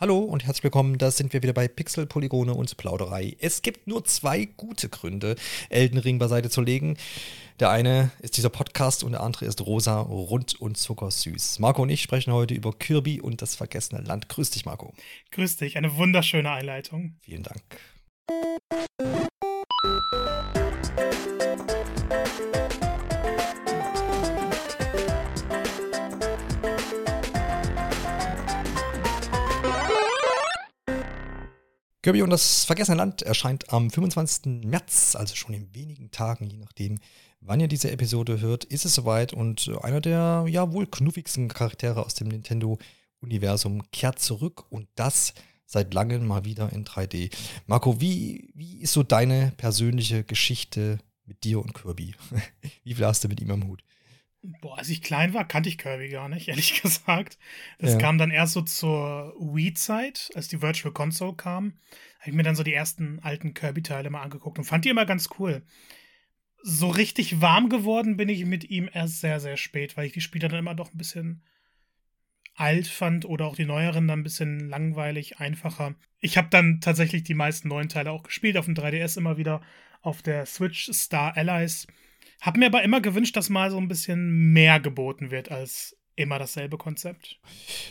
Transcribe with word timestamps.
Hallo 0.00 0.20
und 0.20 0.46
herzlich 0.46 0.64
willkommen, 0.64 0.96
da 0.96 1.10
sind 1.10 1.34
wir 1.34 1.42
wieder 1.42 1.52
bei 1.52 1.68
Pixel, 1.68 2.06
Polygone 2.06 2.54
und 2.54 2.74
Plauderei. 2.78 3.36
Es 3.38 3.60
gibt 3.60 3.86
nur 3.86 4.02
zwei 4.06 4.46
gute 4.46 4.88
Gründe, 4.88 5.36
Elden 5.68 5.98
Ring 5.98 6.18
beiseite 6.18 6.48
zu 6.48 6.62
legen. 6.62 6.96
Der 7.58 7.68
eine 7.68 8.10
ist 8.20 8.38
dieser 8.38 8.48
Podcast 8.48 9.04
und 9.04 9.12
der 9.12 9.20
andere 9.20 9.44
ist 9.44 9.60
rosa, 9.60 10.00
rund 10.00 10.58
und 10.58 10.78
zuckersüß. 10.78 11.58
Marco 11.58 11.82
und 11.82 11.90
ich 11.90 12.00
sprechen 12.00 12.32
heute 12.32 12.54
über 12.54 12.72
Kirby 12.72 13.20
und 13.20 13.42
das 13.42 13.56
vergessene 13.56 14.00
Land. 14.00 14.30
Grüß 14.30 14.48
dich, 14.48 14.64
Marco. 14.64 14.94
Grüß 15.32 15.56
dich, 15.56 15.76
eine 15.76 15.94
wunderschöne 15.94 16.50
Einleitung. 16.50 17.18
Vielen 17.20 17.42
Dank. 17.42 17.60
Kirby 32.02 32.22
und 32.22 32.30
das 32.30 32.64
Vergessene 32.64 32.96
Land 32.96 33.20
erscheint 33.20 33.70
am 33.74 33.90
25. 33.90 34.64
März, 34.64 35.14
also 35.16 35.36
schon 35.36 35.54
in 35.54 35.74
wenigen 35.74 36.10
Tagen, 36.10 36.48
je 36.48 36.56
nachdem, 36.56 36.98
wann 37.40 37.60
ihr 37.60 37.68
diese 37.68 37.90
Episode 37.90 38.40
hört, 38.40 38.64
ist 38.64 38.86
es 38.86 38.94
soweit 38.94 39.34
und 39.34 39.70
einer 39.82 40.00
der 40.00 40.46
ja 40.48 40.72
wohl 40.72 40.86
knuffigsten 40.86 41.48
Charaktere 41.48 42.04
aus 42.06 42.14
dem 42.14 42.28
Nintendo-Universum 42.28 43.82
kehrt 43.90 44.18
zurück 44.18 44.64
und 44.70 44.88
das 44.94 45.34
seit 45.66 45.92
langem 45.92 46.26
mal 46.26 46.46
wieder 46.46 46.72
in 46.72 46.86
3D. 46.86 47.30
Marco, 47.66 48.00
wie, 48.00 48.50
wie 48.54 48.78
ist 48.80 48.94
so 48.94 49.02
deine 49.02 49.52
persönliche 49.58 50.24
Geschichte 50.24 51.00
mit 51.26 51.44
dir 51.44 51.60
und 51.60 51.74
Kirby? 51.74 52.14
wie 52.82 52.94
viel 52.94 53.04
hast 53.04 53.24
du 53.24 53.28
mit 53.28 53.42
ihm 53.42 53.50
am 53.50 53.68
Hut? 53.68 53.84
Boah, 54.42 54.78
als 54.78 54.88
ich 54.88 55.02
klein 55.02 55.34
war, 55.34 55.46
kannte 55.46 55.68
ich 55.68 55.76
Kirby 55.76 56.08
gar 56.08 56.28
nicht, 56.28 56.48
ehrlich 56.48 56.80
gesagt. 56.82 57.38
Das 57.78 57.92
ja. 57.92 57.98
kam 57.98 58.18
dann 58.18 58.30
erst 58.30 58.54
so 58.54 58.62
zur 58.62 59.34
Wii-Zeit, 59.38 60.30
als 60.34 60.48
die 60.48 60.62
Virtual 60.62 60.92
Console 60.92 61.34
kam. 61.34 61.74
Habe 62.20 62.30
ich 62.30 62.34
mir 62.34 62.42
dann 62.42 62.56
so 62.56 62.62
die 62.62 62.74
ersten 62.74 63.18
alten 63.20 63.54
Kirby-Teile 63.54 64.10
mal 64.10 64.22
angeguckt 64.22 64.58
und 64.58 64.64
fand 64.64 64.84
die 64.84 64.90
immer 64.90 65.06
ganz 65.06 65.28
cool. 65.38 65.62
So 66.62 66.88
richtig 66.88 67.40
warm 67.40 67.68
geworden 67.68 68.16
bin 68.16 68.28
ich 68.28 68.44
mit 68.44 68.68
ihm 68.68 68.88
erst 68.92 69.20
sehr, 69.20 69.40
sehr 69.40 69.56
spät, 69.56 69.96
weil 69.96 70.06
ich 70.06 70.12
die 70.12 70.20
Spiele 70.20 70.48
dann 70.48 70.58
immer 70.58 70.74
doch 70.74 70.92
ein 70.92 70.98
bisschen 70.98 71.42
alt 72.54 72.86
fand 72.86 73.24
oder 73.24 73.46
auch 73.46 73.56
die 73.56 73.64
neueren 73.64 74.06
dann 74.06 74.20
ein 74.20 74.24
bisschen 74.24 74.68
langweilig, 74.68 75.38
einfacher. 75.38 75.94
Ich 76.18 76.36
habe 76.36 76.48
dann 76.50 76.80
tatsächlich 76.80 77.22
die 77.22 77.34
meisten 77.34 77.68
neuen 77.68 77.88
Teile 77.88 78.10
auch 78.10 78.22
gespielt, 78.22 78.58
auf 78.58 78.66
dem 78.66 78.74
3DS 78.74 79.16
immer 79.16 79.38
wieder, 79.38 79.62
auf 80.02 80.20
der 80.20 80.44
Switch 80.44 80.90
Star 80.92 81.36
Allies 81.36 81.86
hab 82.40 82.56
mir 82.56 82.66
aber 82.66 82.82
immer 82.82 83.00
gewünscht, 83.00 83.36
dass 83.36 83.48
mal 83.48 83.70
so 83.70 83.78
ein 83.78 83.88
bisschen 83.88 84.52
mehr 84.52 84.80
geboten 84.80 85.30
wird 85.30 85.50
als 85.50 85.96
immer 86.16 86.38
dasselbe 86.38 86.76
Konzept. 86.76 87.40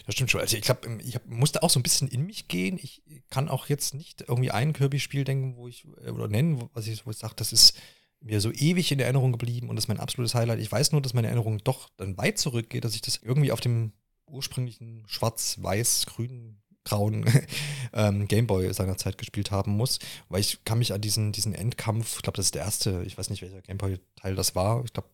Das 0.05 0.15
stimmt 0.15 0.29
schon. 0.29 0.41
Also 0.41 0.55
ich 0.55 0.63
glaube, 0.63 0.99
ich 1.03 1.15
hab, 1.15 1.25
musste 1.27 1.63
auch 1.63 1.69
so 1.69 1.79
ein 1.79 1.83
bisschen 1.83 2.07
in 2.07 2.25
mich 2.25 2.47
gehen. 2.47 2.79
Ich 2.81 3.01
kann 3.29 3.49
auch 3.49 3.67
jetzt 3.69 3.93
nicht 3.93 4.21
irgendwie 4.27 4.51
ein 4.51 4.73
Kirby-Spiel 4.73 5.23
denken, 5.23 5.55
wo 5.55 5.67
ich, 5.67 5.85
äh, 6.03 6.11
oder 6.11 6.27
nennen, 6.27 6.69
was 6.73 6.87
ich, 6.87 7.05
wo 7.05 7.11
ich 7.11 7.17
sage, 7.17 7.33
das 7.35 7.51
ist 7.51 7.79
mir 8.21 8.41
so 8.41 8.51
ewig 8.51 8.91
in 8.91 8.99
Erinnerung 8.99 9.31
geblieben 9.31 9.69
und 9.69 9.75
das 9.75 9.85
ist 9.85 9.89
mein 9.89 9.99
absolutes 9.99 10.35
Highlight. 10.35 10.59
Ich 10.59 10.71
weiß 10.71 10.91
nur, 10.91 11.01
dass 11.01 11.13
meine 11.13 11.27
Erinnerung 11.27 11.59
doch 11.63 11.89
dann 11.97 12.17
weit 12.17 12.37
zurückgeht, 12.37 12.83
dass 12.83 12.95
ich 12.95 13.01
das 13.01 13.17
irgendwie 13.17 13.51
auf 13.51 13.61
dem 13.61 13.93
ursprünglichen 14.27 15.03
schwarz-weiß-grünen 15.07 16.61
grauen 16.89 17.25
ähm, 17.93 18.27
Gameboy 18.27 18.73
seinerzeit 18.73 19.17
gespielt 19.17 19.51
haben 19.51 19.71
muss. 19.71 19.99
Weil 20.27 20.41
ich 20.41 20.63
kann 20.65 20.79
mich 20.79 20.93
an 20.93 21.01
diesen, 21.01 21.31
diesen 21.31 21.53
Endkampf, 21.53 22.17
ich 22.17 22.21
glaube, 22.23 22.37
das 22.37 22.47
ist 22.47 22.55
der 22.55 22.63
erste, 22.63 23.03
ich 23.05 23.17
weiß 23.17 23.29
nicht, 23.29 23.41
welcher 23.41 23.61
Gameboy-Teil 23.61 24.35
das 24.35 24.55
war, 24.55 24.83
ich 24.83 24.93
glaube, 24.93 25.09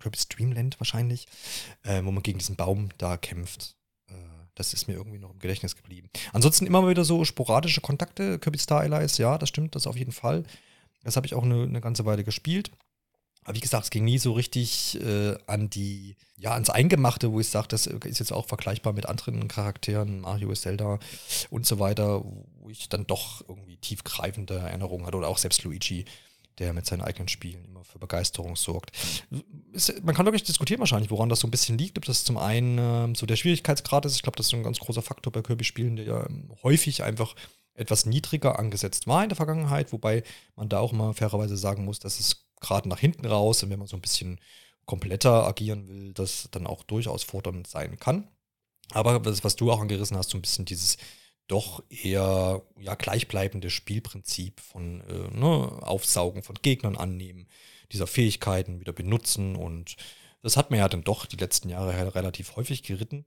Kirby's 0.00 0.28
Dreamland 0.28 0.80
wahrscheinlich, 0.80 1.26
äh, 1.82 2.02
wo 2.04 2.10
man 2.10 2.22
gegen 2.22 2.38
diesen 2.38 2.56
Baum 2.56 2.88
da 2.96 3.16
kämpft. 3.18 3.76
Äh, 4.08 4.14
das 4.54 4.72
ist 4.72 4.88
mir 4.88 4.94
irgendwie 4.94 5.18
noch 5.18 5.32
im 5.32 5.38
Gedächtnis 5.38 5.76
geblieben. 5.76 6.08
Ansonsten 6.32 6.66
immer 6.66 6.88
wieder 6.88 7.04
so 7.04 7.24
sporadische 7.24 7.82
Kontakte, 7.82 8.38
Kirby 8.38 8.58
Star 8.58 8.80
Allies, 8.80 9.18
ja, 9.18 9.36
das 9.36 9.50
stimmt, 9.50 9.74
das 9.74 9.86
auf 9.86 9.96
jeden 9.96 10.12
Fall. 10.12 10.44
Das 11.02 11.16
habe 11.16 11.26
ich 11.26 11.34
auch 11.34 11.44
eine, 11.44 11.62
eine 11.62 11.80
ganze 11.80 12.04
Weile 12.04 12.24
gespielt. 12.24 12.70
Aber 13.44 13.56
wie 13.56 13.60
gesagt, 13.60 13.84
es 13.84 13.90
ging 13.90 14.04
nie 14.04 14.18
so 14.18 14.32
richtig 14.32 15.00
äh, 15.02 15.36
an 15.46 15.70
die, 15.70 16.16
ja, 16.36 16.52
ans 16.52 16.70
Eingemachte, 16.70 17.32
wo 17.32 17.40
ich 17.40 17.48
sage, 17.48 17.68
das 17.68 17.86
ist 17.86 18.18
jetzt 18.18 18.32
auch 18.32 18.46
vergleichbar 18.46 18.92
mit 18.92 19.06
anderen 19.06 19.48
Charakteren, 19.48 20.20
Mario, 20.20 20.52
Zelda 20.52 20.98
und 21.48 21.66
so 21.66 21.78
weiter, 21.78 22.22
wo 22.60 22.68
ich 22.68 22.88
dann 22.88 23.06
doch 23.06 23.42
irgendwie 23.48 23.76
tiefgreifende 23.78 24.58
Erinnerungen 24.58 25.06
hatte 25.06 25.16
oder 25.16 25.28
auch 25.28 25.38
selbst 25.38 25.64
Luigi, 25.64 26.04
der 26.58 26.74
mit 26.74 26.84
seinen 26.84 27.00
eigenen 27.00 27.28
Spielen 27.28 27.64
immer 27.64 27.82
für 27.84 27.98
Begeisterung 27.98 28.54
sorgt. 28.56 28.92
Ist, 29.72 30.04
man 30.04 30.14
kann 30.14 30.26
wirklich 30.26 30.44
diskutieren 30.44 30.80
wahrscheinlich, 30.80 31.10
woran 31.10 31.30
das 31.30 31.40
so 31.40 31.46
ein 31.46 31.50
bisschen 31.50 31.78
liegt, 31.78 31.96
ob 31.96 32.04
das 32.04 32.24
zum 32.24 32.36
einen 32.36 32.78
äh, 32.78 33.16
so 33.16 33.24
der 33.24 33.36
Schwierigkeitsgrad 33.36 34.04
ist. 34.04 34.16
Ich 34.16 34.22
glaube, 34.22 34.36
das 34.36 34.46
ist 34.46 34.54
ein 34.54 34.62
ganz 34.62 34.78
großer 34.78 35.02
Faktor 35.02 35.32
bei 35.32 35.40
Kirby-Spielen, 35.40 35.96
der 35.96 36.04
ja 36.04 36.28
häufig 36.62 37.02
einfach 37.02 37.34
etwas 37.74 38.04
niedriger 38.04 38.58
angesetzt 38.58 39.06
war 39.06 39.22
in 39.22 39.30
der 39.30 39.36
Vergangenheit, 39.36 39.92
wobei 39.92 40.22
man 40.54 40.68
da 40.68 40.80
auch 40.80 40.92
mal 40.92 41.14
fairerweise 41.14 41.56
sagen 41.56 41.86
muss, 41.86 41.98
dass 41.98 42.20
es 42.20 42.44
gerade 42.60 42.88
nach 42.88 42.98
hinten 42.98 43.26
raus 43.26 43.62
und 43.62 43.70
wenn 43.70 43.78
man 43.78 43.88
so 43.88 43.96
ein 43.96 44.02
bisschen 44.02 44.40
kompletter 44.86 45.46
agieren 45.46 45.88
will, 45.88 46.12
das 46.12 46.48
dann 46.50 46.66
auch 46.66 46.82
durchaus 46.82 47.22
fordernd 47.22 47.66
sein 47.66 47.98
kann. 47.98 48.28
Aber 48.92 49.24
was, 49.24 49.44
was 49.44 49.56
du 49.56 49.70
auch 49.70 49.80
angerissen 49.80 50.16
hast, 50.16 50.30
so 50.30 50.38
ein 50.38 50.42
bisschen 50.42 50.64
dieses 50.64 50.98
doch 51.46 51.82
eher 51.88 52.62
ja, 52.78 52.94
gleichbleibende 52.94 53.70
Spielprinzip 53.70 54.60
von 54.60 55.00
äh, 55.02 55.36
ne, 55.36 55.82
Aufsaugen 55.82 56.42
von 56.42 56.56
Gegnern 56.62 56.96
annehmen, 56.96 57.48
dieser 57.92 58.06
Fähigkeiten 58.06 58.80
wieder 58.80 58.92
benutzen 58.92 59.56
und 59.56 59.96
das 60.42 60.56
hat 60.56 60.70
man 60.70 60.78
ja 60.78 60.88
dann 60.88 61.02
doch 61.02 61.26
die 61.26 61.36
letzten 61.36 61.68
Jahre 61.68 62.14
relativ 62.14 62.56
häufig 62.56 62.82
geritten. 62.82 63.26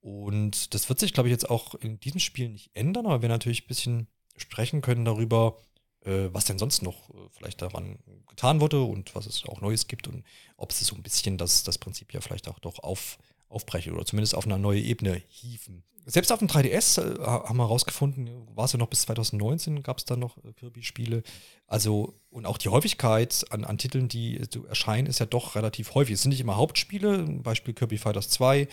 Und 0.00 0.74
das 0.74 0.88
wird 0.88 0.98
sich, 0.98 1.12
glaube 1.12 1.28
ich, 1.28 1.32
jetzt 1.32 1.50
auch 1.50 1.74
in 1.74 1.98
diesem 2.00 2.20
Spiel 2.20 2.48
nicht 2.48 2.70
ändern, 2.74 3.06
aber 3.06 3.22
wir 3.22 3.28
natürlich 3.28 3.64
ein 3.64 3.68
bisschen 3.68 4.08
sprechen 4.36 4.80
können 4.80 5.04
darüber, 5.04 5.56
was 6.04 6.44
denn 6.44 6.58
sonst 6.58 6.82
noch 6.82 7.10
äh, 7.10 7.28
vielleicht 7.32 7.62
daran 7.62 7.98
getan 8.28 8.60
wurde 8.60 8.82
und 8.82 9.14
was 9.14 9.26
es 9.26 9.44
auch 9.46 9.60
Neues 9.60 9.86
gibt 9.86 10.06
und 10.08 10.24
ob 10.56 10.72
sie 10.72 10.84
so 10.84 10.94
ein 10.94 11.02
bisschen 11.02 11.38
das, 11.38 11.64
das 11.64 11.78
Prinzip 11.78 12.12
ja 12.12 12.20
vielleicht 12.20 12.48
auch 12.48 12.58
doch 12.58 12.78
auf, 12.80 13.18
aufbrechen 13.48 13.94
oder 13.94 14.04
zumindest 14.04 14.34
auf 14.34 14.44
eine 14.44 14.58
neue 14.58 14.80
Ebene 14.80 15.22
hieven. 15.28 15.82
Selbst 16.06 16.32
auf 16.32 16.38
dem 16.38 16.48
3DS 16.48 17.00
äh, 17.00 17.18
haben 17.24 17.56
wir 17.56 17.64
herausgefunden, 17.64 18.28
war 18.54 18.66
es 18.66 18.72
ja 18.72 18.78
noch 18.78 18.88
bis 18.88 19.02
2019, 19.02 19.82
gab 19.82 19.98
es 19.98 20.04
da 20.04 20.16
noch 20.16 20.36
äh, 20.44 20.52
Kirby-Spiele. 20.52 21.22
Also, 21.66 22.14
und 22.28 22.44
auch 22.44 22.58
die 22.58 22.68
Häufigkeit 22.68 23.46
an, 23.50 23.64
an 23.64 23.78
Titeln, 23.78 24.08
die 24.08 24.42
so 24.52 24.66
erscheinen, 24.66 25.06
ist 25.06 25.20
ja 25.20 25.26
doch 25.26 25.54
relativ 25.54 25.94
häufig. 25.94 26.14
Es 26.14 26.22
sind 26.22 26.30
nicht 26.30 26.40
immer 26.40 26.56
Hauptspiele, 26.56 27.24
Beispiel 27.42 27.72
Kirby 27.72 27.96
Fighters 27.96 28.28
2, 28.28 28.68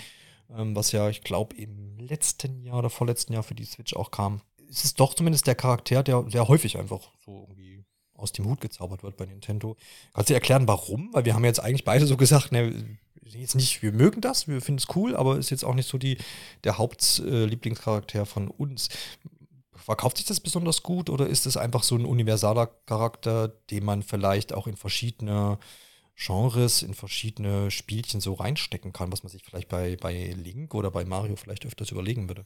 ähm, 0.49 0.75
was 0.75 0.91
ja, 0.91 1.07
ich 1.07 1.23
glaube, 1.23 1.55
im 1.55 1.97
letzten 1.99 2.61
Jahr 2.63 2.79
oder 2.79 2.89
vorletzten 2.89 3.31
Jahr 3.31 3.43
für 3.43 3.55
die 3.55 3.65
Switch 3.65 3.93
auch 3.93 4.11
kam 4.11 4.41
ist 4.71 4.85
es 4.85 4.93
doch 4.93 5.13
zumindest 5.13 5.47
der 5.47 5.55
Charakter, 5.55 6.01
der 6.01 6.25
sehr 6.29 6.47
häufig 6.47 6.77
einfach 6.77 7.11
so 7.25 7.41
irgendwie 7.41 7.83
aus 8.15 8.31
dem 8.31 8.45
Hut 8.45 8.61
gezaubert 8.61 9.03
wird 9.03 9.17
bei 9.17 9.25
Nintendo. 9.25 9.75
Kannst 10.13 10.29
du 10.29 10.33
erklären, 10.33 10.67
warum? 10.67 11.09
Weil 11.13 11.25
wir 11.25 11.33
haben 11.33 11.43
jetzt 11.43 11.59
eigentlich 11.59 11.83
beide 11.83 12.05
so 12.05 12.17
gesagt, 12.17 12.51
ne, 12.51 12.97
jetzt 13.23 13.55
nicht, 13.55 13.81
wir 13.81 13.91
mögen 13.91 14.21
das, 14.21 14.47
wir 14.47 14.61
finden 14.61 14.79
es 14.79 14.95
cool, 14.95 15.15
aber 15.15 15.37
ist 15.37 15.49
jetzt 15.49 15.65
auch 15.65 15.73
nicht 15.73 15.89
so 15.89 15.97
die, 15.97 16.17
der 16.63 16.77
Hauptlieblingscharakter 16.77 18.25
von 18.25 18.47
uns. 18.47 18.89
Verkauft 19.73 20.17
sich 20.17 20.25
das 20.27 20.39
besonders 20.39 20.83
gut 20.83 21.09
oder 21.09 21.27
ist 21.27 21.45
es 21.45 21.57
einfach 21.57 21.83
so 21.83 21.95
ein 21.95 22.05
universaler 22.05 22.67
Charakter, 22.67 23.47
den 23.47 23.83
man 23.83 24.03
vielleicht 24.03 24.53
auch 24.53 24.67
in 24.67 24.77
verschiedene 24.77 25.57
Genres, 26.15 26.83
in 26.83 26.93
verschiedene 26.93 27.71
Spielchen 27.71 28.21
so 28.21 28.33
reinstecken 28.33 28.93
kann, 28.93 29.11
was 29.11 29.23
man 29.23 29.31
sich 29.31 29.43
vielleicht 29.43 29.69
bei, 29.69 29.95
bei 29.95 30.35
Link 30.37 30.75
oder 30.75 30.91
bei 30.91 31.03
Mario 31.03 31.35
vielleicht 31.35 31.65
öfters 31.65 31.89
überlegen 31.89 32.29
würde? 32.29 32.45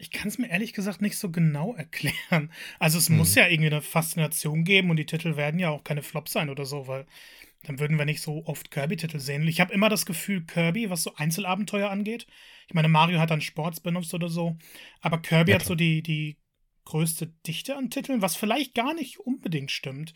Ich 0.00 0.10
kann 0.10 0.28
es 0.28 0.38
mir 0.38 0.48
ehrlich 0.48 0.72
gesagt 0.72 1.02
nicht 1.02 1.18
so 1.18 1.30
genau 1.30 1.74
erklären. 1.76 2.52
Also 2.78 2.98
es 2.98 3.08
hm. 3.08 3.16
muss 3.16 3.34
ja 3.34 3.46
irgendwie 3.46 3.70
eine 3.70 3.82
Faszination 3.82 4.64
geben 4.64 4.90
und 4.90 4.96
die 4.96 5.06
Titel 5.06 5.36
werden 5.36 5.60
ja 5.60 5.70
auch 5.70 5.84
keine 5.84 6.02
Flops 6.02 6.32
sein 6.32 6.50
oder 6.50 6.64
so, 6.64 6.86
weil 6.88 7.06
dann 7.64 7.78
würden 7.78 7.98
wir 7.98 8.06
nicht 8.06 8.22
so 8.22 8.44
oft 8.46 8.70
Kirby-Titel 8.70 9.18
sehen. 9.18 9.46
Ich 9.46 9.60
habe 9.60 9.72
immer 9.74 9.90
das 9.90 10.06
Gefühl, 10.06 10.44
Kirby, 10.46 10.88
was 10.88 11.02
so 11.02 11.14
Einzelabenteuer 11.16 11.90
angeht, 11.90 12.26
ich 12.68 12.74
meine, 12.74 12.88
Mario 12.88 13.18
hat 13.18 13.30
dann 13.30 13.40
Sports 13.40 13.80
benutzt 13.80 14.14
oder 14.14 14.28
so, 14.28 14.56
aber 15.00 15.20
Kirby 15.20 15.50
ja, 15.50 15.58
hat 15.58 15.66
so 15.66 15.74
die, 15.74 16.02
die 16.02 16.38
größte 16.84 17.26
Dichte 17.46 17.76
an 17.76 17.90
Titeln, 17.90 18.22
was 18.22 18.36
vielleicht 18.36 18.74
gar 18.74 18.94
nicht 18.94 19.18
unbedingt 19.18 19.70
stimmt. 19.70 20.14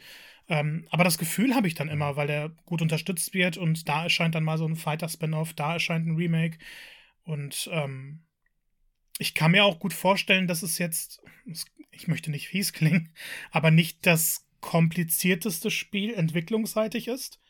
Ähm, 0.49 0.87
aber 0.91 1.05
das 1.05 1.19
Gefühl 1.19 1.55
habe 1.55 1.69
ich 1.69 1.75
dann 1.75 1.89
immer, 1.89 2.17
weil 2.17 2.27
der 2.27 2.51
gut 2.65 2.83
unterstützt 2.83 3.35
wird 3.35 3.57
und 3.57 3.89
da 3.89 4.05
erscheint 4.05 4.35
dann 4.35 4.45
mal 4.45 4.59
so 4.59 4.67
ein 4.67 4.77
Fighter-Spin-Off, 4.77 5.55
da 5.55 5.75
erscheint 5.75 6.07
ein 6.07 6.17
Remake 6.17 6.59
und 7.25 7.69
ähm, 7.73 8.23
ich 9.19 9.35
kann 9.35 9.53
mir 9.53 9.65
auch 9.65 9.79
gut 9.79 9.93
vorstellen, 9.93 10.47
dass 10.47 10.63
es 10.63 10.79
jetzt, 10.79 11.23
ich 11.91 12.09
möchte 12.09 12.31
nicht 12.31 12.49
fies 12.49 12.73
klingen, 12.73 13.11
aber 13.51 13.71
nicht 13.71 14.07
das 14.07 14.47
komplizierteste 14.61 15.71
Spiel 15.71 16.15
entwicklungsseitig 16.15 17.09
ist, 17.09 17.41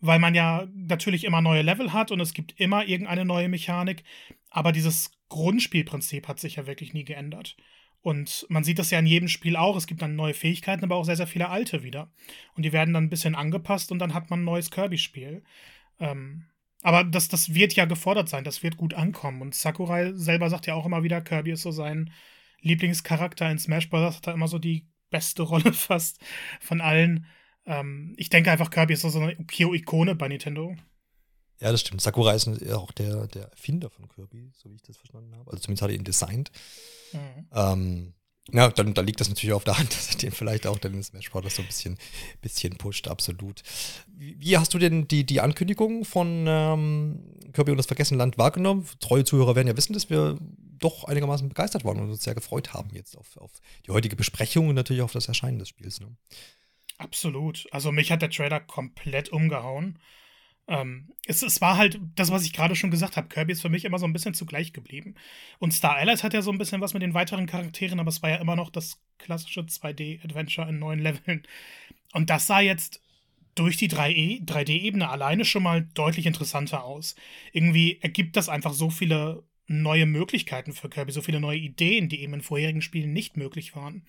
weil 0.00 0.18
man 0.18 0.34
ja 0.34 0.66
natürlich 0.74 1.24
immer 1.24 1.42
neue 1.42 1.62
Level 1.62 1.92
hat 1.92 2.10
und 2.10 2.20
es 2.20 2.32
gibt 2.32 2.58
immer 2.58 2.86
irgendeine 2.86 3.24
neue 3.24 3.48
Mechanik, 3.48 4.04
aber 4.50 4.72
dieses 4.72 5.10
Grundspielprinzip 5.28 6.28
hat 6.28 6.40
sich 6.40 6.56
ja 6.56 6.66
wirklich 6.66 6.94
nie 6.94 7.04
geändert. 7.04 7.56
Und 8.00 8.46
man 8.48 8.62
sieht 8.62 8.78
das 8.78 8.92
ja 8.92 9.00
in 9.00 9.06
jedem 9.06 9.26
Spiel 9.26 9.56
auch. 9.56 9.76
Es 9.76 9.88
gibt 9.88 10.00
dann 10.00 10.14
neue 10.14 10.32
Fähigkeiten, 10.32 10.84
aber 10.84 10.94
auch 10.94 11.04
sehr, 11.04 11.16
sehr 11.16 11.26
viele 11.26 11.48
alte 11.48 11.82
wieder. 11.82 12.12
Und 12.54 12.62
die 12.62 12.72
werden 12.72 12.94
dann 12.94 13.04
ein 13.04 13.10
bisschen 13.10 13.34
angepasst 13.34 13.90
und 13.90 13.98
dann 13.98 14.14
hat 14.14 14.30
man 14.30 14.42
ein 14.42 14.44
neues 14.44 14.70
Kirby-Spiel. 14.70 15.42
Ähm, 15.98 16.46
Aber 16.86 17.02
das, 17.02 17.26
das 17.26 17.52
wird 17.52 17.74
ja 17.74 17.84
gefordert 17.84 18.28
sein, 18.28 18.44
das 18.44 18.62
wird 18.62 18.76
gut 18.76 18.94
ankommen. 18.94 19.42
Und 19.42 19.56
Sakurai 19.56 20.12
selber 20.14 20.48
sagt 20.48 20.68
ja 20.68 20.74
auch 20.74 20.86
immer 20.86 21.02
wieder, 21.02 21.20
Kirby 21.20 21.50
ist 21.50 21.62
so 21.62 21.72
sein 21.72 22.12
Lieblingscharakter 22.60 23.50
in 23.50 23.58
Smash 23.58 23.90
Bros. 23.90 24.14
hat 24.14 24.28
er 24.28 24.34
immer 24.34 24.46
so 24.46 24.60
die 24.60 24.86
beste 25.10 25.42
Rolle 25.42 25.72
fast 25.72 26.20
von 26.60 26.80
allen. 26.80 27.26
Ähm, 27.64 28.14
ich 28.18 28.30
denke 28.30 28.52
einfach, 28.52 28.70
Kirby 28.70 28.92
ist 28.92 29.00
so 29.00 29.18
eine 29.18 29.36
Ikone 29.36 30.14
bei 30.14 30.28
Nintendo. 30.28 30.76
Ja, 31.58 31.72
das 31.72 31.80
stimmt. 31.80 32.02
Sakurai 32.02 32.36
ist 32.36 32.46
auch 32.70 32.92
der, 32.92 33.26
der 33.26 33.46
Erfinder 33.46 33.90
von 33.90 34.06
Kirby, 34.06 34.52
so 34.54 34.70
wie 34.70 34.76
ich 34.76 34.82
das 34.82 34.96
verstanden 34.96 35.34
habe. 35.34 35.50
Also 35.50 35.64
zumindest 35.64 35.82
hat 35.82 35.90
er 35.90 35.96
ihn 35.96 36.04
designt. 36.04 36.52
Mhm. 37.12 37.48
Ähm, 37.52 38.14
ja, 38.52 38.70
dann 38.70 38.94
da 38.94 39.02
liegt 39.02 39.20
das 39.20 39.28
natürlich 39.28 39.52
auf 39.52 39.64
der 39.64 39.78
Hand, 39.78 39.90
dass 39.92 40.10
er 40.10 40.18
den 40.18 40.32
vielleicht 40.32 40.66
auch 40.66 40.78
dann 40.78 40.94
in 40.94 41.02
Smash 41.02 41.30
Bros. 41.30 41.56
so 41.56 41.62
ein 41.62 41.68
bisschen, 41.68 41.98
bisschen 42.42 42.76
pusht, 42.76 43.08
absolut. 43.08 43.62
Wie, 44.06 44.36
wie 44.38 44.58
hast 44.58 44.74
du 44.74 44.78
denn 44.78 45.08
die, 45.08 45.24
die 45.24 45.40
Ankündigung 45.40 46.04
von 46.04 46.46
ähm, 46.46 47.20
Kirby 47.52 47.72
und 47.72 47.76
das 47.78 47.86
Vergessene 47.86 48.18
Land 48.18 48.38
wahrgenommen? 48.38 48.86
Treue 49.00 49.24
Zuhörer 49.24 49.56
werden 49.56 49.68
ja 49.68 49.76
wissen, 49.76 49.92
dass 49.92 50.10
wir 50.10 50.38
doch 50.78 51.04
einigermaßen 51.04 51.48
begeistert 51.48 51.84
waren 51.84 51.98
und 52.00 52.10
uns 52.10 52.22
sehr 52.22 52.34
gefreut 52.34 52.74
haben 52.74 52.90
jetzt 52.92 53.16
auf, 53.16 53.36
auf 53.36 53.50
die 53.86 53.90
heutige 53.90 54.16
Besprechung 54.16 54.68
und 54.68 54.74
natürlich 54.74 55.02
auf 55.02 55.12
das 55.12 55.28
Erscheinen 55.28 55.58
des 55.58 55.68
Spiels. 55.68 56.00
Ne? 56.00 56.14
Absolut. 56.98 57.66
Also 57.72 57.92
mich 57.92 58.12
hat 58.12 58.22
der 58.22 58.30
Trailer 58.30 58.60
komplett 58.60 59.30
umgehauen. 59.30 59.98
Ähm, 60.68 61.12
es, 61.26 61.42
es 61.42 61.60
war 61.60 61.76
halt 61.76 62.00
das, 62.16 62.30
was 62.30 62.44
ich 62.44 62.52
gerade 62.52 62.74
schon 62.74 62.90
gesagt 62.90 63.16
habe. 63.16 63.28
Kirby 63.28 63.52
ist 63.52 63.62
für 63.62 63.68
mich 63.68 63.84
immer 63.84 63.98
so 63.98 64.06
ein 64.06 64.12
bisschen 64.12 64.34
zugleich 64.34 64.72
geblieben. 64.72 65.14
Und 65.58 65.72
Star 65.72 65.96
Allies 65.96 66.24
hat 66.24 66.34
ja 66.34 66.42
so 66.42 66.50
ein 66.50 66.58
bisschen 66.58 66.80
was 66.80 66.94
mit 66.94 67.02
den 67.02 67.14
weiteren 67.14 67.46
Charakteren, 67.46 68.00
aber 68.00 68.08
es 68.08 68.22
war 68.22 68.30
ja 68.30 68.36
immer 68.36 68.56
noch 68.56 68.70
das 68.70 69.00
klassische 69.18 69.60
2D-Adventure 69.60 70.68
in 70.68 70.78
neuen 70.78 71.00
Leveln. 71.00 71.42
Und 72.12 72.30
das 72.30 72.46
sah 72.46 72.60
jetzt 72.60 73.00
durch 73.54 73.76
die 73.76 73.88
3D-Ebene 73.88 75.08
alleine 75.08 75.44
schon 75.44 75.62
mal 75.62 75.82
deutlich 75.94 76.26
interessanter 76.26 76.84
aus. 76.84 77.14
Irgendwie 77.52 77.98
ergibt 78.02 78.36
das 78.36 78.48
einfach 78.48 78.72
so 78.72 78.90
viele 78.90 79.44
neue 79.66 80.06
Möglichkeiten 80.06 80.72
für 80.72 80.88
Kirby, 80.90 81.12
so 81.12 81.22
viele 81.22 81.40
neue 81.40 81.58
Ideen, 81.58 82.08
die 82.08 82.20
eben 82.20 82.34
in 82.34 82.42
vorherigen 82.42 82.82
Spielen 82.82 83.12
nicht 83.12 83.36
möglich 83.36 83.74
waren. 83.74 84.04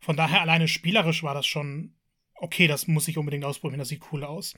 Von 0.00 0.16
daher 0.16 0.40
alleine 0.40 0.68
spielerisch 0.68 1.22
war 1.22 1.34
das 1.34 1.46
schon 1.46 1.96
okay, 2.38 2.66
das 2.66 2.86
muss 2.86 3.08
ich 3.08 3.18
unbedingt 3.18 3.44
ausprobieren, 3.44 3.78
das 3.78 3.88
sieht 3.88 4.12
cool 4.12 4.24
aus. 4.24 4.54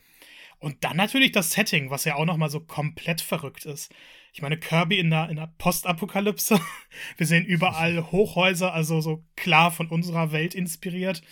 Und 0.59 0.83
dann 0.85 0.97
natürlich 0.97 1.33
das 1.33 1.53
Setting, 1.53 1.91
was 1.91 2.05
ja 2.05 2.17
auch 2.17 2.25
nochmal 2.25 2.51
so 2.51 2.61
komplett 2.61 3.21
verrückt 3.21 3.65
ist. 3.65 3.95
Ich 4.33 4.43
meine, 4.43 4.59
Kirby 4.59 4.99
in 4.99 5.11
der, 5.11 5.29
in 5.31 5.37
der 5.37 5.53
Postapokalypse. 5.59 6.61
Wir 7.17 7.27
sehen 7.27 7.45
überall 7.45 8.03
Hochhäuser, 8.13 8.73
also 8.73 9.01
so 9.01 9.25
klar 9.37 9.71
von 9.71 9.89
unserer 9.89 10.33
Welt 10.33 10.55
inspiriert. 10.55 11.23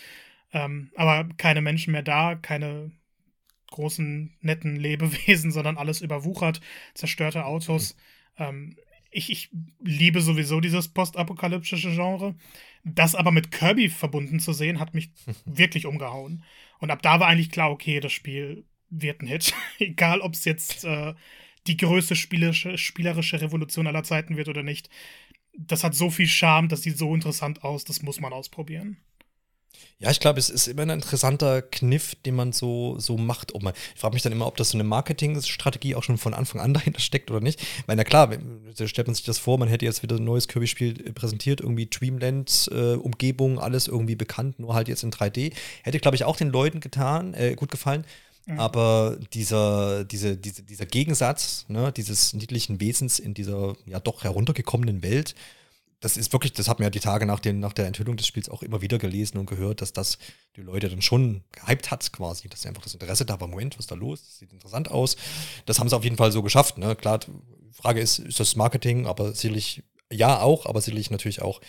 Ähm, 0.53 0.91
aber 0.95 1.29
keine 1.37 1.61
Menschen 1.61 1.93
mehr 1.93 2.03
da, 2.03 2.37
keine 2.37 2.93
großen, 3.71 4.37
netten 4.41 4.77
Lebewesen, 4.77 5.51
sondern 5.53 5.77
alles 5.77 6.01
überwuchert, 6.01 6.61
zerstörte 6.95 7.45
Autos. 7.45 7.97
Ähm, 8.39 8.77
ich, 9.11 9.31
ich 9.31 9.51
liebe 9.81 10.21
sowieso 10.21 10.61
dieses 10.61 10.89
postapokalyptische 10.89 11.91
Genre. 11.91 12.37
Das 12.85 13.17
aber 13.17 13.33
mit 13.33 13.51
Kirby 13.51 13.89
verbunden 13.89 14.39
zu 14.39 14.53
sehen, 14.53 14.79
hat 14.79 14.95
mich 14.95 15.11
wirklich 15.45 15.87
umgehauen. 15.87 16.45
Und 16.79 16.91
ab 16.91 17.03
da 17.03 17.19
war 17.19 17.27
eigentlich 17.27 17.51
klar, 17.51 17.71
okay, 17.71 17.99
das 17.99 18.13
Spiel 18.13 18.65
wird 18.91 19.23
ein 19.23 19.27
Hit. 19.27 19.53
Egal, 19.79 20.21
ob 20.21 20.35
es 20.35 20.45
jetzt 20.45 20.85
äh, 20.85 21.15
die 21.67 21.77
größte 21.77 22.17
spielerische, 22.17 22.79
spielerische 22.79 23.41
Revolution 23.41 23.87
aller 23.87 24.05
Zeiten 24.05 24.37
wird 24.37 24.49
oder 24.49 24.63
nicht. 24.63 24.89
Das 25.59 25.85
hat 25.85 25.95
so 25.95 26.11
viel 26.11 26.27
Charme, 26.27 26.69
das 26.69 26.83
sieht 26.83 26.99
so 26.99 27.15
interessant 27.15 27.65
aus, 27.65 27.85
das 27.85 28.03
muss 28.03 28.21
man 28.21 28.33
ausprobieren. 28.33 28.99
Ja, 29.99 30.11
ich 30.11 30.21
glaube, 30.21 30.39
es 30.39 30.51
ist 30.51 30.67
immer 30.67 30.83
ein 30.83 30.91
interessanter 30.91 31.63
Kniff, 31.63 32.15
den 32.27 32.35
man 32.35 32.53
so, 32.53 32.99
so 32.99 33.17
macht. 33.17 33.55
Ob 33.55 33.63
man, 33.63 33.73
ich 33.95 34.01
frage 34.01 34.15
mich 34.15 34.23
dann 34.23 34.33
immer, 34.33 34.47
ob 34.47 34.57
das 34.57 34.71
so 34.71 34.77
eine 34.77 34.85
Marketingstrategie 34.85 35.95
auch 35.95 36.03
schon 36.03 36.19
von 36.19 36.35
Anfang 36.35 36.61
an 36.61 36.75
dahinter 36.75 37.01
steckt 37.01 37.31
oder 37.31 37.41
nicht. 37.41 37.65
Weil, 37.87 37.97
na 37.97 38.05
klar, 38.05 38.31
stellt 38.85 39.07
man 39.07 39.15
sich 39.15 39.25
das 39.25 39.39
vor, 39.39 39.59
man 39.59 39.69
hätte 39.69 39.87
jetzt 39.87 40.03
wieder 40.03 40.17
ein 40.17 40.25
neues 40.25 40.49
Kirby-Spiel 40.49 41.13
präsentiert, 41.15 41.61
irgendwie 41.61 41.87
Dreamland, 41.87 42.71
äh, 42.73 43.59
alles 43.59 43.89
irgendwie 43.89 44.17
bekannt, 44.17 44.59
nur 44.59 44.75
halt 44.75 44.89
jetzt 44.89 45.03
in 45.03 45.11
3D. 45.11 45.53
Hätte, 45.83 45.99
glaube 45.99 46.17
ich, 46.17 46.25
auch 46.25 46.37
den 46.37 46.51
Leuten 46.51 46.81
getan, 46.81 47.33
äh, 47.33 47.55
gut 47.55 47.71
gefallen. 47.71 48.05
Mhm. 48.47 48.61
Aber 48.61 49.19
dieser, 49.33 50.05
diese, 50.05 50.37
diese, 50.37 50.63
dieser 50.63 50.87
Gegensatz, 50.87 51.67
ne, 51.69 51.93
dieses 51.93 52.33
niedlichen 52.33 52.81
Wesens 52.81 53.19
in 53.19 53.35
dieser 53.35 53.77
ja 53.87 54.01
doch 54.01 54.25
heruntergekommenen 54.25 55.03
Welt, 55.03 55.35
das 56.01 56.17
ist 56.17 56.33
wirklich, 56.33 56.53
das 56.53 56.69
hat 56.69 56.79
man 56.79 56.85
ja 56.85 56.91
die 56.91 57.01
Tage 57.01 57.27
nach, 57.27 57.41
den, 57.41 57.59
nach 57.59 57.73
der 57.73 57.87
Enthüllung 57.87 58.17
des 58.17 58.27
Spiels 58.27 58.49
auch 58.49 58.63
immer 58.63 58.83
wieder 58.83 58.99
gelesen 58.99 59.39
und 59.39 59.47
gehört, 59.47 59.81
dass 59.81 59.93
das 59.93 60.19
die 60.55 60.61
Leute 60.61 60.89
dann 60.89 61.03
schon 61.03 61.43
gehypt 61.53 61.91
hat, 61.91 62.13
quasi, 62.13 62.49
dass 62.49 62.65
einfach 62.67 62.83
das 62.83 62.95
Interesse 62.95 63.25
da 63.25 63.41
war, 63.41 63.49
Moment, 63.49 63.75
was 63.77 63.85
ist 63.85 63.91
da 63.91 63.95
los? 63.95 64.23
Das 64.23 64.39
sieht 64.39 64.53
interessant 64.53 64.91
aus. 64.91 65.17
Das 65.65 65.81
haben 65.81 65.89
sie 65.89 65.97
auf 65.97 66.05
jeden 66.05 66.17
Fall 66.17 66.33
so 66.33 66.43
geschafft. 66.43 66.79
Ne? 66.79 66.95
Klar, 66.95 67.21
die 67.21 67.73
Frage 67.73 68.01
ist, 68.01 68.21
ist 68.21 68.39
das 68.39 68.57
Marketing, 68.57 69.07
aber 69.07 69.33
sicherlich, 69.33 69.83
ja 70.13 70.41
auch, 70.41 70.67
aber 70.67 70.81
sicherlich 70.81 71.11
natürlich 71.11 71.43
auch 71.43 71.61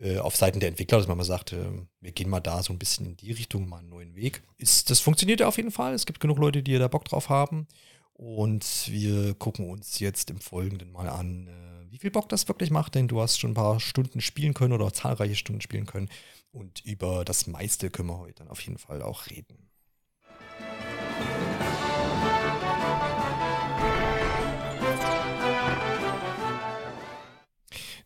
äh, 0.00 0.18
auf 0.18 0.36
Seiten 0.36 0.60
der 0.60 0.68
Entwickler, 0.68 0.98
dass 0.98 1.08
man 1.08 1.16
mal 1.16 1.24
sagt, 1.24 1.52
äh, 1.52 1.64
wir 2.00 2.12
gehen 2.12 2.28
mal 2.28 2.40
da 2.40 2.62
so 2.62 2.72
ein 2.72 2.78
bisschen 2.78 3.06
in 3.06 3.16
die 3.16 3.32
Richtung, 3.32 3.68
mal 3.68 3.78
einen 3.78 3.90
neuen 3.90 4.16
Weg. 4.16 4.42
Ist, 4.56 4.90
das 4.90 5.00
funktioniert 5.00 5.40
ja 5.40 5.48
auf 5.48 5.56
jeden 5.56 5.70
Fall. 5.70 5.94
Es 5.94 6.06
gibt 6.06 6.20
genug 6.20 6.38
Leute, 6.38 6.62
die 6.62 6.76
da 6.78 6.88
Bock 6.88 7.04
drauf 7.04 7.28
haben. 7.28 7.66
Und 8.12 8.88
wir 8.88 9.34
gucken 9.34 9.68
uns 9.68 9.98
jetzt 9.98 10.30
im 10.30 10.38
Folgenden 10.38 10.92
mal 10.92 11.08
an, 11.08 11.48
äh, 11.48 11.90
wie 11.90 11.98
viel 11.98 12.10
Bock 12.10 12.28
das 12.28 12.46
wirklich 12.48 12.70
macht, 12.70 12.94
denn 12.94 13.08
du 13.08 13.20
hast 13.20 13.38
schon 13.38 13.52
ein 13.52 13.54
paar 13.54 13.80
Stunden 13.80 14.20
spielen 14.20 14.54
können 14.54 14.72
oder 14.72 14.92
zahlreiche 14.92 15.34
Stunden 15.36 15.60
spielen 15.60 15.86
können. 15.86 16.08
Und 16.52 16.84
über 16.84 17.24
das 17.24 17.48
meiste 17.48 17.90
können 17.90 18.08
wir 18.08 18.18
heute 18.18 18.34
dann 18.34 18.48
auf 18.48 18.60
jeden 18.60 18.78
Fall 18.78 19.02
auch 19.02 19.26
reden. 19.30 19.70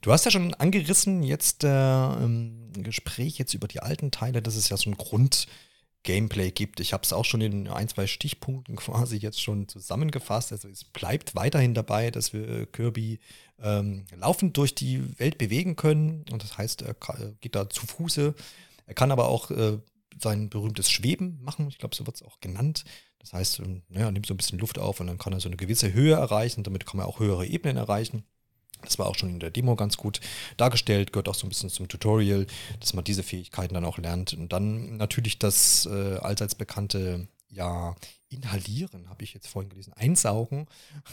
Du 0.09 0.15
hast 0.15 0.25
ja 0.25 0.31
schon 0.31 0.55
angerissen, 0.55 1.23
jetzt 1.23 1.65
äh, 1.65 2.13
im 2.15 2.73
Gespräch 2.73 3.37
jetzt 3.37 3.53
über 3.53 3.69
die 3.69 3.81
alten 3.81 4.11
Teile, 4.11 4.41
dass 4.41 4.57
es 4.57 4.71
ja 4.71 4.79
so 4.79 4.89
ein 4.89 4.97
Grund-Gameplay 4.97 6.51
gibt. 6.51 6.81
Ich 6.81 6.95
habe 6.95 7.03
es 7.03 7.13
auch 7.13 7.27
schon 7.27 7.43
in 7.43 7.69
ein, 7.69 7.89
zwei 7.89 8.07
Stichpunkten 8.07 8.77
quasi 8.77 9.19
jetzt 9.19 9.43
schon 9.43 9.69
zusammengefasst. 9.69 10.51
Also 10.51 10.67
es 10.69 10.85
bleibt 10.85 11.35
weiterhin 11.35 11.75
dabei, 11.75 12.11
dass 12.11 12.33
wir 12.33 12.65
Kirby 12.65 13.21
ähm, 13.63 14.07
laufend 14.17 14.57
durch 14.57 14.75
die 14.75 15.19
Welt 15.19 15.37
bewegen 15.37 15.77
können. 15.77 16.25
Und 16.33 16.43
das 16.43 16.57
heißt, 16.57 16.81
er 16.81 16.97
geht 17.43 17.55
da 17.55 17.69
zu 17.69 17.87
Fuße. 17.87 18.35
Er 18.87 18.95
kann 18.95 19.13
aber 19.13 19.29
auch 19.29 19.51
äh, 19.51 19.77
sein 20.19 20.49
berühmtes 20.49 20.91
Schweben 20.91 21.39
machen. 21.43 21.69
Ich 21.69 21.77
glaube, 21.77 21.95
so 21.95 22.07
wird 22.07 22.17
es 22.17 22.23
auch 22.23 22.41
genannt. 22.41 22.87
Das 23.19 23.35
heißt, 23.35 23.59
ähm, 23.59 23.83
naja, 23.91 24.07
er 24.07 24.13
nimmt 24.13 24.25
so 24.25 24.33
ein 24.33 24.39
bisschen 24.39 24.59
Luft 24.59 24.79
auf 24.79 25.01
und 25.01 25.09
dann 25.09 25.19
kann 25.19 25.35
er 25.35 25.41
so 25.41 25.51
eine 25.51 25.59
gewisse 25.59 25.93
Höhe 25.93 26.15
erreichen. 26.15 26.63
Damit 26.63 26.87
kann 26.87 26.97
man 26.97 27.05
auch 27.05 27.21
höhere 27.21 27.45
Ebenen 27.45 27.77
erreichen. 27.77 28.25
Das 28.89 28.99
war 28.99 29.07
auch 29.07 29.15
schon 29.15 29.31
in 29.31 29.41
der 29.41 29.51
Demo 29.51 29.77
ganz 29.77 29.97
gut 29.97 30.21
dargestellt, 30.57 31.13
gehört 31.13 31.29
auch 31.29 31.35
so 31.35 31.47
ein 31.47 31.51
bisschen 31.51 31.69
zum 31.71 31.89
Tutorial, 31.89 32.47
dass 32.81 32.95
man 32.95 33.05
diese 33.05 33.23
Fähigkeiten 33.23 33.75
dann 33.75 33.85
auch 33.85 33.99
lernt. 33.99 34.33
Und 34.33 34.53
dann 34.53 34.97
natürlich 34.97 35.39
das 35.39 35.87
äh, 35.87 36.17
allseits 36.17 36.55
bekannte, 36.55 37.29
ja, 37.51 37.95
Inhalieren, 38.31 39.09
habe 39.09 39.25
ich 39.25 39.33
jetzt 39.33 39.49
vorhin 39.49 39.71
gelesen, 39.71 39.95
Einsaugen. 39.95 40.67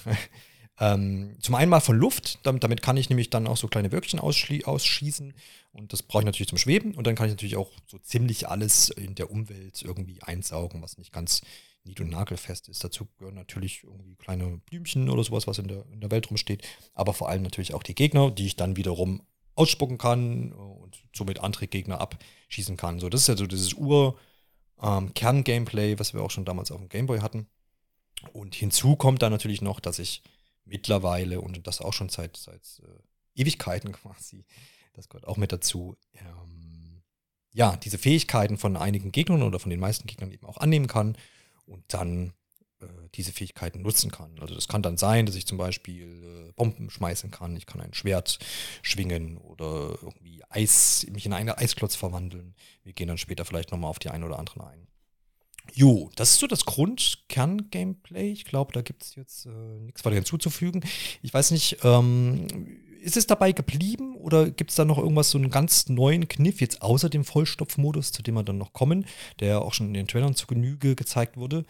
ähm, 0.79 1.37
zum 1.39 1.55
einen 1.55 1.69
mal 1.69 1.79
von 1.79 1.97
Luft, 1.97 2.39
damit, 2.43 2.63
damit, 2.63 2.81
kann 2.81 2.97
ich 2.97 3.09
nämlich 3.09 3.29
dann 3.29 3.47
auch 3.47 3.57
so 3.57 3.67
kleine 3.67 3.91
Wölkchen 3.91 4.19
ausschießen. 4.19 5.33
Und 5.71 5.93
das 5.93 6.03
brauche 6.03 6.23
ich 6.23 6.25
natürlich 6.25 6.49
zum 6.49 6.57
Schweben. 6.57 6.93
Und 6.93 7.07
dann 7.07 7.15
kann 7.15 7.27
ich 7.27 7.33
natürlich 7.33 7.55
auch 7.55 7.71
so 7.87 7.97
ziemlich 7.99 8.49
alles 8.49 8.89
in 8.89 9.15
der 9.15 9.31
Umwelt 9.31 9.81
irgendwie 9.81 10.21
einsaugen, 10.23 10.81
was 10.81 10.97
nicht 10.97 11.13
ganz 11.13 11.41
nied- 11.85 12.01
und 12.01 12.09
nagelfest 12.09 12.67
ist. 12.67 12.83
Dazu 12.83 13.07
gehören 13.17 13.35
natürlich 13.35 13.83
irgendwie 13.83 14.15
kleine 14.15 14.59
Blümchen 14.65 15.09
oder 15.09 15.23
sowas, 15.23 15.47
was 15.47 15.59
in 15.59 15.67
der, 15.67 15.85
in 15.91 16.01
der 16.01 16.11
Welt 16.11 16.29
rumsteht. 16.29 16.67
Aber 16.93 17.13
vor 17.13 17.29
allem 17.29 17.43
natürlich 17.43 17.73
auch 17.73 17.83
die 17.83 17.95
Gegner, 17.95 18.31
die 18.31 18.47
ich 18.47 18.55
dann 18.55 18.75
wiederum 18.75 19.21
ausspucken 19.55 19.97
kann 19.97 20.51
und 20.51 21.03
somit 21.15 21.39
andere 21.39 21.67
Gegner 21.67 22.01
abschießen 22.01 22.77
kann. 22.77 22.99
So, 22.99 23.09
das 23.09 23.21
ist 23.21 23.27
ja 23.27 23.37
so 23.37 23.47
dieses 23.47 23.73
Ur-Kern-Gameplay, 23.73 25.93
ähm, 25.93 25.99
was 25.99 26.13
wir 26.13 26.21
auch 26.21 26.31
schon 26.31 26.45
damals 26.45 26.71
auf 26.71 26.79
dem 26.79 26.89
Gameboy 26.89 27.19
hatten. 27.19 27.47
Und 28.33 28.55
hinzu 28.55 28.95
kommt 28.95 29.21
dann 29.21 29.31
natürlich 29.31 29.61
noch, 29.61 29.79
dass 29.79 29.99
ich 29.99 30.23
mittlerweile, 30.65 31.41
und 31.41 31.67
das 31.67 31.81
auch 31.81 31.93
schon 31.93 32.09
seit, 32.09 32.37
seit 32.37 32.81
äh, 32.83 33.41
Ewigkeiten 33.41 33.91
quasi, 33.93 34.45
das 34.93 35.09
gehört 35.09 35.27
auch 35.27 35.37
mit 35.37 35.51
dazu, 35.51 35.95
ähm, 36.13 37.03
ja, 37.53 37.77
diese 37.77 37.97
Fähigkeiten 37.97 38.57
von 38.57 38.75
einigen 38.75 39.13
Gegnern 39.13 39.43
oder 39.43 39.59
von 39.59 39.69
den 39.69 39.79
meisten 39.79 40.07
Gegnern 40.07 40.31
eben 40.31 40.45
auch 40.45 40.57
annehmen 40.57 40.87
kann 40.87 41.15
und 41.65 41.83
dann 41.87 42.33
äh, 42.81 42.85
diese 43.15 43.31
Fähigkeiten 43.31 43.81
nutzen 43.81 44.11
kann. 44.11 44.37
Also 44.39 44.55
das 44.55 44.67
kann 44.67 44.81
dann 44.81 44.97
sein, 44.97 45.25
dass 45.25 45.35
ich 45.35 45.45
zum 45.45 45.57
Beispiel 45.57 46.49
äh, 46.49 46.51
Bomben 46.53 46.89
schmeißen 46.89 47.31
kann, 47.31 47.55
ich 47.55 47.65
kann 47.65 47.81
ein 47.81 47.93
Schwert 47.93 48.39
schwingen 48.81 49.37
oder 49.37 49.97
irgendwie 50.01 50.43
Eis, 50.49 51.05
mich 51.11 51.25
in 51.25 51.33
einen 51.33 51.49
Eisklotz 51.49 51.95
verwandeln. 51.95 52.55
Wir 52.83 52.93
gehen 52.93 53.07
dann 53.07 53.17
später 53.17 53.45
vielleicht 53.45 53.71
nochmal 53.71 53.89
auf 53.89 53.99
die 53.99 54.09
einen 54.09 54.23
oder 54.23 54.39
anderen 54.39 54.61
ein. 54.61 54.87
Jo, 55.73 56.11
das 56.15 56.31
ist 56.31 56.39
so 56.39 56.47
das 56.47 56.65
Grundkern-Gameplay. 56.65 58.31
Ich 58.31 58.45
glaube, 58.45 58.71
da 58.73 58.81
gibt 58.81 59.03
es 59.03 59.15
jetzt 59.15 59.45
äh, 59.45 59.79
nichts 59.79 60.05
weiter 60.05 60.15
hinzuzufügen. 60.15 60.83
Ich 61.21 61.33
weiß 61.33 61.51
nicht, 61.51 61.77
ähm, 61.83 62.47
ist 63.05 63.17
es 63.17 63.27
dabei 63.27 63.51
geblieben 63.51 64.15
oder 64.15 64.49
gibt 64.49 64.71
es 64.71 64.75
da 64.75 64.83
noch 64.83 64.97
irgendwas, 64.97 65.29
so 65.29 65.37
einen 65.37 65.51
ganz 65.51 65.87
neuen 65.89 66.27
Kniff, 66.27 66.59
jetzt 66.59 66.81
außer 66.81 67.07
dem 67.07 67.23
Vollstopfmodus, 67.23 68.11
zu 68.11 68.23
dem 68.23 68.33
wir 68.33 68.43
dann 68.43 68.57
noch 68.57 68.73
kommen, 68.73 69.05
der 69.39 69.61
auch 69.61 69.73
schon 69.73 69.87
in 69.87 69.93
den 69.93 70.07
Trailern 70.07 70.35
zu 70.35 70.47
Genüge 70.47 70.95
gezeigt 70.95 71.37
wurde, 71.37 71.65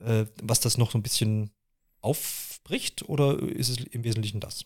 äh, 0.00 0.26
was 0.42 0.58
das 0.58 0.78
noch 0.78 0.90
so 0.90 0.98
ein 0.98 1.02
bisschen 1.02 1.50
aufbricht 2.00 3.08
oder 3.08 3.38
ist 3.40 3.68
es 3.68 3.78
im 3.78 4.02
Wesentlichen 4.02 4.40
das? 4.40 4.64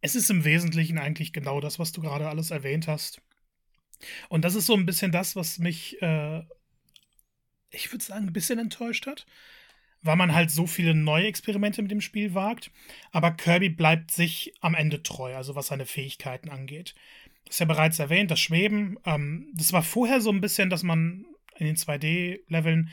Es 0.00 0.16
ist 0.16 0.30
im 0.30 0.44
Wesentlichen 0.44 0.98
eigentlich 0.98 1.32
genau 1.32 1.60
das, 1.60 1.78
was 1.78 1.92
du 1.92 2.00
gerade 2.00 2.28
alles 2.28 2.50
erwähnt 2.50 2.88
hast. 2.88 3.20
Und 4.28 4.44
das 4.44 4.56
ist 4.56 4.66
so 4.66 4.74
ein 4.74 4.86
bisschen 4.86 5.12
das, 5.12 5.36
was 5.36 5.58
mich, 5.58 6.00
äh, 6.02 6.42
ich 7.70 7.92
würde 7.92 8.04
sagen, 8.04 8.26
ein 8.26 8.32
bisschen 8.32 8.58
enttäuscht 8.58 9.06
hat, 9.06 9.26
weil 10.02 10.16
man 10.16 10.34
halt 10.34 10.50
so 10.50 10.66
viele 10.66 10.94
neue 10.94 11.26
Experimente 11.26 11.82
mit 11.82 11.90
dem 11.90 12.00
Spiel 12.00 12.34
wagt. 12.34 12.70
Aber 13.10 13.32
Kirby 13.32 13.68
bleibt 13.68 14.10
sich 14.10 14.54
am 14.60 14.74
Ende 14.74 15.02
treu, 15.02 15.34
also 15.34 15.54
was 15.54 15.68
seine 15.68 15.86
Fähigkeiten 15.86 16.50
angeht. 16.50 16.94
Das 17.44 17.56
ist 17.56 17.60
ja 17.60 17.66
bereits 17.66 17.98
erwähnt, 17.98 18.30
das 18.30 18.40
Schweben. 18.40 18.98
Ähm, 19.04 19.50
das 19.54 19.72
war 19.72 19.82
vorher 19.82 20.20
so 20.20 20.30
ein 20.30 20.40
bisschen, 20.40 20.70
dass 20.70 20.82
man 20.82 21.24
in 21.56 21.66
den 21.66 21.76
2D-Leveln 21.76 22.90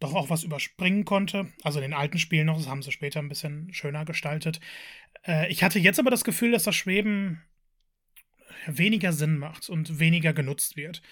doch 0.00 0.14
auch 0.14 0.30
was 0.30 0.42
überspringen 0.42 1.04
konnte. 1.04 1.46
Also 1.62 1.78
in 1.78 1.84
den 1.84 1.94
alten 1.94 2.18
Spielen 2.18 2.46
noch, 2.46 2.58
das 2.58 2.68
haben 2.68 2.82
sie 2.82 2.92
später 2.92 3.20
ein 3.20 3.28
bisschen 3.28 3.72
schöner 3.72 4.04
gestaltet. 4.04 4.60
Äh, 5.26 5.50
ich 5.50 5.62
hatte 5.62 5.78
jetzt 5.78 5.98
aber 5.98 6.10
das 6.10 6.24
Gefühl, 6.24 6.52
dass 6.52 6.64
das 6.64 6.74
Schweben 6.74 7.42
weniger 8.66 9.12
Sinn 9.12 9.38
macht 9.38 9.68
und 9.68 9.98
weniger 9.98 10.32
genutzt 10.32 10.76
wird. 10.76 11.02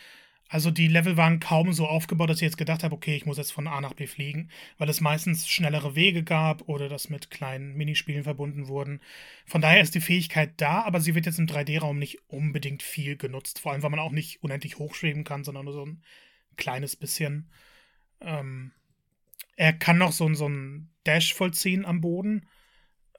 Also 0.52 0.70
die 0.70 0.88
Level 0.88 1.16
waren 1.16 1.40
kaum 1.40 1.72
so 1.72 1.86
aufgebaut, 1.86 2.28
dass 2.28 2.36
ich 2.36 2.42
jetzt 2.42 2.58
gedacht 2.58 2.84
habe, 2.84 2.94
okay, 2.94 3.16
ich 3.16 3.24
muss 3.24 3.38
jetzt 3.38 3.54
von 3.54 3.66
A 3.66 3.80
nach 3.80 3.94
B 3.94 4.06
fliegen, 4.06 4.50
weil 4.76 4.90
es 4.90 5.00
meistens 5.00 5.48
schnellere 5.48 5.94
Wege 5.94 6.24
gab 6.24 6.68
oder 6.68 6.90
das 6.90 7.08
mit 7.08 7.30
kleinen 7.30 7.74
Minispielen 7.74 8.22
verbunden 8.22 8.68
wurden. 8.68 9.00
Von 9.46 9.62
daher 9.62 9.80
ist 9.80 9.94
die 9.94 10.02
Fähigkeit 10.02 10.52
da, 10.58 10.82
aber 10.82 11.00
sie 11.00 11.14
wird 11.14 11.24
jetzt 11.24 11.38
im 11.38 11.46
3D-Raum 11.46 11.98
nicht 11.98 12.18
unbedingt 12.28 12.82
viel 12.82 13.16
genutzt. 13.16 13.60
Vor 13.60 13.72
allem, 13.72 13.82
weil 13.82 13.88
man 13.88 13.98
auch 13.98 14.10
nicht 14.10 14.42
unendlich 14.42 14.76
hochschweben 14.76 15.24
kann, 15.24 15.42
sondern 15.42 15.64
nur 15.64 15.72
so 15.72 15.86
ein 15.86 16.02
kleines 16.58 16.96
bisschen. 16.96 17.50
Ähm, 18.20 18.72
er 19.56 19.72
kann 19.72 19.96
noch 19.96 20.12
so, 20.12 20.34
so 20.34 20.44
einen 20.44 20.92
Dash 21.04 21.32
vollziehen 21.32 21.86
am 21.86 22.02
Boden, 22.02 22.46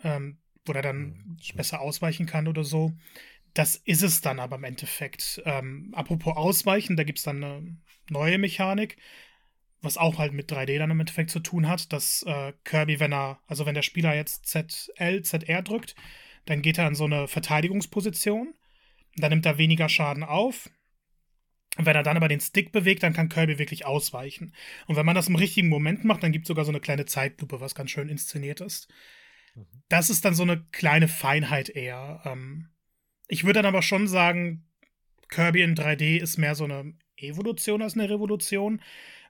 ähm, 0.04 0.38
wo 0.66 0.74
er 0.74 0.84
dann 0.84 1.00
mhm, 1.00 1.38
besser 1.56 1.82
ausweichen 1.82 2.28
kann 2.28 2.48
oder 2.48 2.63
so. 2.63 2.94
Das 3.54 3.76
ist 3.76 4.02
es 4.02 4.22
dann 4.22 4.40
aber 4.40 4.56
im 4.56 4.64
Endeffekt. 4.64 5.42
Ähm, 5.46 5.92
apropos 5.94 6.36
Ausweichen, 6.36 6.96
da 6.96 7.04
gibt 7.04 7.20
es 7.20 7.26
dann 7.26 7.44
eine 7.44 7.78
neue 8.10 8.38
Mechanik, 8.38 8.98
was 9.82 9.98
auch 9.98 10.18
halt 10.18 10.34
mit 10.34 10.52
3D 10.52 10.80
dann 10.80 10.92
im 10.92 11.00
Endeffekt 11.00 11.30
zu 11.30 11.40
tun 11.40 11.68
hat, 11.68 11.94
dass 11.94 12.24
äh, 12.24 12.54
Kirby, 12.64 13.00
wenn 13.00 13.14
er, 13.14 13.40
also 13.48 13.66
wenn 13.66 13.76
der 13.76 13.82
Spieler 13.84 14.16
jetzt 14.16 14.48
ZL, 14.48 15.22
ZR 15.22 15.62
drückt, 15.62 15.96
dann 16.46 16.62
geht 16.62 16.78
er 16.78 16.88
in 16.88 16.96
so 16.96 17.06
eine 17.06 17.28
Verteidigungsposition. 17.28 18.54
Dann 19.18 19.30
nimmt 19.30 19.46
er 19.46 19.58
weniger 19.58 19.88
Schaden 19.88 20.24
auf. 20.24 20.70
Und 21.78 21.86
wenn 21.86 21.96
er 21.96 22.04
dann 22.04 22.18
aber 22.18 22.28
den 22.28 22.40
Stick 22.40 22.72
bewegt, 22.72 23.04
dann 23.04 23.14
kann 23.14 23.30
Kirby 23.30 23.60
wirklich 23.60 23.86
ausweichen. 23.86 24.56
Und 24.88 24.96
wenn 24.96 25.06
man 25.06 25.16
das 25.16 25.28
im 25.28 25.36
richtigen 25.36 25.70
Moment 25.70 26.04
macht, 26.04 26.24
dann 26.24 26.32
gibt 26.32 26.46
es 26.46 26.48
sogar 26.48 26.66
so 26.66 26.72
eine 26.72 26.80
kleine 26.80 27.06
Zeitlupe, 27.06 27.62
was 27.62 27.76
ganz 27.76 27.92
schön 27.92 28.10
inszeniert 28.10 28.62
ist. 28.62 28.92
Mhm. 29.56 29.84
Das 29.90 30.10
ist 30.10 30.26
dann 30.26 30.36
so 30.36 30.44
eine 30.44 30.64
kleine 30.72 31.08
Feinheit 31.08 31.70
eher. 31.70 32.22
Ähm, 32.26 32.73
ich 33.27 33.44
würde 33.44 33.60
dann 33.60 33.65
aber 33.65 33.82
schon 33.82 34.08
sagen, 34.08 34.65
Kirby 35.30 35.62
in 35.62 35.75
3D 35.75 36.18
ist 36.18 36.38
mehr 36.38 36.56
so 36.56 36.65
eine 36.65 36.94
Evolution 37.18 37.82
als 37.82 37.96
eine 37.96 38.10
Revolution, 38.10 38.82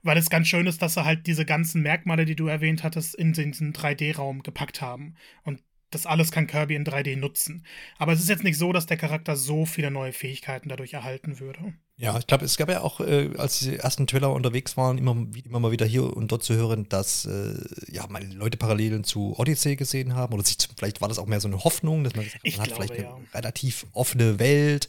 weil 0.01 0.17
es 0.17 0.29
ganz 0.29 0.47
schön 0.47 0.67
ist, 0.67 0.81
dass 0.81 0.95
sie 0.95 1.05
halt 1.05 1.27
diese 1.27 1.45
ganzen 1.45 1.81
Merkmale, 1.81 2.25
die 2.25 2.35
du 2.35 2.47
erwähnt 2.47 2.83
hattest, 2.83 3.15
in 3.15 3.33
diesen 3.33 3.73
3D-Raum 3.73 4.43
gepackt 4.43 4.81
haben. 4.81 5.15
Und 5.43 5.63
das 5.91 6.05
alles 6.05 6.31
kann 6.31 6.47
Kirby 6.47 6.75
in 6.75 6.85
3D 6.85 7.15
nutzen. 7.17 7.65
Aber 7.97 8.11
es 8.13 8.19
ist 8.19 8.29
jetzt 8.29 8.43
nicht 8.43 8.57
so, 8.57 8.73
dass 8.73 8.85
der 8.85 8.97
Charakter 8.97 9.35
so 9.35 9.65
viele 9.65 9.91
neue 9.91 10.11
Fähigkeiten 10.11 10.69
dadurch 10.69 10.93
erhalten 10.93 11.39
würde. 11.39 11.73
Ja, 11.95 12.17
ich 12.17 12.25
glaube, 12.25 12.43
es 12.43 12.57
gab 12.57 12.69
ja 12.69 12.81
auch, 12.81 13.01
äh, 13.01 13.29
als 13.37 13.59
die 13.59 13.77
ersten 13.77 14.07
Trailer 14.07 14.31
unterwegs 14.33 14.75
waren, 14.77 14.97
immer, 14.97 15.15
immer 15.45 15.59
mal 15.59 15.71
wieder 15.71 15.85
hier 15.85 16.17
und 16.17 16.31
dort 16.31 16.43
zu 16.43 16.55
hören, 16.55 16.89
dass 16.89 17.25
äh, 17.25 17.53
ja 17.87 18.07
mal 18.07 18.23
Leute 18.33 18.57
Parallelen 18.57 19.03
zu 19.03 19.35
Odyssey 19.37 19.75
gesehen 19.75 20.15
haben. 20.15 20.33
Oder 20.33 20.43
sich, 20.43 20.57
vielleicht 20.75 21.01
war 21.01 21.07
das 21.07 21.19
auch 21.19 21.27
mehr 21.27 21.39
so 21.39 21.47
eine 21.47 21.63
Hoffnung, 21.63 22.03
dass 22.03 22.15
man 22.15 22.25
gesagt 22.25 22.43
hat, 22.43 22.43
man 22.43 22.51
glaube, 22.51 22.69
hat 22.71 22.75
vielleicht 22.75 23.03
ja. 23.03 23.15
eine 23.15 23.33
relativ 23.35 23.85
offene 23.93 24.39
Welt, 24.39 24.87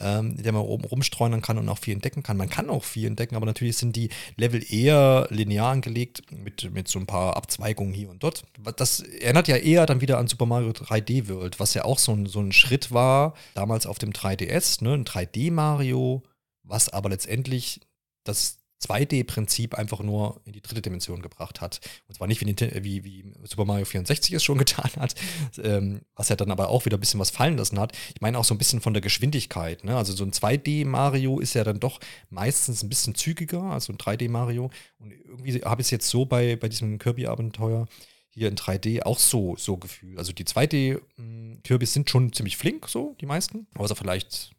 ähm, 0.00 0.34
in 0.38 0.42
der 0.42 0.50
man 0.50 0.62
oben 0.62 0.84
rumstreunern 0.84 1.40
kann 1.40 1.56
und 1.56 1.68
auch 1.68 1.78
viel 1.78 1.94
entdecken 1.94 2.24
kann. 2.24 2.36
Man 2.36 2.50
kann 2.50 2.68
auch 2.68 2.82
viel 2.82 3.06
entdecken, 3.06 3.36
aber 3.36 3.46
natürlich 3.46 3.76
sind 3.76 3.94
die 3.94 4.08
Level 4.36 4.60
eher 4.68 5.28
linear 5.30 5.70
angelegt, 5.70 6.22
mit, 6.32 6.68
mit 6.74 6.88
so 6.88 6.98
ein 6.98 7.06
paar 7.06 7.36
Abzweigungen 7.36 7.94
hier 7.94 8.10
und 8.10 8.24
dort. 8.24 8.42
Das 8.74 8.98
erinnert 8.98 9.46
ja 9.46 9.56
eher 9.56 9.86
dann 9.86 10.00
wieder 10.00 10.18
an 10.18 10.26
Super 10.26 10.46
Mario 10.46 10.70
3D 10.70 11.28
World, 11.28 11.60
was 11.60 11.74
ja 11.74 11.84
auch 11.84 12.00
so 12.00 12.10
ein, 12.10 12.26
so 12.26 12.40
ein 12.40 12.50
Schritt 12.50 12.90
war, 12.90 13.34
damals 13.54 13.86
auf 13.86 13.98
dem 13.98 14.10
3DS, 14.10 14.82
ne? 14.82 14.94
ein 14.94 15.04
3D-Mario 15.04 16.24
was 16.70 16.88
aber 16.88 17.10
letztendlich 17.10 17.80
das 18.24 18.60
2D-Prinzip 18.82 19.74
einfach 19.74 20.00
nur 20.00 20.40
in 20.44 20.52
die 20.52 20.62
dritte 20.62 20.80
Dimension 20.80 21.20
gebracht 21.20 21.60
hat. 21.60 21.80
Und 22.08 22.14
zwar 22.14 22.26
nicht 22.26 22.40
wie, 22.40 22.84
wie, 22.84 23.04
wie 23.04 23.32
Super 23.44 23.66
Mario 23.66 23.84
64 23.84 24.32
es 24.34 24.42
schon 24.42 24.58
getan 24.64 24.90
hat, 24.96 25.14
ähm, 25.62 26.00
was 26.14 26.30
er 26.30 26.36
dann 26.36 26.50
aber 26.50 26.70
auch 26.70 26.86
wieder 26.86 26.96
ein 26.96 27.00
bisschen 27.00 27.20
was 27.20 27.30
fallen 27.30 27.58
lassen 27.58 27.78
hat. 27.78 27.96
Ich 28.14 28.20
meine 28.20 28.38
auch 28.38 28.44
so 28.44 28.54
ein 28.54 28.58
bisschen 28.58 28.80
von 28.80 28.94
der 28.94 29.02
Geschwindigkeit. 29.02 29.84
Ne? 29.84 29.96
Also 29.96 30.14
so 30.14 30.24
ein 30.24 30.32
2D-Mario 30.32 31.40
ist 31.40 31.54
ja 31.54 31.64
dann 31.64 31.80
doch 31.80 32.00
meistens 32.30 32.82
ein 32.82 32.88
bisschen 32.88 33.14
zügiger 33.14 33.62
als 33.62 33.88
ein 33.88 33.98
3D-Mario. 33.98 34.70
Und 34.98 35.12
irgendwie 35.12 35.60
habe 35.62 35.82
ich 35.82 35.88
es 35.88 35.90
jetzt 35.90 36.08
so 36.08 36.24
bei, 36.24 36.56
bei 36.56 36.68
diesem 36.68 36.98
Kirby-Abenteuer 36.98 37.86
hier 38.30 38.48
in 38.48 38.54
3D 38.54 39.02
auch 39.02 39.18
so, 39.18 39.56
so 39.56 39.76
gefühlt. 39.76 40.16
Also 40.16 40.32
die 40.32 40.44
2D-Kirbys 40.44 41.88
hm, 41.88 41.92
sind 41.92 42.10
schon 42.10 42.32
ziemlich 42.32 42.56
flink, 42.56 42.88
so 42.88 43.14
die 43.20 43.26
meisten. 43.26 43.66
Außer 43.74 43.96
vielleicht 43.96 44.52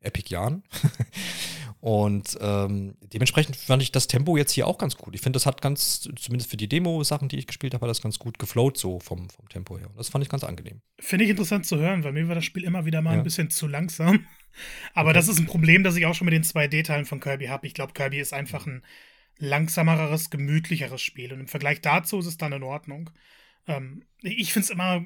Epic 0.00 0.30
Jahren. 0.32 0.62
Und 1.80 2.36
ähm, 2.42 2.94
dementsprechend 3.00 3.56
fand 3.56 3.82
ich 3.82 3.90
das 3.90 4.06
Tempo 4.06 4.36
jetzt 4.36 4.52
hier 4.52 4.66
auch 4.66 4.76
ganz 4.76 4.98
gut. 4.98 5.14
Ich 5.14 5.22
finde, 5.22 5.38
das 5.38 5.46
hat 5.46 5.62
ganz, 5.62 6.02
zumindest 6.16 6.50
für 6.50 6.58
die 6.58 6.68
Demo-Sachen, 6.68 7.28
die 7.28 7.38
ich 7.38 7.46
gespielt 7.46 7.72
habe, 7.72 7.86
hat 7.86 7.90
das 7.90 8.02
ganz 8.02 8.18
gut 8.18 8.38
geflowt, 8.38 8.76
so 8.76 9.00
vom, 9.00 9.30
vom 9.30 9.48
Tempo 9.48 9.78
her. 9.78 9.88
Und 9.88 9.98
das 9.98 10.10
fand 10.10 10.22
ich 10.22 10.28
ganz 10.28 10.44
angenehm. 10.44 10.82
Finde 10.98 11.24
ich 11.24 11.30
interessant 11.30 11.64
zu 11.64 11.78
hören, 11.78 12.04
weil 12.04 12.12
mir 12.12 12.28
war 12.28 12.34
das 12.34 12.44
Spiel 12.44 12.64
immer 12.64 12.84
wieder 12.84 13.00
mal 13.00 13.12
ja. 13.12 13.18
ein 13.18 13.24
bisschen 13.24 13.48
zu 13.48 13.66
langsam. 13.66 14.26
Aber 14.94 15.10
okay. 15.10 15.18
das 15.18 15.28
ist 15.28 15.38
ein 15.38 15.46
Problem, 15.46 15.82
das 15.82 15.96
ich 15.96 16.04
auch 16.04 16.14
schon 16.14 16.26
mit 16.26 16.34
den 16.34 16.44
2D-Teilen 16.44 17.06
von 17.06 17.20
Kirby 17.20 17.46
habe. 17.46 17.66
Ich 17.66 17.72
glaube, 17.72 17.94
Kirby 17.94 18.20
ist 18.20 18.34
einfach 18.34 18.66
ein 18.66 18.82
langsameres, 19.38 20.28
gemütlicheres 20.28 21.00
Spiel. 21.00 21.32
Und 21.32 21.40
im 21.40 21.48
Vergleich 21.48 21.80
dazu 21.80 22.18
ist 22.18 22.26
es 22.26 22.36
dann 22.36 22.52
in 22.52 22.62
Ordnung. 22.62 23.08
Ähm, 23.66 24.04
ich 24.20 24.52
finde 24.52 24.64
es 24.64 24.70
immer 24.70 25.02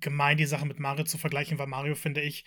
gemein, 0.00 0.36
die 0.36 0.44
Sache 0.44 0.66
mit 0.66 0.78
Mario 0.78 1.04
zu 1.04 1.16
vergleichen, 1.16 1.58
weil 1.58 1.68
Mario, 1.68 1.94
finde 1.94 2.20
ich, 2.20 2.44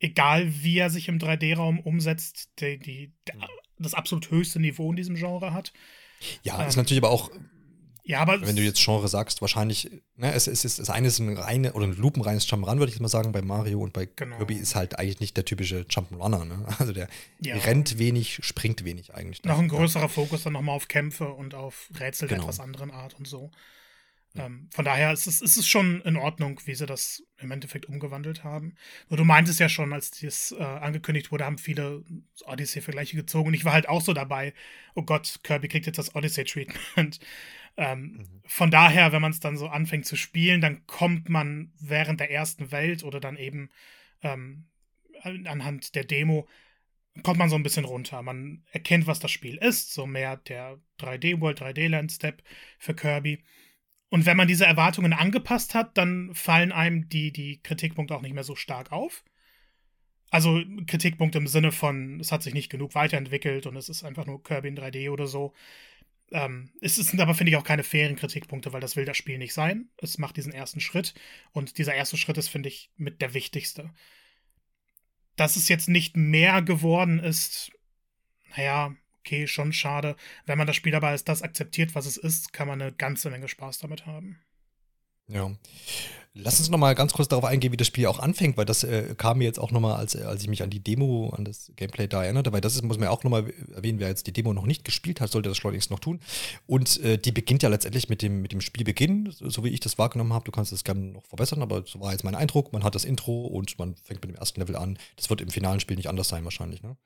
egal 0.00 0.52
wie 0.62 0.78
er 0.78 0.90
sich 0.90 1.08
im 1.08 1.18
3D-Raum 1.18 1.78
umsetzt, 1.78 2.48
die, 2.58 2.78
die, 2.78 3.12
der, 3.28 3.36
das 3.78 3.94
absolut 3.94 4.30
höchste 4.30 4.58
Niveau 4.58 4.90
in 4.90 4.96
diesem 4.96 5.14
Genre 5.14 5.52
hat. 5.52 5.72
Ja, 6.42 6.60
ähm, 6.60 6.68
ist 6.68 6.76
natürlich 6.76 7.02
aber 7.02 7.12
auch. 7.12 7.30
Ja, 8.02 8.20
aber 8.20 8.44
wenn 8.44 8.56
du 8.56 8.62
jetzt 8.62 8.82
Genre 8.82 9.06
sagst, 9.06 9.40
wahrscheinlich, 9.40 9.88
ne, 10.16 10.32
es, 10.32 10.48
es 10.48 10.64
ist 10.64 10.80
das 10.80 10.90
eine 10.90 11.06
ist 11.06 11.20
ein 11.20 11.36
reine 11.36 11.74
oder 11.74 11.86
ein 11.86 11.94
lupenreines 11.94 12.48
Jump'n'Run, 12.48 12.78
würde 12.78 12.90
ich 12.90 12.98
mal 12.98 13.08
sagen, 13.08 13.30
bei 13.30 13.42
Mario 13.42 13.80
und 13.80 13.92
bei 13.92 14.08
genau. 14.16 14.36
Kirby 14.38 14.54
ist 14.54 14.74
halt 14.74 14.98
eigentlich 14.98 15.20
nicht 15.20 15.36
der 15.36 15.44
typische 15.44 15.82
Jump'n'Runner, 15.82 16.44
ne? 16.44 16.64
Also 16.78 16.92
der 16.92 17.08
ja. 17.40 17.56
rennt 17.56 17.98
wenig, 17.98 18.40
springt 18.42 18.84
wenig 18.84 19.14
eigentlich. 19.14 19.44
Noch 19.44 19.58
ein 19.58 19.68
größerer 19.68 20.04
ja. 20.04 20.08
Fokus 20.08 20.42
dann 20.42 20.54
nochmal 20.54 20.74
auf 20.74 20.88
Kämpfe 20.88 21.28
und 21.28 21.54
auf 21.54 21.88
Rätsel 22.00 22.26
genau. 22.26 22.40
der 22.40 22.48
etwas 22.48 22.60
anderen 22.60 22.90
Art 22.90 23.14
und 23.14 23.28
so. 23.28 23.50
Ähm, 24.36 24.68
von 24.72 24.84
daher 24.84 25.12
ist 25.12 25.26
es, 25.26 25.40
ist 25.40 25.56
es 25.56 25.66
schon 25.66 26.00
in 26.02 26.16
Ordnung, 26.16 26.60
wie 26.64 26.74
sie 26.74 26.86
das 26.86 27.24
im 27.38 27.50
Endeffekt 27.50 27.86
umgewandelt 27.86 28.44
haben. 28.44 28.76
Nur 29.08 29.16
du 29.16 29.24
meintest 29.24 29.58
ja 29.58 29.68
schon, 29.68 29.92
als 29.92 30.12
das 30.12 30.52
äh, 30.52 30.62
angekündigt 30.62 31.32
wurde, 31.32 31.44
haben 31.44 31.58
viele 31.58 32.04
Odyssey-Vergleiche 32.44 33.16
gezogen. 33.16 33.48
Und 33.48 33.54
ich 33.54 33.64
war 33.64 33.72
halt 33.72 33.88
auch 33.88 34.00
so 34.00 34.12
dabei, 34.12 34.54
oh 34.94 35.02
Gott, 35.02 35.40
Kirby 35.42 35.68
kriegt 35.68 35.86
jetzt 35.86 35.98
das 35.98 36.14
Odyssey-Treatment. 36.14 37.18
ähm, 37.76 38.00
mhm. 38.00 38.42
Von 38.46 38.70
daher, 38.70 39.10
wenn 39.12 39.22
man 39.22 39.32
es 39.32 39.40
dann 39.40 39.56
so 39.56 39.68
anfängt 39.68 40.06
zu 40.06 40.16
spielen, 40.16 40.60
dann 40.60 40.86
kommt 40.86 41.28
man 41.28 41.72
während 41.80 42.20
der 42.20 42.30
ersten 42.30 42.70
Welt 42.70 43.02
oder 43.02 43.18
dann 43.18 43.36
eben 43.36 43.70
ähm, 44.22 44.66
anhand 45.22 45.94
der 45.94 46.04
Demo 46.04 46.48
kommt 47.22 47.38
man 47.38 47.50
so 47.50 47.56
ein 47.56 47.62
bisschen 47.62 47.84
runter. 47.84 48.22
Man 48.22 48.64
erkennt, 48.70 49.06
was 49.06 49.18
das 49.18 49.30
Spiel 49.30 49.56
ist, 49.56 49.92
so 49.92 50.06
mehr 50.06 50.36
der 50.36 50.78
3D-World, 51.00 51.60
3D-Land-Step 51.60 52.42
für 52.78 52.94
Kirby. 52.94 53.42
Und 54.10 54.26
wenn 54.26 54.36
man 54.36 54.48
diese 54.48 54.66
Erwartungen 54.66 55.12
angepasst 55.12 55.74
hat, 55.74 55.96
dann 55.96 56.34
fallen 56.34 56.72
einem 56.72 57.08
die, 57.08 57.32
die 57.32 57.62
Kritikpunkte 57.62 58.14
auch 58.14 58.22
nicht 58.22 58.34
mehr 58.34 58.44
so 58.44 58.56
stark 58.56 58.92
auf. 58.92 59.24
Also 60.30 60.62
Kritikpunkte 60.86 61.38
im 61.38 61.46
Sinne 61.46 61.72
von, 61.72 62.20
es 62.20 62.32
hat 62.32 62.42
sich 62.42 62.52
nicht 62.52 62.70
genug 62.70 62.94
weiterentwickelt 62.94 63.66
und 63.66 63.76
es 63.76 63.88
ist 63.88 64.04
einfach 64.04 64.26
nur 64.26 64.42
Kirby 64.42 64.68
in 64.68 64.76
3D 64.76 65.10
oder 65.10 65.26
so. 65.26 65.54
Ähm, 66.32 66.70
es 66.80 66.96
sind 66.96 67.20
aber, 67.20 67.34
finde 67.34 67.50
ich, 67.50 67.56
auch 67.56 67.64
keine 67.64 67.84
fairen 67.84 68.16
Kritikpunkte, 68.16 68.72
weil 68.72 68.80
das 68.80 68.96
will 68.96 69.04
das 69.04 69.16
Spiel 69.16 69.38
nicht 69.38 69.54
sein. 69.54 69.88
Es 69.96 70.18
macht 70.18 70.36
diesen 70.36 70.52
ersten 70.52 70.80
Schritt 70.80 71.14
und 71.52 71.78
dieser 71.78 71.94
erste 71.94 72.16
Schritt 72.16 72.38
ist, 72.38 72.48
finde 72.48 72.68
ich, 72.68 72.90
mit 72.96 73.22
der 73.22 73.34
wichtigste. 73.34 73.90
Dass 75.36 75.56
es 75.56 75.68
jetzt 75.68 75.88
nicht 75.88 76.16
mehr 76.16 76.62
geworden 76.62 77.20
ist, 77.20 77.72
naja, 78.56 78.94
okay, 79.20 79.46
schon 79.46 79.72
schade. 79.72 80.16
Wenn 80.46 80.58
man 80.58 80.66
das 80.66 80.76
Spiel 80.76 80.94
aber 80.94 81.08
als 81.08 81.24
das 81.24 81.42
akzeptiert, 81.42 81.94
was 81.94 82.06
es 82.06 82.16
ist, 82.16 82.52
kann 82.52 82.68
man 82.68 82.80
eine 82.80 82.92
ganze 82.92 83.30
Menge 83.30 83.48
Spaß 83.48 83.78
damit 83.78 84.06
haben. 84.06 84.38
Ja. 85.28 85.50
Lass 86.32 86.60
uns 86.60 86.70
noch 86.70 86.78
mal 86.78 86.94
ganz 86.94 87.12
kurz 87.12 87.26
darauf 87.26 87.44
eingehen, 87.44 87.72
wie 87.72 87.76
das 87.76 87.88
Spiel 87.88 88.06
auch 88.06 88.20
anfängt, 88.20 88.56
weil 88.56 88.64
das 88.64 88.84
äh, 88.84 89.14
kam 89.16 89.38
mir 89.38 89.44
jetzt 89.44 89.58
auch 89.58 89.72
noch 89.72 89.80
mal, 89.80 89.96
als, 89.96 90.14
als 90.14 90.42
ich 90.42 90.48
mich 90.48 90.62
an 90.62 90.70
die 90.70 90.78
Demo, 90.78 91.30
an 91.36 91.44
das 91.44 91.72
Gameplay 91.74 92.06
da 92.06 92.22
erinnerte, 92.22 92.52
weil 92.52 92.60
das 92.60 92.76
ist, 92.76 92.84
muss 92.84 92.98
man 92.98 93.06
ja 93.06 93.10
auch 93.10 93.24
noch 93.24 93.32
mal 93.32 93.52
erwähnen, 93.74 93.98
wer 93.98 94.08
jetzt 94.08 94.28
die 94.28 94.32
Demo 94.32 94.52
noch 94.52 94.64
nicht 94.64 94.84
gespielt 94.84 95.20
hat, 95.20 95.32
sollte 95.32 95.48
das 95.48 95.58
schleunigst 95.58 95.90
noch 95.90 95.98
tun. 95.98 96.20
Und 96.68 97.00
äh, 97.00 97.18
die 97.18 97.32
beginnt 97.32 97.64
ja 97.64 97.68
letztendlich 97.68 98.08
mit 98.08 98.22
dem, 98.22 98.42
mit 98.42 98.52
dem 98.52 98.60
Spielbeginn, 98.60 99.32
so 99.32 99.64
wie 99.64 99.70
ich 99.70 99.80
das 99.80 99.98
wahrgenommen 99.98 100.32
habe. 100.32 100.44
Du 100.44 100.52
kannst 100.52 100.70
das 100.70 100.84
gerne 100.84 101.00
noch 101.00 101.26
verbessern, 101.26 101.62
aber 101.62 101.84
so 101.84 102.00
war 102.00 102.12
jetzt 102.12 102.22
mein 102.22 102.36
Eindruck. 102.36 102.72
Man 102.72 102.84
hat 102.84 102.94
das 102.94 103.04
Intro 103.04 103.46
und 103.46 103.76
man 103.80 103.96
fängt 103.96 104.22
mit 104.22 104.30
dem 104.30 104.38
ersten 104.38 104.60
Level 104.60 104.76
an. 104.76 104.98
Das 105.16 105.30
wird 105.30 105.40
im 105.40 105.50
finalen 105.50 105.80
Spiel 105.80 105.96
nicht 105.96 106.08
anders 106.08 106.28
sein 106.28 106.44
wahrscheinlich, 106.44 106.82
ne? 106.82 106.96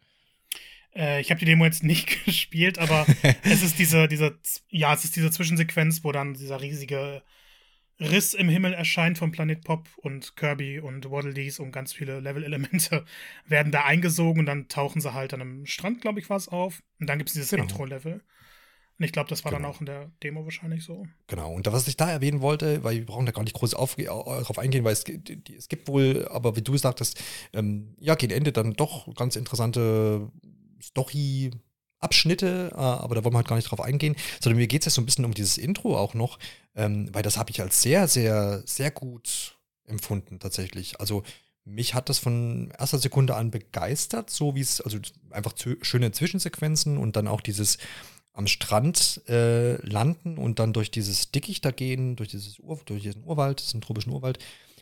Äh, 0.94 1.20
ich 1.20 1.30
habe 1.30 1.38
die 1.38 1.46
Demo 1.46 1.64
jetzt 1.64 1.82
nicht 1.82 2.24
gespielt, 2.24 2.78
aber 2.78 3.06
es 3.42 3.62
ist 3.62 3.78
diese, 3.78 4.08
diese, 4.08 4.38
ja, 4.68 4.92
es 4.94 5.04
ist 5.04 5.16
diese 5.16 5.30
Zwischensequenz, 5.30 6.04
wo 6.04 6.12
dann 6.12 6.34
dieser 6.34 6.60
riesige 6.60 7.22
Riss 8.00 8.34
im 8.34 8.48
Himmel 8.48 8.72
erscheint 8.72 9.18
von 9.18 9.30
Planet 9.30 9.62
Pop 9.62 9.88
und 9.96 10.34
Kirby 10.36 10.80
und 10.80 11.10
Waddle 11.10 11.32
Dees 11.32 11.60
und 11.60 11.70
ganz 11.70 11.92
viele 11.92 12.20
Level-Elemente 12.20 13.04
werden 13.46 13.70
da 13.70 13.84
eingesogen 13.84 14.40
und 14.40 14.46
dann 14.46 14.68
tauchen 14.68 15.00
sie 15.00 15.14
halt 15.14 15.32
an 15.32 15.40
einem 15.40 15.66
Strand, 15.66 16.00
glaube 16.00 16.18
ich, 16.18 16.28
war 16.28 16.36
es 16.36 16.48
auf. 16.48 16.82
Und 16.98 17.08
dann 17.08 17.18
gibt 17.18 17.30
es 17.30 17.34
dieses 17.34 17.50
genau. 17.50 17.62
Intro-Level. 17.62 18.22
Und 18.96 19.04
ich 19.04 19.12
glaube, 19.12 19.28
das 19.28 19.44
war 19.44 19.50
genau. 19.50 19.62
dann 19.62 19.70
auch 19.70 19.80
in 19.80 19.86
der 19.86 20.12
Demo 20.22 20.44
wahrscheinlich 20.44 20.84
so. 20.84 21.06
Genau. 21.26 21.52
Und 21.52 21.66
was 21.66 21.88
ich 21.88 21.96
da 21.96 22.10
erwähnen 22.10 22.40
wollte, 22.40 22.84
weil 22.84 22.96
wir 22.96 23.06
brauchen 23.06 23.26
da 23.26 23.32
gar 23.32 23.42
nicht 23.42 23.56
groß 23.56 23.74
auf, 23.74 23.96
darauf 23.96 24.58
eingehen, 24.58 24.84
weil 24.84 24.92
es, 24.92 25.04
es, 25.04 25.68
gibt 25.68 25.88
wohl, 25.88 26.28
aber 26.30 26.54
wie 26.56 26.62
du 26.62 26.76
sagtest, 26.76 27.20
ähm, 27.52 27.96
ja, 27.98 28.14
gegen 28.14 28.32
Ende 28.32 28.52
dann 28.52 28.74
doch 28.74 29.12
ganz 29.16 29.34
interessante 29.34 30.30
Story 30.88 31.50
Abschnitte, 32.00 32.70
äh, 32.72 32.76
aber 32.76 33.14
da 33.14 33.24
wollen 33.24 33.34
wir 33.34 33.38
halt 33.38 33.48
gar 33.48 33.56
nicht 33.56 33.70
drauf 33.70 33.80
eingehen, 33.80 34.14
sondern 34.40 34.58
mir 34.58 34.66
geht 34.66 34.82
es 34.82 34.86
jetzt 34.86 34.94
so 34.94 35.02
ein 35.02 35.06
bisschen 35.06 35.24
um 35.24 35.34
dieses 35.34 35.58
Intro 35.58 35.98
auch 35.98 36.14
noch, 36.14 36.38
ähm, 36.74 37.08
weil 37.12 37.22
das 37.22 37.38
habe 37.38 37.50
ich 37.50 37.60
als 37.60 37.80
sehr, 37.80 38.08
sehr, 38.08 38.62
sehr 38.66 38.90
gut 38.90 39.58
empfunden 39.86 40.38
tatsächlich. 40.38 41.00
Also 41.00 41.22
mich 41.64 41.94
hat 41.94 42.10
das 42.10 42.18
von 42.18 42.70
erster 42.78 42.98
Sekunde 42.98 43.36
an 43.36 43.50
begeistert, 43.50 44.28
so 44.28 44.54
wie 44.54 44.60
es, 44.60 44.82
also 44.82 44.98
einfach 45.30 45.54
schöne 45.80 46.12
Zwischensequenzen 46.12 46.98
und 46.98 47.16
dann 47.16 47.26
auch 47.26 47.40
dieses 47.40 47.78
am 48.34 48.48
Strand 48.48 49.22
äh, 49.28 49.76
landen 49.86 50.38
und 50.38 50.58
dann 50.58 50.72
durch 50.72 50.90
dieses 50.90 51.30
Dickicht 51.30 51.64
da 51.64 51.70
gehen, 51.70 52.16
durch, 52.16 52.28
dieses 52.28 52.58
Ur, 52.58 52.80
durch 52.84 53.02
diesen 53.02 53.24
Urwald, 53.24 53.60
diesen 53.60 53.80
tropischen 53.80 54.12
Urwald, 54.12 54.40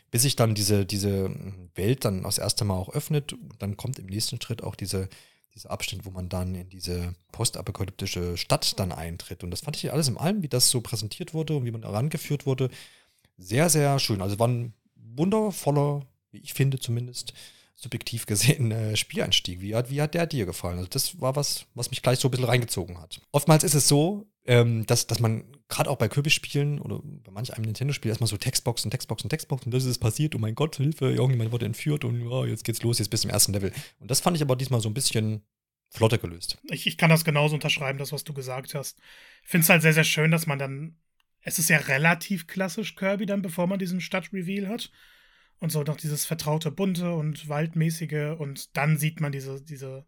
bis 0.09 0.23
sich 0.23 0.35
dann 0.35 0.55
diese, 0.55 0.85
diese 0.85 1.29
Welt 1.75 2.03
dann 2.03 2.23
das 2.23 2.39
erste 2.39 2.65
Mal 2.65 2.75
auch 2.75 2.89
öffnet. 2.89 3.33
Und 3.33 3.53
dann 3.59 3.77
kommt 3.77 3.99
im 3.99 4.07
nächsten 4.07 4.41
Schritt 4.41 4.63
auch 4.63 4.75
diese 4.75 5.07
dieser 5.53 5.71
Abschnitt, 5.71 6.05
wo 6.05 6.11
man 6.11 6.29
dann 6.29 6.55
in 6.55 6.69
diese 6.69 7.13
postapokalyptische 7.31 8.37
Stadt 8.37 8.79
dann 8.79 8.91
eintritt. 8.91 9.43
Und 9.43 9.51
das 9.51 9.61
fand 9.61 9.77
ich 9.77 9.91
alles 9.91 10.07
im 10.07 10.17
allem, 10.17 10.41
wie 10.41 10.49
das 10.49 10.69
so 10.69 10.81
präsentiert 10.81 11.33
wurde 11.33 11.55
und 11.55 11.65
wie 11.65 11.71
man 11.71 11.81
da 11.81 11.89
rangeführt 11.89 12.45
wurde, 12.45 12.69
sehr, 13.37 13.69
sehr 13.69 13.99
schön. 13.99 14.21
Also 14.21 14.39
war 14.39 14.47
ein 14.47 14.73
wundervoller, 14.95 16.01
wie 16.31 16.39
ich 16.39 16.53
finde 16.53 16.79
zumindest, 16.79 17.33
subjektiv 17.75 18.25
gesehen 18.25 18.71
äh, 18.71 18.95
Spieleinstieg. 18.95 19.61
Wie 19.61 19.75
hat, 19.75 19.89
wie 19.89 20.01
hat 20.01 20.13
der 20.13 20.25
dir 20.25 20.45
gefallen? 20.45 20.77
Also 20.77 20.89
das 20.89 21.19
war 21.21 21.35
was, 21.35 21.65
was 21.75 21.89
mich 21.89 22.01
gleich 22.01 22.19
so 22.19 22.27
ein 22.27 22.31
bisschen 22.31 22.45
reingezogen 22.45 22.99
hat. 22.99 23.19
Oftmals 23.31 23.63
ist 23.63 23.73
es 23.75 23.87
so, 23.87 24.25
ähm, 24.45 24.85
dass, 24.85 25.07
dass 25.07 25.19
man 25.19 25.45
gerade 25.69 25.89
auch 25.89 25.97
bei 25.97 26.07
Kirby-Spielen 26.07 26.79
oder 26.79 26.99
bei 27.01 27.31
manch 27.31 27.53
einem 27.53 27.65
Nintendo-Spiel 27.65 28.09
erstmal 28.09 28.27
so 28.27 28.37
Textboxen, 28.37 28.91
Textboxen, 28.91 29.29
Textboxen, 29.29 29.71
das 29.71 29.85
ist 29.85 29.99
passiert, 29.99 30.35
oh 30.35 30.39
mein 30.39 30.55
Gott, 30.55 30.75
Hilfe, 30.75 31.11
irgendjemand 31.11 31.51
wurde 31.51 31.65
entführt 31.65 32.03
und 32.03 32.27
oh, 32.27 32.45
jetzt 32.45 32.63
geht's 32.63 32.83
los, 32.83 32.99
jetzt 32.99 33.09
bis 33.09 33.21
zum 33.21 33.31
ersten 33.31 33.53
Level. 33.53 33.71
Und 33.99 34.11
das 34.11 34.19
fand 34.19 34.35
ich 34.35 34.43
aber 34.43 34.55
diesmal 34.55 34.81
so 34.81 34.89
ein 34.89 34.93
bisschen 34.93 35.43
flotter 35.89 36.17
gelöst. 36.17 36.57
Ich, 36.69 36.87
ich 36.87 36.97
kann 36.97 37.09
das 37.09 37.23
genauso 37.23 37.55
unterschreiben, 37.55 37.99
das, 37.99 38.11
was 38.11 38.23
du 38.23 38.33
gesagt 38.33 38.75
hast. 38.75 38.99
Ich 39.43 39.49
finde 39.49 39.63
es 39.63 39.69
halt 39.69 39.81
sehr, 39.81 39.93
sehr 39.93 40.03
schön, 40.03 40.31
dass 40.31 40.47
man 40.47 40.59
dann, 40.59 40.97
es 41.41 41.59
ist 41.59 41.69
ja 41.69 41.77
relativ 41.77 42.47
klassisch 42.47 42.95
Kirby 42.95 43.25
dann, 43.25 43.41
bevor 43.41 43.67
man 43.67 43.79
diesen 43.79 44.01
Stadt-Reveal 44.01 44.67
hat. 44.67 44.91
Und 45.59 45.71
so 45.71 45.83
noch 45.83 45.95
dieses 45.95 46.25
vertraute 46.25 46.71
Bunte 46.71 47.13
und 47.13 47.47
Waldmäßige 47.47 48.35
und 48.37 48.75
dann 48.75 48.97
sieht 48.97 49.21
man 49.21 49.31
diese, 49.31 49.61
diese 49.61 50.05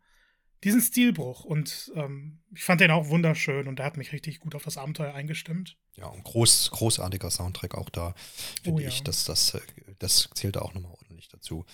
diesen 0.63 0.81
Stilbruch. 0.81 1.43
Und 1.43 1.91
ähm, 1.95 2.39
ich 2.53 2.63
fand 2.63 2.81
den 2.81 2.91
auch 2.91 3.09
wunderschön 3.09 3.67
und 3.67 3.79
der 3.79 3.85
hat 3.85 3.97
mich 3.97 4.11
richtig 4.11 4.39
gut 4.39 4.55
auf 4.55 4.63
das 4.63 4.77
Abenteuer 4.77 5.13
eingestimmt. 5.13 5.77
Ja, 5.95 6.07
und 6.07 6.23
groß, 6.23 6.71
großartiger 6.71 7.29
Soundtrack 7.29 7.75
auch 7.75 7.89
da, 7.89 8.15
finde 8.63 8.81
oh, 8.81 8.83
ja. 8.83 8.89
ich. 8.89 9.03
Das, 9.03 9.23
das, 9.25 9.53
äh, 9.53 9.61
das 9.99 10.29
zählt 10.33 10.55
da 10.55 10.61
auch 10.61 10.73
nochmal 10.73 10.91
ordentlich 10.91 11.29
dazu. 11.29 11.65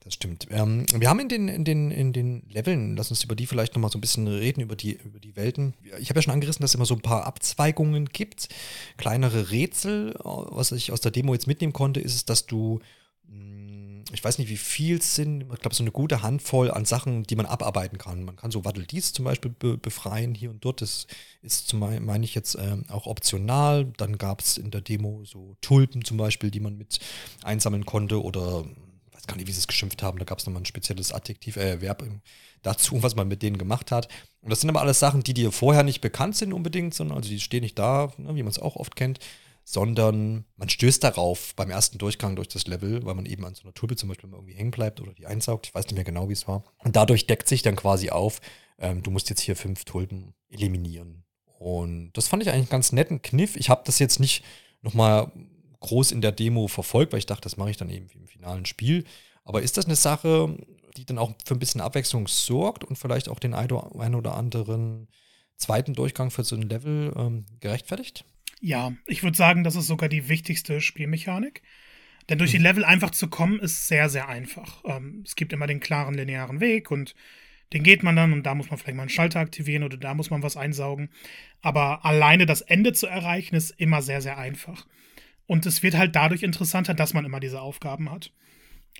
Das 0.00 0.14
stimmt. 0.14 0.46
Ähm, 0.50 0.86
wir 0.92 1.08
haben 1.08 1.20
in 1.20 1.28
den, 1.28 1.48
in, 1.48 1.64
den, 1.64 1.90
in 1.90 2.12
den 2.12 2.42
Leveln, 2.48 2.96
lass 2.96 3.10
uns 3.10 3.22
über 3.22 3.36
die 3.36 3.46
vielleicht 3.46 3.74
nochmal 3.74 3.90
so 3.90 3.98
ein 3.98 4.00
bisschen 4.00 4.26
reden, 4.26 4.60
über 4.60 4.76
die, 4.76 4.92
über 4.92 5.20
die 5.20 5.36
Welten. 5.36 5.74
Ich 5.98 6.08
habe 6.08 6.18
ja 6.18 6.22
schon 6.22 6.32
angerissen, 6.32 6.62
dass 6.62 6.70
es 6.70 6.74
immer 6.74 6.86
so 6.86 6.94
ein 6.94 7.02
paar 7.02 7.26
Abzweigungen 7.26 8.06
gibt, 8.06 8.48
kleinere 8.96 9.50
Rätsel. 9.50 10.14
Was 10.24 10.72
ich 10.72 10.90
aus 10.90 11.00
der 11.00 11.12
Demo 11.12 11.34
jetzt 11.34 11.46
mitnehmen 11.46 11.72
konnte, 11.72 12.00
ist 12.00 12.30
dass 12.30 12.46
du 12.46 12.80
ich 14.12 14.22
weiß 14.22 14.38
nicht, 14.38 14.48
wie 14.48 14.56
viel 14.56 14.98
es 14.98 15.14
sind, 15.14 15.42
ich 15.42 15.60
glaube, 15.60 15.74
so 15.74 15.82
eine 15.82 15.92
gute 15.92 16.22
Handvoll 16.22 16.70
an 16.70 16.84
Sachen, 16.84 17.24
die 17.24 17.36
man 17.36 17.46
abarbeiten 17.46 17.98
kann. 17.98 18.24
Man 18.24 18.36
kann 18.36 18.50
so 18.50 18.64
Waddle 18.64 18.86
Dies 18.86 19.12
zum 19.12 19.24
Beispiel 19.24 19.50
be 19.50 19.76
befreien 19.78 20.34
hier 20.34 20.50
und 20.50 20.64
dort. 20.64 20.80
Das 20.80 21.06
ist, 21.42 21.72
meine 21.74 22.24
ich 22.24 22.34
jetzt, 22.34 22.56
ähm, 22.56 22.84
auch 22.88 23.06
optional. 23.06 23.86
Dann 23.96 24.18
gab 24.18 24.40
es 24.40 24.56
in 24.58 24.70
der 24.70 24.80
Demo 24.80 25.24
so 25.24 25.56
Tulpen 25.60 26.04
zum 26.04 26.16
Beispiel, 26.16 26.50
die 26.50 26.60
man 26.60 26.76
mit 26.76 27.00
einsammeln 27.42 27.86
konnte 27.86 28.22
oder 28.22 28.64
weiß 29.12 29.26
gar 29.26 29.36
nicht, 29.36 29.46
wie 29.46 29.52
sie 29.52 29.60
es 29.60 29.68
geschimpft 29.68 30.02
haben. 30.02 30.18
Da 30.18 30.24
gab 30.24 30.38
es 30.38 30.46
nochmal 30.46 30.62
ein 30.62 30.66
spezielles 30.66 31.12
Adjektiv, 31.12 31.56
äh, 31.56 31.80
Verb 31.80 32.04
dazu, 32.62 33.02
was 33.02 33.16
man 33.16 33.28
mit 33.28 33.42
denen 33.42 33.58
gemacht 33.58 33.90
hat. 33.90 34.08
Und 34.40 34.50
das 34.50 34.60
sind 34.60 34.70
aber 34.70 34.80
alles 34.80 34.98
Sachen, 34.98 35.22
die 35.22 35.34
dir 35.34 35.52
vorher 35.52 35.82
nicht 35.82 36.00
bekannt 36.00 36.36
sind 36.36 36.52
unbedingt, 36.52 36.94
sondern 36.94 37.18
also 37.18 37.28
die 37.28 37.40
stehen 37.40 37.62
nicht 37.62 37.78
da, 37.78 38.12
ne, 38.16 38.34
wie 38.34 38.42
man 38.42 38.50
es 38.50 38.58
auch 38.58 38.76
oft 38.76 38.96
kennt 38.96 39.18
sondern 39.64 40.44
man 40.56 40.68
stößt 40.68 41.02
darauf 41.04 41.54
beim 41.54 41.70
ersten 41.70 41.98
Durchgang 41.98 42.36
durch 42.36 42.48
das 42.48 42.66
Level, 42.66 43.04
weil 43.04 43.14
man 43.14 43.26
eben 43.26 43.44
an 43.44 43.54
so 43.54 43.62
einer 43.62 43.74
Tulpe 43.74 43.96
zum 43.96 44.08
Beispiel 44.08 44.30
irgendwie 44.30 44.54
hängen 44.54 44.70
bleibt 44.70 45.00
oder 45.00 45.12
die 45.12 45.26
einsaugt. 45.26 45.66
Ich 45.66 45.74
weiß 45.74 45.86
nicht 45.86 45.94
mehr 45.94 46.04
genau, 46.04 46.28
wie 46.28 46.32
es 46.32 46.48
war. 46.48 46.64
Und 46.78 46.96
dadurch 46.96 47.26
deckt 47.26 47.48
sich 47.48 47.62
dann 47.62 47.76
quasi 47.76 48.10
auf, 48.10 48.40
ähm, 48.78 49.02
du 49.02 49.10
musst 49.10 49.30
jetzt 49.30 49.42
hier 49.42 49.56
fünf 49.56 49.84
Tulpen 49.84 50.34
eliminieren. 50.48 51.24
Und 51.58 52.12
das 52.14 52.26
fand 52.26 52.42
ich 52.42 52.48
eigentlich 52.48 52.62
einen 52.62 52.70
ganz 52.70 52.92
netten 52.92 53.22
Kniff. 53.22 53.54
Ich 53.56 53.68
habe 53.68 53.82
das 53.84 53.98
jetzt 53.98 54.18
nicht 54.18 54.44
nochmal 54.82 55.30
groß 55.80 56.12
in 56.12 56.20
der 56.20 56.32
Demo 56.32 56.68
verfolgt, 56.68 57.12
weil 57.12 57.18
ich 57.18 57.26
dachte, 57.26 57.42
das 57.42 57.56
mache 57.56 57.70
ich 57.70 57.76
dann 57.76 57.90
eben 57.90 58.08
im 58.14 58.26
finalen 58.26 58.66
Spiel. 58.66 59.04
Aber 59.44 59.62
ist 59.62 59.76
das 59.76 59.86
eine 59.86 59.96
Sache, 59.96 60.56
die 60.96 61.04
dann 61.04 61.18
auch 61.18 61.32
für 61.44 61.54
ein 61.54 61.58
bisschen 61.58 61.80
Abwechslung 61.80 62.28
sorgt 62.28 62.84
und 62.84 62.96
vielleicht 62.96 63.28
auch 63.28 63.38
den 63.38 63.54
einen 63.54 64.14
oder 64.14 64.34
anderen 64.34 65.08
zweiten 65.56 65.94
Durchgang 65.94 66.30
für 66.30 66.44
so 66.44 66.56
ein 66.56 66.62
Level 66.62 67.12
ähm, 67.16 67.46
gerechtfertigt? 67.60 68.24
Ja, 68.60 68.92
ich 69.06 69.22
würde 69.22 69.36
sagen, 69.36 69.64
das 69.64 69.76
ist 69.76 69.86
sogar 69.86 70.08
die 70.08 70.28
wichtigste 70.28 70.80
Spielmechanik. 70.80 71.62
Denn 72.28 72.38
durch 72.38 72.52
die 72.52 72.58
mhm. 72.58 72.64
Level 72.64 72.84
einfach 72.84 73.10
zu 73.10 73.28
kommen, 73.28 73.58
ist 73.58 73.88
sehr, 73.88 74.08
sehr 74.08 74.28
einfach. 74.28 74.82
Ähm, 74.84 75.22
es 75.26 75.34
gibt 75.34 75.52
immer 75.52 75.66
den 75.66 75.80
klaren 75.80 76.14
linearen 76.14 76.60
Weg 76.60 76.90
und 76.90 77.14
den 77.72 77.82
geht 77.82 78.02
man 78.02 78.16
dann 78.16 78.32
und 78.32 78.44
da 78.44 78.54
muss 78.54 78.70
man 78.70 78.78
vielleicht 78.78 78.96
mal 78.96 79.02
einen 79.04 79.10
Schalter 79.10 79.40
aktivieren 79.40 79.84
oder 79.84 79.96
da 79.96 80.14
muss 80.14 80.30
man 80.30 80.42
was 80.42 80.56
einsaugen. 80.56 81.10
Aber 81.60 82.04
alleine 82.04 82.46
das 82.46 82.60
Ende 82.62 82.92
zu 82.92 83.06
erreichen, 83.06 83.54
ist 83.54 83.70
immer 83.70 84.02
sehr, 84.02 84.20
sehr 84.20 84.38
einfach. 84.38 84.86
Und 85.46 85.66
es 85.66 85.82
wird 85.82 85.96
halt 85.96 86.14
dadurch 86.14 86.42
interessanter, 86.42 86.94
dass 86.94 87.14
man 87.14 87.24
immer 87.24 87.40
diese 87.40 87.60
Aufgaben 87.60 88.10
hat. 88.10 88.32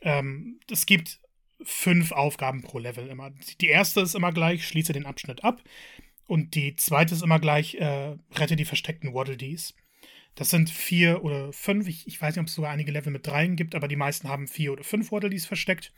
Ähm, 0.02 0.60
es 0.70 0.86
gibt 0.86 1.20
fünf 1.62 2.12
Aufgaben 2.12 2.62
pro 2.62 2.78
Level 2.78 3.06
immer. 3.08 3.30
Die 3.60 3.68
erste 3.68 4.00
ist 4.00 4.14
immer 4.14 4.32
gleich, 4.32 4.66
schließe 4.66 4.92
den 4.92 5.06
Abschnitt 5.06 5.44
ab. 5.44 5.62
Und 6.30 6.54
die 6.54 6.76
zweite 6.76 7.12
ist 7.12 7.24
immer 7.24 7.40
gleich, 7.40 7.74
äh, 7.74 8.14
rette 8.36 8.54
die 8.54 8.64
versteckten 8.64 9.12
Waddle 9.12 9.36
Dees. 9.36 9.74
Das 10.36 10.50
sind 10.50 10.70
vier 10.70 11.24
oder 11.24 11.52
fünf. 11.52 11.88
Ich, 11.88 12.06
ich 12.06 12.22
weiß 12.22 12.36
nicht, 12.36 12.40
ob 12.40 12.46
es 12.46 12.54
sogar 12.54 12.70
einige 12.70 12.92
Level 12.92 13.12
mit 13.12 13.26
dreien 13.26 13.56
gibt, 13.56 13.74
aber 13.74 13.88
die 13.88 13.96
meisten 13.96 14.28
haben 14.28 14.46
vier 14.46 14.72
oder 14.72 14.84
fünf 14.84 15.10
Waddle 15.10 15.30
Dees 15.30 15.44
versteckt. 15.44 15.92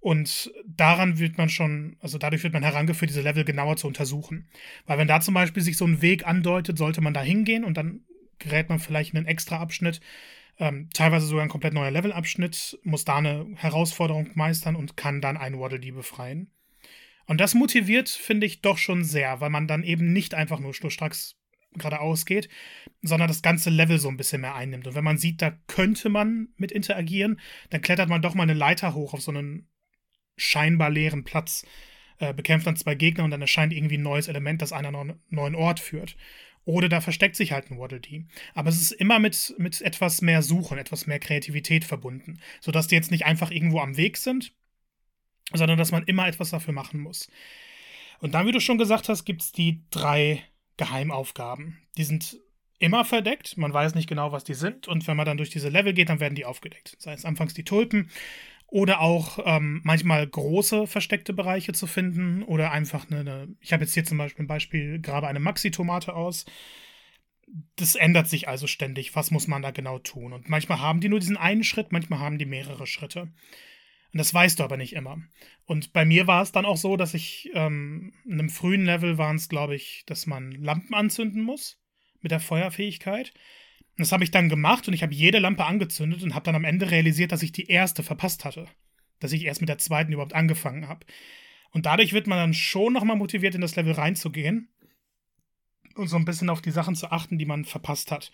Und 0.00 0.52
daran 0.66 1.20
wird 1.20 1.38
man 1.38 1.48
schon, 1.48 1.96
also 2.00 2.18
dadurch 2.18 2.42
wird 2.42 2.52
man 2.52 2.64
herangeführt, 2.64 3.10
diese 3.12 3.22
Level 3.22 3.44
genauer 3.44 3.76
zu 3.76 3.86
untersuchen. 3.86 4.48
Weil 4.86 4.98
wenn 4.98 5.06
da 5.06 5.20
zum 5.20 5.34
Beispiel 5.34 5.62
sich 5.62 5.76
so 5.76 5.86
ein 5.86 6.02
Weg 6.02 6.26
andeutet, 6.26 6.76
sollte 6.76 7.00
man 7.00 7.14
da 7.14 7.22
hingehen 7.22 7.62
und 7.62 7.76
dann 7.76 8.00
gerät 8.40 8.70
man 8.70 8.80
vielleicht 8.80 9.12
in 9.12 9.18
einen 9.18 9.28
extra 9.28 9.58
Abschnitt, 9.58 10.00
ähm, 10.58 10.88
teilweise 10.92 11.26
sogar 11.26 11.44
ein 11.44 11.48
komplett 11.48 11.74
neuer 11.74 11.92
Levelabschnitt, 11.92 12.80
muss 12.82 13.04
da 13.04 13.18
eine 13.18 13.46
Herausforderung 13.54 14.32
meistern 14.34 14.74
und 14.74 14.96
kann 14.96 15.20
dann 15.20 15.36
einen 15.36 15.60
Waddle 15.60 15.78
Dee 15.78 15.92
befreien. 15.92 16.50
Und 17.30 17.40
das 17.40 17.54
motiviert, 17.54 18.08
finde 18.08 18.44
ich, 18.44 18.60
doch 18.60 18.76
schon 18.76 19.04
sehr, 19.04 19.40
weil 19.40 19.50
man 19.50 19.68
dann 19.68 19.84
eben 19.84 20.12
nicht 20.12 20.34
einfach 20.34 20.58
nur 20.58 20.74
schnurstracks 20.74 21.36
geradeaus 21.74 22.26
geht, 22.26 22.48
sondern 23.02 23.28
das 23.28 23.40
ganze 23.40 23.70
Level 23.70 24.00
so 24.00 24.08
ein 24.08 24.16
bisschen 24.16 24.40
mehr 24.40 24.56
einnimmt. 24.56 24.88
Und 24.88 24.96
wenn 24.96 25.04
man 25.04 25.16
sieht, 25.16 25.40
da 25.40 25.52
könnte 25.68 26.08
man 26.08 26.48
mit 26.56 26.72
interagieren, 26.72 27.38
dann 27.68 27.82
klettert 27.82 28.08
man 28.08 28.20
doch 28.20 28.34
mal 28.34 28.42
eine 28.42 28.54
Leiter 28.54 28.94
hoch 28.94 29.14
auf 29.14 29.22
so 29.22 29.30
einen 29.30 29.68
scheinbar 30.36 30.90
leeren 30.90 31.22
Platz, 31.22 31.64
äh, 32.18 32.34
bekämpft 32.34 32.66
dann 32.66 32.74
zwei 32.74 32.96
Gegner 32.96 33.22
und 33.22 33.30
dann 33.30 33.42
erscheint 33.42 33.72
irgendwie 33.72 33.98
ein 33.98 34.02
neues 34.02 34.26
Element, 34.26 34.60
das 34.60 34.72
einen 34.72 34.96
an 34.96 35.10
einen 35.10 35.20
neuen 35.28 35.54
Ort 35.54 35.78
führt. 35.78 36.16
Oder 36.64 36.88
da 36.88 37.00
versteckt 37.00 37.36
sich 37.36 37.52
halt 37.52 37.70
ein 37.70 37.78
Waddle 37.78 38.00
Dee. 38.00 38.24
Aber 38.54 38.70
es 38.70 38.82
ist 38.82 38.90
immer 38.90 39.20
mit, 39.20 39.54
mit 39.56 39.80
etwas 39.82 40.20
mehr 40.20 40.42
Suchen, 40.42 40.78
etwas 40.78 41.06
mehr 41.06 41.20
Kreativität 41.20 41.84
verbunden, 41.84 42.40
sodass 42.60 42.88
die 42.88 42.96
jetzt 42.96 43.12
nicht 43.12 43.24
einfach 43.24 43.52
irgendwo 43.52 43.78
am 43.78 43.96
Weg 43.96 44.16
sind, 44.16 44.52
sondern 45.52 45.78
dass 45.78 45.92
man 45.92 46.04
immer 46.04 46.26
etwas 46.26 46.50
dafür 46.50 46.74
machen 46.74 47.00
muss. 47.00 47.28
Und 48.20 48.34
dann, 48.34 48.46
wie 48.46 48.52
du 48.52 48.60
schon 48.60 48.78
gesagt 48.78 49.08
hast, 49.08 49.24
gibt 49.24 49.42
es 49.42 49.52
die 49.52 49.82
drei 49.90 50.42
Geheimaufgaben. 50.76 51.78
Die 51.96 52.04
sind 52.04 52.38
immer 52.78 53.04
verdeckt. 53.04 53.56
Man 53.56 53.72
weiß 53.72 53.94
nicht 53.94 54.08
genau, 54.08 54.32
was 54.32 54.44
die 54.44 54.54
sind. 54.54 54.88
Und 54.88 55.06
wenn 55.06 55.16
man 55.16 55.26
dann 55.26 55.36
durch 55.36 55.50
diese 55.50 55.68
Level 55.68 55.92
geht, 55.92 56.08
dann 56.08 56.20
werden 56.20 56.34
die 56.34 56.44
aufgedeckt. 56.44 56.96
Sei 56.98 57.12
es 57.12 57.24
anfangs 57.24 57.54
die 57.54 57.64
Tulpen 57.64 58.10
oder 58.66 59.00
auch 59.00 59.38
ähm, 59.44 59.80
manchmal 59.84 60.26
große 60.26 60.86
versteckte 60.86 61.32
Bereiche 61.32 61.72
zu 61.72 61.86
finden 61.86 62.42
oder 62.42 62.70
einfach 62.70 63.10
eine. 63.10 63.20
eine 63.20 63.48
ich 63.60 63.72
habe 63.72 63.84
jetzt 63.84 63.94
hier 63.94 64.04
zum 64.04 64.18
Beispiel 64.18 64.44
ein 64.44 64.48
Beispiel, 64.48 65.00
grabe 65.00 65.28
eine 65.28 65.40
Maxi-Tomate 65.40 66.14
aus. 66.14 66.46
Das 67.76 67.96
ändert 67.96 68.28
sich 68.28 68.48
also 68.48 68.66
ständig. 68.66 69.16
Was 69.16 69.30
muss 69.30 69.48
man 69.48 69.60
da 69.60 69.72
genau 69.72 69.98
tun? 69.98 70.32
Und 70.32 70.48
manchmal 70.48 70.80
haben 70.80 71.00
die 71.00 71.08
nur 71.08 71.18
diesen 71.18 71.36
einen 71.36 71.64
Schritt, 71.64 71.90
manchmal 71.90 72.20
haben 72.20 72.38
die 72.38 72.46
mehrere 72.46 72.86
Schritte. 72.86 73.28
Und 74.12 74.18
das 74.18 74.34
weißt 74.34 74.58
du 74.58 74.64
aber 74.64 74.76
nicht 74.76 74.94
immer. 74.94 75.18
Und 75.66 75.92
bei 75.92 76.04
mir 76.04 76.26
war 76.26 76.42
es 76.42 76.50
dann 76.52 76.64
auch 76.64 76.76
so, 76.76 76.96
dass 76.96 77.14
ich 77.14 77.50
ähm, 77.54 78.12
in 78.24 78.32
einem 78.32 78.48
frühen 78.48 78.84
Level 78.84 79.18
waren 79.18 79.36
es, 79.36 79.48
glaube 79.48 79.76
ich, 79.76 80.02
dass 80.06 80.26
man 80.26 80.50
Lampen 80.52 80.94
anzünden 80.94 81.42
muss 81.42 81.78
mit 82.20 82.32
der 82.32 82.40
Feuerfähigkeit. 82.40 83.32
Das 83.96 84.12
habe 84.12 84.24
ich 84.24 84.30
dann 84.30 84.48
gemacht 84.48 84.88
und 84.88 84.94
ich 84.94 85.02
habe 85.02 85.14
jede 85.14 85.38
Lampe 85.38 85.64
angezündet 85.64 86.22
und 86.22 86.34
habe 86.34 86.44
dann 86.44 86.56
am 86.56 86.64
Ende 86.64 86.90
realisiert, 86.90 87.32
dass 87.32 87.42
ich 87.42 87.52
die 87.52 87.66
erste 87.66 88.02
verpasst 88.02 88.44
hatte. 88.44 88.66
Dass 89.20 89.32
ich 89.32 89.44
erst 89.44 89.60
mit 89.60 89.68
der 89.68 89.78
zweiten 89.78 90.12
überhaupt 90.12 90.34
angefangen 90.34 90.88
habe. 90.88 91.06
Und 91.70 91.86
dadurch 91.86 92.12
wird 92.12 92.26
man 92.26 92.38
dann 92.38 92.54
schon 92.54 92.92
nochmal 92.92 93.16
motiviert, 93.16 93.54
in 93.54 93.60
das 93.60 93.76
Level 93.76 93.92
reinzugehen 93.92 94.68
und 95.94 96.08
so 96.08 96.16
ein 96.16 96.24
bisschen 96.24 96.50
auf 96.50 96.62
die 96.62 96.72
Sachen 96.72 96.96
zu 96.96 97.12
achten, 97.12 97.38
die 97.38 97.46
man 97.46 97.64
verpasst 97.64 98.10
hat 98.10 98.32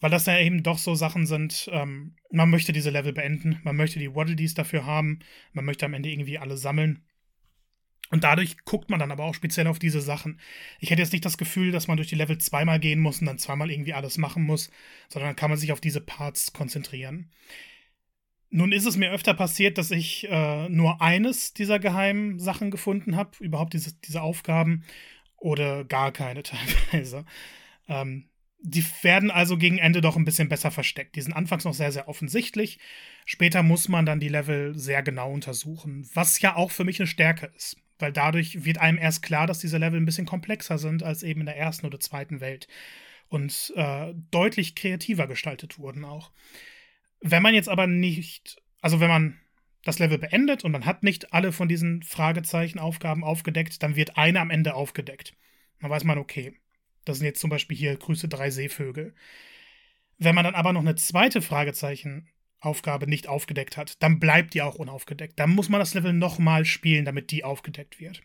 weil 0.00 0.10
das 0.10 0.26
ja 0.26 0.38
eben 0.38 0.62
doch 0.62 0.78
so 0.78 0.94
Sachen 0.94 1.26
sind, 1.26 1.68
ähm, 1.72 2.16
man 2.30 2.50
möchte 2.50 2.72
diese 2.72 2.90
Level 2.90 3.12
beenden, 3.12 3.60
man 3.64 3.76
möchte 3.76 3.98
die 3.98 4.14
Waddle 4.14 4.36
Dees 4.36 4.54
dafür 4.54 4.86
haben, 4.86 5.20
man 5.52 5.64
möchte 5.64 5.86
am 5.86 5.94
Ende 5.94 6.10
irgendwie 6.10 6.38
alle 6.38 6.56
sammeln. 6.56 7.04
Und 8.10 8.24
dadurch 8.24 8.56
guckt 8.64 8.88
man 8.88 9.00
dann 9.00 9.10
aber 9.10 9.24
auch 9.24 9.34
speziell 9.34 9.66
auf 9.66 9.78
diese 9.78 10.00
Sachen. 10.00 10.40
Ich 10.80 10.90
hätte 10.90 11.02
jetzt 11.02 11.12
nicht 11.12 11.26
das 11.26 11.36
Gefühl, 11.36 11.72
dass 11.72 11.88
man 11.88 11.98
durch 11.98 12.08
die 12.08 12.14
Level 12.14 12.38
zweimal 12.38 12.80
gehen 12.80 13.00
muss 13.00 13.20
und 13.20 13.26
dann 13.26 13.38
zweimal 13.38 13.70
irgendwie 13.70 13.92
alles 13.92 14.16
machen 14.16 14.44
muss, 14.44 14.70
sondern 15.08 15.30
dann 15.30 15.36
kann 15.36 15.50
man 15.50 15.58
sich 15.58 15.72
auf 15.72 15.80
diese 15.80 16.00
Parts 16.00 16.54
konzentrieren. 16.54 17.30
Nun 18.50 18.72
ist 18.72 18.86
es 18.86 18.96
mir 18.96 19.10
öfter 19.10 19.34
passiert, 19.34 19.76
dass 19.76 19.90
ich 19.90 20.26
äh, 20.30 20.70
nur 20.70 21.02
eines 21.02 21.52
dieser 21.52 21.78
geheimen 21.78 22.38
Sachen 22.38 22.70
gefunden 22.70 23.14
habe, 23.14 23.32
überhaupt 23.40 23.74
diese, 23.74 23.92
diese 24.00 24.22
Aufgaben, 24.22 24.84
oder 25.38 25.84
gar 25.84 26.12
keine 26.12 26.42
teilweise. 26.42 27.24
Ähm, 27.88 28.28
die 28.60 28.84
werden 29.02 29.30
also 29.30 29.56
gegen 29.56 29.78
Ende 29.78 30.00
doch 30.00 30.16
ein 30.16 30.24
bisschen 30.24 30.48
besser 30.48 30.70
versteckt. 30.70 31.16
Die 31.16 31.20
sind 31.20 31.32
anfangs 31.32 31.64
noch 31.64 31.74
sehr, 31.74 31.92
sehr 31.92 32.08
offensichtlich. 32.08 32.78
Später 33.24 33.62
muss 33.62 33.88
man 33.88 34.04
dann 34.04 34.20
die 34.20 34.28
Level 34.28 34.76
sehr 34.76 35.02
genau 35.02 35.32
untersuchen, 35.32 36.08
was 36.14 36.40
ja 36.40 36.56
auch 36.56 36.70
für 36.70 36.84
mich 36.84 36.98
eine 36.98 37.06
Stärke 37.06 37.50
ist. 37.56 37.76
Weil 37.98 38.12
dadurch 38.12 38.64
wird 38.64 38.78
einem 38.78 38.98
erst 38.98 39.22
klar, 39.22 39.46
dass 39.46 39.58
diese 39.58 39.78
Level 39.78 40.00
ein 40.00 40.04
bisschen 40.04 40.26
komplexer 40.26 40.78
sind 40.78 41.02
als 41.02 41.22
eben 41.22 41.40
in 41.40 41.46
der 41.46 41.56
ersten 41.56 41.86
oder 41.86 42.00
zweiten 42.00 42.40
Welt. 42.40 42.68
Und 43.28 43.72
äh, 43.76 44.14
deutlich 44.30 44.74
kreativer 44.74 45.26
gestaltet 45.26 45.78
wurden 45.78 46.04
auch. 46.04 46.32
Wenn 47.20 47.42
man 47.42 47.54
jetzt 47.54 47.68
aber 47.68 47.86
nicht, 47.86 48.62
also 48.80 49.00
wenn 49.00 49.08
man 49.08 49.40
das 49.84 49.98
Level 49.98 50.18
beendet 50.18 50.64
und 50.64 50.72
man 50.72 50.86
hat 50.86 51.02
nicht 51.02 51.32
alle 51.32 51.52
von 51.52 51.68
diesen 51.68 52.02
Fragezeichen-Aufgaben 52.02 53.24
aufgedeckt, 53.24 53.82
dann 53.82 53.96
wird 53.96 54.16
eine 54.16 54.40
am 54.40 54.50
Ende 54.50 54.74
aufgedeckt. 54.74 55.34
Dann 55.80 55.90
weiß 55.90 56.04
man, 56.04 56.18
okay, 56.18 56.54
das 57.08 57.18
sind 57.18 57.26
jetzt 57.26 57.40
zum 57.40 57.50
Beispiel 57.50 57.76
hier 57.76 57.96
Grüße 57.96 58.28
drei 58.28 58.50
Seevögel. 58.50 59.14
Wenn 60.18 60.34
man 60.34 60.44
dann 60.44 60.54
aber 60.54 60.72
noch 60.72 60.80
eine 60.80 60.96
zweite 60.96 61.40
Fragezeichen-Aufgabe 61.42 63.06
nicht 63.06 63.28
aufgedeckt 63.28 63.76
hat, 63.76 64.02
dann 64.02 64.18
bleibt 64.18 64.54
die 64.54 64.62
auch 64.62 64.74
unaufgedeckt. 64.74 65.38
Dann 65.38 65.50
muss 65.50 65.68
man 65.68 65.80
das 65.80 65.94
Level 65.94 66.12
nochmal 66.12 66.64
spielen, 66.64 67.04
damit 67.04 67.30
die 67.30 67.44
aufgedeckt 67.44 68.00
wird. 68.00 68.22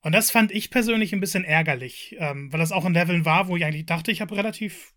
Und 0.00 0.12
das 0.12 0.30
fand 0.30 0.52
ich 0.52 0.70
persönlich 0.70 1.12
ein 1.12 1.20
bisschen 1.20 1.44
ärgerlich, 1.44 2.16
ähm, 2.18 2.52
weil 2.52 2.60
das 2.60 2.72
auch 2.72 2.84
ein 2.84 2.94
Level 2.94 3.24
war, 3.24 3.48
wo 3.48 3.56
ich 3.56 3.64
eigentlich 3.64 3.86
dachte, 3.86 4.12
ich 4.12 4.20
habe 4.20 4.36
relativ 4.36 4.92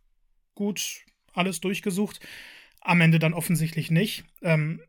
gut 0.53 1.05
alles 1.33 1.59
durchgesucht. 1.61 2.19
Am 2.81 3.01
Ende 3.01 3.19
dann 3.19 3.33
offensichtlich 3.33 3.89
nicht. 3.89 4.25
Ähm, 4.41 4.81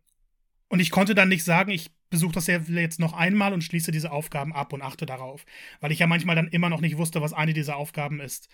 und 0.69 0.81
ich 0.81 0.91
konnte 0.91 1.15
dann 1.15 1.29
nicht 1.29 1.45
sagen, 1.45 1.71
ich 1.71 1.91
besuche 2.13 2.35
das 2.35 2.47
jetzt 2.47 3.01
noch 3.01 3.15
einmal 3.15 3.53
und 3.53 3.65
schließe 3.65 3.91
diese 3.91 4.13
Aufgaben 4.13 4.55
ab 4.55 4.73
und 4.73 4.83
achte 4.83 5.07
darauf. 5.07 5.45
Weil 5.81 5.91
ich 5.91 5.99
ja 5.99 6.07
manchmal 6.07 6.37
dann 6.37 6.47
immer 6.47 6.69
noch 6.69 6.81
nicht 6.81 6.99
wusste, 6.99 7.21
was 7.21 7.33
eine 7.33 7.55
dieser 7.55 7.77
Aufgaben 7.77 8.21
ist. 8.21 8.49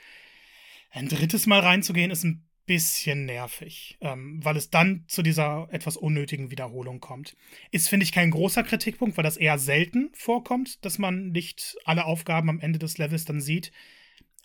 Ein 0.90 1.08
drittes 1.08 1.46
Mal 1.46 1.60
reinzugehen 1.60 2.10
ist 2.10 2.24
ein 2.24 2.48
bisschen 2.64 3.24
nervig, 3.24 3.98
ähm, 4.00 4.44
weil 4.44 4.56
es 4.56 4.70
dann 4.70 5.04
zu 5.08 5.22
dieser 5.22 5.68
etwas 5.70 5.96
unnötigen 5.96 6.50
Wiederholung 6.50 7.00
kommt. 7.00 7.36
Ist, 7.70 7.88
finde 7.88 8.04
ich, 8.04 8.12
kein 8.12 8.30
großer 8.30 8.62
Kritikpunkt, 8.62 9.16
weil 9.16 9.24
das 9.24 9.36
eher 9.36 9.58
selten 9.58 10.10
vorkommt, 10.12 10.84
dass 10.84 10.98
man 10.98 11.30
nicht 11.30 11.76
alle 11.84 12.04
Aufgaben 12.04 12.48
am 12.48 12.60
Ende 12.60 12.78
des 12.78 12.96
Levels 12.98 13.24
dann 13.24 13.40
sieht. 13.40 13.72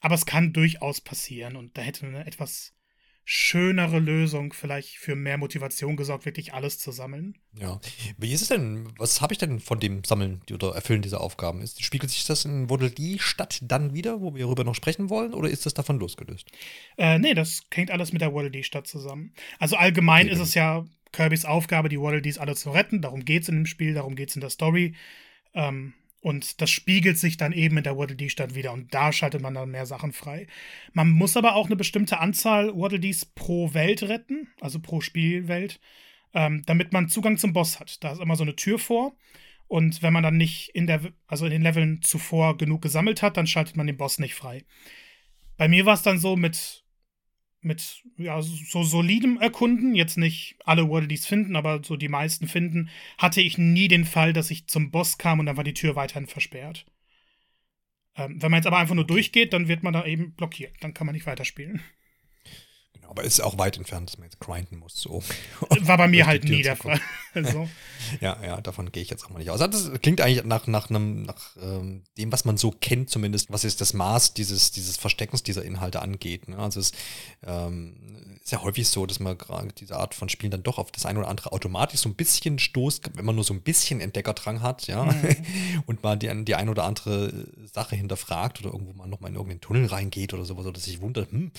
Aber 0.02 0.16
es 0.16 0.26
kann 0.26 0.54
durchaus 0.54 1.02
passieren 1.02 1.56
und 1.56 1.78
da 1.78 1.82
hätte 1.82 2.08
eine 2.08 2.26
etwas 2.26 2.74
schönere 3.26 4.00
Lösung 4.00 4.52
vielleicht 4.52 4.98
für 4.98 5.16
mehr 5.16 5.38
Motivation 5.38 5.96
gesorgt, 5.96 6.26
wirklich 6.26 6.54
alles 6.54 6.78
zu 6.78 6.92
sammeln. 6.92 7.38
Ja. 7.58 7.80
Wie 8.18 8.34
ist 8.34 8.42
es 8.42 8.50
denn? 8.50 8.90
Was 8.98 9.22
habe 9.22 9.34
ich 9.34 9.38
denn 9.38 9.60
von 9.60 9.80
dem 9.80 10.04
Sammeln 10.04 10.42
oder 10.52 10.76
Erfüllen 10.76 11.02
dieser 11.02 11.22
Aufgaben? 11.22 11.62
Ist, 11.62 11.84
spiegelt 11.84 12.12
sich 12.12 12.26
das 12.26 12.44
in 12.44 12.70
Waddle 12.70 12.92
die 12.92 13.20
Stadt 13.20 13.60
dann 13.62 13.94
wieder, 13.94 14.20
wo 14.20 14.36
wir 14.36 14.46
darüber 14.46 14.66
noch 14.66 14.76
sprechen 14.76 15.10
wollen, 15.10 15.34
oder 15.34 15.50
ist 15.50 15.66
das 15.66 15.74
davon 15.74 16.00
losgelöst? 16.00 16.50
Äh, 16.98 17.18
nee, 17.20 17.34
das 17.34 17.62
hängt 17.74 17.92
alles 17.92 18.12
mit 18.12 18.22
der 18.22 18.34
Waddle 18.34 18.52
Dee 18.52 18.64
Stadt 18.64 18.88
zusammen. 18.88 19.34
Also 19.58 19.78
allgemein 19.78 20.26
okay. 20.26 20.36
ist 20.36 20.42
es 20.42 20.54
ja 20.54 20.86
Kirbys 21.14 21.46
Aufgabe, 21.46 21.88
die 21.88 22.00
Waddle 22.00 22.22
Dees 22.22 22.38
alle 22.38 22.56
zu 22.56 22.72
retten. 22.72 23.02
Darum 23.02 23.24
geht 23.24 23.44
es 23.44 23.50
in 23.50 23.56
dem 23.56 23.66
Spiel, 23.66 23.94
darum 23.94 24.16
geht 24.16 24.30
es 24.30 24.36
in 24.36 24.42
der 24.42 24.50
Story. 24.50 24.96
Ähm, 25.54 25.94
und 26.24 26.62
das 26.62 26.72
spiegelt 26.72 27.18
sich 27.18 27.36
dann 27.36 27.52
eben 27.52 27.78
in 27.78 27.84
der 27.84 27.98
Waddle 27.98 28.16
Dee 28.16 28.30
Stadt 28.30 28.56
wieder 28.56 28.72
und 28.72 28.94
da 28.94 29.12
schaltet 29.12 29.42
man 29.42 29.54
dann 29.54 29.70
mehr 29.70 29.86
Sachen 29.86 30.14
frei. 30.14 30.48
Man 30.94 31.10
muss 31.10 31.36
aber 31.36 31.56
auch 31.56 31.66
eine 31.66 31.76
bestimmte 31.76 32.20
Anzahl 32.20 32.74
Waddle 32.74 33.02
Dees 33.02 33.26
pro 33.26 33.74
Welt 33.74 34.04
retten, 34.04 34.48
also 34.62 34.80
pro 34.80 35.02
Spielwelt, 35.02 35.82
ähm, 36.34 36.64
damit 36.66 36.94
man 36.94 37.10
Zugang 37.10 37.38
zum 37.38 37.52
Boss 37.52 37.80
hat. 37.82 38.02
Da 38.04 38.14
ist 38.14 38.22
immer 38.22 38.38
so 38.38 38.44
eine 38.44 38.56
Tür 38.56 38.80
vor 38.80 39.18
und 39.68 40.02
wenn 40.02 40.14
man 40.14 40.24
dann 40.24 40.38
nicht 40.38 40.70
in 40.70 40.88
der, 40.88 41.02
also 41.28 41.44
in 41.46 41.52
den 41.52 41.62
Leveln 41.62 42.02
zuvor 42.02 42.58
genug 42.58 42.82
gesammelt 42.82 43.22
hat, 43.22 43.36
dann 43.36 43.46
schaltet 43.46 43.76
man 43.76 43.88
den 43.88 43.98
Boss 43.98 44.18
nicht 44.18 44.34
frei. 44.34 44.64
Bei 45.58 45.68
mir 45.68 45.86
war 45.86 45.96
es 45.96 46.04
dann 46.04 46.20
so 46.20 46.38
mit 46.38 46.83
mit 47.64 48.04
ja, 48.18 48.42
so 48.42 48.84
solidem 48.84 49.40
Erkunden, 49.40 49.96
jetzt 49.96 50.18
nicht 50.18 50.56
alle 50.66 50.88
Worldies 50.90 51.26
finden, 51.26 51.56
aber 51.56 51.84
so 51.84 51.96
die 51.96 52.10
meisten 52.10 52.48
finden, 52.48 52.90
hatte 53.18 53.42
ich 53.42 53.58
nie 53.58 53.88
den 53.88 54.06
Fall, 54.06 54.34
dass 54.34 54.52
ich 54.52 54.68
zum 54.68 54.92
Boss 54.92 55.18
kam 55.18 55.40
und 55.40 55.46
dann 55.46 55.58
war 55.58 55.64
die 55.64 55.74
Tür 55.74 55.96
weiterhin 55.96 56.28
versperrt. 56.28 56.86
Ähm, 58.16 58.42
wenn 58.42 58.52
man 58.52 58.60
jetzt 58.60 58.68
aber 58.68 58.78
einfach 58.78 58.96
nur 58.96 59.08
durchgeht, 59.08 59.54
dann 59.54 59.68
wird 59.68 59.84
man 59.84 59.94
da 59.94 60.06
eben 60.06 60.34
blockiert. 60.34 60.76
Dann 60.82 60.94
kann 60.94 61.08
man 61.08 61.16
nicht 61.16 61.26
weiterspielen. 61.26 61.82
Aber 63.14 63.24
es 63.24 63.36
ist 63.36 63.42
auch 63.42 63.60
weit 63.60 63.78
entfernt, 63.78 64.10
dass 64.10 64.18
man 64.18 64.26
jetzt 64.26 64.40
grinden 64.40 64.78
muss. 64.78 64.96
So. 64.96 65.22
War 65.82 65.98
bei 65.98 66.08
mir 66.08 66.26
halt 66.26 66.46
nie 66.46 66.64
der 66.64 66.76
Fall. 66.76 67.00
so. 67.44 67.70
Ja, 68.22 68.38
ja, 68.46 68.62
davon 68.62 68.92
gehe 68.92 69.02
ich 69.02 69.10
jetzt 69.10 69.26
auch 69.26 69.30
mal 69.30 69.40
nicht 69.40 69.50
aus. 69.50 69.62
Also 69.62 69.90
das 69.90 70.02
klingt 70.02 70.20
eigentlich 70.20 70.44
nach, 70.44 70.68
nach, 70.68 70.90
einem, 70.90 71.24
nach 71.24 71.56
ähm, 71.62 72.04
dem, 72.18 72.32
was 72.32 72.44
man 72.46 72.58
so 72.58 72.72
kennt, 72.72 73.10
zumindest, 73.10 73.52
was 73.52 73.64
jetzt 73.64 73.80
das 73.82 73.94
Maß 73.94 74.34
dieses, 74.34 74.72
dieses 74.72 74.98
Versteckens 74.98 75.44
dieser 75.44 75.64
Inhalte 75.64 76.02
angeht. 76.02 76.48
Ne? 76.48 76.58
Also 76.58 76.82
es 76.82 76.92
ähm, 77.46 77.96
ist 78.44 78.52
ja 78.52 78.62
häufig 78.62 78.90
so, 78.90 79.06
dass 79.06 79.20
man 79.20 79.38
gerade 79.38 79.70
diese 79.72 79.96
Art 79.96 80.16
von 80.16 80.28
Spielen 80.28 80.52
dann 80.52 80.64
doch 80.64 80.78
auf 80.78 80.92
das 80.92 81.06
eine 81.06 81.20
oder 81.20 81.30
andere 81.30 81.54
automatisch 81.54 82.02
so 82.02 82.10
ein 82.10 82.16
bisschen 82.16 82.60
stoßt, 82.60 83.12
wenn 83.16 83.24
man 83.24 83.36
nur 83.36 83.46
so 83.46 83.54
ein 83.54 83.62
bisschen 83.62 84.02
Entdeckerdrang 84.02 84.62
hat, 84.62 84.88
ja, 84.88 85.06
mhm. 85.06 85.36
und 85.86 86.04
mal 86.04 86.18
die, 86.18 86.44
die 86.44 86.56
eine 86.56 86.72
oder 86.72 86.84
andere 86.84 87.48
Sache 87.72 87.96
hinterfragt 87.96 88.60
oder 88.60 88.74
irgendwo 88.74 88.94
mal 88.94 89.08
nochmal 89.08 89.30
in 89.30 89.36
irgendeinen 89.36 89.62
Tunnel 89.62 89.86
reingeht 89.86 90.34
oder 90.34 90.44
sowas, 90.44 90.66
oder 90.66 90.80
sich 90.80 91.00
wundert, 91.02 91.32
hm, 91.32 91.52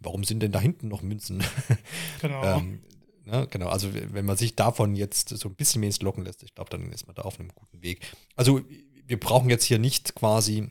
warum 0.00 0.24
sind 0.24 0.40
denn 0.40 0.50
da 0.50 0.60
hinten 0.60 0.88
noch 0.88 1.01
Münzen. 1.02 1.42
Genau. 2.20 2.44
ähm, 2.44 2.82
ne, 3.24 3.48
genau, 3.50 3.68
also 3.68 3.92
wenn 3.92 4.24
man 4.24 4.36
sich 4.36 4.54
davon 4.54 4.94
jetzt 4.94 5.30
so 5.30 5.48
ein 5.48 5.54
bisschen 5.54 5.80
mehr 5.80 5.92
locken 6.00 6.24
lässt, 6.24 6.42
ich 6.42 6.54
glaube, 6.54 6.70
dann 6.70 6.92
ist 6.92 7.06
man 7.06 7.14
da 7.14 7.22
auf 7.22 7.40
einem 7.40 7.50
guten 7.54 7.82
Weg. 7.82 8.00
Also 8.36 8.62
wir 9.06 9.18
brauchen 9.18 9.50
jetzt 9.50 9.64
hier 9.64 9.78
nicht 9.78 10.14
quasi 10.14 10.70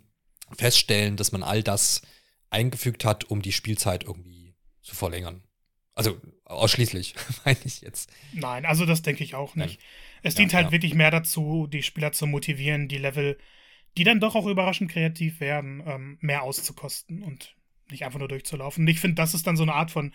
feststellen, 0.57 1.17
dass 1.17 1.31
man 1.31 1.43
all 1.43 1.63
das 1.63 2.01
eingefügt 2.49 3.05
hat, 3.05 3.25
um 3.25 3.41
die 3.41 3.51
Spielzeit 3.51 4.03
irgendwie 4.03 4.55
zu 4.81 4.95
verlängern. 4.95 5.43
Also 5.93 6.19
ausschließlich, 6.45 7.15
meine 7.45 7.59
ich 7.63 7.81
jetzt. 7.81 8.11
Nein, 8.33 8.65
also 8.65 8.85
das 8.85 9.01
denke 9.01 9.23
ich 9.23 9.35
auch 9.35 9.55
nicht. 9.55 9.79
Nein. 9.79 9.87
Es 10.23 10.35
dient 10.35 10.51
ja, 10.51 10.57
halt 10.57 10.67
ja. 10.67 10.71
wirklich 10.71 10.93
mehr 10.93 11.11
dazu, 11.11 11.67
die 11.67 11.83
Spieler 11.83 12.11
zu 12.11 12.27
motivieren, 12.27 12.87
die 12.87 12.97
Level, 12.97 13.37
die 13.97 14.03
dann 14.03 14.19
doch 14.19 14.35
auch 14.35 14.45
überraschend 14.45 14.91
kreativ 14.91 15.39
werden, 15.39 15.83
ähm, 15.85 16.17
mehr 16.21 16.43
auszukosten 16.43 17.23
und 17.23 17.55
nicht 17.91 18.06
einfach 18.06 18.19
nur 18.19 18.27
durchzulaufen. 18.27 18.84
Und 18.84 18.88
ich 18.88 18.99
finde, 18.99 19.15
das 19.15 19.34
ist 19.34 19.47
dann 19.47 19.58
so 19.58 19.63
eine 19.63 19.73
Art 19.73 19.91
von 19.91 20.12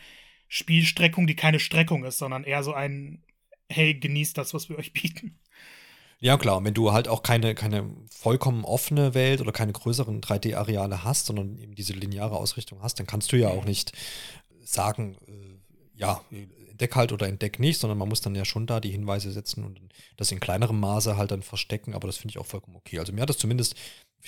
Spielstreckung, 0.48 1.26
die 1.26 1.36
keine 1.36 1.60
Streckung 1.60 2.04
ist, 2.04 2.18
sondern 2.18 2.44
eher 2.44 2.62
so 2.62 2.72
ein, 2.72 3.22
hey, 3.68 3.94
genießt 3.94 4.38
das, 4.38 4.54
was 4.54 4.68
wir 4.68 4.78
euch 4.78 4.92
bieten. 4.92 5.38
Ja, 6.18 6.38
klar. 6.38 6.64
Wenn 6.64 6.74
du 6.74 6.92
halt 6.92 7.08
auch 7.08 7.22
keine, 7.22 7.54
keine 7.54 7.90
vollkommen 8.10 8.64
offene 8.64 9.14
Welt 9.14 9.40
oder 9.40 9.52
keine 9.52 9.72
größeren 9.72 10.20
3D-Areale 10.22 11.04
hast, 11.04 11.26
sondern 11.26 11.58
eben 11.58 11.74
diese 11.74 11.92
lineare 11.92 12.36
Ausrichtung 12.36 12.82
hast, 12.82 12.98
dann 12.98 13.06
kannst 13.06 13.32
du 13.32 13.36
ja 13.36 13.48
auch 13.48 13.64
nicht 13.64 13.92
sagen, 14.64 15.16
äh, 15.26 15.98
ja, 15.98 16.22
entdeck 16.70 16.94
halt 16.94 17.12
oder 17.12 17.26
entdeck 17.26 17.58
nicht, 17.58 17.80
sondern 17.80 17.98
man 17.98 18.08
muss 18.08 18.20
dann 18.20 18.34
ja 18.34 18.44
schon 18.44 18.66
da 18.66 18.80
die 18.80 18.90
Hinweise 18.90 19.30
setzen 19.30 19.64
und 19.64 19.80
das 20.16 20.30
in 20.30 20.40
kleinerem 20.40 20.78
Maße 20.78 21.16
halt 21.16 21.30
dann 21.30 21.42
verstecken, 21.42 21.94
aber 21.94 22.06
das 22.06 22.18
finde 22.18 22.32
ich 22.32 22.38
auch 22.38 22.46
vollkommen 22.46 22.76
okay. 22.76 22.98
Also 22.98 23.12
mir 23.12 23.22
hat 23.22 23.30
das 23.30 23.38
zumindest 23.38 23.76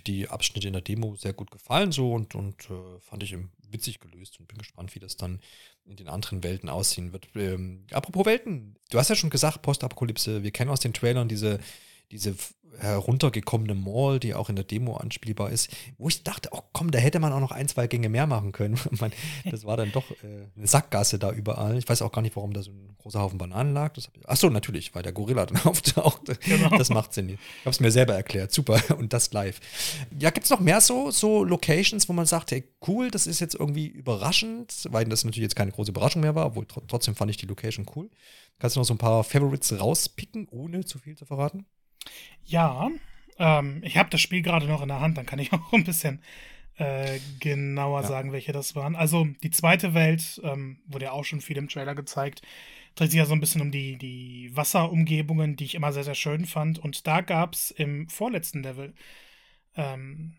die 0.02 0.28
Abschnitte 0.28 0.66
in 0.66 0.72
der 0.72 0.82
Demo 0.82 1.16
sehr 1.16 1.32
gut 1.32 1.50
gefallen 1.50 1.92
so 1.92 2.12
und, 2.12 2.34
und 2.34 2.70
äh, 2.70 3.00
fand 3.00 3.22
ich 3.22 3.36
witzig 3.70 4.00
gelöst 4.00 4.38
und 4.40 4.48
bin 4.48 4.58
gespannt, 4.58 4.94
wie 4.94 5.00
das 5.00 5.16
dann 5.16 5.40
in 5.84 5.96
den 5.96 6.08
anderen 6.08 6.42
Welten 6.42 6.68
aussehen 6.68 7.12
wird. 7.12 7.28
Ähm, 7.34 7.86
apropos 7.92 8.26
Welten, 8.26 8.76
du 8.90 8.98
hast 8.98 9.08
ja 9.08 9.16
schon 9.16 9.30
gesagt, 9.30 9.62
Postapokalypse, 9.62 10.42
wir 10.42 10.50
kennen 10.50 10.70
aus 10.70 10.80
den 10.80 10.92
Trailern 10.92 11.28
diese, 11.28 11.58
diese 12.10 12.34
heruntergekommene 12.78 13.74
Mall, 13.74 14.20
die 14.20 14.34
auch 14.34 14.48
in 14.48 14.56
der 14.56 14.64
Demo 14.64 14.96
anspielbar 14.96 15.50
ist, 15.50 15.70
wo 15.98 16.08
ich 16.08 16.22
dachte, 16.22 16.50
oh 16.52 16.60
komm, 16.72 16.90
da 16.90 16.98
hätte 16.98 17.18
man 17.18 17.32
auch 17.32 17.40
noch 17.40 17.52
ein, 17.52 17.68
zwei 17.68 17.86
Gänge 17.86 18.08
mehr 18.08 18.26
machen 18.26 18.52
können. 18.52 18.78
Man, 19.00 19.12
das 19.50 19.64
war 19.64 19.76
dann 19.76 19.92
doch 19.92 20.10
äh, 20.10 20.46
eine 20.56 20.66
Sackgasse 20.66 21.18
da 21.18 21.32
überall. 21.32 21.76
Ich 21.78 21.88
weiß 21.88 22.02
auch 22.02 22.12
gar 22.12 22.22
nicht, 22.22 22.36
warum 22.36 22.52
da 22.52 22.62
so 22.62 22.70
ein 22.70 22.96
großer 22.98 23.20
Haufen 23.20 23.38
Bananen 23.38 23.74
lag. 23.74 23.92
Das 23.94 24.10
ich, 24.14 24.28
achso, 24.28 24.50
natürlich, 24.50 24.94
weil 24.94 25.02
der 25.02 25.12
Gorilla 25.12 25.46
dann 25.46 25.60
auftauchte. 25.64 26.36
Genau. 26.36 26.76
Das 26.76 26.90
macht 26.90 27.14
Sinn. 27.14 27.30
Ich 27.30 27.38
habe 27.60 27.70
es 27.70 27.80
mir 27.80 27.90
selber 27.90 28.14
erklärt. 28.14 28.52
Super. 28.52 28.80
Und 28.98 29.12
das 29.12 29.32
live. 29.32 29.60
Ja, 30.18 30.30
gibt 30.30 30.44
es 30.44 30.50
noch 30.50 30.60
mehr 30.60 30.80
so, 30.80 31.10
so 31.10 31.44
Locations, 31.44 32.08
wo 32.08 32.12
man 32.12 32.26
sagt, 32.26 32.50
hey, 32.50 32.64
cool, 32.86 33.10
das 33.10 33.26
ist 33.26 33.40
jetzt 33.40 33.54
irgendwie 33.54 33.86
überraschend, 33.86 34.86
weil 34.90 35.04
das 35.04 35.24
natürlich 35.24 35.44
jetzt 35.44 35.56
keine 35.56 35.72
große 35.72 35.90
Überraschung 35.90 36.22
mehr 36.22 36.34
war, 36.34 36.46
obwohl 36.46 36.66
tr 36.66 36.82
trotzdem 36.86 37.14
fand 37.14 37.30
ich 37.30 37.36
die 37.36 37.46
Location 37.46 37.86
cool. 37.96 38.08
Kannst 38.58 38.76
du 38.76 38.80
noch 38.80 38.86
so 38.86 38.94
ein 38.94 38.98
paar 38.98 39.24
Favorites 39.24 39.78
rauspicken, 39.78 40.48
ohne 40.50 40.84
zu 40.84 40.98
viel 40.98 41.16
zu 41.16 41.24
verraten? 41.24 41.66
Ja, 42.44 42.90
ähm, 43.38 43.82
ich 43.84 43.96
habe 43.96 44.10
das 44.10 44.20
Spiel 44.20 44.42
gerade 44.42 44.66
noch 44.66 44.82
in 44.82 44.88
der 44.88 45.00
Hand, 45.00 45.18
dann 45.18 45.26
kann 45.26 45.38
ich 45.38 45.52
auch 45.52 45.72
ein 45.72 45.84
bisschen 45.84 46.22
äh, 46.76 47.18
genauer 47.40 48.02
ja. 48.02 48.08
sagen, 48.08 48.32
welche 48.32 48.52
das 48.52 48.74
waren. 48.76 48.96
Also 48.96 49.26
die 49.42 49.50
zweite 49.50 49.94
Welt, 49.94 50.40
ähm, 50.44 50.78
wurde 50.86 51.06
ja 51.06 51.12
auch 51.12 51.24
schon 51.24 51.40
viel 51.40 51.56
im 51.56 51.68
Trailer 51.68 51.94
gezeigt, 51.94 52.42
dreht 52.94 53.10
sich 53.10 53.18
ja 53.18 53.26
so 53.26 53.34
ein 53.34 53.40
bisschen 53.40 53.60
um 53.60 53.70
die, 53.70 53.96
die 53.96 54.50
Wasserumgebungen, 54.54 55.56
die 55.56 55.64
ich 55.64 55.74
immer 55.74 55.92
sehr, 55.92 56.04
sehr 56.04 56.14
schön 56.14 56.46
fand. 56.46 56.78
Und 56.78 57.06
da 57.06 57.20
gab 57.20 57.54
es 57.54 57.70
im 57.70 58.08
vorletzten 58.08 58.62
Level 58.62 58.94
ähm, 59.76 60.36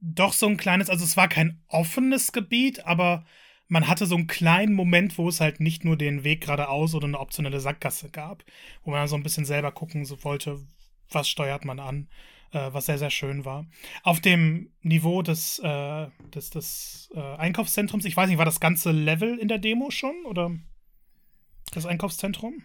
doch 0.00 0.32
so 0.32 0.46
ein 0.46 0.56
kleines, 0.56 0.90
also 0.90 1.04
es 1.04 1.16
war 1.16 1.28
kein 1.28 1.60
offenes 1.68 2.32
Gebiet, 2.32 2.84
aber 2.86 3.24
man 3.66 3.88
hatte 3.88 4.06
so 4.06 4.14
einen 4.14 4.26
kleinen 4.26 4.74
Moment, 4.74 5.18
wo 5.18 5.28
es 5.28 5.40
halt 5.40 5.60
nicht 5.60 5.84
nur 5.84 5.96
den 5.96 6.24
Weg 6.24 6.42
geradeaus 6.42 6.94
oder 6.94 7.06
eine 7.06 7.20
optionelle 7.20 7.60
Sackgasse 7.60 8.10
gab, 8.10 8.44
wo 8.84 8.90
man 8.90 9.08
so 9.08 9.16
ein 9.16 9.22
bisschen 9.22 9.44
selber 9.44 9.72
gucken 9.72 10.04
so 10.04 10.24
wollte, 10.24 10.60
was 11.10 11.28
steuert 11.28 11.64
man 11.64 11.80
an, 11.80 12.08
äh, 12.52 12.72
was 12.72 12.86
sehr, 12.86 12.98
sehr 12.98 13.10
schön 13.10 13.44
war. 13.44 13.66
Auf 14.02 14.20
dem 14.20 14.70
Niveau 14.82 15.22
des, 15.22 15.58
äh, 15.58 16.06
des, 16.34 16.50
des 16.50 17.10
äh, 17.14 17.20
Einkaufszentrums, 17.20 18.04
ich 18.04 18.16
weiß 18.16 18.28
nicht, 18.28 18.38
war 18.38 18.44
das 18.44 18.60
ganze 18.60 18.90
Level 18.90 19.38
in 19.38 19.48
der 19.48 19.58
Demo 19.58 19.90
schon 19.90 20.24
oder 20.26 20.50
das 21.72 21.86
Einkaufszentrum? 21.86 22.62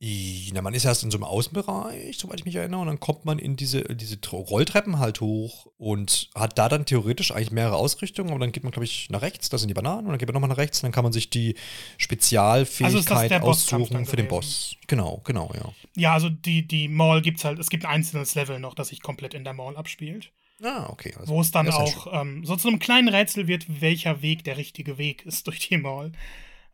Na, 0.00 0.62
man 0.62 0.74
ist 0.74 0.84
erst 0.84 1.02
in 1.02 1.10
so 1.10 1.18
einem 1.18 1.24
Außenbereich, 1.24 2.18
soweit 2.18 2.38
ich 2.38 2.44
mich 2.44 2.54
erinnere, 2.54 2.80
und 2.80 2.86
dann 2.86 3.00
kommt 3.00 3.24
man 3.24 3.40
in 3.40 3.56
diese, 3.56 3.82
diese 3.82 4.16
Rolltreppen 4.30 5.00
halt 5.00 5.20
hoch 5.20 5.66
und 5.76 6.30
hat 6.36 6.56
da 6.56 6.68
dann 6.68 6.86
theoretisch 6.86 7.32
eigentlich 7.32 7.50
mehrere 7.50 7.74
Ausrichtungen, 7.74 8.30
aber 8.30 8.38
dann 8.38 8.52
geht 8.52 8.62
man, 8.62 8.70
glaube 8.70 8.84
ich, 8.84 9.10
nach 9.10 9.22
rechts, 9.22 9.48
das 9.48 9.60
sind 9.60 9.68
die 9.68 9.74
Bananen, 9.74 10.06
und 10.06 10.10
dann 10.10 10.18
geht 10.18 10.28
man 10.28 10.34
nochmal 10.34 10.50
nach 10.50 10.56
rechts, 10.56 10.78
und 10.78 10.84
dann 10.84 10.92
kann 10.92 11.02
man 11.02 11.12
sich 11.12 11.30
die 11.30 11.56
Spezialfähigkeit 11.96 13.32
also 13.32 13.48
aussuchen 13.48 14.06
für 14.06 14.14
den 14.14 14.28
Boss. 14.28 14.76
Genau, 14.86 15.20
genau, 15.24 15.50
ja. 15.54 15.72
Ja, 15.96 16.12
also 16.14 16.28
die, 16.28 16.66
die 16.66 16.86
Mall 16.86 17.20
gibt 17.20 17.38
es 17.38 17.44
halt, 17.44 17.58
es 17.58 17.68
gibt 17.68 17.84
ein 17.84 17.90
einzelnes 17.90 18.36
Level 18.36 18.60
noch, 18.60 18.74
das 18.74 18.88
sich 18.88 19.02
komplett 19.02 19.34
in 19.34 19.42
der 19.42 19.52
Mall 19.52 19.76
abspielt. 19.76 20.30
Ah, 20.62 20.88
okay. 20.90 21.12
Also, 21.18 21.32
wo 21.32 21.40
es 21.40 21.50
dann 21.50 21.68
auch 21.70 22.20
ähm, 22.20 22.44
so 22.44 22.54
zu 22.54 22.68
einem 22.68 22.78
kleinen 22.78 23.08
Rätsel 23.08 23.48
wird, 23.48 23.80
welcher 23.80 24.22
Weg 24.22 24.44
der 24.44 24.56
richtige 24.56 24.96
Weg 24.98 25.26
ist 25.26 25.46
durch 25.48 25.68
die 25.68 25.78
Mall. 25.78 26.12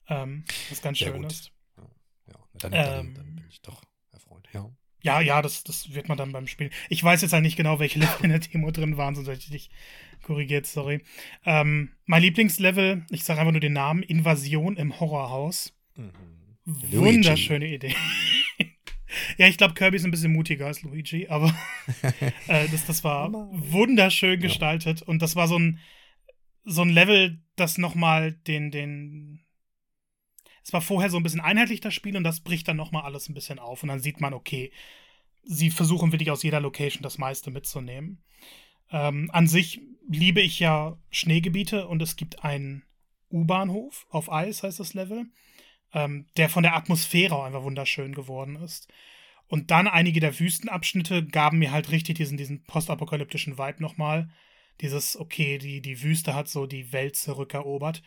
Ähm, 0.08 0.44
was 0.68 0.82
ganz 0.82 0.98
schön 0.98 1.24
ist. 1.24 1.53
Dann, 2.58 2.72
ähm, 2.72 3.14
dann, 3.14 3.34
bin 3.34 3.44
ich 3.48 3.60
doch 3.62 3.82
erfreut, 4.12 4.48
ja. 4.52 4.70
Ja, 5.02 5.20
ja, 5.20 5.42
das, 5.42 5.64
das 5.64 5.92
wird 5.92 6.08
man 6.08 6.16
dann 6.16 6.32
beim 6.32 6.46
Spielen. 6.46 6.70
Ich 6.88 7.04
weiß 7.04 7.20
jetzt 7.20 7.32
halt 7.32 7.42
nicht 7.42 7.56
genau, 7.56 7.78
welche 7.78 7.98
Level 7.98 8.24
in 8.24 8.30
der 8.30 8.38
Demo 8.38 8.70
drin 8.70 8.96
waren, 8.96 9.14
sonst 9.14 9.28
hätte 9.28 9.40
ich 9.40 9.50
dich 9.50 9.70
korrigiert, 10.22 10.66
sorry. 10.66 11.02
Ähm, 11.44 11.92
mein 12.06 12.22
Lieblingslevel, 12.22 13.04
ich 13.10 13.24
sage 13.24 13.40
einfach 13.40 13.52
nur 13.52 13.60
den 13.60 13.74
Namen, 13.74 14.02
Invasion 14.02 14.76
im 14.76 14.98
Horrorhaus. 14.98 15.76
Mhm. 15.94 16.12
Wunderschöne 16.64 17.68
Idee. 17.68 17.94
ja, 19.36 19.46
ich 19.46 19.58
glaube, 19.58 19.74
Kirby 19.74 19.96
ist 19.96 20.04
ein 20.04 20.10
bisschen 20.10 20.32
mutiger 20.32 20.66
als 20.66 20.82
Luigi, 20.82 21.28
aber 21.28 21.54
äh, 22.48 22.68
das, 22.68 22.86
das 22.86 23.04
war 23.04 23.30
wunderschön 23.32 24.40
gestaltet 24.40 25.00
ja. 25.00 25.06
und 25.06 25.20
das 25.20 25.36
war 25.36 25.46
so 25.46 25.58
ein, 25.58 25.78
so 26.64 26.82
ein 26.82 26.88
Level, 26.88 27.42
das 27.56 27.76
nochmal 27.76 28.32
den, 28.32 28.70
den, 28.70 29.43
es 30.64 30.72
war 30.72 30.80
vorher 30.80 31.10
so 31.10 31.18
ein 31.18 31.22
bisschen 31.22 31.42
einheitlich 31.42 31.80
das 31.80 31.92
Spiel 31.92 32.16
und 32.16 32.24
das 32.24 32.40
bricht 32.40 32.66
dann 32.66 32.78
nochmal 32.78 33.02
alles 33.02 33.28
ein 33.28 33.34
bisschen 33.34 33.58
auf 33.58 33.82
und 33.82 33.90
dann 33.90 34.00
sieht 34.00 34.20
man, 34.20 34.32
okay, 34.32 34.72
sie 35.42 35.70
versuchen 35.70 36.10
wirklich 36.10 36.30
aus 36.30 36.42
jeder 36.42 36.60
Location 36.60 37.02
das 37.02 37.18
meiste 37.18 37.50
mitzunehmen. 37.50 38.22
Ähm, 38.90 39.30
an 39.32 39.46
sich 39.46 39.82
liebe 40.08 40.40
ich 40.40 40.58
ja 40.60 40.96
Schneegebiete 41.10 41.86
und 41.86 42.00
es 42.00 42.16
gibt 42.16 42.44
einen 42.44 42.82
U-Bahnhof 43.30 44.06
auf 44.08 44.32
Eis, 44.32 44.62
heißt 44.62 44.80
das 44.80 44.94
Level, 44.94 45.26
ähm, 45.92 46.26
der 46.38 46.48
von 46.48 46.62
der 46.62 46.76
Atmosphäre 46.76 47.36
auch 47.36 47.44
einfach 47.44 47.62
wunderschön 47.62 48.14
geworden 48.14 48.56
ist. 48.56 48.88
Und 49.46 49.70
dann 49.70 49.86
einige 49.86 50.20
der 50.20 50.38
Wüstenabschnitte 50.38 51.26
gaben 51.26 51.58
mir 51.58 51.72
halt 51.72 51.90
richtig 51.90 52.16
diesen, 52.16 52.38
diesen 52.38 52.64
postapokalyptischen 52.64 53.58
Vibe 53.58 53.82
nochmal. 53.82 54.30
Dieses, 54.80 55.18
okay, 55.18 55.58
die, 55.58 55.82
die 55.82 56.02
Wüste 56.02 56.34
hat 56.34 56.48
so 56.48 56.66
die 56.66 56.92
Welt 56.92 57.16
zurückerobert 57.16 58.02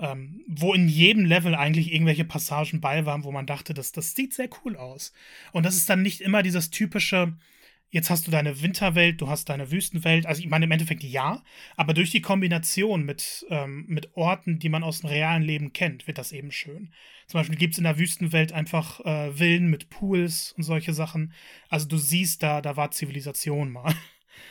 ähm, 0.00 0.42
wo 0.48 0.72
in 0.72 0.88
jedem 0.88 1.26
Level 1.26 1.54
eigentlich 1.54 1.92
irgendwelche 1.92 2.24
Passagen 2.24 2.80
bei 2.80 3.04
waren, 3.04 3.24
wo 3.24 3.32
man 3.32 3.46
dachte, 3.46 3.74
das, 3.74 3.92
das 3.92 4.14
sieht 4.14 4.32
sehr 4.32 4.48
cool 4.64 4.76
aus. 4.76 5.12
Und 5.52 5.66
das 5.66 5.76
ist 5.76 5.90
dann 5.90 6.02
nicht 6.02 6.22
immer 6.22 6.42
dieses 6.42 6.70
typische, 6.70 7.36
jetzt 7.90 8.08
hast 8.08 8.26
du 8.26 8.30
deine 8.30 8.62
Winterwelt, 8.62 9.20
du 9.20 9.28
hast 9.28 9.50
deine 9.50 9.70
Wüstenwelt. 9.70 10.24
Also 10.24 10.40
ich 10.40 10.48
meine 10.48 10.64
im 10.64 10.70
Endeffekt 10.70 11.04
ja, 11.04 11.42
aber 11.76 11.92
durch 11.92 12.10
die 12.10 12.22
Kombination 12.22 13.04
mit, 13.04 13.46
ähm, 13.50 13.84
mit 13.88 14.16
Orten, 14.16 14.58
die 14.58 14.70
man 14.70 14.82
aus 14.82 15.00
dem 15.00 15.10
realen 15.10 15.42
Leben 15.42 15.74
kennt, 15.74 16.06
wird 16.06 16.16
das 16.16 16.32
eben 16.32 16.50
schön. 16.50 16.92
Zum 17.26 17.38
Beispiel 17.38 17.58
gibt 17.58 17.74
es 17.74 17.78
in 17.78 17.84
der 17.84 17.98
Wüstenwelt 17.98 18.52
einfach 18.52 19.00
äh, 19.04 19.32
Villen 19.32 19.68
mit 19.68 19.90
Pools 19.90 20.52
und 20.52 20.62
solche 20.62 20.94
Sachen. 20.94 21.34
Also 21.68 21.86
du 21.86 21.98
siehst 21.98 22.42
da, 22.42 22.62
da 22.62 22.76
war 22.76 22.90
Zivilisation 22.90 23.70
mal. 23.70 23.94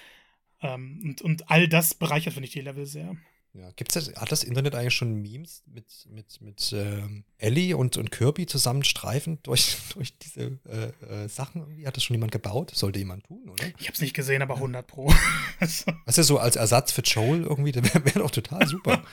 ähm, 0.61 1.01
und, 1.03 1.21
und 1.23 1.49
all 1.49 1.67
das 1.67 1.95
bereichert, 1.95 2.33
finde 2.33 2.45
ich, 2.45 2.53
die 2.53 2.61
Level 2.61 2.85
sehr. 2.85 3.17
Ja, 3.53 3.71
gibt's 3.75 3.95
das, 3.95 4.13
hat 4.15 4.31
das 4.31 4.43
Internet 4.43 4.75
eigentlich 4.75 4.93
schon 4.93 5.15
Memes 5.23 5.63
mit, 5.65 5.85
mit, 6.11 6.39
mit 6.39 6.71
ähm, 6.71 7.23
Ellie 7.39 7.75
und, 7.75 7.97
und 7.97 8.11
Kirby 8.11 8.45
zusammen 8.45 8.83
streifen 8.83 9.39
durch, 9.41 9.75
durch 9.95 10.15
diese 10.19 10.59
äh, 10.69 11.23
äh, 11.23 11.27
Sachen? 11.27 11.61
Irgendwie? 11.61 11.87
Hat 11.87 11.97
das 11.97 12.03
schon 12.03 12.13
jemand 12.13 12.31
gebaut? 12.31 12.71
Sollte 12.75 12.99
jemand 12.99 13.25
tun, 13.25 13.49
oder? 13.49 13.65
Ich 13.79 13.87
hab's 13.87 14.01
nicht 14.01 14.13
gesehen, 14.13 14.43
aber 14.43 14.55
100 14.55 14.85
Pro. 14.85 15.07
Was 15.59 15.85
ist 16.05 16.17
ja 16.17 16.23
so 16.23 16.37
als 16.37 16.57
Ersatz 16.57 16.91
für 16.91 17.01
Joel 17.01 17.41
irgendwie? 17.41 17.71
Das 17.71 17.83
wäre 17.91 18.05
wär 18.13 18.21
doch 18.21 18.31
total 18.31 18.67
super. 18.67 19.03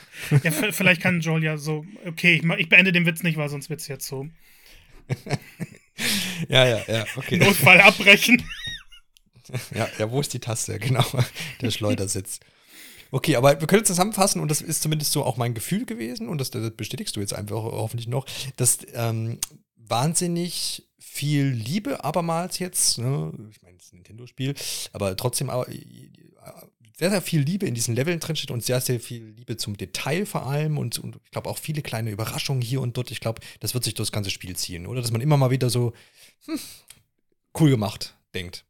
ja, 0.43 0.51
vielleicht 0.51 1.01
kann 1.01 1.19
Joel 1.21 1.43
ja 1.43 1.57
so, 1.57 1.83
okay, 2.05 2.35
ich, 2.35 2.43
ich 2.59 2.69
beende 2.69 2.91
den 2.91 3.07
Witz 3.07 3.23
nicht, 3.23 3.37
weil 3.37 3.49
sonst 3.49 3.71
wird's 3.71 3.87
jetzt 3.87 4.05
so. 4.05 4.27
ja, 6.47 6.67
ja, 6.67 6.83
ja, 6.87 7.05
okay. 7.15 7.37
Notfall 7.37 7.81
abbrechen. 7.81 8.43
ja, 9.73 9.89
ja, 9.97 10.11
wo 10.11 10.21
ist 10.21 10.31
die 10.31 10.39
Taste? 10.39 10.77
Genau, 10.77 11.05
der 11.61 11.71
Schleudersitz. 11.71 12.39
Okay, 13.11 13.35
aber 13.35 13.59
wir 13.59 13.67
können 13.67 13.85
zusammenfassen, 13.85 14.41
und 14.41 14.49
das 14.49 14.61
ist 14.61 14.81
zumindest 14.81 15.11
so 15.11 15.23
auch 15.23 15.37
mein 15.37 15.53
Gefühl 15.53 15.85
gewesen, 15.85 16.27
und 16.27 16.39
das, 16.39 16.51
das 16.51 16.71
bestätigst 16.71 17.15
du 17.15 17.19
jetzt 17.19 17.33
einfach 17.33 17.55
hoffentlich 17.55 18.07
noch, 18.07 18.25
dass 18.55 18.79
ähm, 18.93 19.39
wahnsinnig 19.75 20.87
viel 20.99 21.47
Liebe 21.47 22.03
abermals 22.03 22.59
jetzt, 22.59 22.99
ne? 22.99 23.31
ich 23.49 23.61
meine, 23.61 23.77
es 23.77 23.85
ist 23.85 23.93
ein 23.93 23.97
Nintendo-Spiel, 23.97 24.55
aber 24.93 25.15
trotzdem 25.15 25.49
äh, 25.49 25.65
sehr, 26.97 27.11
sehr 27.11 27.21
viel 27.21 27.41
Liebe 27.41 27.67
in 27.67 27.75
diesen 27.75 27.95
Leveln 27.95 28.19
drinsteht 28.19 28.51
und 28.51 28.63
sehr, 28.63 28.81
sehr 28.81 28.99
viel 28.99 29.23
Liebe 29.37 29.55
zum 29.57 29.77
Detail 29.77 30.25
vor 30.25 30.47
allem 30.47 30.77
und, 30.77 30.97
und 30.97 31.19
ich 31.25 31.31
glaube 31.31 31.49
auch 31.49 31.57
viele 31.57 31.83
kleine 31.83 32.09
Überraschungen 32.09 32.61
hier 32.61 32.81
und 32.81 32.97
dort. 32.97 33.11
Ich 33.11 33.19
glaube, 33.19 33.41
das 33.59 33.75
wird 33.75 33.83
sich 33.83 33.93
durch 33.93 34.09
das 34.09 34.13
ganze 34.13 34.31
Spiel 34.31 34.55
ziehen, 34.55 34.87
oder? 34.87 35.01
Dass 35.01 35.11
man 35.11 35.21
immer 35.21 35.37
mal 35.37 35.51
wieder 35.51 35.69
so, 35.69 35.93
hm, 36.45 36.59
cool 37.59 37.69
gemacht 37.69 38.15
denkt. 38.33 38.65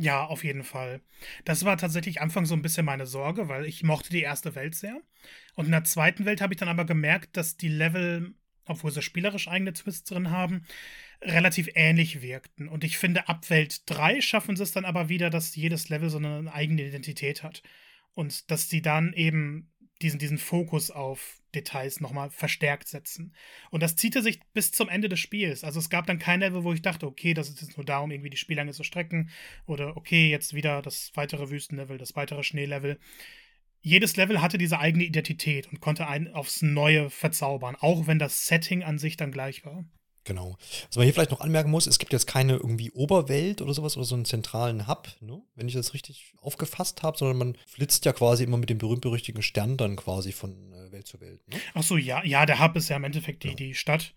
Ja, 0.00 0.24
auf 0.24 0.44
jeden 0.44 0.62
Fall. 0.62 1.00
Das 1.44 1.64
war 1.64 1.76
tatsächlich 1.76 2.20
Anfang 2.20 2.46
so 2.46 2.54
ein 2.54 2.62
bisschen 2.62 2.86
meine 2.86 3.04
Sorge, 3.04 3.48
weil 3.48 3.64
ich 3.66 3.82
mochte 3.82 4.10
die 4.10 4.22
erste 4.22 4.54
Welt 4.54 4.76
sehr. 4.76 5.00
Und 5.56 5.64
in 5.66 5.72
der 5.72 5.82
zweiten 5.82 6.24
Welt 6.24 6.40
habe 6.40 6.54
ich 6.54 6.58
dann 6.58 6.68
aber 6.68 6.84
gemerkt, 6.84 7.36
dass 7.36 7.56
die 7.56 7.68
Level, 7.68 8.32
obwohl 8.64 8.92
sie 8.92 9.02
spielerisch 9.02 9.48
eigene 9.48 9.72
Twists 9.72 10.08
drin 10.08 10.30
haben, 10.30 10.64
relativ 11.20 11.68
ähnlich 11.74 12.22
wirkten. 12.22 12.68
Und 12.68 12.84
ich 12.84 12.96
finde, 12.96 13.28
ab 13.28 13.50
Welt 13.50 13.82
3 13.90 14.20
schaffen 14.20 14.54
sie 14.54 14.62
es 14.62 14.70
dann 14.70 14.84
aber 14.84 15.08
wieder, 15.08 15.30
dass 15.30 15.56
jedes 15.56 15.88
Level 15.88 16.10
so 16.10 16.18
eine 16.18 16.52
eigene 16.52 16.84
Identität 16.84 17.42
hat. 17.42 17.64
Und 18.14 18.52
dass 18.52 18.68
sie 18.68 18.82
dann 18.82 19.12
eben 19.14 19.68
diesen, 20.02 20.18
diesen 20.18 20.38
Fokus 20.38 20.90
auf 20.90 21.40
Details 21.54 22.00
nochmal 22.00 22.30
verstärkt 22.30 22.88
setzen. 22.88 23.34
Und 23.70 23.82
das 23.82 23.96
ziehte 23.96 24.22
sich 24.22 24.40
bis 24.52 24.70
zum 24.70 24.88
Ende 24.88 25.08
des 25.08 25.18
Spiels. 25.18 25.64
Also 25.64 25.80
es 25.80 25.90
gab 25.90 26.06
dann 26.06 26.18
kein 26.18 26.40
Level, 26.40 26.64
wo 26.64 26.72
ich 26.72 26.82
dachte, 26.82 27.06
okay, 27.06 27.34
das 27.34 27.48
ist 27.48 27.62
jetzt 27.62 27.76
nur 27.76 27.86
darum, 27.86 28.10
irgendwie 28.10 28.30
die 28.30 28.36
Spiellänge 28.36 28.72
zu 28.72 28.84
strecken. 28.84 29.30
Oder 29.66 29.96
okay, 29.96 30.30
jetzt 30.30 30.54
wieder 30.54 30.82
das 30.82 31.10
weitere 31.14 31.50
Wüstenlevel, 31.50 31.98
das 31.98 32.16
weitere 32.16 32.42
Schneelevel. 32.42 32.98
jedes 33.80 34.16
Level 34.16 34.42
hatte 34.42 34.58
diese 34.58 34.78
eigene 34.80 35.04
Identität 35.04 35.68
und 35.68 35.80
konnte 35.80 36.06
einen 36.08 36.28
aufs 36.28 36.62
Neue 36.62 37.10
verzaubern, 37.10 37.76
auch 37.80 38.06
wenn 38.06 38.18
das 38.18 38.46
Setting 38.46 38.82
an 38.84 38.98
sich 38.98 39.16
dann 39.16 39.32
gleich 39.32 39.64
war. 39.64 39.84
Genau. 40.28 40.58
Was 40.88 40.96
man 40.96 41.04
hier 41.04 41.14
vielleicht 41.14 41.30
noch 41.30 41.40
anmerken 41.40 41.70
muss, 41.70 41.86
es 41.86 41.98
gibt 41.98 42.12
jetzt 42.12 42.26
keine 42.26 42.52
irgendwie 42.52 42.90
Oberwelt 42.90 43.62
oder 43.62 43.72
sowas 43.72 43.96
oder 43.96 44.04
so 44.04 44.14
einen 44.14 44.26
zentralen 44.26 44.86
Hub, 44.86 45.08
ne? 45.22 45.40
wenn 45.54 45.68
ich 45.68 45.74
das 45.74 45.94
richtig 45.94 46.34
aufgefasst 46.42 47.02
habe, 47.02 47.16
sondern 47.16 47.38
man 47.38 47.56
flitzt 47.66 48.04
ja 48.04 48.12
quasi 48.12 48.44
immer 48.44 48.58
mit 48.58 48.68
dem 48.68 48.76
berühmt-berüchtigten 48.76 49.42
Stern 49.42 49.78
dann 49.78 49.96
quasi 49.96 50.32
von 50.32 50.74
äh, 50.74 50.92
Welt 50.92 51.06
zu 51.06 51.22
Welt. 51.22 51.40
Ne? 51.48 51.56
Ach 51.72 51.82
so, 51.82 51.96
ja, 51.96 52.22
ja, 52.24 52.44
der 52.44 52.60
Hub 52.60 52.76
ist 52.76 52.90
ja 52.90 52.96
im 52.96 53.04
Endeffekt 53.04 53.42
die, 53.42 53.48
ja. 53.48 53.54
die 53.54 53.74
Stadt. 53.74 54.12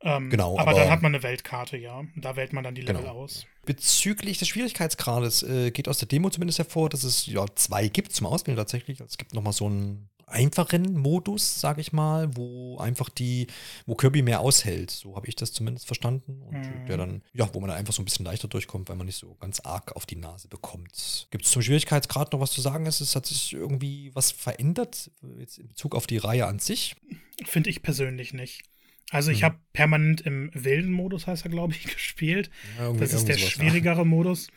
Ähm, 0.00 0.30
genau. 0.30 0.58
Aber, 0.58 0.70
aber, 0.70 0.80
dann 0.80 0.90
hat 0.90 1.02
man 1.02 1.14
eine 1.14 1.22
Weltkarte, 1.22 1.76
ja. 1.76 2.04
Da 2.16 2.36
wählt 2.36 2.54
man 2.54 2.64
dann 2.64 2.74
die 2.74 2.80
Level 2.80 3.02
genau. 3.02 3.16
aus. 3.16 3.46
Bezüglich 3.66 4.38
des 4.38 4.48
Schwierigkeitsgrades 4.48 5.42
äh, 5.42 5.70
geht 5.72 5.88
aus 5.88 5.98
der 5.98 6.08
Demo 6.08 6.30
zumindest 6.30 6.58
hervor, 6.58 6.88
dass 6.88 7.04
es 7.04 7.26
ja 7.26 7.44
zwei 7.54 7.88
gibt 7.88 8.12
zum 8.12 8.26
Auswählen 8.26 8.56
tatsächlich. 8.56 9.02
Also 9.02 9.10
es 9.10 9.18
gibt 9.18 9.34
nochmal 9.34 9.52
so 9.52 9.66
einen 9.66 10.08
einfachen 10.26 10.94
Modus, 10.94 11.60
sage 11.60 11.80
ich 11.80 11.92
mal, 11.92 12.36
wo 12.36 12.78
einfach 12.78 13.08
die, 13.08 13.46
wo 13.86 13.94
Kirby 13.94 14.22
mehr 14.22 14.40
aushält. 14.40 14.90
So 14.90 15.16
habe 15.16 15.26
ich 15.26 15.36
das 15.36 15.52
zumindest 15.52 15.86
verstanden. 15.86 16.42
Und 16.42 16.58
mhm. 16.58 16.86
der 16.86 16.96
dann, 16.96 17.22
ja, 17.32 17.48
wo 17.52 17.60
man 17.60 17.68
dann 17.68 17.78
einfach 17.78 17.92
so 17.92 18.02
ein 18.02 18.04
bisschen 18.04 18.24
leichter 18.24 18.48
durchkommt, 18.48 18.88
weil 18.88 18.96
man 18.96 19.06
nicht 19.06 19.18
so 19.18 19.34
ganz 19.40 19.60
arg 19.60 19.94
auf 19.96 20.06
die 20.06 20.16
Nase 20.16 20.48
bekommt. 20.48 21.28
Gibt 21.30 21.44
es 21.44 21.50
zum 21.50 21.62
Schwierigkeitsgrad 21.62 22.32
noch 22.32 22.40
was 22.40 22.52
zu 22.52 22.60
sagen? 22.60 22.86
Es, 22.86 23.00
es 23.00 23.16
hat 23.16 23.26
sich 23.26 23.52
irgendwie 23.52 24.10
was 24.14 24.32
verändert, 24.32 25.10
jetzt 25.38 25.58
in 25.58 25.68
Bezug 25.68 25.94
auf 25.94 26.06
die 26.06 26.18
Reihe 26.18 26.46
an 26.46 26.58
sich? 26.58 26.96
Finde 27.44 27.70
ich 27.70 27.82
persönlich 27.82 28.32
nicht. 28.32 28.62
Also 29.10 29.30
ich 29.30 29.40
mhm. 29.40 29.44
habe 29.44 29.58
permanent 29.72 30.22
im 30.22 30.50
wilden 30.54 30.92
Modus, 30.92 31.26
heißt 31.26 31.44
er, 31.44 31.50
glaube 31.50 31.74
ich, 31.74 31.84
gespielt. 31.94 32.50
Ja, 32.78 32.92
das 32.92 33.12
ist 33.12 33.28
der 33.28 33.38
schwierigere 33.38 33.98
ja. 33.98 34.04
Modus. 34.04 34.48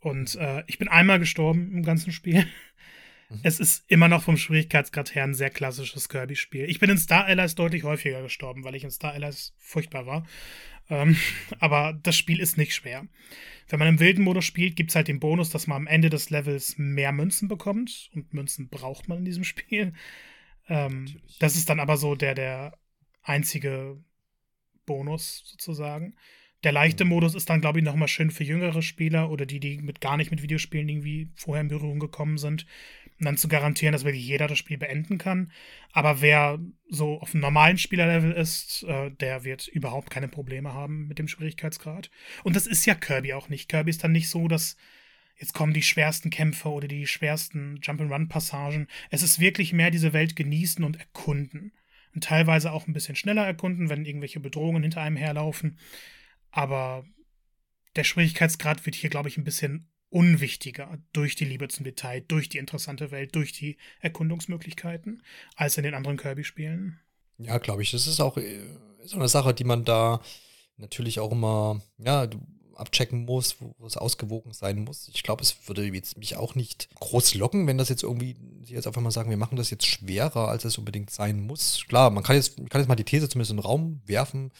Und 0.00 0.34
äh, 0.34 0.62
ich 0.66 0.78
bin 0.78 0.88
einmal 0.88 1.18
gestorben 1.18 1.72
im 1.72 1.82
ganzen 1.82 2.12
Spiel. 2.12 2.46
Mhm. 3.30 3.40
Es 3.42 3.60
ist 3.60 3.84
immer 3.88 4.08
noch 4.08 4.22
vom 4.22 4.36
Schwierigkeitsgrad 4.36 5.14
her 5.14 5.24
ein 5.24 5.34
sehr 5.34 5.50
klassisches 5.50 6.08
Kirby-Spiel. 6.08 6.68
Ich 6.68 6.78
bin 6.78 6.90
in 6.90 6.98
Star 6.98 7.24
Allies 7.24 7.54
deutlich 7.54 7.84
häufiger 7.84 8.22
gestorben, 8.22 8.64
weil 8.64 8.74
ich 8.74 8.84
in 8.84 8.90
Star 8.90 9.12
Allies 9.12 9.54
furchtbar 9.58 10.06
war. 10.06 10.26
Ähm, 10.88 11.16
aber 11.58 11.98
das 12.02 12.16
Spiel 12.16 12.40
ist 12.40 12.58
nicht 12.58 12.74
schwer. 12.74 13.06
Wenn 13.68 13.78
man 13.78 13.88
im 13.88 14.00
wilden 14.00 14.22
Modus 14.22 14.44
spielt, 14.44 14.76
gibt 14.76 14.90
es 14.90 14.96
halt 14.96 15.08
den 15.08 15.20
Bonus, 15.20 15.50
dass 15.50 15.66
man 15.66 15.76
am 15.76 15.86
Ende 15.86 16.10
des 16.10 16.30
Levels 16.30 16.76
mehr 16.76 17.12
Münzen 17.12 17.48
bekommt. 17.48 18.10
Und 18.14 18.34
Münzen 18.34 18.68
braucht 18.68 19.08
man 19.08 19.18
in 19.18 19.24
diesem 19.24 19.44
Spiel. 19.44 19.94
Ähm, 20.68 21.20
das 21.40 21.56
ist 21.56 21.68
dann 21.68 21.80
aber 21.80 21.96
so 21.96 22.14
der, 22.14 22.34
der 22.34 22.78
einzige 23.22 24.02
Bonus 24.86 25.42
sozusagen. 25.46 26.14
Der 26.62 26.72
leichte 26.72 27.04
mhm. 27.04 27.10
Modus 27.10 27.34
ist 27.34 27.50
dann, 27.50 27.60
glaube 27.60 27.78
ich, 27.78 27.84
nochmal 27.84 28.08
schön 28.08 28.30
für 28.30 28.44
jüngere 28.44 28.80
Spieler 28.82 29.30
oder 29.30 29.44
die, 29.44 29.60
die 29.60 29.78
mit 29.78 30.00
gar 30.00 30.16
nicht 30.16 30.30
mit 30.30 30.42
Videospielen 30.42 30.88
irgendwie 30.88 31.30
vorher 31.34 31.60
in 31.60 31.68
Berührung 31.68 32.00
gekommen 32.00 32.38
sind. 32.38 32.66
Und 33.18 33.26
dann 33.26 33.36
zu 33.36 33.46
garantieren, 33.46 33.92
dass 33.92 34.04
wirklich 34.04 34.26
jeder 34.26 34.48
das 34.48 34.58
Spiel 34.58 34.76
beenden 34.76 35.18
kann. 35.18 35.52
Aber 35.92 36.20
wer 36.20 36.58
so 36.88 37.20
auf 37.20 37.32
einem 37.32 37.42
normalen 37.42 37.78
Spielerlevel 37.78 38.32
ist, 38.32 38.82
äh, 38.88 39.10
der 39.12 39.44
wird 39.44 39.68
überhaupt 39.68 40.10
keine 40.10 40.28
Probleme 40.28 40.74
haben 40.74 41.06
mit 41.06 41.20
dem 41.20 41.28
Schwierigkeitsgrad. 41.28 42.10
Und 42.42 42.56
das 42.56 42.66
ist 42.66 42.86
ja 42.86 42.94
Kirby 42.94 43.32
auch 43.34 43.48
nicht. 43.48 43.68
Kirby 43.68 43.90
ist 43.90 44.02
dann 44.02 44.12
nicht 44.12 44.28
so, 44.28 44.48
dass 44.48 44.76
jetzt 45.36 45.54
kommen 45.54 45.72
die 45.72 45.82
schwersten 45.82 46.30
Kämpfe 46.30 46.68
oder 46.70 46.88
die 46.88 47.06
schwersten 47.06 47.78
Jump-and-Run-Passagen. 47.82 48.88
Es 49.10 49.22
ist 49.22 49.38
wirklich 49.38 49.72
mehr 49.72 49.92
diese 49.92 50.12
Welt 50.12 50.34
genießen 50.34 50.84
und 50.84 50.98
erkunden. 50.98 51.72
Und 52.14 52.24
teilweise 52.24 52.72
auch 52.72 52.86
ein 52.86 52.92
bisschen 52.92 53.16
schneller 53.16 53.44
erkunden, 53.44 53.88
wenn 53.88 54.04
irgendwelche 54.04 54.40
Bedrohungen 54.40 54.82
hinter 54.82 55.02
einem 55.02 55.16
herlaufen. 55.16 55.78
Aber 56.50 57.04
der 57.96 58.04
Schwierigkeitsgrad 58.04 58.84
wird 58.86 58.96
hier, 58.96 59.10
glaube 59.10 59.28
ich, 59.28 59.36
ein 59.36 59.44
bisschen 59.44 59.88
unwichtiger 60.10 60.98
durch 61.12 61.34
die 61.34 61.44
Liebe 61.44 61.68
zum 61.68 61.84
Detail, 61.84 62.20
durch 62.20 62.48
die 62.48 62.58
interessante 62.58 63.10
Welt, 63.10 63.34
durch 63.34 63.52
die 63.52 63.76
Erkundungsmöglichkeiten, 64.00 65.22
als 65.56 65.76
in 65.76 65.84
den 65.84 65.94
anderen 65.94 66.16
Kirby-Spielen. 66.16 67.00
Ja, 67.38 67.58
glaube 67.58 67.82
ich. 67.82 67.90
Das 67.90 68.06
ist 68.06 68.20
auch 68.20 68.36
äh, 68.36 68.60
so 69.04 69.16
eine 69.16 69.28
Sache, 69.28 69.54
die 69.54 69.64
man 69.64 69.84
da 69.84 70.20
natürlich 70.76 71.20
auch 71.20 71.32
immer, 71.32 71.80
ja, 71.98 72.28
abchecken 72.76 73.24
muss, 73.24 73.56
wo, 73.60 73.74
wo 73.78 73.86
es 73.86 73.96
ausgewogen 73.96 74.52
sein 74.52 74.84
muss. 74.84 75.08
Ich 75.14 75.22
glaube, 75.22 75.42
es 75.42 75.68
würde 75.68 75.84
jetzt 75.84 76.18
mich 76.18 76.36
auch 76.36 76.54
nicht 76.54 76.88
groß 76.96 77.34
locken, 77.34 77.66
wenn 77.66 77.78
das 77.78 77.88
jetzt 77.88 78.02
irgendwie, 78.02 78.36
jetzt 78.64 78.86
einfach 78.86 79.00
mal 79.00 79.10
sagen, 79.10 79.30
wir 79.30 79.36
machen 79.36 79.56
das 79.56 79.70
jetzt 79.70 79.86
schwerer, 79.86 80.48
als 80.48 80.64
es 80.64 80.78
unbedingt 80.78 81.10
sein 81.10 81.46
muss. 81.46 81.84
Klar, 81.88 82.10
man 82.10 82.24
kann 82.24 82.36
jetzt, 82.36 82.56
kann 82.70 82.80
jetzt 82.80 82.88
mal 82.88 82.96
die 82.96 83.04
These 83.04 83.28
zumindest 83.28 83.52
in 83.52 83.58
den 83.58 83.64
Raum 83.64 84.00
werfen. 84.06 84.50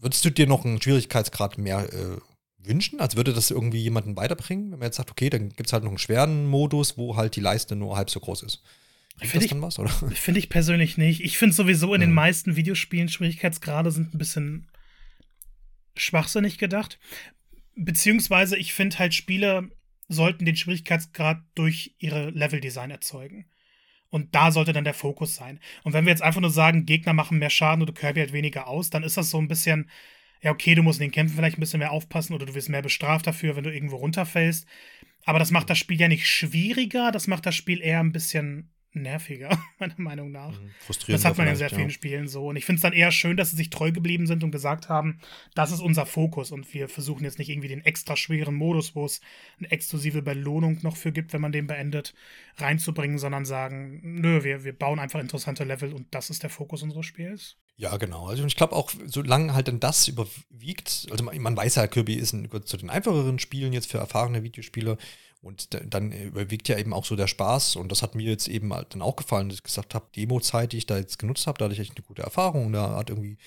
Würdest 0.00 0.24
du 0.24 0.30
dir 0.30 0.46
noch 0.46 0.64
einen 0.64 0.82
Schwierigkeitsgrad 0.82 1.58
mehr 1.58 1.92
äh, 1.92 2.18
wünschen? 2.64 3.00
Also 3.00 3.16
würde 3.16 3.32
das 3.32 3.50
irgendwie 3.50 3.82
jemanden 3.82 4.16
weiterbringen, 4.16 4.72
wenn 4.72 4.78
man 4.78 4.86
jetzt 4.86 4.96
sagt, 4.96 5.10
okay, 5.10 5.30
dann 5.30 5.50
gibt 5.50 5.66
es 5.66 5.72
halt 5.72 5.84
noch 5.84 5.90
einen 5.90 5.98
schweren 5.98 6.46
Modus, 6.46 6.96
wo 6.96 7.16
halt 7.16 7.36
die 7.36 7.40
Leiste 7.40 7.76
nur 7.76 7.96
halb 7.96 8.10
so 8.10 8.20
groß 8.20 8.42
ist? 8.42 8.62
Finde 9.18 9.46
ich, 9.46 9.60
was, 9.60 9.76
Finde 10.14 10.40
ich 10.40 10.48
persönlich 10.48 10.96
nicht. 10.96 11.20
Ich 11.22 11.38
finde 11.38 11.54
sowieso 11.54 11.94
in 11.94 12.00
ja. 12.00 12.06
den 12.06 12.14
meisten 12.14 12.56
Videospielen 12.56 13.08
Schwierigkeitsgrade 13.08 13.90
sind 13.90 14.14
ein 14.14 14.18
bisschen 14.18 14.68
schwachsinnig 15.96 16.58
gedacht. 16.58 16.98
Beziehungsweise 17.76 18.56
ich 18.56 18.72
finde 18.72 18.98
halt, 18.98 19.14
Spiele 19.14 19.70
sollten 20.08 20.44
den 20.44 20.56
Schwierigkeitsgrad 20.56 21.42
durch 21.54 21.94
ihre 21.98 22.30
Leveldesign 22.30 22.90
erzeugen. 22.90 23.46
Und 24.10 24.34
da 24.34 24.50
sollte 24.50 24.74
dann 24.74 24.84
der 24.84 24.94
Fokus 24.94 25.34
sein. 25.34 25.58
Und 25.84 25.94
wenn 25.94 26.04
wir 26.04 26.10
jetzt 26.10 26.22
einfach 26.22 26.40
nur 26.40 26.50
sagen, 26.50 26.84
Gegner 26.84 27.14
machen 27.14 27.38
mehr 27.38 27.48
Schaden 27.48 27.82
oder 27.82 27.94
Kirby 27.94 28.20
hat 28.20 28.32
weniger 28.32 28.66
aus, 28.66 28.90
dann 28.90 29.04
ist 29.04 29.16
das 29.16 29.30
so 29.30 29.38
ein 29.38 29.48
bisschen, 29.48 29.88
ja, 30.42 30.50
okay, 30.50 30.74
du 30.74 30.82
musst 30.82 31.00
in 31.00 31.06
den 31.06 31.12
Kämpfen 31.12 31.36
vielleicht 31.36 31.56
ein 31.56 31.60
bisschen 31.60 31.78
mehr 31.78 31.92
aufpassen 31.92 32.34
oder 32.34 32.46
du 32.46 32.54
wirst 32.54 32.68
mehr 32.68 32.82
bestraft 32.82 33.26
dafür, 33.26 33.56
wenn 33.56 33.64
du 33.64 33.72
irgendwo 33.72 33.96
runterfällst. 33.96 34.66
Aber 35.24 35.38
das 35.38 35.52
macht 35.52 35.70
das 35.70 35.78
Spiel 35.78 36.00
ja 36.00 36.08
nicht 36.08 36.26
schwieriger, 36.26 37.12
das 37.12 37.28
macht 37.28 37.46
das 37.46 37.54
Spiel 37.54 37.80
eher 37.80 38.00
ein 38.00 38.12
bisschen 38.12 38.72
nerviger, 38.94 39.56
meiner 39.78 39.98
Meinung 39.98 40.32
nach. 40.32 40.60
Mhm. 40.60 40.70
Das 41.06 41.24
hat 41.24 41.38
man 41.38 41.46
in 41.46 41.56
sehr 41.56 41.70
vielen 41.70 41.88
ja. 41.88 41.90
Spielen 41.90 42.28
so. 42.28 42.48
Und 42.48 42.56
ich 42.56 42.64
finde 42.64 42.76
es 42.76 42.82
dann 42.82 42.92
eher 42.92 43.10
schön, 43.10 43.36
dass 43.36 43.50
sie 43.50 43.56
sich 43.56 43.70
treu 43.70 43.92
geblieben 43.92 44.26
sind 44.26 44.44
und 44.44 44.50
gesagt 44.50 44.88
haben, 44.88 45.20
das 45.54 45.72
ist 45.72 45.80
unser 45.80 46.06
Fokus 46.06 46.50
und 46.50 46.72
wir 46.74 46.88
versuchen 46.88 47.24
jetzt 47.24 47.38
nicht 47.38 47.48
irgendwie 47.48 47.68
den 47.68 47.84
extra 47.84 48.16
schweren 48.16 48.54
Modus, 48.54 48.94
wo 48.94 49.04
es 49.04 49.20
eine 49.58 49.70
exklusive 49.70 50.22
Belohnung 50.22 50.78
noch 50.82 50.96
für 50.96 51.12
gibt, 51.12 51.32
wenn 51.32 51.40
man 51.40 51.52
den 51.52 51.66
beendet, 51.66 52.14
reinzubringen, 52.56 53.18
sondern 53.18 53.44
sagen, 53.44 54.00
nö, 54.02 54.44
wir, 54.44 54.64
wir 54.64 54.76
bauen 54.76 54.98
einfach 54.98 55.20
interessante 55.20 55.64
Level 55.64 55.92
und 55.92 56.06
das 56.10 56.30
ist 56.30 56.42
der 56.42 56.50
Fokus 56.50 56.82
unseres 56.82 57.06
Spiels. 57.06 57.56
Ja, 57.76 57.96
genau. 57.96 58.26
Also 58.26 58.44
ich 58.44 58.56
glaube 58.56 58.76
auch, 58.76 58.92
solange 59.06 59.54
halt 59.54 59.68
dann 59.68 59.80
das 59.80 60.06
überwiegt, 60.06 61.06
also 61.10 61.24
man, 61.24 61.36
man 61.38 61.56
weiß 61.56 61.76
ja, 61.76 61.86
Kirby 61.86 62.14
ist 62.14 62.32
ein, 62.32 62.48
zu 62.64 62.76
den 62.76 62.90
einfacheren 62.90 63.38
Spielen 63.38 63.72
jetzt 63.72 63.90
für 63.90 63.98
erfahrene 63.98 64.42
Videospieler 64.42 64.98
und 65.42 65.70
dann 65.92 66.12
überwiegt 66.12 66.68
ja 66.68 66.78
eben 66.78 66.92
auch 66.92 67.04
so 67.04 67.16
der 67.16 67.26
Spaß. 67.26 67.74
Und 67.74 67.90
das 67.90 68.02
hat 68.02 68.14
mir 68.14 68.30
jetzt 68.30 68.46
eben 68.46 68.72
halt 68.72 68.94
dann 68.94 69.02
auch 69.02 69.16
gefallen, 69.16 69.48
dass 69.48 69.58
ich 69.58 69.64
gesagt 69.64 69.92
habe, 69.92 70.06
Demo-Zeit, 70.14 70.70
die 70.70 70.78
ich 70.78 70.86
da 70.86 70.96
jetzt 70.96 71.18
genutzt 71.18 71.48
habe, 71.48 71.58
da 71.58 71.64
hatte 71.64 71.74
ich 71.74 71.80
echt 71.80 71.96
eine 71.96 72.06
gute 72.06 72.22
Erfahrung. 72.22 72.72
Da 72.72 72.94
hat 72.94 73.10
irgendwie 73.10 73.38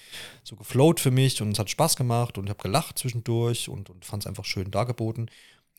so 0.43 0.57
geflowt 0.57 0.99
für 0.99 1.11
mich 1.11 1.41
und 1.41 1.51
es 1.51 1.59
hat 1.59 1.69
Spaß 1.69 1.95
gemacht 1.95 2.37
und 2.37 2.45
ich 2.45 2.49
habe 2.49 2.61
gelacht 2.61 2.99
zwischendurch 2.99 3.69
und, 3.69 3.89
und 3.89 4.03
fand 4.03 4.23
es 4.23 4.27
einfach 4.27 4.43
schön 4.43 4.71
dargeboten. 4.71 5.31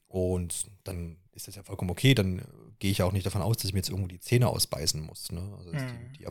Und 0.08 0.68
dann 0.84 1.18
ist 1.34 1.48
das 1.48 1.56
ja 1.56 1.62
vollkommen 1.62 1.90
okay. 1.90 2.14
Dann 2.14 2.40
gehe 2.78 2.90
ich 2.90 2.98
ja 2.98 3.04
auch 3.04 3.12
nicht 3.12 3.26
davon 3.26 3.42
aus, 3.42 3.58
dass 3.58 3.66
ich 3.66 3.74
mir 3.74 3.80
jetzt 3.80 3.90
irgendwo 3.90 4.08
die 4.08 4.20
Zähne 4.20 4.48
ausbeißen 4.48 5.02
muss. 5.02 5.30
Ne? 5.32 5.42
Also 5.58 5.72
mhm. 5.72 6.12
die, 6.14 6.18
die 6.20 6.26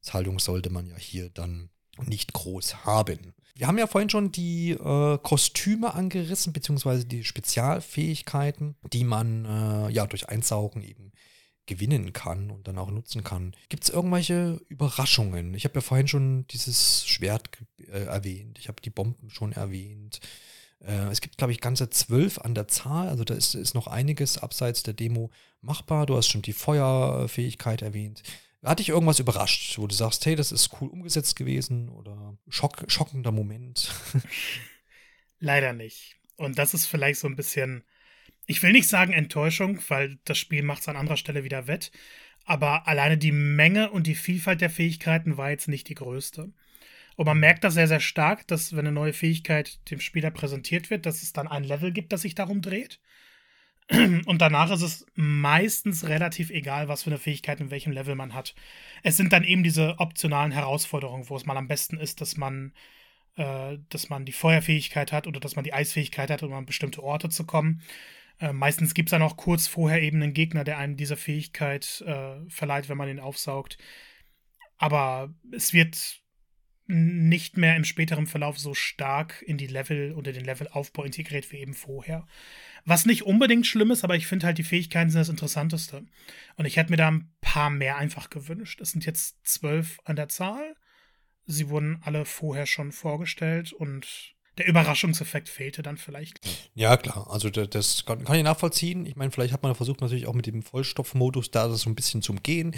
Erwartungshaltung 0.00 0.38
sollte 0.38 0.70
man 0.70 0.86
ja 0.86 0.96
hier 0.96 1.28
dann 1.30 1.70
nicht 2.06 2.32
groß 2.32 2.84
haben. 2.86 3.34
Wir 3.54 3.66
haben 3.66 3.78
ja 3.78 3.86
vorhin 3.86 4.08
schon 4.08 4.32
die 4.32 4.70
äh, 4.70 5.18
Kostüme 5.18 5.94
angerissen, 5.94 6.52
beziehungsweise 6.52 7.04
die 7.04 7.24
Spezialfähigkeiten, 7.24 8.76
die 8.92 9.04
man 9.04 9.44
äh, 9.44 9.92
ja 9.92 10.06
durch 10.06 10.28
Einsaugen 10.28 10.82
eben 10.82 11.12
gewinnen 11.66 12.12
kann 12.12 12.50
und 12.50 12.66
dann 12.66 12.78
auch 12.78 12.90
nutzen 12.90 13.22
kann. 13.22 13.54
Gibt 13.68 13.84
es 13.84 13.90
irgendwelche 13.90 14.60
Überraschungen? 14.68 15.54
Ich 15.54 15.64
habe 15.64 15.76
ja 15.76 15.80
vorhin 15.82 16.08
schon 16.08 16.46
dieses 16.48 17.06
Schwert 17.06 17.50
äh, 17.78 18.04
erwähnt, 18.04 18.58
ich 18.58 18.68
habe 18.68 18.80
die 18.80 18.90
Bomben 18.90 19.28
schon 19.30 19.52
erwähnt. 19.52 20.20
Äh, 20.80 21.10
es 21.10 21.20
gibt, 21.20 21.36
glaube 21.36 21.52
ich, 21.52 21.60
ganze 21.60 21.90
zwölf 21.90 22.38
an 22.38 22.54
der 22.54 22.66
Zahl, 22.66 23.08
also 23.08 23.24
da 23.24 23.34
ist, 23.34 23.54
ist 23.54 23.74
noch 23.74 23.88
einiges 23.88 24.38
abseits 24.38 24.82
der 24.82 24.94
Demo 24.94 25.30
machbar. 25.60 26.06
Du 26.06 26.16
hast 26.16 26.28
schon 26.28 26.42
die 26.42 26.54
Feuerfähigkeit 26.54 27.82
erwähnt. 27.82 28.22
Hat 28.62 28.78
dich 28.78 28.90
irgendwas 28.90 29.18
überrascht, 29.18 29.78
wo 29.78 29.86
du 29.86 29.94
sagst, 29.94 30.26
hey, 30.26 30.36
das 30.36 30.52
ist 30.52 30.70
cool 30.80 30.88
umgesetzt 30.88 31.34
gewesen 31.34 31.88
oder 31.88 32.36
schock, 32.48 32.84
schockender 32.88 33.32
Moment? 33.32 33.90
Leider 35.38 35.72
nicht. 35.72 36.16
Und 36.36 36.58
das 36.58 36.74
ist 36.74 36.86
vielleicht 36.86 37.20
so 37.20 37.26
ein 37.26 37.36
bisschen, 37.36 37.84
ich 38.46 38.62
will 38.62 38.72
nicht 38.72 38.88
sagen 38.88 39.14
Enttäuschung, 39.14 39.80
weil 39.88 40.18
das 40.24 40.38
Spiel 40.38 40.62
macht 40.62 40.82
es 40.82 40.88
an 40.88 40.96
anderer 40.96 41.16
Stelle 41.16 41.44
wieder 41.44 41.66
wett. 41.66 41.90
Aber 42.44 42.86
alleine 42.86 43.16
die 43.16 43.32
Menge 43.32 43.90
und 43.90 44.06
die 44.06 44.14
Vielfalt 44.14 44.60
der 44.60 44.70
Fähigkeiten 44.70 45.36
war 45.36 45.50
jetzt 45.50 45.68
nicht 45.68 45.88
die 45.88 45.94
größte. 45.94 46.52
Und 47.16 47.26
man 47.26 47.38
merkt 47.38 47.64
das 47.64 47.74
sehr, 47.74 47.88
sehr 47.88 48.00
stark, 48.00 48.46
dass 48.46 48.72
wenn 48.72 48.86
eine 48.86 48.92
neue 48.92 49.12
Fähigkeit 49.12 49.78
dem 49.90 50.00
Spieler 50.00 50.30
präsentiert 50.30 50.90
wird, 50.90 51.06
dass 51.06 51.22
es 51.22 51.32
dann 51.32 51.48
ein 51.48 51.64
Level 51.64 51.92
gibt, 51.92 52.12
das 52.12 52.22
sich 52.22 52.34
darum 52.34 52.62
dreht. 52.62 53.00
Und 54.26 54.40
danach 54.40 54.70
ist 54.70 54.82
es 54.82 55.06
meistens 55.14 56.08
relativ 56.08 56.50
egal, 56.50 56.88
was 56.88 57.02
für 57.02 57.10
eine 57.10 57.18
Fähigkeit 57.18 57.60
in 57.60 57.70
welchem 57.70 57.92
Level 57.92 58.14
man 58.14 58.34
hat. 58.34 58.54
Es 59.02 59.16
sind 59.16 59.32
dann 59.32 59.44
eben 59.44 59.64
diese 59.64 59.98
optionalen 59.98 60.52
Herausforderungen, 60.52 61.28
wo 61.28 61.36
es 61.36 61.44
mal 61.44 61.56
am 61.56 61.66
besten 61.66 61.98
ist, 61.98 62.20
dass 62.20 62.36
man, 62.36 62.72
äh, 63.36 63.78
dass 63.88 64.08
man 64.08 64.24
die 64.24 64.32
Feuerfähigkeit 64.32 65.12
hat 65.12 65.26
oder 65.26 65.40
dass 65.40 65.56
man 65.56 65.64
die 65.64 65.72
Eisfähigkeit 65.72 66.30
hat, 66.30 66.42
um 66.44 66.52
an 66.52 66.66
bestimmte 66.66 67.02
Orte 67.02 67.30
zu 67.30 67.44
kommen. 67.44 67.82
Äh, 68.38 68.52
meistens 68.52 68.94
gibt 68.94 69.08
es 69.08 69.10
dann 69.10 69.22
auch 69.22 69.36
kurz 69.36 69.66
vorher 69.66 70.02
eben 70.02 70.22
einen 70.22 70.34
Gegner, 70.34 70.62
der 70.64 70.78
einem 70.78 70.96
diese 70.96 71.16
Fähigkeit 71.16 72.02
äh, 72.06 72.48
verleiht, 72.48 72.88
wenn 72.88 72.98
man 72.98 73.08
ihn 73.08 73.20
aufsaugt. 73.20 73.76
Aber 74.78 75.34
es 75.52 75.72
wird 75.72 76.20
nicht 76.90 77.56
mehr 77.56 77.76
im 77.76 77.84
späteren 77.84 78.26
Verlauf 78.26 78.58
so 78.58 78.74
stark 78.74 79.42
in 79.42 79.56
die 79.56 79.68
Level 79.68 80.12
oder 80.12 80.32
den 80.32 80.44
Levelaufbau 80.44 81.04
integriert 81.04 81.50
wie 81.52 81.58
eben 81.58 81.74
vorher. 81.74 82.26
Was 82.84 83.06
nicht 83.06 83.22
unbedingt 83.22 83.66
schlimm 83.66 83.90
ist, 83.90 84.04
aber 84.04 84.16
ich 84.16 84.26
finde 84.26 84.46
halt, 84.46 84.58
die 84.58 84.64
Fähigkeiten 84.64 85.10
sind 85.10 85.20
das 85.20 85.28
Interessanteste. 85.28 86.04
Und 86.56 86.66
ich 86.66 86.76
hätte 86.76 86.90
mir 86.90 86.96
da 86.96 87.08
ein 87.08 87.32
paar 87.40 87.70
mehr 87.70 87.96
einfach 87.96 88.28
gewünscht. 88.28 88.80
Es 88.80 88.90
sind 88.90 89.06
jetzt 89.06 89.46
zwölf 89.46 90.00
an 90.04 90.16
der 90.16 90.28
Zahl. 90.28 90.74
Sie 91.46 91.68
wurden 91.68 92.00
alle 92.02 92.24
vorher 92.24 92.66
schon 92.66 92.92
vorgestellt 92.92 93.72
und 93.72 94.34
der 94.60 94.68
Überraschungseffekt 94.68 95.48
fehlte 95.48 95.82
dann 95.82 95.96
vielleicht. 95.96 96.38
Ja, 96.74 96.96
klar. 96.98 97.28
Also 97.30 97.48
das 97.48 98.04
kann, 98.04 98.24
kann 98.24 98.36
ich 98.36 98.44
nachvollziehen. 98.44 99.06
Ich 99.06 99.16
meine, 99.16 99.30
vielleicht 99.30 99.54
hat 99.54 99.62
man 99.62 99.74
versucht 99.74 100.02
natürlich 100.02 100.26
auch 100.26 100.34
mit 100.34 100.46
dem 100.46 100.62
Vollstoffmodus 100.62 101.50
da 101.50 101.66
das 101.66 101.80
so 101.80 101.90
ein 101.90 101.94
bisschen 101.94 102.20
zu 102.20 102.32
umgehen. 102.32 102.74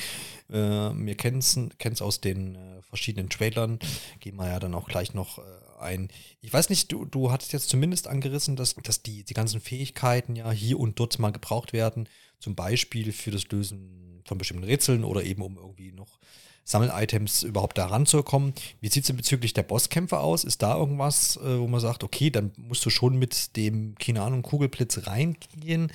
Äh, 0.48 0.54
wir 0.54 1.16
kennen 1.16 1.38
es 1.40 2.02
aus 2.02 2.20
den 2.20 2.54
äh, 2.54 2.82
verschiedenen 2.82 3.28
Trailern. 3.28 3.80
Gehen 4.20 4.36
wir 4.36 4.46
ja 4.46 4.60
dann 4.60 4.74
auch 4.74 4.88
gleich 4.88 5.12
noch 5.12 5.38
äh, 5.38 5.42
ein. 5.80 6.08
Ich 6.40 6.52
weiß 6.52 6.70
nicht, 6.70 6.92
du, 6.92 7.04
du 7.04 7.32
hattest 7.32 7.52
jetzt 7.52 7.68
zumindest 7.68 8.06
angerissen, 8.06 8.54
dass, 8.54 8.76
dass 8.76 9.02
die, 9.02 9.24
die 9.24 9.34
ganzen 9.34 9.60
Fähigkeiten 9.60 10.36
ja 10.36 10.50
hier 10.52 10.78
und 10.78 11.00
dort 11.00 11.18
mal 11.18 11.32
gebraucht 11.32 11.72
werden. 11.72 12.08
Zum 12.38 12.54
Beispiel 12.54 13.12
für 13.12 13.32
das 13.32 13.48
Lösen 13.48 14.22
von 14.24 14.38
bestimmten 14.38 14.64
Rätseln 14.64 15.02
oder 15.02 15.24
eben 15.24 15.42
um 15.42 15.56
irgendwie 15.56 15.90
noch 15.90 16.20
Sammel-Items 16.64 17.42
überhaupt 17.42 17.78
da 17.78 17.86
ranzukommen. 17.86 18.54
Wie 18.80 18.88
sieht 18.88 19.04
es 19.04 19.06
denn 19.08 19.16
bezüglich 19.16 19.52
der 19.52 19.64
Bosskämpfe 19.64 20.18
aus? 20.18 20.44
Ist 20.44 20.62
da 20.62 20.76
irgendwas, 20.76 21.36
äh, 21.36 21.58
wo 21.58 21.66
man 21.66 21.80
sagt, 21.80 22.04
okay, 22.04 22.30
dann 22.30 22.52
musst 22.56 22.84
du 22.86 22.90
schon 22.90 23.18
mit 23.18 23.56
dem, 23.56 23.94
keine 23.98 24.22
Ahnung, 24.22 24.42
Kugelblitz 24.42 25.06
reingehen? 25.06 25.92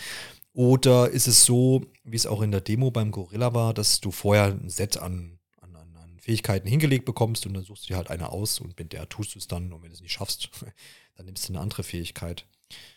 Oder 0.53 1.09
ist 1.09 1.27
es 1.27 1.45
so, 1.45 1.85
wie 2.03 2.15
es 2.15 2.25
auch 2.25 2.41
in 2.41 2.51
der 2.51 2.61
Demo 2.61 2.89
beim 2.89 3.11
Gorilla 3.11 3.53
war, 3.53 3.73
dass 3.73 4.01
du 4.01 4.11
vorher 4.11 4.45
ein 4.45 4.69
Set 4.69 4.97
an, 4.97 5.37
an, 5.61 5.75
an 5.75 6.19
Fähigkeiten 6.19 6.67
hingelegt 6.67 7.05
bekommst 7.05 7.45
und 7.45 7.53
dann 7.53 7.63
suchst 7.63 7.83
du 7.83 7.87
dir 7.89 7.97
halt 7.97 8.09
eine 8.09 8.31
aus 8.31 8.59
und 8.59 8.77
mit 8.79 8.91
der 8.91 9.07
tust 9.07 9.35
du 9.35 9.39
es 9.39 9.47
dann 9.47 9.71
und 9.71 9.83
wenn 9.83 9.89
du 9.89 9.95
es 9.95 10.01
nicht 10.01 10.13
schaffst, 10.13 10.49
dann 11.15 11.27
nimmst 11.27 11.47
du 11.47 11.53
eine 11.53 11.61
andere 11.61 11.83
Fähigkeit. 11.83 12.47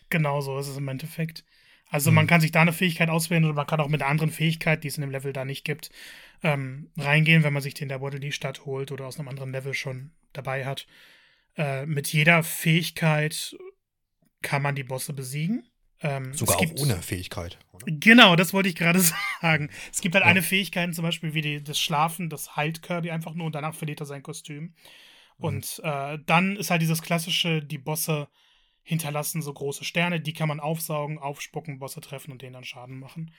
Genau 0.08 0.40
so 0.40 0.58
ist 0.58 0.68
es 0.68 0.76
im 0.76 0.88
Endeffekt. 0.88 1.44
Also 1.90 2.10
mhm. 2.10 2.16
man 2.16 2.26
kann 2.26 2.40
sich 2.40 2.52
da 2.52 2.62
eine 2.62 2.72
Fähigkeit 2.72 3.10
auswählen 3.10 3.44
oder 3.44 3.54
man 3.54 3.66
kann 3.66 3.80
auch 3.80 3.88
mit 3.88 4.00
einer 4.00 4.10
anderen 4.10 4.30
Fähigkeit, 4.30 4.82
die 4.82 4.88
es 4.88 4.96
in 4.96 5.02
dem 5.02 5.10
Level 5.10 5.32
da 5.32 5.44
nicht 5.44 5.64
gibt, 5.64 5.90
ähm, 6.42 6.90
reingehen, 6.96 7.42
wenn 7.42 7.52
man 7.52 7.62
sich 7.62 7.74
den 7.74 7.88
der 7.88 7.98
Bottle 7.98 8.20
die 8.20 8.32
Stadt 8.32 8.64
holt 8.64 8.92
oder 8.92 9.06
aus 9.06 9.18
einem 9.18 9.28
anderen 9.28 9.52
Level 9.52 9.74
schon 9.74 10.12
dabei 10.32 10.64
hat. 10.64 10.86
Äh, 11.56 11.84
mit 11.86 12.12
jeder 12.12 12.42
Fähigkeit 12.42 13.56
kann 14.40 14.62
man 14.62 14.74
die 14.74 14.84
Bosse 14.84 15.12
besiegen. 15.12 15.66
Ähm, 16.02 16.32
Sogar 16.32 16.56
auch 16.56 16.80
ohne 16.80 17.02
Fähigkeit. 17.02 17.58
Oder? 17.72 17.84
Genau, 17.86 18.36
das 18.36 18.54
wollte 18.54 18.68
ich 18.68 18.76
gerade 18.76 19.00
sagen. 19.40 19.68
Es 19.92 20.00
gibt 20.00 20.14
halt 20.14 20.24
ja. 20.24 20.30
eine 20.30 20.42
Fähigkeit, 20.42 20.94
zum 20.94 21.04
Beispiel 21.04 21.34
wie 21.34 21.42
die, 21.42 21.62
das 21.62 21.78
Schlafen, 21.78 22.30
das 22.30 22.56
heilt 22.56 22.82
Kirby 22.82 23.10
einfach 23.10 23.34
nur 23.34 23.46
und 23.46 23.54
danach 23.54 23.74
verliert 23.74 24.00
er 24.00 24.06
sein 24.06 24.22
Kostüm. 24.22 24.62
Mhm. 24.62 24.74
Und 25.36 25.80
äh, 25.84 26.18
dann 26.24 26.56
ist 26.56 26.70
halt 26.70 26.82
dieses 26.82 27.02
klassische, 27.02 27.62
die 27.62 27.78
Bosse 27.78 28.28
hinterlassen 28.82 29.42
so 29.42 29.52
große 29.52 29.84
Sterne, 29.84 30.20
die 30.20 30.32
kann 30.32 30.48
man 30.48 30.60
aufsaugen, 30.60 31.18
aufspucken, 31.18 31.78
Bosse 31.78 32.00
treffen 32.00 32.32
und 32.32 32.42
denen 32.42 32.54
dann 32.54 32.64
Schaden 32.64 32.98
machen. 32.98 33.32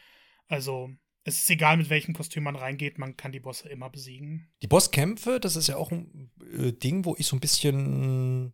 Also 0.47 0.91
es 1.23 1.41
ist 1.41 1.49
egal, 1.49 1.77
mit 1.77 1.89
welchem 1.89 2.13
Kostüm 2.13 2.43
man 2.43 2.55
reingeht, 2.55 2.97
man 2.97 3.15
kann 3.15 3.31
die 3.31 3.39
Bosse 3.39 3.69
immer 3.69 3.89
besiegen. 3.89 4.49
Die 4.61 4.67
Bosskämpfe, 4.67 5.39
das 5.39 5.55
ist 5.55 5.67
ja 5.67 5.77
auch 5.77 5.91
ein 5.91 6.31
äh, 6.57 6.71
Ding, 6.71 7.05
wo 7.05 7.15
ich 7.17 7.27
so 7.27 7.35
ein 7.35 7.39
bisschen, 7.39 8.53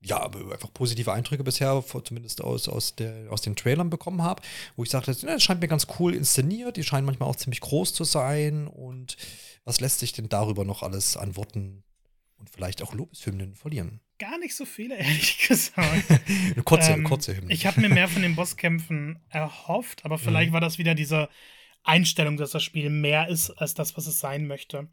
ja, 0.00 0.24
einfach 0.24 0.72
positive 0.72 1.12
Eindrücke 1.12 1.42
bisher, 1.42 1.82
zumindest 2.04 2.42
aus, 2.42 2.68
aus, 2.68 2.94
der, 2.94 3.30
aus 3.32 3.42
den 3.42 3.56
Trailern 3.56 3.90
bekommen 3.90 4.22
habe, 4.22 4.42
wo 4.76 4.84
ich 4.84 4.90
sagte, 4.90 5.14
das 5.14 5.42
scheint 5.42 5.60
mir 5.60 5.68
ganz 5.68 5.86
cool 5.98 6.14
inszeniert, 6.14 6.76
die 6.76 6.84
scheinen 6.84 7.06
manchmal 7.06 7.28
auch 7.28 7.36
ziemlich 7.36 7.60
groß 7.60 7.92
zu 7.92 8.04
sein 8.04 8.68
und 8.68 9.16
was 9.64 9.80
lässt 9.80 9.98
sich 9.98 10.12
denn 10.12 10.28
darüber 10.28 10.64
noch 10.64 10.82
alles 10.82 11.16
an 11.16 11.36
Worten 11.36 11.82
und 12.44 12.50
vielleicht 12.50 12.82
auch 12.82 12.92
Lobeshymnen 12.92 13.54
verlieren? 13.54 14.00
Gar 14.18 14.38
nicht 14.38 14.54
so 14.54 14.66
viele, 14.66 14.96
ehrlich 14.98 15.38
gesagt. 15.48 16.04
Eine 16.08 16.62
kurze, 16.62 16.92
ähm, 16.92 17.04
kurze 17.04 17.36
Hymne. 17.36 17.52
Ich 17.52 17.66
habe 17.66 17.80
mir 17.80 17.88
mehr 17.88 18.08
von 18.08 18.22
den 18.22 18.36
Bosskämpfen 18.36 19.18
erhofft, 19.30 20.04
aber 20.04 20.18
vielleicht 20.18 20.50
mhm. 20.50 20.54
war 20.54 20.60
das 20.60 20.78
wieder 20.78 20.94
dieser 20.94 21.30
Einstellung, 21.82 22.36
dass 22.36 22.50
das 22.50 22.62
Spiel 22.62 22.90
mehr 22.90 23.28
ist 23.28 23.50
als 23.50 23.74
das, 23.74 23.96
was 23.96 24.06
es 24.06 24.20
sein 24.20 24.46
möchte. 24.46 24.88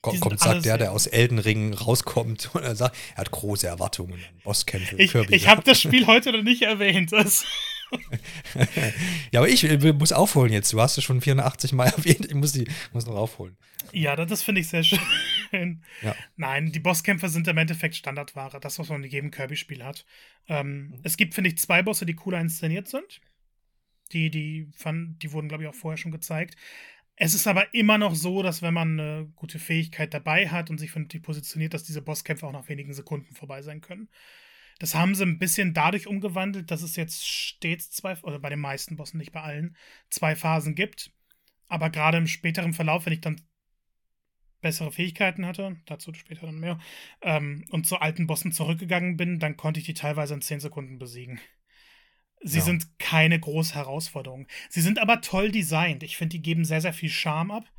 Kommt, 0.00 0.20
kommt 0.20 0.38
sagt 0.38 0.64
der, 0.64 0.78
der 0.78 0.92
aus 0.92 1.08
Elden 1.08 1.40
Ring 1.40 1.74
rauskommt 1.74 2.50
und 2.54 2.62
er 2.62 2.76
sagt, 2.76 2.96
er 3.14 3.18
hat 3.18 3.30
große 3.30 3.66
Erwartungen 3.66 4.14
an 4.14 4.40
Bosskämpfe. 4.44 4.96
Ich, 4.96 5.12
Kirby. 5.12 5.34
ich 5.34 5.48
habe 5.48 5.62
das 5.62 5.80
Spiel 5.80 6.06
heute 6.06 6.32
noch 6.32 6.42
nicht 6.42 6.62
erwähnt. 6.62 7.12
ja, 9.32 9.40
aber 9.40 9.48
ich 9.48 9.64
muss 9.94 10.12
aufholen 10.12 10.52
jetzt. 10.52 10.72
Du 10.72 10.80
hast 10.80 10.98
es 10.98 11.04
schon 11.04 11.20
84 11.20 11.72
Mal 11.72 11.86
erwähnt. 11.86 12.26
Ich 12.26 12.34
muss, 12.34 12.52
die, 12.52 12.68
muss 12.92 13.06
noch 13.06 13.16
aufholen. 13.16 13.56
Ja, 13.92 14.14
das, 14.14 14.28
das 14.28 14.42
finde 14.42 14.60
ich 14.60 14.68
sehr 14.68 14.84
schön. 14.84 15.00
Ja. 16.02 16.14
Nein, 16.36 16.72
die 16.72 16.80
Bosskämpfe 16.80 17.28
sind 17.28 17.48
im 17.48 17.58
Endeffekt 17.58 17.96
Standardware. 17.96 18.60
Das, 18.60 18.78
was 18.78 18.88
man 18.88 19.02
in 19.04 19.10
jedem 19.10 19.30
Kirby-Spiel 19.30 19.84
hat. 19.84 20.04
Ähm, 20.46 20.88
mhm. 20.88 21.00
Es 21.02 21.16
gibt, 21.16 21.34
finde 21.34 21.50
ich, 21.50 21.58
zwei 21.58 21.82
Bosse, 21.82 22.06
die 22.06 22.14
cooler 22.14 22.40
inszeniert 22.40 22.88
sind. 22.88 23.20
Die, 24.12 24.30
die, 24.30 24.70
fand, 24.74 25.22
die 25.22 25.32
wurden, 25.32 25.48
glaube 25.48 25.64
ich, 25.64 25.68
auch 25.68 25.74
vorher 25.74 25.98
schon 25.98 26.12
gezeigt. 26.12 26.56
Es 27.20 27.34
ist 27.34 27.46
aber 27.46 27.74
immer 27.74 27.98
noch 27.98 28.14
so, 28.14 28.42
dass 28.42 28.62
wenn 28.62 28.74
man 28.74 28.98
eine 28.98 29.32
gute 29.34 29.58
Fähigkeit 29.58 30.14
dabei 30.14 30.48
hat 30.48 30.70
und 30.70 30.78
sich 30.78 30.92
vernünftig 30.92 31.22
positioniert, 31.22 31.74
dass 31.74 31.82
diese 31.82 32.00
Bosskämpfe 32.00 32.46
auch 32.46 32.52
nach 32.52 32.68
wenigen 32.68 32.94
Sekunden 32.94 33.34
vorbei 33.34 33.60
sein 33.62 33.80
können. 33.80 34.08
Das 34.78 34.94
haben 34.94 35.16
sie 35.16 35.24
ein 35.24 35.40
bisschen 35.40 35.74
dadurch 35.74 36.06
umgewandelt, 36.06 36.70
dass 36.70 36.82
es 36.82 36.94
jetzt 36.94 37.26
stets 37.26 37.90
zwei, 37.90 38.16
oder 38.22 38.38
bei 38.38 38.50
den 38.50 38.60
meisten 38.60 38.96
Bossen, 38.96 39.18
nicht 39.18 39.32
bei 39.32 39.42
allen, 39.42 39.76
zwei 40.08 40.36
Phasen 40.36 40.76
gibt. 40.76 41.10
Aber 41.66 41.90
gerade 41.90 42.18
im 42.18 42.28
späteren 42.28 42.72
Verlauf, 42.72 43.04
wenn 43.04 43.12
ich 43.12 43.20
dann 43.20 43.40
bessere 44.60 44.90
Fähigkeiten 44.90 45.46
hatte, 45.46 45.76
dazu 45.86 46.12
später 46.14 46.46
dann 46.46 46.58
mehr, 46.58 46.78
ähm, 47.22 47.64
und 47.70 47.86
zu 47.86 47.98
alten 47.98 48.26
Bossen 48.26 48.52
zurückgegangen 48.52 49.16
bin, 49.16 49.38
dann 49.38 49.56
konnte 49.56 49.80
ich 49.80 49.86
die 49.86 49.94
teilweise 49.94 50.34
in 50.34 50.42
10 50.42 50.60
Sekunden 50.60 50.98
besiegen. 50.98 51.40
Sie 52.40 52.58
ja. 52.58 52.64
sind 52.64 52.98
keine 52.98 53.38
große 53.38 53.74
Herausforderung. 53.74 54.46
Sie 54.68 54.80
sind 54.80 54.98
aber 54.98 55.20
toll 55.20 55.50
designt. 55.50 56.02
Ich 56.02 56.16
finde, 56.16 56.36
die 56.36 56.42
geben 56.42 56.64
sehr, 56.64 56.80
sehr 56.80 56.92
viel 56.92 57.10
Charme 57.10 57.50
ab. 57.50 57.72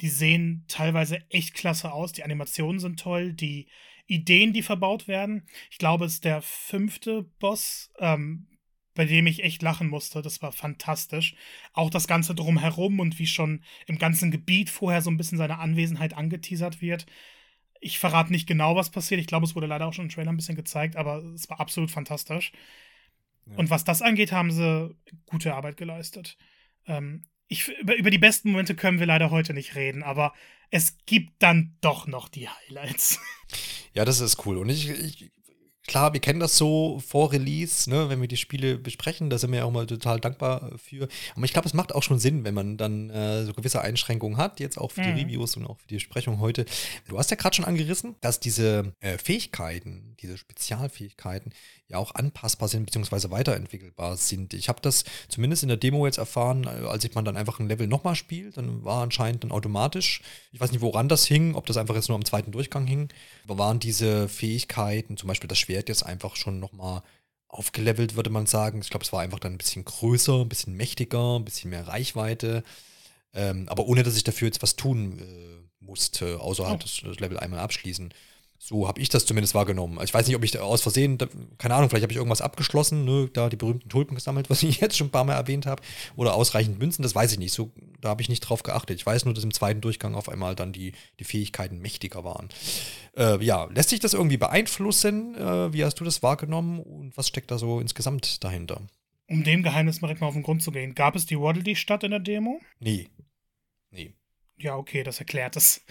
Die 0.00 0.08
sehen 0.08 0.64
teilweise 0.68 1.22
echt 1.30 1.54
klasse 1.54 1.92
aus. 1.92 2.12
Die 2.12 2.24
Animationen 2.24 2.78
sind 2.78 3.00
toll. 3.00 3.32
Die 3.32 3.68
Ideen, 4.06 4.52
die 4.52 4.62
verbaut 4.62 5.08
werden. 5.08 5.46
Ich 5.70 5.78
glaube, 5.78 6.04
es 6.04 6.14
ist 6.14 6.24
der 6.24 6.42
fünfte 6.42 7.22
Boss, 7.38 7.90
ähm, 7.98 8.48
bei 8.94 9.04
dem 9.04 9.26
ich 9.26 9.42
echt 9.42 9.62
lachen 9.62 9.88
musste. 9.88 10.22
Das 10.22 10.42
war 10.42 10.52
fantastisch. 10.52 11.34
Auch 11.72 11.90
das 11.90 12.06
Ganze 12.06 12.34
drumherum 12.34 13.00
und 13.00 13.18
wie 13.18 13.26
schon 13.26 13.62
im 13.86 13.98
ganzen 13.98 14.30
Gebiet 14.30 14.70
vorher 14.70 15.02
so 15.02 15.10
ein 15.10 15.16
bisschen 15.16 15.38
seine 15.38 15.58
Anwesenheit 15.58 16.14
angeteasert 16.14 16.80
wird. 16.82 17.06
Ich 17.80 17.98
verrate 17.98 18.32
nicht 18.32 18.46
genau, 18.46 18.76
was 18.76 18.90
passiert. 18.90 19.20
Ich 19.20 19.26
glaube, 19.26 19.46
es 19.46 19.54
wurde 19.54 19.66
leider 19.66 19.86
auch 19.86 19.92
schon 19.92 20.04
im 20.06 20.10
Trailer 20.10 20.30
ein 20.30 20.36
bisschen 20.36 20.56
gezeigt, 20.56 20.96
aber 20.96 21.18
es 21.34 21.48
war 21.50 21.60
absolut 21.60 21.90
fantastisch. 21.90 22.52
Und 23.56 23.70
was 23.70 23.84
das 23.84 24.02
angeht, 24.02 24.32
haben 24.32 24.50
sie 24.50 24.94
gute 25.26 25.54
Arbeit 25.54 25.76
geleistet. 25.76 26.36
Ähm, 26.86 27.24
ich, 27.48 27.68
über, 27.80 27.96
über 27.96 28.10
die 28.10 28.18
besten 28.18 28.50
Momente 28.50 28.74
können 28.74 28.98
wir 28.98 29.06
leider 29.06 29.30
heute 29.30 29.52
nicht 29.52 29.74
reden, 29.74 30.02
aber 30.02 30.32
es 30.70 30.96
gibt 31.06 31.42
dann 31.42 31.76
doch 31.80 32.06
noch 32.06 32.28
die 32.28 32.48
Highlights. 32.48 33.20
Ja, 33.94 34.06
das 34.06 34.20
ist 34.20 34.46
cool. 34.46 34.56
Und 34.56 34.70
ich, 34.70 34.88
ich 34.88 35.30
klar, 35.86 36.12
wir 36.12 36.20
kennen 36.20 36.40
das 36.40 36.56
so 36.56 37.02
vor 37.06 37.32
Release, 37.32 37.90
ne, 37.90 38.08
wenn 38.08 38.20
wir 38.20 38.28
die 38.28 38.36
Spiele 38.36 38.78
besprechen, 38.78 39.30
da 39.30 39.38
sind 39.38 39.50
wir 39.50 39.60
ja 39.60 39.64
auch 39.64 39.72
mal 39.72 39.86
total 39.86 40.20
dankbar 40.20 40.70
für. 40.78 41.08
Aber 41.34 41.44
ich 41.44 41.52
glaube, 41.52 41.66
es 41.66 41.74
macht 41.74 41.94
auch 41.94 42.02
schon 42.02 42.18
Sinn, 42.18 42.44
wenn 42.44 42.54
man 42.54 42.76
dann 42.76 43.10
äh, 43.10 43.44
so 43.44 43.52
gewisse 43.52 43.80
Einschränkungen 43.80 44.38
hat, 44.38 44.60
jetzt 44.60 44.78
auch 44.78 44.92
für 44.92 45.02
mhm. 45.02 45.16
die 45.16 45.22
Reviews 45.22 45.56
und 45.56 45.66
auch 45.66 45.78
für 45.78 45.88
die 45.88 45.94
Besprechung 45.94 46.40
heute. 46.40 46.64
Du 47.08 47.18
hast 47.18 47.30
ja 47.30 47.36
gerade 47.36 47.56
schon 47.56 47.64
angerissen, 47.64 48.14
dass 48.20 48.40
diese 48.40 48.94
äh, 49.00 49.18
Fähigkeiten, 49.18 50.16
diese 50.20 50.38
Spezialfähigkeiten 50.38 51.52
ja 51.88 51.98
auch 51.98 52.14
anpassbar 52.14 52.68
sind 52.68 52.86
bzw. 52.86 53.30
weiterentwickelbar 53.30 54.16
sind. 54.16 54.54
Ich 54.54 54.68
habe 54.68 54.80
das 54.80 55.04
zumindest 55.28 55.62
in 55.62 55.68
der 55.68 55.76
Demo 55.76 56.06
jetzt 56.06 56.18
erfahren, 56.18 56.64
äh, 56.64 56.86
als 56.86 57.04
ich 57.04 57.14
man 57.14 57.24
dann 57.24 57.36
einfach 57.36 57.58
ein 57.58 57.68
Level 57.68 57.88
nochmal 57.88 58.14
spielt, 58.14 58.56
dann 58.56 58.84
war 58.84 59.02
anscheinend 59.02 59.44
dann 59.44 59.50
automatisch, 59.50 60.22
ich 60.52 60.60
weiß 60.60 60.70
nicht, 60.70 60.80
woran 60.80 61.08
das 61.08 61.26
hing, 61.26 61.54
ob 61.54 61.66
das 61.66 61.76
einfach 61.76 61.96
jetzt 61.96 62.08
nur 62.08 62.16
am 62.16 62.24
zweiten 62.24 62.52
Durchgang 62.52 62.86
hing, 62.86 63.08
aber 63.44 63.58
waren 63.58 63.80
diese 63.80 64.28
Fähigkeiten, 64.28 65.16
zum 65.16 65.26
Beispiel 65.26 65.48
das 65.48 65.58
Schwert 65.58 65.71
jetzt 65.72 66.04
einfach 66.04 66.36
schon 66.36 66.60
nochmal 66.60 67.02
aufgelevelt, 67.48 68.16
würde 68.16 68.30
man 68.30 68.46
sagen. 68.46 68.80
Ich 68.80 68.90
glaube, 68.90 69.04
es 69.04 69.12
war 69.12 69.20
einfach 69.20 69.38
dann 69.38 69.52
ein 69.52 69.58
bisschen 69.58 69.84
größer, 69.84 70.40
ein 70.40 70.48
bisschen 70.48 70.74
mächtiger, 70.74 71.38
ein 71.38 71.44
bisschen 71.44 71.70
mehr 71.70 71.86
Reichweite. 71.86 72.64
Ähm, 73.34 73.68
aber 73.68 73.86
ohne, 73.86 74.02
dass 74.02 74.16
ich 74.16 74.24
dafür 74.24 74.48
jetzt 74.48 74.62
was 74.62 74.76
tun 74.76 75.18
äh, 75.18 75.84
musste, 75.84 76.40
außer 76.40 76.66
halt 76.66 76.82
oh. 76.82 76.82
das, 76.82 77.00
das 77.04 77.20
Level 77.20 77.38
einmal 77.38 77.60
abschließen. 77.60 78.12
So 78.64 78.86
habe 78.86 79.00
ich 79.00 79.08
das 79.08 79.26
zumindest 79.26 79.56
wahrgenommen. 79.56 79.98
Also 79.98 80.10
ich 80.10 80.14
weiß 80.14 80.28
nicht, 80.28 80.36
ob 80.36 80.44
ich 80.44 80.56
aus 80.56 80.82
Versehen, 80.82 81.18
keine 81.58 81.74
Ahnung, 81.74 81.90
vielleicht 81.90 82.04
habe 82.04 82.12
ich 82.12 82.16
irgendwas 82.16 82.40
abgeschlossen, 82.40 83.04
ne, 83.04 83.28
da 83.32 83.48
die 83.48 83.56
berühmten 83.56 83.88
Tulpen 83.88 84.14
gesammelt, 84.14 84.50
was 84.50 84.62
ich 84.62 84.80
jetzt 84.80 84.96
schon 84.96 85.08
ein 85.08 85.10
paar 85.10 85.24
Mal 85.24 85.34
erwähnt 85.34 85.66
habe, 85.66 85.82
oder 86.14 86.34
ausreichend 86.34 86.78
Münzen, 86.78 87.02
das 87.02 87.12
weiß 87.12 87.32
ich 87.32 87.40
nicht. 87.40 87.52
So, 87.52 87.72
da 88.00 88.10
habe 88.10 88.22
ich 88.22 88.28
nicht 88.28 88.38
drauf 88.38 88.62
geachtet. 88.62 89.00
Ich 89.00 89.04
weiß 89.04 89.24
nur, 89.24 89.34
dass 89.34 89.42
im 89.42 89.52
zweiten 89.52 89.80
Durchgang 89.80 90.14
auf 90.14 90.28
einmal 90.28 90.54
dann 90.54 90.72
die, 90.72 90.92
die 91.18 91.24
Fähigkeiten 91.24 91.80
mächtiger 91.80 92.22
waren. 92.22 92.50
Äh, 93.16 93.44
ja, 93.44 93.64
lässt 93.64 93.88
sich 93.88 93.98
das 93.98 94.14
irgendwie 94.14 94.36
beeinflussen? 94.36 95.34
Äh, 95.34 95.72
wie 95.72 95.84
hast 95.84 95.96
du 95.96 96.04
das 96.04 96.22
wahrgenommen 96.22 96.78
und 96.78 97.16
was 97.16 97.26
steckt 97.26 97.50
da 97.50 97.58
so 97.58 97.80
insgesamt 97.80 98.44
dahinter? 98.44 98.80
Um 99.26 99.42
dem 99.42 99.64
Geheimnis 99.64 99.98
direkt 99.98 100.20
mal 100.20 100.28
auf 100.28 100.34
den 100.34 100.44
Grund 100.44 100.62
zu 100.62 100.70
gehen. 100.70 100.94
Gab 100.94 101.16
es 101.16 101.26
die 101.26 101.40
Waddle-Dee-Stadt 101.40 102.04
in 102.04 102.12
der 102.12 102.20
Demo? 102.20 102.60
Nee. 102.78 103.08
Nee. 103.90 104.14
Ja, 104.56 104.76
okay, 104.76 105.02
das 105.02 105.18
erklärt 105.18 105.56
es. 105.56 105.84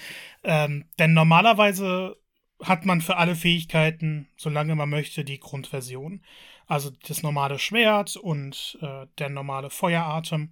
Ähm, 0.45 0.85
denn 0.99 1.13
normalerweise 1.13 2.15
hat 2.63 2.85
man 2.85 3.01
für 3.01 3.17
alle 3.17 3.35
Fähigkeiten, 3.35 4.27
solange 4.37 4.75
man 4.75 4.89
möchte, 4.89 5.23
die 5.23 5.39
Grundversion. 5.39 6.23
Also 6.67 6.91
das 7.07 7.23
normale 7.23 7.59
Schwert 7.59 8.15
und 8.15 8.77
äh, 8.81 9.07
der 9.17 9.29
normale 9.29 9.69
Feueratem. 9.69 10.51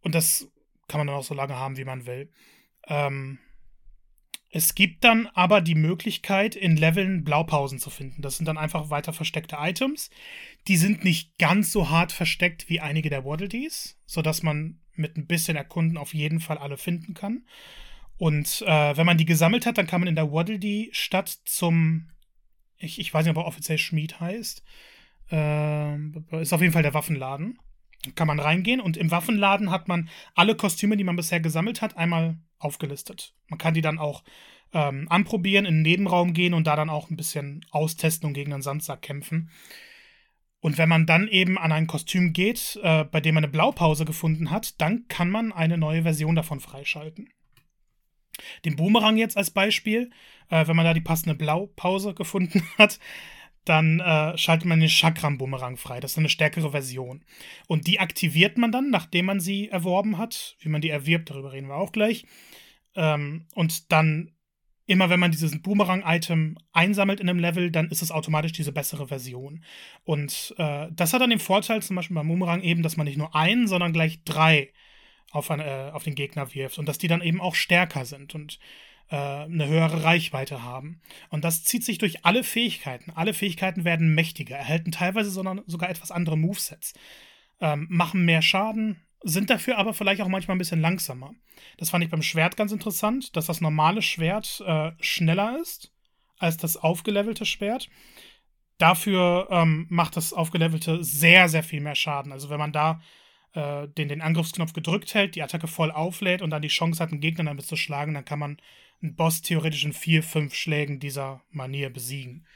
Und 0.00 0.14
das 0.14 0.50
kann 0.88 0.98
man 0.98 1.06
dann 1.06 1.16
auch 1.16 1.24
so 1.24 1.34
lange 1.34 1.56
haben, 1.56 1.76
wie 1.76 1.84
man 1.84 2.06
will. 2.06 2.30
Ähm, 2.86 3.38
es 4.50 4.76
gibt 4.76 5.02
dann 5.02 5.26
aber 5.34 5.60
die 5.60 5.74
Möglichkeit, 5.74 6.54
in 6.54 6.76
Leveln 6.76 7.24
Blaupausen 7.24 7.80
zu 7.80 7.90
finden. 7.90 8.22
Das 8.22 8.36
sind 8.36 8.46
dann 8.46 8.56
einfach 8.56 8.88
weiter 8.88 9.12
versteckte 9.12 9.56
Items. 9.58 10.10
Die 10.68 10.76
sind 10.76 11.02
nicht 11.02 11.36
ganz 11.38 11.72
so 11.72 11.90
hart 11.90 12.12
versteckt 12.12 12.68
wie 12.68 12.78
einige 12.78 13.10
der 13.10 13.24
Waddle 13.24 13.48
Dees, 13.48 13.98
sodass 14.06 14.44
man 14.44 14.78
mit 14.94 15.16
ein 15.16 15.26
bisschen 15.26 15.56
Erkunden 15.56 15.96
auf 15.96 16.14
jeden 16.14 16.38
Fall 16.38 16.58
alle 16.58 16.76
finden 16.76 17.14
kann. 17.14 17.44
Und 18.16 18.62
äh, 18.66 18.96
wenn 18.96 19.06
man 19.06 19.18
die 19.18 19.24
gesammelt 19.24 19.66
hat, 19.66 19.78
dann 19.78 19.86
kann 19.86 20.00
man 20.00 20.08
in 20.08 20.14
der 20.14 20.32
Waddle 20.32 20.58
Dee 20.58 20.88
Stadt 20.92 21.28
zum, 21.44 22.10
ich, 22.76 22.98
ich 22.98 23.12
weiß 23.12 23.24
nicht, 23.24 23.36
ob 23.36 23.42
er 23.42 23.46
offiziell 23.46 23.78
Schmied 23.78 24.20
heißt, 24.20 24.62
äh, 25.30 25.96
ist 26.40 26.52
auf 26.52 26.60
jeden 26.60 26.72
Fall 26.72 26.82
der 26.82 26.94
Waffenladen. 26.94 27.58
Kann 28.14 28.26
man 28.26 28.38
reingehen 28.38 28.80
und 28.80 28.96
im 28.98 29.10
Waffenladen 29.10 29.70
hat 29.70 29.88
man 29.88 30.10
alle 30.34 30.54
Kostüme, 30.54 30.96
die 30.96 31.04
man 31.04 31.16
bisher 31.16 31.40
gesammelt 31.40 31.80
hat, 31.80 31.96
einmal 31.96 32.36
aufgelistet. 32.58 33.34
Man 33.48 33.58
kann 33.58 33.74
die 33.74 33.80
dann 33.80 33.98
auch 33.98 34.22
ähm, 34.74 35.06
anprobieren, 35.08 35.64
in 35.64 35.76
den 35.76 35.82
Nebenraum 35.82 36.34
gehen 36.34 36.52
und 36.52 36.66
da 36.66 36.76
dann 36.76 36.90
auch 36.90 37.08
ein 37.08 37.16
bisschen 37.16 37.64
austesten 37.70 38.26
und 38.26 38.34
gegen 38.34 38.52
einen 38.52 38.62
Sandsack 38.62 39.00
kämpfen. 39.00 39.50
Und 40.60 40.78
wenn 40.78 40.88
man 40.88 41.06
dann 41.06 41.28
eben 41.28 41.58
an 41.58 41.72
ein 41.72 41.86
Kostüm 41.86 42.32
geht, 42.32 42.78
äh, 42.82 43.04
bei 43.04 43.20
dem 43.20 43.34
man 43.34 43.44
eine 43.44 43.52
Blaupause 43.52 44.04
gefunden 44.04 44.50
hat, 44.50 44.80
dann 44.80 45.06
kann 45.08 45.30
man 45.30 45.52
eine 45.52 45.78
neue 45.78 46.02
Version 46.02 46.34
davon 46.34 46.60
freischalten. 46.60 47.28
Den 48.64 48.76
Boomerang 48.76 49.16
jetzt 49.16 49.36
als 49.36 49.50
Beispiel, 49.50 50.10
äh, 50.50 50.66
wenn 50.66 50.76
man 50.76 50.84
da 50.84 50.94
die 50.94 51.00
passende 51.00 51.34
Blaupause 51.34 52.14
gefunden 52.14 52.62
hat, 52.78 52.98
dann 53.64 54.00
äh, 54.00 54.36
schaltet 54.36 54.66
man 54.66 54.80
den 54.80 54.88
Chakram-Boomerang 54.88 55.76
frei. 55.76 56.00
Das 56.00 56.12
ist 56.12 56.18
eine 56.18 56.28
stärkere 56.28 56.70
Version. 56.70 57.24
Und 57.66 57.86
die 57.86 57.98
aktiviert 57.98 58.58
man 58.58 58.72
dann, 58.72 58.90
nachdem 58.90 59.26
man 59.26 59.40
sie 59.40 59.68
erworben 59.68 60.18
hat. 60.18 60.56
Wie 60.60 60.68
man 60.68 60.82
die 60.82 60.90
erwirbt, 60.90 61.30
darüber 61.30 61.52
reden 61.52 61.68
wir 61.68 61.76
auch 61.76 61.92
gleich. 61.92 62.26
Ähm, 62.94 63.46
und 63.54 63.90
dann, 63.90 64.32
immer 64.86 65.08
wenn 65.08 65.20
man 65.20 65.30
dieses 65.30 65.62
Boomerang-Item 65.62 66.58
einsammelt 66.72 67.20
in 67.20 67.28
einem 67.28 67.38
Level, 67.38 67.70
dann 67.70 67.88
ist 67.88 68.02
es 68.02 68.10
automatisch 68.10 68.52
diese 68.52 68.72
bessere 68.72 69.08
Version. 69.08 69.64
Und 70.04 70.54
äh, 70.58 70.88
das 70.92 71.14
hat 71.14 71.22
dann 71.22 71.30
den 71.30 71.38
Vorteil, 71.38 71.82
zum 71.82 71.96
Beispiel 71.96 72.16
beim 72.16 72.28
Boomerang 72.28 72.60
eben, 72.60 72.82
dass 72.82 72.98
man 72.98 73.06
nicht 73.06 73.16
nur 73.16 73.34
einen, 73.34 73.66
sondern 73.66 73.94
gleich 73.94 74.22
drei 74.24 74.72
auf, 75.34 75.50
ein, 75.50 75.60
äh, 75.60 75.90
auf 75.92 76.04
den 76.04 76.14
Gegner 76.14 76.54
wirft. 76.54 76.78
Und 76.78 76.88
dass 76.88 76.98
die 76.98 77.08
dann 77.08 77.22
eben 77.22 77.40
auch 77.40 77.54
stärker 77.54 78.04
sind. 78.04 78.34
Und 78.34 78.58
äh, 79.10 79.16
eine 79.16 79.66
höhere 79.66 80.04
Reichweite 80.04 80.62
haben. 80.62 81.00
Und 81.28 81.44
das 81.44 81.64
zieht 81.64 81.84
sich 81.84 81.98
durch 81.98 82.24
alle 82.24 82.42
Fähigkeiten. 82.42 83.10
Alle 83.14 83.34
Fähigkeiten 83.34 83.84
werden 83.84 84.14
mächtiger, 84.14 84.56
erhalten 84.56 84.92
teilweise 84.92 85.30
sogar 85.30 85.90
etwas 85.90 86.10
andere 86.10 86.38
Movesets, 86.38 86.94
ähm, 87.60 87.86
machen 87.90 88.24
mehr 88.24 88.42
Schaden, 88.42 89.02
sind 89.22 89.50
dafür 89.50 89.78
aber 89.78 89.94
vielleicht 89.94 90.20
auch 90.20 90.28
manchmal 90.28 90.54
ein 90.54 90.58
bisschen 90.58 90.80
langsamer. 90.80 91.34
Das 91.78 91.90
fand 91.90 92.04
ich 92.04 92.10
beim 92.10 92.22
Schwert 92.22 92.56
ganz 92.56 92.72
interessant, 92.72 93.36
dass 93.36 93.46
das 93.46 93.60
normale 93.60 94.02
Schwert 94.02 94.62
äh, 94.66 94.92
schneller 95.00 95.58
ist 95.60 95.92
als 96.38 96.56
das 96.56 96.76
aufgelevelte 96.76 97.46
Schwert. 97.46 97.88
Dafür 98.78 99.48
ähm, 99.50 99.86
macht 99.88 100.16
das 100.16 100.32
aufgelevelte 100.32 101.04
sehr, 101.04 101.48
sehr 101.48 101.62
viel 101.62 101.80
mehr 101.80 101.94
Schaden. 101.94 102.32
Also 102.32 102.50
wenn 102.50 102.58
man 102.58 102.72
da 102.72 103.00
äh, 103.54 103.88
den, 103.88 104.08
den 104.08 104.20
Angriffsknopf 104.20 104.72
gedrückt 104.72 105.14
hält, 105.14 105.34
die 105.34 105.42
Attacke 105.42 105.68
voll 105.68 105.90
auflädt 105.90 106.42
und 106.42 106.50
dann 106.50 106.62
die 106.62 106.68
Chance 106.68 107.02
hat, 107.02 107.12
einen 107.12 107.20
Gegner 107.20 107.44
damit 107.44 107.66
zu 107.66 107.76
schlagen, 107.76 108.14
dann 108.14 108.24
kann 108.24 108.38
man 108.38 108.58
einen 109.02 109.14
Boss 109.16 109.42
theoretisch 109.42 109.84
in 109.84 109.92
vier, 109.92 110.22
fünf 110.22 110.54
Schlägen 110.54 110.98
dieser 110.98 111.42
Manier 111.50 111.90
besiegen. 111.90 112.46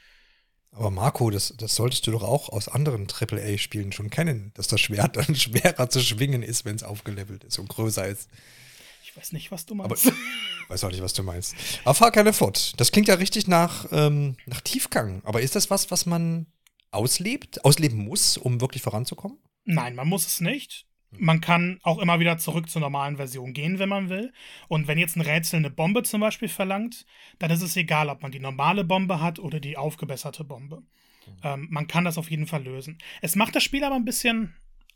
Aber 0.71 0.91
Marco, 0.91 1.29
das, 1.29 1.53
das 1.57 1.75
solltest 1.75 2.05
du 2.05 2.11
doch 2.11 2.23
auch 2.23 2.49
aus 2.49 2.67
anderen 2.67 3.07
AAA-Spielen 3.07 3.91
schon 3.91 4.09
kennen, 4.09 4.51
dass 4.53 4.67
das 4.67 4.81
Schwert 4.81 5.17
dann 5.17 5.35
schwerer 5.35 5.89
zu 5.89 6.01
schwingen 6.01 6.43
ist, 6.43 6.65
wenn 6.65 6.75
es 6.75 6.83
aufgelevelt 6.83 7.43
ist 7.43 7.59
und 7.59 7.69
größer 7.69 8.07
ist. 8.07 8.29
Ich 9.03 9.15
weiß 9.17 9.31
nicht, 9.31 9.51
was 9.51 9.65
du 9.65 9.75
meinst. 9.75 10.07
Aber, 10.07 10.15
ich 10.63 10.69
weiß 10.69 10.83
auch 10.83 10.91
nicht, 10.91 11.01
was 11.01 11.13
du 11.13 11.23
meinst. 11.23 11.55
Aber 11.83 11.95
fahr 11.95 12.11
keine 12.11 12.33
fort. 12.33 12.79
Das 12.79 12.91
klingt 12.91 13.07
ja 13.07 13.15
richtig 13.15 13.47
nach, 13.47 13.87
ähm, 13.91 14.35
nach 14.45 14.61
Tiefgang. 14.61 15.21
Aber 15.25 15.41
ist 15.41 15.55
das 15.55 15.69
was, 15.69 15.89
was 15.89 16.05
man 16.05 16.45
auslebt, 16.91 17.65
ausleben 17.65 17.97
muss, 17.97 18.37
um 18.37 18.61
wirklich 18.61 18.83
voranzukommen? 18.83 19.39
Nein, 19.65 19.95
man 19.95 20.07
muss 20.07 20.25
es 20.25 20.41
nicht. 20.41 20.87
Man 21.17 21.41
kann 21.41 21.79
auch 21.83 21.97
immer 21.99 22.19
wieder 22.19 22.37
zurück 22.37 22.69
zur 22.69 22.81
normalen 22.81 23.17
Version 23.17 23.53
gehen, 23.53 23.79
wenn 23.79 23.89
man 23.89 24.09
will. 24.09 24.31
Und 24.67 24.87
wenn 24.87 24.99
jetzt 24.99 25.15
ein 25.15 25.21
Rätsel 25.21 25.57
eine 25.57 25.71
Bombe 25.71 26.03
zum 26.03 26.21
Beispiel 26.21 26.49
verlangt, 26.49 27.05
dann 27.39 27.49
ist 27.51 27.63
es 27.63 27.75
egal, 27.75 28.09
ob 28.09 28.21
man 28.21 28.31
die 28.31 28.39
normale 28.39 28.83
Bombe 28.83 29.19
hat 29.21 29.39
oder 29.39 29.59
die 29.59 29.77
aufgebesserte 29.77 30.43
Bombe. 30.43 30.77
Mhm. 30.77 31.33
Ähm, 31.43 31.67
man 31.71 31.87
kann 31.87 32.05
das 32.05 32.17
auf 32.17 32.29
jeden 32.29 32.47
Fall 32.47 32.63
lösen. 32.63 32.99
Es 33.21 33.35
macht 33.35 33.55
das 33.55 33.63
Spiel 33.63 33.83
aber 33.83 33.95
ein 33.95 34.05
bisschen 34.05 34.53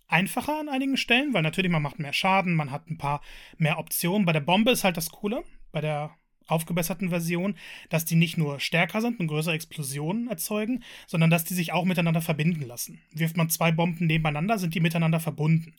einfacher 0.07 0.59
an 0.59 0.70
einigen 0.70 0.97
Stellen, 0.97 1.34
weil 1.34 1.41
natürlich 1.41 1.72
man 1.72 1.82
macht 1.82 1.97
mehr 1.97 2.14
Schaden, 2.14 2.55
man 2.55 2.72
hat 2.72 2.89
ein 2.89 2.97
paar 2.97 3.22
mehr 3.57 3.80
Optionen. 3.80 4.26
Bei 4.26 4.34
der 4.34 4.41
Bombe 4.41 4.72
ist 4.72 4.84
halt 4.84 4.97
das 4.97 5.09
Coole, 5.09 5.43
bei 5.72 5.82
der 5.82 6.16
aufgebesserten 6.47 7.09
Version, 7.09 7.55
dass 7.89 8.05
die 8.05 8.16
nicht 8.16 8.38
nur 8.38 8.59
stärker 8.59 9.01
sind 9.01 9.20
und 9.20 9.28
größere 9.28 9.55
Explosionen 9.55 10.28
erzeugen, 10.28 10.84
sondern 11.07 11.30
dass 11.30 11.45
die 11.45 11.53
sich 11.53 11.72
auch 11.72 11.86
miteinander 11.86 12.22
verbinden 12.22 12.68
lassen. 12.68 13.01
Wirft 13.11 13.38
man 13.38 13.49
zwei 13.49 13.72
Bomben 13.72 14.05
nebeneinander, 14.05 14.59
sind 14.59 14.76
die 14.76 14.82
miteinander 14.82 15.20
verbunden. 15.20 15.76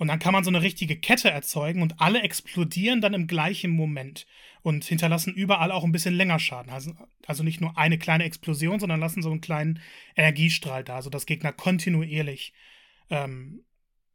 Und 0.00 0.08
dann 0.08 0.18
kann 0.18 0.32
man 0.32 0.44
so 0.44 0.50
eine 0.50 0.62
richtige 0.62 0.96
Kette 0.96 1.30
erzeugen 1.30 1.82
und 1.82 2.00
alle 2.00 2.22
explodieren 2.22 3.02
dann 3.02 3.12
im 3.12 3.26
gleichen 3.26 3.70
Moment 3.70 4.26
und 4.62 4.82
hinterlassen 4.82 5.34
überall 5.34 5.70
auch 5.70 5.84
ein 5.84 5.92
bisschen 5.92 6.14
länger 6.14 6.38
Schaden. 6.38 6.72
Also, 6.72 6.94
also 7.26 7.42
nicht 7.42 7.60
nur 7.60 7.76
eine 7.76 7.98
kleine 7.98 8.24
Explosion, 8.24 8.80
sondern 8.80 8.98
lassen 8.98 9.20
so 9.20 9.30
einen 9.30 9.42
kleinen 9.42 9.78
Energiestrahl 10.16 10.84
da, 10.84 11.02
sodass 11.02 11.26
Gegner 11.26 11.52
kontinuierlich 11.52 12.54
ähm, 13.10 13.62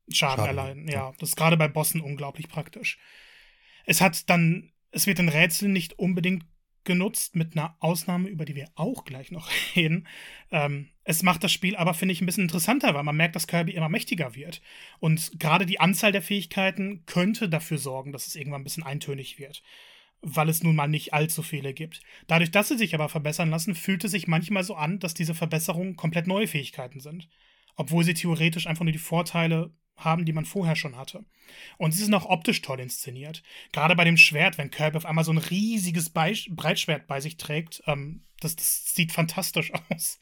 Schaden, 0.10 0.38
Schaden 0.38 0.46
erleiden. 0.46 0.88
Ja, 0.88 1.14
das 1.20 1.30
ist 1.30 1.36
gerade 1.36 1.56
bei 1.56 1.68
Bossen 1.68 2.02
unglaublich 2.02 2.48
praktisch. 2.48 2.98
Es 3.86 4.02
hat 4.02 4.28
dann, 4.28 4.72
es 4.90 5.06
wird 5.06 5.20
in 5.20 5.30
Rätseln 5.30 5.72
nicht 5.72 6.00
unbedingt 6.00 6.46
genutzt, 6.86 7.36
mit 7.36 7.56
einer 7.56 7.76
Ausnahme, 7.80 8.30
über 8.30 8.46
die 8.46 8.56
wir 8.56 8.70
auch 8.76 9.04
gleich 9.04 9.32
noch 9.32 9.50
reden. 9.76 10.08
Ähm, 10.52 10.90
es 11.04 11.24
macht 11.24 11.44
das 11.44 11.52
Spiel 11.52 11.76
aber, 11.76 11.94
finde 11.94 12.14
ich, 12.14 12.22
ein 12.22 12.26
bisschen 12.26 12.44
interessanter, 12.44 12.94
weil 12.94 13.04
man 13.04 13.18
merkt, 13.18 13.36
dass 13.36 13.48
Kirby 13.48 13.74
immer 13.74 13.90
mächtiger 13.90 14.36
wird. 14.36 14.62
Und 15.00 15.40
gerade 15.40 15.66
die 15.66 15.80
Anzahl 15.80 16.12
der 16.12 16.22
Fähigkeiten 16.22 17.04
könnte 17.06 17.50
dafür 17.50 17.78
sorgen, 17.78 18.12
dass 18.12 18.28
es 18.28 18.36
irgendwann 18.36 18.62
ein 18.62 18.66
bisschen 18.66 18.84
eintönig 18.84 19.38
wird. 19.38 19.62
Weil 20.22 20.50
es 20.50 20.64
nun 20.64 20.76
mal 20.76 20.88
nicht 20.88 21.14
allzu 21.14 21.44
viele 21.44 21.74
gibt. 21.74 22.02
Dadurch, 22.28 22.52
dass 22.52 22.70
sie 22.70 22.78
sich 22.78 22.96
aber 22.96 23.10
verbessern 23.10 23.50
lassen, 23.50 23.76
fühlt 23.76 24.04
es 24.04 24.12
sich 24.12 24.28
manchmal 24.28 24.64
so 24.64 24.76
an, 24.76 25.00
dass 25.00 25.14
diese 25.14 25.36
Verbesserungen 25.36 25.96
komplett 25.96 26.26
neue 26.26 26.48
Fähigkeiten 26.48 27.00
sind. 27.00 27.28
Obwohl 27.76 28.04
sie 28.04 28.14
theoretisch 28.14 28.68
einfach 28.68 28.86
nur 28.86 28.94
die 28.94 28.98
Vorteile 28.98 29.74
haben, 29.98 30.26
die 30.26 30.34
man 30.34 30.46
vorher 30.46 30.76
schon 30.76 30.98
hatte. 30.98 31.26
Und 31.78 31.92
sie 31.92 32.04
sind 32.04 32.14
auch 32.14 32.26
optisch 32.26 32.62
toll 32.62 32.80
inszeniert. 32.80 33.44
Gerade 33.72 33.96
bei 33.96 34.04
dem 34.04 34.18
Schwert, 34.18 34.58
wenn 34.58 34.72
Kirby 34.72 34.98
auf 34.98 35.06
einmal 35.06 35.24
so 35.24 35.32
ein 35.32 35.38
riesiges 35.38 36.10
Be 36.10 36.34
Breitschwert 36.50 37.08
bei 37.08 37.20
sich 37.20 37.38
trägt, 37.38 37.84
ähm, 37.88 38.26
das, 38.40 38.56
das, 38.56 38.94
sieht 38.94 39.12
fantastisch 39.12 39.72
aus. 39.90 40.20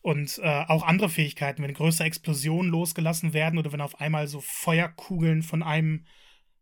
Und 0.00 0.38
äh, 0.42 0.64
auch 0.66 0.82
andere 0.82 1.08
Fähigkeiten, 1.08 1.62
wenn 1.62 1.74
größere 1.74 2.06
Explosionen 2.06 2.70
losgelassen 2.70 3.34
werden 3.34 3.58
oder 3.58 3.72
wenn 3.72 3.80
auf 3.80 4.00
einmal 4.00 4.26
so 4.26 4.40
Feuerkugeln 4.40 5.42
von 5.42 5.62
einem 5.62 6.06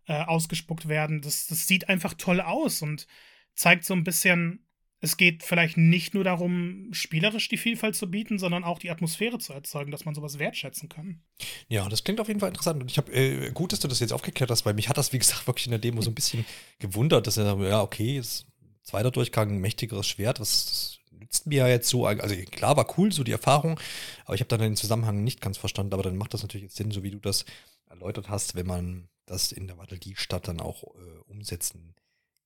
äh, 0.06 0.22
ausgespuckt 0.24 0.88
werden, 0.88 1.22
das, 1.22 1.46
das 1.46 1.66
sieht 1.66 1.88
einfach 1.88 2.14
toll 2.14 2.40
aus 2.40 2.82
und 2.82 3.06
zeigt 3.54 3.84
so 3.84 3.94
ein 3.94 4.04
bisschen 4.04 4.66
es 5.00 5.16
geht 5.16 5.42
vielleicht 5.42 5.78
nicht 5.78 6.12
nur 6.12 6.24
darum, 6.24 6.88
spielerisch 6.92 7.48
die 7.48 7.56
Vielfalt 7.56 7.96
zu 7.96 8.10
bieten, 8.10 8.38
sondern 8.38 8.64
auch 8.64 8.78
die 8.78 8.90
Atmosphäre 8.90 9.38
zu 9.38 9.52
erzeugen, 9.52 9.90
dass 9.90 10.04
man 10.04 10.14
sowas 10.14 10.38
wertschätzen 10.38 10.90
kann. 10.90 11.22
Ja, 11.68 11.88
das 11.88 12.04
klingt 12.04 12.20
auf 12.20 12.28
jeden 12.28 12.40
Fall 12.40 12.50
interessant. 12.50 12.82
Und 12.82 12.90
ich 12.90 12.98
habe, 12.98 13.10
äh, 13.12 13.50
gut, 13.52 13.72
dass 13.72 13.80
du 13.80 13.88
das 13.88 14.00
jetzt 14.00 14.12
aufgeklärt 14.12 14.50
hast, 14.50 14.66
weil 14.66 14.74
mich 14.74 14.90
hat 14.90 14.98
das, 14.98 15.12
wie 15.12 15.18
gesagt, 15.18 15.46
wirklich 15.46 15.66
in 15.66 15.70
der 15.70 15.78
Demo 15.78 16.02
so 16.02 16.10
ein 16.10 16.14
bisschen 16.14 16.44
gewundert, 16.78 17.26
dass 17.26 17.38
er, 17.38 17.58
ja, 17.60 17.80
okay, 17.80 18.18
ist 18.18 18.46
zweiter 18.82 19.10
Durchgang, 19.10 19.58
mächtigeres 19.58 20.06
Schwert, 20.06 20.38
das, 20.38 20.66
das 20.66 20.98
nützt 21.18 21.46
mir 21.46 21.60
ja 21.60 21.68
jetzt 21.68 21.88
so. 21.88 22.04
Also 22.04 22.34
klar, 22.50 22.76
war 22.76 22.98
cool, 22.98 23.10
so 23.10 23.24
die 23.24 23.32
Erfahrung, 23.32 23.80
aber 24.26 24.34
ich 24.34 24.40
habe 24.40 24.48
dann 24.48 24.60
den 24.60 24.76
Zusammenhang 24.76 25.24
nicht 25.24 25.40
ganz 25.40 25.56
verstanden. 25.56 25.94
Aber 25.94 26.02
dann 26.02 26.18
macht 26.18 26.34
das 26.34 26.42
natürlich 26.42 26.64
jetzt 26.64 26.76
Sinn, 26.76 26.90
so 26.90 27.02
wie 27.02 27.10
du 27.10 27.18
das 27.18 27.46
erläutert 27.88 28.28
hast, 28.28 28.54
wenn 28.54 28.66
man 28.66 29.08
das 29.24 29.52
in 29.52 29.66
der 29.66 29.78
Wattel 29.78 29.98
die 29.98 30.16
Stadt 30.16 30.48
dann 30.48 30.60
auch 30.60 30.82
äh, 30.82 31.18
umsetzen 31.26 31.94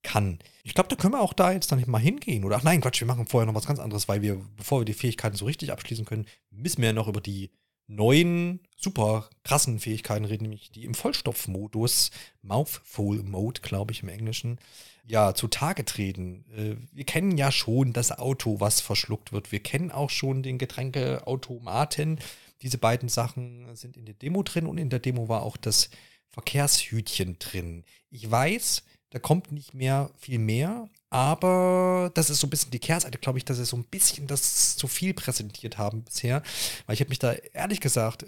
kann. 0.04 0.38
Ich 0.62 0.74
glaube, 0.74 0.88
da 0.88 0.94
können 0.94 1.14
wir 1.14 1.20
auch 1.20 1.32
da 1.32 1.50
jetzt 1.50 1.72
dann 1.72 1.82
mal 1.88 1.98
hingehen. 1.98 2.44
Oder 2.44 2.58
ach 2.58 2.62
nein, 2.62 2.80
Quatsch, 2.80 3.00
wir 3.00 3.08
machen 3.08 3.26
vorher 3.26 3.46
noch 3.46 3.54
was 3.54 3.66
ganz 3.66 3.80
anderes, 3.80 4.06
weil 4.06 4.22
wir, 4.22 4.40
bevor 4.56 4.80
wir 4.80 4.84
die 4.84 4.94
Fähigkeiten 4.94 5.36
so 5.36 5.46
richtig 5.46 5.72
abschließen 5.72 6.04
können, 6.04 6.26
müssen 6.50 6.80
wir 6.80 6.90
ja 6.90 6.92
noch 6.92 7.08
über 7.08 7.20
die 7.20 7.50
neuen, 7.86 8.60
super 8.76 9.28
krassen 9.42 9.78
Fähigkeiten 9.78 10.24
reden, 10.24 10.44
nämlich 10.44 10.70
die 10.70 10.84
im 10.84 10.94
Vollstoffmodus, 10.94 12.10
Mouthful 12.42 13.22
Mode, 13.22 13.60
glaube 13.60 13.92
ich 13.92 14.02
im 14.02 14.08
Englischen, 14.08 14.58
ja, 15.06 15.34
zutage 15.34 15.84
treten. 15.84 16.44
Äh, 16.56 16.76
wir 16.92 17.04
kennen 17.04 17.36
ja 17.36 17.52
schon 17.52 17.92
das 17.92 18.12
Auto, 18.12 18.60
was 18.60 18.80
verschluckt 18.80 19.32
wird. 19.32 19.52
Wir 19.52 19.60
kennen 19.60 19.90
auch 19.90 20.10
schon 20.10 20.42
den 20.42 20.58
Getränkeautomaten. 20.58 22.20
diese 22.62 22.78
beiden 22.78 23.10
Sachen 23.10 23.74
sind 23.76 23.96
in 23.96 24.06
der 24.06 24.14
Demo 24.14 24.42
drin 24.42 24.66
und 24.66 24.78
in 24.78 24.88
der 24.88 25.00
Demo 25.00 25.28
war 25.28 25.42
auch 25.42 25.58
das 25.58 25.90
Verkehrshütchen 26.30 27.38
drin. 27.38 27.84
Ich 28.10 28.30
weiß, 28.30 28.82
da 29.14 29.20
kommt 29.20 29.52
nicht 29.52 29.74
mehr 29.74 30.10
viel 30.18 30.40
mehr, 30.40 30.88
aber 31.08 32.10
das 32.14 32.30
ist 32.30 32.40
so 32.40 32.48
ein 32.48 32.50
bisschen 32.50 32.72
die 32.72 32.80
Kehrseite, 32.80 33.16
glaube 33.16 33.38
ich, 33.38 33.44
dass 33.44 33.58
sie 33.58 33.64
so 33.64 33.76
ein 33.76 33.84
bisschen 33.84 34.26
das 34.26 34.76
zu 34.76 34.88
viel 34.88 35.14
präsentiert 35.14 35.78
haben 35.78 36.02
bisher. 36.02 36.42
Weil 36.86 36.94
ich 36.94 37.00
habe 37.00 37.10
mich 37.10 37.20
da 37.20 37.32
ehrlich 37.52 37.78
gesagt 37.78 38.26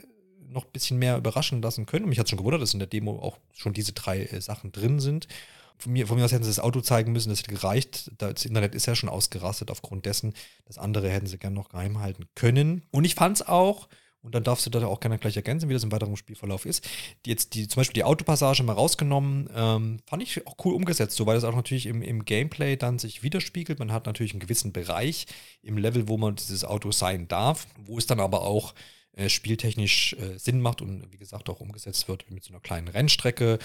noch 0.48 0.64
ein 0.64 0.70
bisschen 0.72 1.00
mehr 1.00 1.16
überraschen 1.16 1.60
lassen 1.60 1.86
können. 1.86 2.04
Und 2.04 2.10
mich 2.10 2.20
hat 2.20 2.28
schon 2.28 2.38
gewundert, 2.38 2.62
dass 2.62 2.72
in 2.72 2.78
der 2.78 2.86
Demo 2.86 3.18
auch 3.18 3.38
schon 3.52 3.72
diese 3.72 3.94
drei 3.94 4.26
äh, 4.26 4.40
Sachen 4.40 4.70
drin 4.70 5.00
sind. 5.00 5.26
Von 5.76 5.92
mir, 5.92 6.06
von 6.06 6.18
mir 6.18 6.24
aus 6.24 6.30
hätten 6.30 6.44
sie 6.44 6.50
das 6.50 6.60
Auto 6.60 6.80
zeigen 6.80 7.10
müssen, 7.10 7.30
das 7.30 7.40
hätte 7.40 7.52
gereicht. 7.52 8.12
Das 8.18 8.44
Internet 8.44 8.76
ist 8.76 8.86
ja 8.86 8.94
schon 8.94 9.08
ausgerastet 9.08 9.72
aufgrund 9.72 10.06
dessen. 10.06 10.34
Das 10.66 10.78
andere 10.78 11.10
hätten 11.10 11.26
sie 11.26 11.38
gerne 11.38 11.56
noch 11.56 11.70
geheim 11.70 11.98
halten 11.98 12.26
können. 12.36 12.84
Und 12.92 13.04
ich 13.04 13.16
fand 13.16 13.38
es 13.38 13.48
auch, 13.48 13.88
und 14.26 14.34
dann 14.34 14.42
darfst 14.42 14.66
du 14.66 14.70
da 14.70 14.84
auch 14.86 14.98
gerne 14.98 15.18
gleich 15.18 15.36
ergänzen, 15.36 15.68
wie 15.68 15.72
das 15.72 15.84
im 15.84 15.92
weiteren 15.92 16.16
Spielverlauf 16.16 16.66
ist. 16.66 16.86
Die 17.24 17.30
jetzt 17.30 17.54
die, 17.54 17.68
zum 17.68 17.80
Beispiel 17.80 17.94
die 17.94 18.04
Autopassage 18.04 18.64
mal 18.64 18.72
rausgenommen, 18.72 19.48
ähm, 19.54 20.00
fand 20.04 20.22
ich 20.22 20.44
auch 20.48 20.56
cool 20.64 20.74
umgesetzt, 20.74 21.16
so 21.16 21.26
weil 21.26 21.36
das 21.36 21.44
auch 21.44 21.54
natürlich 21.54 21.86
im, 21.86 22.02
im 22.02 22.24
Gameplay 22.24 22.76
dann 22.76 22.98
sich 22.98 23.22
widerspiegelt. 23.22 23.78
Man 23.78 23.92
hat 23.92 24.06
natürlich 24.06 24.32
einen 24.32 24.40
gewissen 24.40 24.72
Bereich 24.72 25.26
im 25.62 25.78
Level, 25.78 26.08
wo 26.08 26.16
man 26.18 26.34
dieses 26.34 26.64
Auto 26.64 26.90
sein 26.90 27.28
darf, 27.28 27.68
wo 27.78 27.98
es 27.98 28.06
dann 28.06 28.18
aber 28.18 28.42
auch 28.42 28.74
äh, 29.16 29.30
spieltechnisch 29.30 30.12
äh, 30.14 30.38
Sinn 30.38 30.60
macht 30.60 30.82
und 30.82 31.10
wie 31.10 31.16
gesagt 31.16 31.48
auch 31.48 31.60
umgesetzt 31.60 32.06
wird 32.06 32.30
mit 32.30 32.44
so 32.44 32.52
einer 32.52 32.60
kleinen 32.60 32.88
Rennstrecke, 32.88 33.58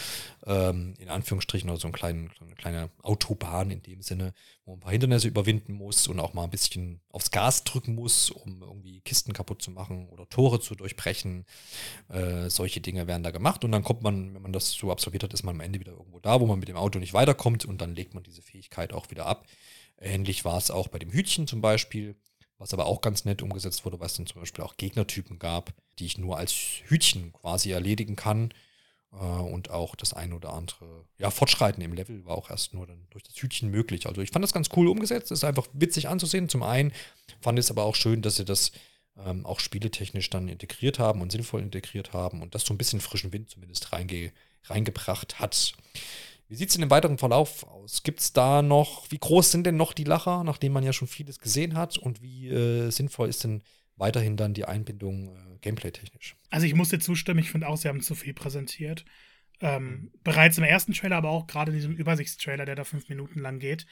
ähm, 0.45 0.93
in 0.97 1.09
Anführungsstrichen, 1.09 1.69
oder 1.69 1.77
so, 1.77 1.87
einen 1.87 1.93
kleinen, 1.93 2.31
eine 2.39 2.55
kleine 2.55 2.89
Autobahn 3.03 3.69
in 3.69 3.83
dem 3.83 4.01
Sinne, 4.01 4.33
wo 4.63 4.71
man 4.71 4.77
ein 4.77 4.81
paar 4.81 4.91
Hindernisse 4.93 5.27
überwinden 5.27 5.73
muss 5.73 6.07
und 6.07 6.21
auch 6.21 6.33
mal 6.33 6.45
ein 6.45 6.49
bisschen 6.49 7.01
aufs 7.09 7.31
Gas 7.31 7.65
drücken 7.65 7.95
muss, 7.95 8.29
um 8.29 8.61
irgendwie 8.61 9.01
Kisten 9.01 9.33
kaputt 9.33 9.61
zu 9.61 9.71
machen 9.71 10.07
oder 10.07 10.27
Tore 10.29 10.61
zu 10.61 10.73
durchbrechen. 10.73 11.45
Äh, 12.07 12.49
solche 12.49 12.79
Dinge 12.79 13.07
werden 13.07 13.23
da 13.23 13.31
gemacht 13.31 13.65
und 13.65 13.73
dann 13.73 13.83
kommt 13.83 14.03
man, 14.03 14.33
wenn 14.33 14.41
man 14.41 14.53
das 14.53 14.71
so 14.71 14.89
absolviert 14.89 15.23
hat, 15.23 15.33
ist 15.33 15.43
man 15.43 15.55
am 15.55 15.61
Ende 15.61 15.81
wieder 15.81 15.91
irgendwo 15.91 16.19
da, 16.19 16.39
wo 16.39 16.45
man 16.45 16.59
mit 16.59 16.69
dem 16.69 16.77
Auto 16.77 16.97
nicht 16.97 17.13
weiterkommt 17.13 17.65
und 17.65 17.81
dann 17.81 17.93
legt 17.93 18.13
man 18.13 18.23
diese 18.23 18.41
Fähigkeit 18.41 18.93
auch 18.93 19.11
wieder 19.11 19.25
ab. 19.25 19.45
Ähnlich 19.97 20.45
war 20.45 20.57
es 20.57 20.71
auch 20.71 20.87
bei 20.87 20.97
dem 20.97 21.11
Hütchen 21.11 21.45
zum 21.45 21.59
Beispiel 21.59 22.15
was 22.61 22.73
aber 22.73 22.85
auch 22.85 23.01
ganz 23.01 23.25
nett 23.25 23.41
umgesetzt 23.41 23.85
wurde, 23.85 23.99
was 23.99 24.13
dann 24.13 24.27
zum 24.27 24.39
Beispiel 24.39 24.63
auch 24.63 24.77
Gegnertypen 24.77 25.39
gab, 25.39 25.73
die 25.97 26.05
ich 26.05 26.19
nur 26.19 26.37
als 26.37 26.53
Hütchen 26.85 27.33
quasi 27.33 27.71
erledigen 27.71 28.15
kann. 28.15 28.53
Äh, 29.11 29.15
und 29.15 29.71
auch 29.71 29.95
das 29.95 30.13
ein 30.13 30.31
oder 30.31 30.53
andere, 30.53 31.05
ja, 31.17 31.31
Fortschreiten 31.31 31.83
im 31.83 31.93
Level 31.93 32.23
war 32.25 32.37
auch 32.37 32.51
erst 32.51 32.75
nur 32.75 32.85
dann 32.85 33.07
durch 33.09 33.23
das 33.23 33.35
Hütchen 33.35 33.71
möglich. 33.71 34.05
Also 34.05 34.21
ich 34.21 34.29
fand 34.29 34.43
das 34.43 34.53
ganz 34.53 34.69
cool 34.75 34.87
umgesetzt, 34.87 35.31
ist 35.31 35.43
einfach 35.43 35.67
witzig 35.73 36.07
anzusehen. 36.07 36.49
Zum 36.49 36.61
einen 36.61 36.93
fand 37.41 37.57
ich 37.57 37.65
es 37.65 37.71
aber 37.71 37.83
auch 37.83 37.95
schön, 37.95 38.21
dass 38.21 38.35
sie 38.35 38.45
das 38.45 38.71
ähm, 39.17 39.43
auch 39.45 39.59
spieletechnisch 39.59 40.29
dann 40.29 40.47
integriert 40.47 40.99
haben 40.99 41.21
und 41.21 41.31
sinnvoll 41.31 41.61
integriert 41.61 42.13
haben 42.13 42.43
und 42.43 42.53
das 42.53 42.63
so 42.63 42.75
ein 42.75 42.77
bisschen 42.77 43.01
frischen 43.01 43.33
Wind 43.33 43.49
zumindest 43.49 43.91
reinge 43.91 44.31
reingebracht 44.65 45.39
hat. 45.39 45.73
Wie 46.51 46.57
sieht 46.57 46.67
es 46.67 46.75
in 46.75 46.81
dem 46.81 46.89
weiteren 46.89 47.17
Verlauf 47.17 47.63
aus? 47.63 48.03
Gibt 48.03 48.19
es 48.19 48.33
da 48.33 48.61
noch, 48.61 49.09
wie 49.09 49.17
groß 49.17 49.51
sind 49.51 49.65
denn 49.65 49.77
noch 49.77 49.93
die 49.93 50.03
Lacher, 50.03 50.43
nachdem 50.43 50.73
man 50.73 50.83
ja 50.83 50.91
schon 50.91 51.07
vieles 51.07 51.39
gesehen 51.39 51.77
hat? 51.77 51.97
Und 51.97 52.21
wie 52.21 52.49
äh, 52.49 52.89
sinnvoll 52.89 53.29
ist 53.29 53.45
denn 53.45 53.63
weiterhin 53.95 54.35
dann 54.35 54.53
die 54.53 54.65
Einbindung 54.65 55.29
äh, 55.29 55.59
gameplay-technisch? 55.61 56.35
Also 56.49 56.65
ich 56.65 56.75
muss 56.75 56.89
dir 56.89 56.99
zustimmen, 56.99 57.39
ich 57.39 57.51
finde 57.51 57.69
auch, 57.69 57.77
sie 57.77 57.87
haben 57.87 58.01
zu 58.01 58.15
viel 58.15 58.33
präsentiert. 58.33 59.05
Ähm, 59.61 60.11
bereits 60.25 60.57
im 60.57 60.65
ersten 60.65 60.91
Trailer, 60.91 61.15
aber 61.15 61.29
auch 61.29 61.47
gerade 61.47 61.71
in 61.71 61.77
diesem 61.77 61.95
Übersichtstrailer, 61.95 62.65
der 62.65 62.75
da 62.75 62.83
fünf 62.83 63.07
Minuten 63.07 63.39
lang 63.39 63.59
geht, 63.59 63.85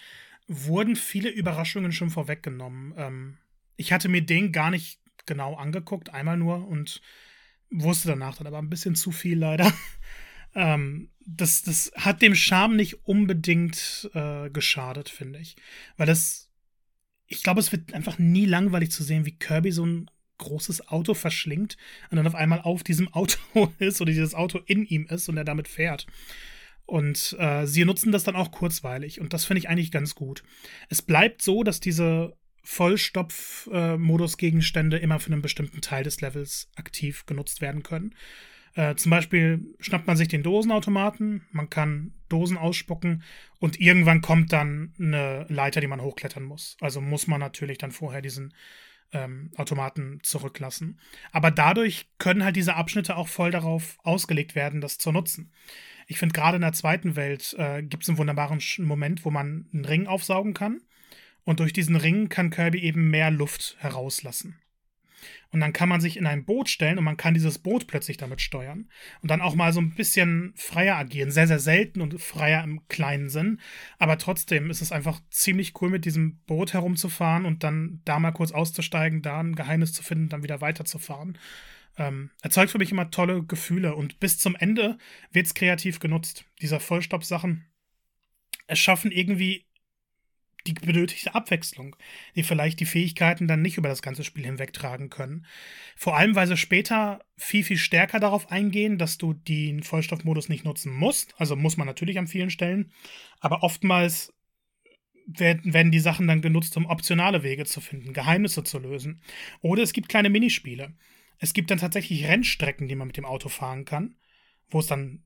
wurden 0.49 0.97
viele 0.97 1.29
Überraschungen 1.29 1.93
schon 1.93 2.09
vorweggenommen. 2.09 2.93
Ähm, 2.97 3.37
ich 3.77 3.93
hatte 3.93 4.09
mir 4.09 4.25
den 4.25 4.51
gar 4.51 4.69
nicht 4.69 4.99
genau 5.25 5.55
angeguckt, 5.55 6.13
einmal 6.13 6.35
nur 6.35 6.67
und 6.67 6.99
wusste 7.69 8.09
danach 8.09 8.35
dann 8.35 8.47
aber 8.47 8.57
ein 8.57 8.69
bisschen 8.69 8.95
zu 8.95 9.13
viel 9.13 9.39
leider. 9.39 9.71
ähm, 10.55 11.09
das, 11.25 11.61
das 11.61 11.91
hat 11.95 12.21
dem 12.21 12.35
Charme 12.35 12.75
nicht 12.75 13.05
unbedingt 13.05 14.09
äh, 14.13 14.49
geschadet, 14.49 15.09
finde 15.09 15.39
ich. 15.39 15.55
Weil 15.97 16.07
das, 16.07 16.49
ich 17.27 17.43
glaube, 17.43 17.59
es 17.59 17.71
wird 17.71 17.93
einfach 17.93 18.17
nie 18.17 18.45
langweilig 18.45 18.91
zu 18.91 19.03
sehen, 19.03 19.25
wie 19.25 19.37
Kirby 19.37 19.71
so 19.71 19.85
ein 19.85 20.09
großes 20.39 20.87
Auto 20.87 21.13
verschlingt 21.13 21.77
und 22.09 22.17
dann 22.17 22.25
auf 22.25 22.35
einmal 22.35 22.61
auf 22.61 22.83
diesem 22.83 23.07
Auto 23.13 23.37
ist 23.77 24.01
oder 24.01 24.11
dieses 24.11 24.33
Auto 24.33 24.59
in 24.65 24.85
ihm 24.85 25.05
ist 25.07 25.29
und 25.29 25.37
er 25.37 25.45
damit 25.45 25.67
fährt. 25.67 26.07
Und 26.85 27.35
äh, 27.37 27.67
sie 27.67 27.85
nutzen 27.85 28.11
das 28.11 28.23
dann 28.23 28.35
auch 28.35 28.49
kurzweilig 28.49 29.21
und 29.21 29.33
das 29.33 29.45
finde 29.45 29.59
ich 29.59 29.69
eigentlich 29.69 29.91
ganz 29.91 30.15
gut. 30.15 30.41
Es 30.89 31.03
bleibt 31.03 31.43
so, 31.43 31.61
dass 31.61 31.79
diese 31.79 32.35
Vollstopf-Modus-Gegenstände 32.63 34.99
äh, 34.99 35.03
immer 35.03 35.19
für 35.19 35.31
einen 35.31 35.43
bestimmten 35.43 35.81
Teil 35.81 36.03
des 36.03 36.21
Levels 36.21 36.67
aktiv 36.75 37.27
genutzt 37.27 37.61
werden 37.61 37.83
können. 37.83 38.15
Äh, 38.75 38.95
zum 38.95 39.09
Beispiel 39.09 39.75
schnappt 39.79 40.07
man 40.07 40.17
sich 40.17 40.27
den 40.27 40.43
Dosenautomaten, 40.43 41.45
man 41.51 41.69
kann 41.69 42.13
Dosen 42.29 42.57
ausspucken 42.57 43.23
und 43.59 43.79
irgendwann 43.79 44.21
kommt 44.21 44.53
dann 44.53 44.93
eine 44.99 45.45
Leiter, 45.49 45.81
die 45.81 45.87
man 45.87 46.01
hochklettern 46.01 46.43
muss. 46.43 46.77
Also 46.79 47.01
muss 47.01 47.27
man 47.27 47.39
natürlich 47.39 47.77
dann 47.77 47.91
vorher 47.91 48.21
diesen 48.21 48.53
ähm, 49.11 49.51
Automaten 49.57 50.19
zurücklassen. 50.23 50.99
Aber 51.31 51.51
dadurch 51.51 52.07
können 52.17 52.43
halt 52.43 52.55
diese 52.55 52.75
Abschnitte 52.75 53.17
auch 53.17 53.27
voll 53.27 53.51
darauf 53.51 53.97
ausgelegt 54.03 54.55
werden, 54.55 54.81
das 54.81 54.97
zu 54.97 55.11
nutzen. 55.11 55.51
Ich 56.07 56.17
finde, 56.17 56.33
gerade 56.33 56.55
in 56.55 56.61
der 56.61 56.73
zweiten 56.73 57.15
Welt 57.15 57.55
äh, 57.57 57.83
gibt 57.83 58.03
es 58.03 58.09
einen 58.09 58.17
wunderbaren 58.17 58.59
Moment, 58.79 59.25
wo 59.25 59.31
man 59.31 59.67
einen 59.73 59.85
Ring 59.85 60.07
aufsaugen 60.07 60.53
kann. 60.53 60.81
Und 61.43 61.59
durch 61.59 61.73
diesen 61.73 61.95
Ring 61.95 62.29
kann 62.29 62.51
Kirby 62.51 62.79
eben 62.79 63.09
mehr 63.09 63.31
Luft 63.31 63.75
herauslassen. 63.79 64.59
Und 65.51 65.59
dann 65.59 65.73
kann 65.73 65.89
man 65.89 66.01
sich 66.01 66.17
in 66.17 66.27
ein 66.27 66.45
Boot 66.45 66.69
stellen 66.69 66.97
und 66.97 67.03
man 67.03 67.17
kann 67.17 67.33
dieses 67.33 67.59
Boot 67.59 67.87
plötzlich 67.87 68.17
damit 68.17 68.41
steuern. 68.41 68.89
Und 69.21 69.31
dann 69.31 69.41
auch 69.41 69.55
mal 69.55 69.73
so 69.73 69.81
ein 69.81 69.95
bisschen 69.95 70.53
freier 70.55 70.95
agieren. 70.95 71.31
Sehr, 71.31 71.47
sehr 71.47 71.59
selten 71.59 72.01
und 72.01 72.21
freier 72.21 72.63
im 72.63 72.87
kleinen 72.87 73.29
Sinn. 73.29 73.59
Aber 73.97 74.17
trotzdem 74.17 74.69
ist 74.69 74.81
es 74.81 74.91
einfach 74.91 75.19
ziemlich 75.31 75.73
cool, 75.81 75.89
mit 75.89 76.05
diesem 76.05 76.37
Boot 76.45 76.73
herumzufahren 76.73 77.45
und 77.45 77.63
dann 77.63 78.01
da 78.05 78.19
mal 78.19 78.31
kurz 78.31 78.51
auszusteigen, 78.51 79.21
da 79.21 79.39
ein 79.39 79.55
Geheimnis 79.55 79.93
zu 79.93 80.03
finden, 80.03 80.29
dann 80.29 80.43
wieder 80.43 80.61
weiterzufahren. 80.61 81.37
Ähm, 81.97 82.29
erzeugt 82.41 82.71
für 82.71 82.77
mich 82.77 82.91
immer 82.91 83.11
tolle 83.11 83.43
Gefühle 83.43 83.95
und 83.95 84.19
bis 84.19 84.39
zum 84.39 84.55
Ende 84.55 84.97
wird 85.31 85.47
es 85.47 85.53
kreativ 85.53 85.99
genutzt. 85.99 86.45
Dieser 86.61 86.79
Vollstopp-Sachen 86.79 87.65
erschaffen 88.67 89.11
irgendwie 89.11 89.65
die 90.73 90.85
benötigte 90.85 91.35
Abwechslung, 91.35 91.95
die 92.35 92.43
vielleicht 92.43 92.79
die 92.79 92.85
Fähigkeiten 92.85 93.47
dann 93.47 93.61
nicht 93.61 93.77
über 93.77 93.89
das 93.89 94.01
ganze 94.01 94.23
Spiel 94.23 94.45
hinwegtragen 94.45 95.09
können. 95.09 95.45
Vor 95.95 96.17
allem, 96.17 96.35
weil 96.35 96.47
sie 96.47 96.57
später 96.57 97.21
viel, 97.37 97.63
viel 97.63 97.77
stärker 97.77 98.19
darauf 98.19 98.51
eingehen, 98.51 98.97
dass 98.97 99.17
du 99.17 99.33
den 99.33 99.83
Vollstoffmodus 99.83 100.49
nicht 100.49 100.65
nutzen 100.65 100.93
musst. 100.93 101.33
Also 101.37 101.55
muss 101.55 101.77
man 101.77 101.87
natürlich 101.87 102.19
an 102.19 102.27
vielen 102.27 102.49
Stellen. 102.49 102.91
Aber 103.39 103.63
oftmals 103.63 104.33
werden, 105.25 105.73
werden 105.73 105.91
die 105.91 105.99
Sachen 105.99 106.27
dann 106.27 106.41
genutzt, 106.41 106.75
um 106.77 106.85
optionale 106.85 107.43
Wege 107.43 107.65
zu 107.65 107.81
finden, 107.81 108.13
Geheimnisse 108.13 108.63
zu 108.63 108.79
lösen. 108.79 109.21
Oder 109.61 109.83
es 109.83 109.93
gibt 109.93 110.09
kleine 110.09 110.29
Minispiele. 110.29 110.93
Es 111.37 111.53
gibt 111.53 111.71
dann 111.71 111.77
tatsächlich 111.77 112.25
Rennstrecken, 112.25 112.87
die 112.87 112.95
man 112.95 113.07
mit 113.07 113.17
dem 113.17 113.25
Auto 113.25 113.49
fahren 113.49 113.85
kann, 113.85 114.15
wo 114.69 114.79
es 114.79 114.87
dann 114.87 115.23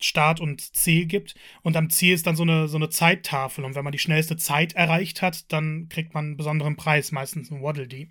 Start 0.00 0.40
und 0.40 0.60
Ziel 0.74 1.06
gibt. 1.06 1.34
Und 1.62 1.76
am 1.76 1.90
Ziel 1.90 2.14
ist 2.14 2.26
dann 2.26 2.36
so 2.36 2.42
eine, 2.42 2.68
so 2.68 2.76
eine 2.76 2.90
Zeittafel. 2.90 3.64
Und 3.64 3.74
wenn 3.74 3.84
man 3.84 3.92
die 3.92 3.98
schnellste 3.98 4.36
Zeit 4.36 4.74
erreicht 4.74 5.22
hat, 5.22 5.52
dann 5.52 5.88
kriegt 5.88 6.14
man 6.14 6.26
einen 6.26 6.36
besonderen 6.36 6.76
Preis, 6.76 7.12
meistens 7.12 7.50
ein 7.50 7.62
Waddle 7.62 7.88
Dee. 7.88 8.08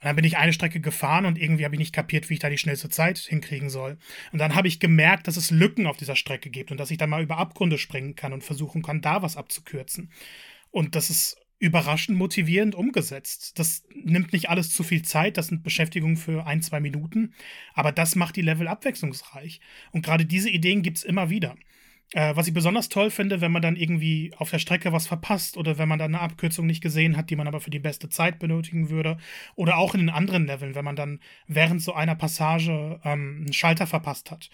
Und 0.00 0.06
dann 0.06 0.16
bin 0.16 0.24
ich 0.24 0.38
eine 0.38 0.54
Strecke 0.54 0.80
gefahren 0.80 1.26
und 1.26 1.36
irgendwie 1.36 1.66
habe 1.66 1.74
ich 1.74 1.78
nicht 1.78 1.92
kapiert, 1.92 2.30
wie 2.30 2.34
ich 2.34 2.40
da 2.40 2.48
die 2.48 2.56
schnellste 2.56 2.88
Zeit 2.88 3.18
hinkriegen 3.18 3.68
soll. 3.68 3.98
Und 4.32 4.38
dann 4.38 4.54
habe 4.54 4.66
ich 4.66 4.80
gemerkt, 4.80 5.28
dass 5.28 5.36
es 5.36 5.50
Lücken 5.50 5.86
auf 5.86 5.98
dieser 5.98 6.16
Strecke 6.16 6.48
gibt 6.48 6.70
und 6.70 6.78
dass 6.80 6.90
ich 6.90 6.96
dann 6.96 7.10
mal 7.10 7.22
über 7.22 7.36
Abgründe 7.36 7.76
springen 7.76 8.14
kann 8.14 8.32
und 8.32 8.42
versuchen 8.42 8.80
kann, 8.80 9.02
da 9.02 9.20
was 9.20 9.36
abzukürzen. 9.36 10.10
Und 10.70 10.94
das 10.94 11.10
ist 11.10 11.36
überraschend 11.60 12.18
motivierend 12.18 12.74
umgesetzt. 12.74 13.58
Das 13.58 13.84
nimmt 13.94 14.32
nicht 14.32 14.48
alles 14.48 14.72
zu 14.72 14.82
viel 14.82 15.02
Zeit, 15.02 15.36
das 15.36 15.48
sind 15.48 15.62
Beschäftigungen 15.62 16.16
für 16.16 16.46
ein, 16.46 16.62
zwei 16.62 16.80
Minuten, 16.80 17.34
aber 17.74 17.92
das 17.92 18.16
macht 18.16 18.36
die 18.36 18.42
Level 18.42 18.66
abwechslungsreich. 18.66 19.60
Und 19.92 20.04
gerade 20.04 20.24
diese 20.24 20.50
Ideen 20.50 20.82
gibt 20.82 20.96
es 20.96 21.04
immer 21.04 21.30
wieder. 21.30 21.56
Äh, 22.12 22.34
was 22.34 22.48
ich 22.48 22.54
besonders 22.54 22.88
toll 22.88 23.10
finde, 23.10 23.40
wenn 23.40 23.52
man 23.52 23.62
dann 23.62 23.76
irgendwie 23.76 24.32
auf 24.36 24.50
der 24.50 24.58
Strecke 24.58 24.92
was 24.92 25.06
verpasst 25.06 25.56
oder 25.56 25.78
wenn 25.78 25.88
man 25.88 25.98
dann 26.00 26.14
eine 26.14 26.24
Abkürzung 26.24 26.66
nicht 26.66 26.82
gesehen 26.82 27.16
hat, 27.16 27.30
die 27.30 27.36
man 27.36 27.46
aber 27.46 27.60
für 27.60 27.70
die 27.70 27.78
beste 27.78 28.08
Zeit 28.08 28.40
benötigen 28.40 28.88
würde. 28.90 29.18
Oder 29.54 29.76
auch 29.76 29.94
in 29.94 30.00
den 30.00 30.10
anderen 30.10 30.46
Leveln, 30.46 30.74
wenn 30.74 30.84
man 30.84 30.96
dann 30.96 31.20
während 31.46 31.82
so 31.82 31.92
einer 31.92 32.16
Passage 32.16 32.98
ähm, 33.04 33.42
einen 33.42 33.52
Schalter 33.52 33.86
verpasst 33.86 34.30
hat 34.32 34.50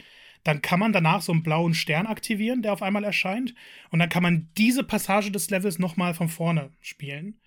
dann 0.47 0.63
kann 0.63 0.79
man 0.79 0.93
danach 0.93 1.23
so 1.23 1.33
einen 1.33 1.43
blauen 1.43 1.75
Stern 1.75 2.07
aktivieren, 2.07 2.63
der 2.63 2.73
auf 2.73 2.83
einmal 2.83 3.05
erscheint. 3.05 3.55
Und 3.91 3.99
dann 3.99 4.09
kann 4.09 4.23
man 4.23 4.49
diese 4.57 4.85
Passage 4.85 5.31
des 5.31 5.51
Levels 5.51 5.79
nochmal 5.79 6.15
von 6.15 6.29
vorne 6.29 6.71
spielen. 6.81 7.41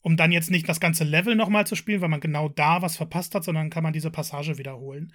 Um 0.00 0.16
dann 0.16 0.32
jetzt 0.32 0.50
nicht 0.50 0.68
das 0.68 0.80
ganze 0.80 1.04
Level 1.04 1.36
nochmal 1.36 1.66
zu 1.66 1.76
spielen, 1.76 2.00
weil 2.00 2.08
man 2.08 2.20
genau 2.20 2.48
da 2.48 2.82
was 2.82 2.96
verpasst 2.96 3.34
hat, 3.34 3.44
sondern 3.44 3.70
kann 3.70 3.84
man 3.84 3.92
diese 3.92 4.10
Passage 4.10 4.58
wiederholen. 4.58 5.12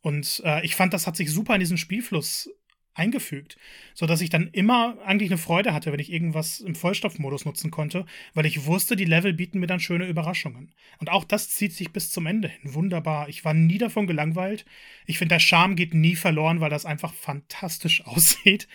Und 0.00 0.42
äh, 0.44 0.64
ich 0.64 0.74
fand, 0.74 0.94
das 0.94 1.06
hat 1.06 1.16
sich 1.16 1.30
super 1.30 1.54
in 1.54 1.60
diesen 1.60 1.76
Spielfluss 1.76 2.50
eingefügt, 2.94 3.56
sodass 3.94 4.20
ich 4.20 4.30
dann 4.30 4.48
immer 4.48 4.98
eigentlich 5.04 5.30
eine 5.30 5.38
Freude 5.38 5.72
hatte, 5.72 5.92
wenn 5.92 6.00
ich 6.00 6.12
irgendwas 6.12 6.60
im 6.60 6.74
Vollstoffmodus 6.74 7.44
nutzen 7.44 7.70
konnte, 7.70 8.04
weil 8.34 8.46
ich 8.46 8.66
wusste, 8.66 8.96
die 8.96 9.04
Level 9.04 9.32
bieten 9.32 9.60
mir 9.60 9.66
dann 9.66 9.80
schöne 9.80 10.06
Überraschungen. 10.06 10.74
Und 10.98 11.08
auch 11.10 11.24
das 11.24 11.50
zieht 11.50 11.72
sich 11.72 11.92
bis 11.92 12.10
zum 12.10 12.26
Ende 12.26 12.48
hin. 12.48 12.74
Wunderbar. 12.74 13.28
Ich 13.28 13.44
war 13.44 13.54
nie 13.54 13.78
davon 13.78 14.06
gelangweilt. 14.06 14.64
Ich 15.06 15.18
finde, 15.18 15.34
der 15.34 15.40
Charme 15.40 15.76
geht 15.76 15.94
nie 15.94 16.16
verloren, 16.16 16.60
weil 16.60 16.70
das 16.70 16.84
einfach 16.84 17.14
fantastisch 17.14 18.04
aussieht. 18.06 18.66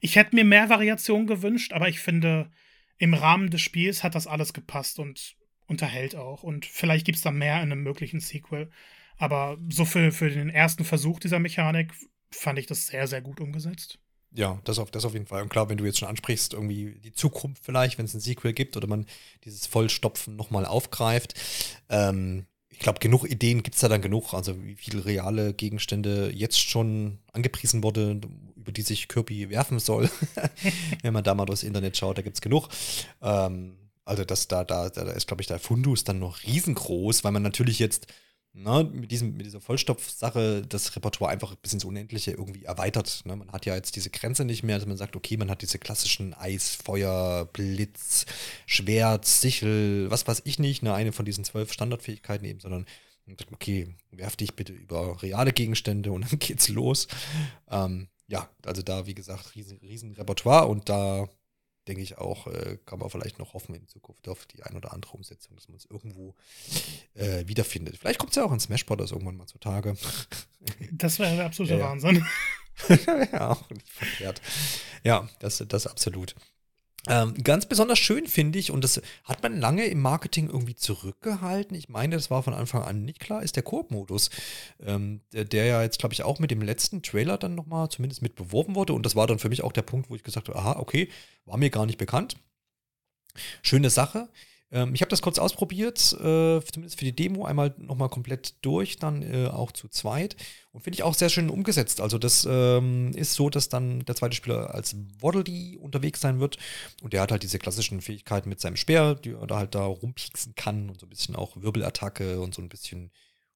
Ich 0.00 0.16
hätte 0.16 0.36
mir 0.36 0.44
mehr 0.44 0.68
Variationen 0.68 1.26
gewünscht, 1.26 1.72
aber 1.72 1.88
ich 1.88 1.98
finde, 1.98 2.50
im 2.98 3.14
Rahmen 3.14 3.50
des 3.50 3.60
Spiels 3.60 4.04
hat 4.04 4.14
das 4.14 4.26
alles 4.26 4.52
gepasst 4.52 4.98
und 4.98 5.36
unterhält 5.66 6.14
auch. 6.14 6.42
Und 6.42 6.64
vielleicht 6.64 7.04
gibt 7.04 7.16
es 7.16 7.22
da 7.22 7.32
mehr 7.32 7.56
in 7.56 7.72
einem 7.72 7.82
möglichen 7.82 8.20
Sequel. 8.20 8.70
Aber 9.16 9.58
so 9.68 9.84
für, 9.84 10.12
für 10.12 10.30
den 10.30 10.50
ersten 10.50 10.84
Versuch 10.84 11.20
dieser 11.20 11.38
Mechanik 11.38 11.92
fand 12.30 12.58
ich 12.58 12.66
das 12.66 12.86
sehr, 12.86 13.06
sehr 13.06 13.20
gut 13.20 13.40
umgesetzt. 13.40 13.98
Ja, 14.36 14.60
das 14.64 14.80
auf, 14.80 14.90
das 14.90 15.04
auf 15.04 15.12
jeden 15.12 15.26
Fall. 15.26 15.42
Und 15.42 15.48
klar, 15.48 15.68
wenn 15.68 15.78
du 15.78 15.84
jetzt 15.84 15.98
schon 15.98 16.08
ansprichst, 16.08 16.54
irgendwie 16.54 16.98
die 17.04 17.12
Zukunft 17.12 17.62
vielleicht, 17.64 17.98
wenn 17.98 18.04
es 18.04 18.14
ein 18.14 18.20
Sequel 18.20 18.52
gibt 18.52 18.76
oder 18.76 18.88
man 18.88 19.06
dieses 19.44 19.66
Vollstopfen 19.66 20.34
nochmal 20.34 20.66
aufgreift. 20.66 21.34
Ähm, 21.88 22.46
ich 22.68 22.80
glaube, 22.80 22.98
genug 22.98 23.24
Ideen 23.30 23.62
gibt 23.62 23.76
es 23.76 23.80
da 23.80 23.88
dann 23.88 24.02
genug. 24.02 24.34
Also 24.34 24.60
wie 24.64 24.74
viele 24.74 25.04
reale 25.04 25.54
Gegenstände 25.54 26.32
jetzt 26.34 26.58
schon 26.58 27.18
angepriesen 27.32 27.84
wurde, 27.84 28.20
über 28.56 28.72
die 28.72 28.82
sich 28.82 29.06
Kirby 29.06 29.50
werfen 29.50 29.78
soll. 29.78 30.10
wenn 31.02 31.12
man 31.12 31.22
da 31.22 31.34
mal 31.34 31.46
durchs 31.46 31.62
Internet 31.62 31.96
schaut, 31.96 32.18
da 32.18 32.22
gibt 32.22 32.36
es 32.36 32.40
genug. 32.40 32.68
Ähm, 33.22 33.76
also 34.04 34.24
das, 34.24 34.48
da, 34.48 34.64
da, 34.64 34.88
da 34.88 35.12
ist, 35.12 35.28
glaube 35.28 35.42
ich, 35.42 35.46
der 35.46 35.60
Fundus 35.60 36.02
dann 36.02 36.18
noch 36.18 36.42
riesengroß, 36.42 37.22
weil 37.22 37.32
man 37.32 37.42
natürlich 37.42 37.78
jetzt 37.78 38.08
ne, 38.54 38.88
mit, 38.92 39.10
diesem, 39.10 39.36
mit 39.36 39.46
dieser 39.46 39.60
Vollstoffsache 39.60 40.62
das 40.66 40.94
Repertoire 40.96 41.30
einfach 41.30 41.54
bis 41.56 41.72
ins 41.72 41.84
Unendliche 41.84 42.30
irgendwie 42.30 42.64
erweitert. 42.64 43.22
Ne? 43.24 43.36
Man 43.36 43.52
hat 43.52 43.66
ja 43.66 43.74
jetzt 43.74 43.96
diese 43.96 44.10
Grenze 44.10 44.44
nicht 44.44 44.62
mehr, 44.62 44.78
dass 44.78 44.86
man 44.86 44.96
sagt, 44.96 45.16
okay, 45.16 45.36
man 45.36 45.50
hat 45.50 45.62
diese 45.62 45.78
klassischen 45.78 46.34
Eis, 46.34 46.74
Feuer, 46.74 47.46
Blitz, 47.52 48.26
Schwert, 48.66 49.26
Sichel, 49.26 50.10
was 50.10 50.26
weiß 50.26 50.42
ich 50.44 50.58
nicht, 50.58 50.82
ne? 50.82 50.94
eine 50.94 51.12
von 51.12 51.24
diesen 51.24 51.44
zwölf 51.44 51.72
Standardfähigkeiten 51.72 52.46
eben, 52.46 52.60
sondern 52.60 52.86
okay, 53.52 53.88
werf 54.10 54.36
dich 54.36 54.54
bitte 54.54 54.72
über 54.72 55.22
reale 55.22 55.52
Gegenstände 55.52 56.12
und 56.12 56.30
dann 56.30 56.38
geht's 56.38 56.68
los. 56.68 57.08
Ähm, 57.70 58.08
ja, 58.28 58.48
also 58.64 58.82
da, 58.82 59.06
wie 59.06 59.14
gesagt, 59.14 59.54
riesen, 59.54 59.78
riesen 59.78 60.12
Repertoire 60.14 60.66
und 60.66 60.88
da 60.88 61.28
denke 61.88 62.02
ich 62.02 62.18
auch, 62.18 62.46
äh, 62.46 62.78
kann 62.86 62.98
man 62.98 63.10
vielleicht 63.10 63.38
noch 63.38 63.54
hoffen 63.54 63.74
in 63.74 63.86
Zukunft 63.88 64.28
auf 64.28 64.46
die 64.46 64.62
ein 64.62 64.76
oder 64.76 64.92
andere 64.92 65.12
Umsetzung, 65.12 65.54
dass 65.54 65.68
man 65.68 65.76
es 65.76 65.86
irgendwo 65.86 66.34
äh, 67.14 67.46
wiederfindet. 67.46 67.98
Vielleicht 67.98 68.18
kommt 68.18 68.30
es 68.30 68.36
ja 68.36 68.44
auch 68.44 68.52
in 68.52 68.60
Smash 68.60 68.86
Bros. 68.86 69.12
irgendwann 69.12 69.36
mal 69.36 69.46
zutage. 69.46 69.96
Das 70.92 71.18
wäre 71.18 71.36
der 71.36 71.44
absolute 71.44 71.74
ja, 71.74 71.84
Wahnsinn. 71.84 72.24
ja, 73.32 73.50
auch 73.50 73.68
nicht 73.68 73.86
verkehrt. 73.86 74.40
Ja, 75.02 75.28
das, 75.38 75.62
das 75.68 75.86
absolut. 75.86 76.34
Ähm, 77.06 77.34
ganz 77.42 77.66
besonders 77.66 77.98
schön 77.98 78.26
finde 78.26 78.58
ich, 78.58 78.70
und 78.70 78.82
das 78.82 79.00
hat 79.24 79.42
man 79.42 79.60
lange 79.60 79.84
im 79.86 80.00
Marketing 80.00 80.48
irgendwie 80.48 80.74
zurückgehalten. 80.74 81.76
Ich 81.76 81.88
meine, 81.88 82.16
das 82.16 82.30
war 82.30 82.42
von 82.42 82.54
Anfang 82.54 82.82
an 82.82 83.04
nicht 83.04 83.20
klar, 83.20 83.42
ist 83.42 83.56
der 83.56 83.62
Koop-Modus, 83.62 84.30
ähm, 84.84 85.20
der, 85.32 85.44
der, 85.44 85.66
ja 85.66 85.82
jetzt, 85.82 85.98
glaube 85.98 86.14
ich, 86.14 86.22
auch 86.22 86.38
mit 86.38 86.50
dem 86.50 86.62
letzten 86.62 87.02
Trailer 87.02 87.36
dann 87.36 87.54
nochmal 87.54 87.90
zumindest 87.90 88.22
mit 88.22 88.36
beworben 88.36 88.74
wurde. 88.74 88.94
Und 88.94 89.04
das 89.04 89.16
war 89.16 89.26
dann 89.26 89.38
für 89.38 89.50
mich 89.50 89.62
auch 89.62 89.72
der 89.72 89.82
Punkt, 89.82 90.08
wo 90.08 90.16
ich 90.16 90.22
gesagt 90.22 90.48
habe, 90.48 90.58
aha, 90.58 90.76
okay, 90.78 91.10
war 91.44 91.58
mir 91.58 91.70
gar 91.70 91.84
nicht 91.84 91.98
bekannt. 91.98 92.36
Schöne 93.62 93.90
Sache. 93.90 94.28
Ähm, 94.70 94.94
ich 94.94 95.00
habe 95.00 95.10
das 95.10 95.22
kurz 95.22 95.38
ausprobiert, 95.38 96.12
äh, 96.14 96.60
zumindest 96.60 96.98
für 96.98 97.04
die 97.04 97.14
Demo, 97.14 97.44
einmal 97.44 97.74
nochmal 97.78 98.08
komplett 98.08 98.54
durch, 98.62 98.96
dann 98.96 99.22
äh, 99.22 99.48
auch 99.48 99.72
zu 99.72 99.88
zweit. 99.88 100.36
Und 100.72 100.82
finde 100.82 100.96
ich 100.96 101.02
auch 101.02 101.14
sehr 101.14 101.28
schön 101.28 101.50
umgesetzt. 101.50 102.00
Also 102.00 102.18
das 102.18 102.46
ähm, 102.50 103.12
ist 103.14 103.34
so, 103.34 103.48
dass 103.50 103.68
dann 103.68 104.00
der 104.00 104.16
zweite 104.16 104.34
Spieler 104.34 104.74
als 104.74 104.96
Waddle 105.20 105.78
unterwegs 105.78 106.20
sein 106.20 106.40
wird. 106.40 106.58
Und 107.02 107.12
der 107.12 107.22
hat 107.22 107.30
halt 107.30 107.42
diese 107.42 107.58
klassischen 107.58 108.00
Fähigkeiten 108.00 108.48
mit 108.48 108.60
seinem 108.60 108.76
Speer, 108.76 109.14
die 109.14 109.30
er 109.32 109.46
da 109.46 109.58
halt 109.58 109.74
da 109.74 109.84
rumpieksen 109.84 110.54
kann 110.54 110.90
und 110.90 111.00
so 111.00 111.06
ein 111.06 111.10
bisschen 111.10 111.36
auch 111.36 111.56
Wirbelattacke 111.56 112.40
und 112.40 112.54
so 112.54 112.62
ein 112.62 112.68
bisschen 112.68 113.10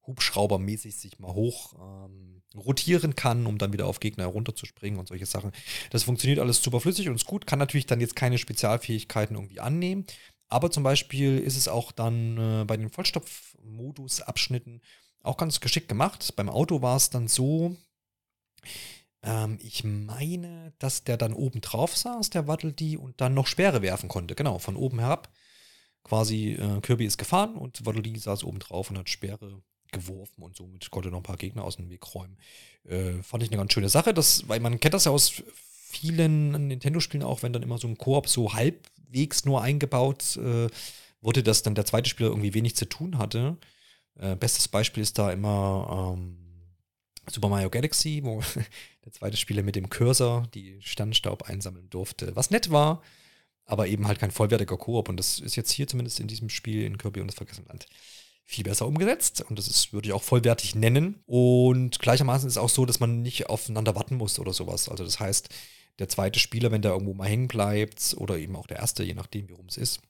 Hubschraubermäßig 0.09 0.97
sich 0.97 1.19
mal 1.19 1.35
hoch 1.35 1.75
ähm, 1.75 2.43
rotieren 2.57 3.15
kann, 3.15 3.47
um 3.47 3.59
dann 3.59 3.73
wieder 3.73 3.87
auf 3.87 4.01
Gegner 4.01 4.25
herunterzuspringen 4.25 4.99
und 4.99 5.09
solche 5.09 5.27
Sachen. 5.27 5.53
Das 5.91 6.03
funktioniert 6.03 6.41
alles 6.41 6.63
super 6.63 6.81
flüssig 6.81 7.09
und 7.09 7.15
ist 7.15 7.27
gut, 7.27 7.47
kann 7.47 7.59
natürlich 7.59 7.87
dann 7.87 8.01
jetzt 8.01 8.17
keine 8.17 8.39
Spezialfähigkeiten 8.39 9.37
irgendwie 9.37 9.61
annehmen, 9.61 10.07
aber 10.49 10.71
zum 10.71 10.83
Beispiel 10.83 11.39
ist 11.39 11.57
es 11.57 11.69
auch 11.69 11.93
dann 11.93 12.39
äh, 12.39 12.65
bei 12.65 12.77
den 12.77 12.91
Vollstopf-Modus-Abschnitten 12.91 14.81
auch 15.23 15.37
ganz 15.37 15.61
geschickt 15.61 15.89
gemacht. 15.89 16.35
Beim 16.37 16.49
Auto 16.49 16.81
war 16.81 16.97
es 16.97 17.11
dann 17.11 17.29
so, 17.29 17.77
ähm, 19.23 19.59
ich 19.61 19.85
meine, 19.85 20.73
dass 20.79 21.05
der 21.05 21.17
dann 21.17 21.35
oben 21.35 21.61
drauf 21.61 21.97
saß, 21.97 22.31
der 22.31 22.47
Waddle 22.47 22.75
und 22.99 23.21
dann 23.21 23.35
noch 23.35 23.47
Sperre 23.47 23.83
werfen 23.83 24.09
konnte. 24.09 24.35
Genau, 24.35 24.59
von 24.59 24.77
oben 24.77 25.01
herab. 25.01 25.31
Quasi 26.03 26.53
äh, 26.53 26.81
Kirby 26.81 27.05
ist 27.05 27.19
gefahren 27.19 27.57
und 27.57 27.85
Waddle 27.85 28.19
saß 28.19 28.45
oben 28.45 28.61
drauf 28.61 28.91
und 28.91 28.99
hat 28.99 29.11
Sperre 29.11 29.63
geworfen 29.93 30.43
und 30.43 30.57
somit 30.57 30.91
konnte 30.91 31.11
noch 31.11 31.19
ein 31.19 31.25
paar 31.25 31.37
Gegner 31.37 31.65
aus 31.65 31.77
dem 31.77 31.91
Weg 31.91 32.15
räumen. 32.15 32.39
Äh, 32.85 33.23
fand 33.23 33.43
ich 33.43 33.51
eine 33.51 33.59
ganz 33.59 33.73
schöne 33.73 33.89
Sache, 33.89 34.15
das, 34.15 34.49
weil 34.49 34.61
man 34.61 34.81
kennt 34.81 34.95
das 34.95 35.05
ja 35.05 35.13
aus 35.13 35.43
vielen 35.55 36.69
Nintendo-Spielen 36.69 37.25
auch, 37.25 37.43
wenn 37.43 37.53
dann 37.53 37.63
immer 37.63 37.79
so 37.79 37.89
ein 37.89 37.97
Koop 37.97 38.29
so 38.29 38.55
halbwegs 39.09 39.45
nur 39.45 39.63
eingebaut 39.63 40.37
äh, 40.37 40.69
wurde, 41.21 41.43
dass 41.43 41.63
dann 41.63 41.75
der 41.75 41.85
zweite 41.85 42.09
Spieler 42.09 42.29
irgendwie 42.31 42.55
wenig 42.55 42.77
zu 42.77 42.89
tun 42.89 43.19
hatte. 43.19 43.57
Äh, 44.17 44.37
bestes 44.37 44.69
Beispiel 44.69 45.03
ist 45.03 45.19
da 45.19 45.33
immer 45.33 46.15
ähm, 46.17 46.37
Super 47.31 47.49
Mario 47.49 47.71
Galaxy, 47.71 48.21
wo 48.23 48.41
der 49.05 49.13
zweite 49.13 49.37
Spieler 49.37 49.63
mit 49.63 49.77
dem 49.77 49.91
Cursor 49.91 50.47
die 50.55 50.79
Sternstaub 50.81 51.43
einsammeln 51.43 51.91
durfte, 51.91 52.35
was 52.37 52.51
nett 52.51 52.71
war, 52.71 53.03
aber 53.65 53.89
eben 53.89 54.07
halt 54.07 54.19
kein 54.19 54.31
vollwertiger 54.31 54.77
Koop. 54.77 55.09
Und 55.09 55.17
das 55.19 55.41
ist 55.41 55.57
jetzt 55.57 55.73
hier 55.73 55.87
zumindest 55.87 56.21
in 56.21 56.29
diesem 56.29 56.49
Spiel 56.49 56.85
in 56.85 56.99
Kirby 56.99 57.21
und 57.21 57.29
das 57.29 57.37
Vergessene 57.37 57.69
Land 57.69 57.87
viel 58.45 58.65
besser 58.65 58.87
umgesetzt 58.87 59.43
und 59.43 59.59
das 59.59 59.69
ist, 59.69 59.93
würde 59.93 60.09
ich 60.09 60.15
auch 60.15 60.23
vollwertig 60.23 60.75
nennen. 60.75 61.23
Und 61.27 61.99
gleichermaßen 61.99 62.49
ist 62.49 62.55
es 62.55 62.59
auch 62.59 62.71
so, 62.71 62.87
dass 62.87 62.99
man 62.99 63.21
nicht 63.21 63.51
aufeinander 63.51 63.95
warten 63.95 64.17
muss 64.17 64.39
oder 64.39 64.55
sowas. 64.55 64.89
Also 64.89 65.05
das 65.05 65.21
heißt, 65.21 65.51
der 65.99 66.09
zweite 66.09 66.39
Spieler, 66.39 66.71
wenn 66.71 66.83
der 66.83 66.93
irgendwo 66.93 67.15
mal 67.15 67.29
hängen 67.29 67.49
bleibt, 67.49 68.15
oder 68.19 68.39
eben 68.39 68.57
auch 68.57 68.67
der 68.67 68.79
erste, 68.79 69.03
je 69.03 69.15
nachdem, 69.15 69.49
wie 69.49 69.55
rum 69.55 69.67
es 69.69 69.77
ist, 69.77 70.01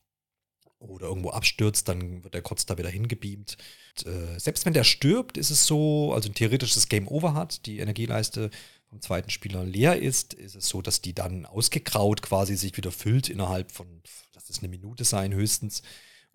oder 0.79 1.09
irgendwo 1.09 1.31
abstürzt, 1.31 1.89
dann 1.89 2.23
wird 2.23 2.35
er 2.35 2.43
kurz 2.43 2.67
da 2.67 2.79
wieder 2.79 2.89
hingebeamt. 2.89 3.57
Und, 3.99 4.07
äh, 4.07 4.39
selbst 4.39 4.65
wenn 4.65 4.75
der 4.75 4.85
stirbt, 4.85 5.37
ist 5.37 5.51
es 5.51 5.67
so, 5.67 6.13
also 6.13 6.29
ein 6.29 6.35
theoretisches 6.35 6.89
Game 6.89 7.09
Over 7.09 7.35
hat, 7.35 7.67
die 7.67 7.79
Energieleiste 7.79 8.51
vom 8.89 9.01
zweiten 9.01 9.31
Spieler 9.31 9.65
leer 9.65 10.01
ist, 10.01 10.35
ist 10.35 10.55
es 10.55 10.69
so, 10.69 10.81
dass 10.81 11.03
die 11.03 11.15
dann 11.15 11.47
ausgegraut 11.47 12.23
quasi 12.23 12.57
sich 12.57 12.77
wieder 12.77 12.93
füllt 12.93 13.29
innerhalb 13.29 13.73
von, 13.73 14.03
das 14.33 14.49
ist 14.51 14.61
eine 14.61 14.69
Minute 14.69 15.05
sein 15.05 15.35
höchstens. 15.35 15.83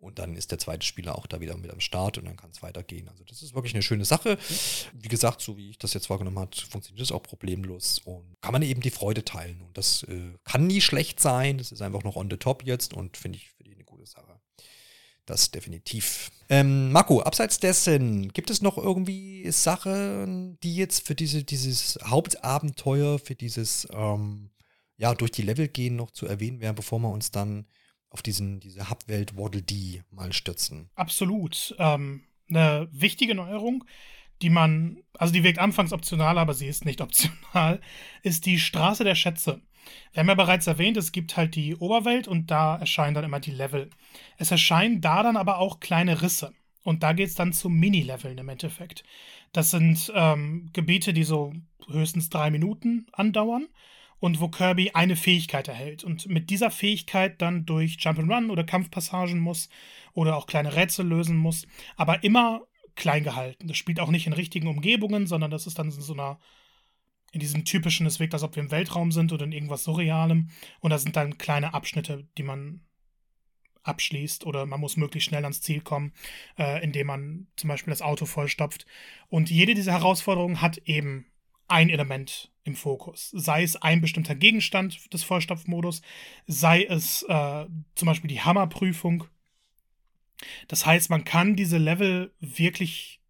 Und 0.03 0.19
dann 0.19 0.35
ist 0.35 0.51
der 0.51 0.59
zweite 0.59 0.85
Spieler 0.85 1.17
auch 1.17 1.27
da 1.27 1.39
wieder 1.39 1.55
mit 1.55 1.71
am 1.71 1.79
Start 1.79 2.17
und 2.17 2.25
dann 2.25 2.35
kann 2.35 2.51
es 2.51 2.61
weitergehen. 2.61 3.07
Also 3.07 3.23
das 3.23 3.41
ist 3.41 3.55
wirklich 3.55 3.73
eine 3.73 3.81
schöne 3.81 4.03
Sache. 4.03 4.37
Wie 4.93 5.07
gesagt, 5.07 5.39
so 5.39 5.55
wie 5.57 5.69
ich 5.69 5.79
das 5.79 5.93
jetzt 5.93 6.09
wahrgenommen 6.09 6.39
habe, 6.39 6.51
funktioniert 6.69 7.01
das 7.01 7.13
auch 7.13 7.23
problemlos 7.23 7.99
und 8.03 8.35
kann 8.41 8.51
man 8.51 8.63
eben 8.63 8.81
die 8.81 8.91
Freude 8.91 9.23
teilen. 9.23 9.61
Und 9.61 9.77
das 9.77 10.03
äh, 10.03 10.33
kann 10.43 10.67
nie 10.67 10.81
schlecht 10.81 11.21
sein. 11.21 11.57
Das 11.57 11.71
ist 11.71 11.81
einfach 11.81 12.03
noch 12.03 12.17
on 12.17 12.29
the 12.29 12.35
top 12.35 12.63
jetzt 12.65 12.93
und 12.93 13.15
finde 13.15 13.37
ich, 13.37 13.51
find 13.51 13.69
ich 13.69 13.75
eine 13.75 13.85
gute 13.85 14.05
Sache. 14.05 14.39
Das 15.25 15.51
definitiv. 15.51 16.31
Ähm, 16.49 16.91
Marco, 16.91 17.21
abseits 17.21 17.59
dessen, 17.59 18.33
gibt 18.33 18.49
es 18.49 18.61
noch 18.61 18.77
irgendwie 18.77 19.49
Sachen, 19.51 20.59
die 20.63 20.75
jetzt 20.75 21.07
für 21.07 21.15
diese, 21.15 21.45
dieses 21.45 21.97
Hauptabenteuer, 22.03 23.19
für 23.19 23.35
dieses 23.35 23.87
ähm, 23.93 24.49
ja, 24.97 25.15
durch 25.15 25.31
die 25.31 25.43
Level 25.43 25.69
gehen 25.69 25.95
noch 25.95 26.11
zu 26.11 26.25
erwähnen 26.25 26.59
wären, 26.59 26.75
bevor 26.75 26.99
wir 26.99 27.09
uns 27.09 27.31
dann 27.31 27.67
auf 28.13 28.21
diesen, 28.21 28.59
diese 28.59 28.89
Hubwelt 28.89 29.37
Waddle 29.37 29.63
Dee 29.63 30.03
mal 30.11 30.31
stürzen. 30.31 30.89
Absolut. 30.95 31.75
Ähm, 31.79 32.23
eine 32.47 32.87
wichtige 32.91 33.33
Neuerung, 33.33 33.83
die 34.41 34.51
man, 34.51 34.99
also 35.17 35.33
die 35.33 35.43
wirkt 35.43 35.59
anfangs 35.59 35.91
optional, 35.91 36.37
aber 36.37 36.53
sie 36.53 36.67
ist 36.67 36.85
nicht 36.85 37.01
optional, 37.01 37.81
ist 38.21 38.45
die 38.45 38.59
Straße 38.59 39.03
der 39.03 39.15
Schätze. 39.15 39.61
Wir 40.13 40.21
haben 40.21 40.29
ja 40.29 40.35
bereits 40.35 40.67
erwähnt, 40.67 40.95
es 40.95 41.11
gibt 41.11 41.35
halt 41.35 41.55
die 41.55 41.75
Oberwelt 41.75 42.27
und 42.27 42.51
da 42.51 42.77
erscheinen 42.77 43.15
dann 43.15 43.25
immer 43.25 43.39
die 43.39 43.51
Level. 43.51 43.89
Es 44.37 44.51
erscheinen 44.51 45.01
da 45.01 45.23
dann 45.23 45.35
aber 45.35 45.57
auch 45.57 45.79
kleine 45.79 46.21
Risse. 46.21 46.53
Und 46.83 47.01
da 47.03 47.13
geht 47.13 47.29
es 47.29 47.35
dann 47.35 47.51
zu 47.51 47.69
Mini-Leveln 47.69 48.37
im 48.37 48.49
Endeffekt. 48.49 49.03
Das 49.53 49.71
sind 49.71 50.11
ähm, 50.15 50.69
Gebiete, 50.73 51.13
die 51.13 51.23
so 51.23 51.53
höchstens 51.89 52.29
drei 52.29 52.51
Minuten 52.51 53.07
andauern 53.11 53.67
und 54.23 54.39
wo 54.39 54.47
Kirby 54.47 54.91
eine 54.91 55.17
Fähigkeit 55.17 55.67
erhält 55.67 56.05
und 56.05 56.29
mit 56.29 56.49
dieser 56.49 56.71
Fähigkeit 56.71 57.41
dann 57.41 57.65
durch 57.65 57.97
Jump'n'Run 57.97 58.51
oder 58.51 58.63
Kampfpassagen 58.63 59.37
muss 59.37 59.67
oder 60.13 60.37
auch 60.37 60.47
kleine 60.47 60.77
Rätsel 60.77 61.05
lösen 61.05 61.35
muss, 61.35 61.67
aber 61.97 62.23
immer 62.23 62.61
klein 62.95 63.25
gehalten. 63.25 63.67
Das 63.67 63.75
spielt 63.75 63.99
auch 63.99 64.11
nicht 64.11 64.25
in 64.25 64.31
richtigen 64.31 64.69
Umgebungen, 64.69 65.27
sondern 65.27 65.51
das 65.51 65.67
ist 65.67 65.77
dann 65.77 65.87
in 65.87 65.91
so 65.91 66.13
einer 66.13 66.39
in 67.33 67.41
diesem 67.41 67.65
typischen, 67.65 68.05
es 68.05 68.21
wirkt, 68.21 68.33
als 68.33 68.43
ob 68.43 68.55
wir 68.55 68.63
im 68.63 68.71
Weltraum 68.71 69.11
sind 69.11 69.33
oder 69.33 69.43
in 69.43 69.51
irgendwas 69.51 69.83
Surrealem. 69.83 70.51
Und 70.79 70.91
da 70.91 70.97
sind 70.99 71.17
dann 71.17 71.37
kleine 71.37 71.73
Abschnitte, 71.73 72.25
die 72.37 72.43
man 72.43 72.79
abschließt 73.81 74.45
oder 74.45 74.65
man 74.65 74.79
muss 74.79 74.95
möglichst 74.95 75.27
schnell 75.27 75.43
ans 75.43 75.59
Ziel 75.59 75.81
kommen, 75.81 76.13
äh, 76.57 76.81
indem 76.81 77.07
man 77.07 77.47
zum 77.57 77.67
Beispiel 77.67 77.91
das 77.91 78.01
Auto 78.01 78.25
vollstopft. 78.25 78.85
Und 79.27 79.49
jede 79.49 79.73
dieser 79.73 79.91
Herausforderungen 79.91 80.61
hat 80.61 80.77
eben 80.85 81.25
ein 81.67 81.89
Element 81.89 82.52
im 82.63 82.75
Fokus. 82.75 83.29
Sei 83.31 83.63
es 83.63 83.75
ein 83.75 84.01
bestimmter 84.01 84.35
Gegenstand 84.35 85.13
des 85.13 85.23
Vollstopfmodus, 85.23 86.01
sei 86.47 86.83
es 86.83 87.23
äh, 87.23 87.65
zum 87.95 88.05
Beispiel 88.05 88.29
die 88.29 88.41
Hammerprüfung. 88.41 89.25
Das 90.67 90.85
heißt, 90.85 91.09
man 91.09 91.23
kann 91.23 91.55
diese 91.55 91.77
Level 91.77 92.33
wirklich 92.39 93.21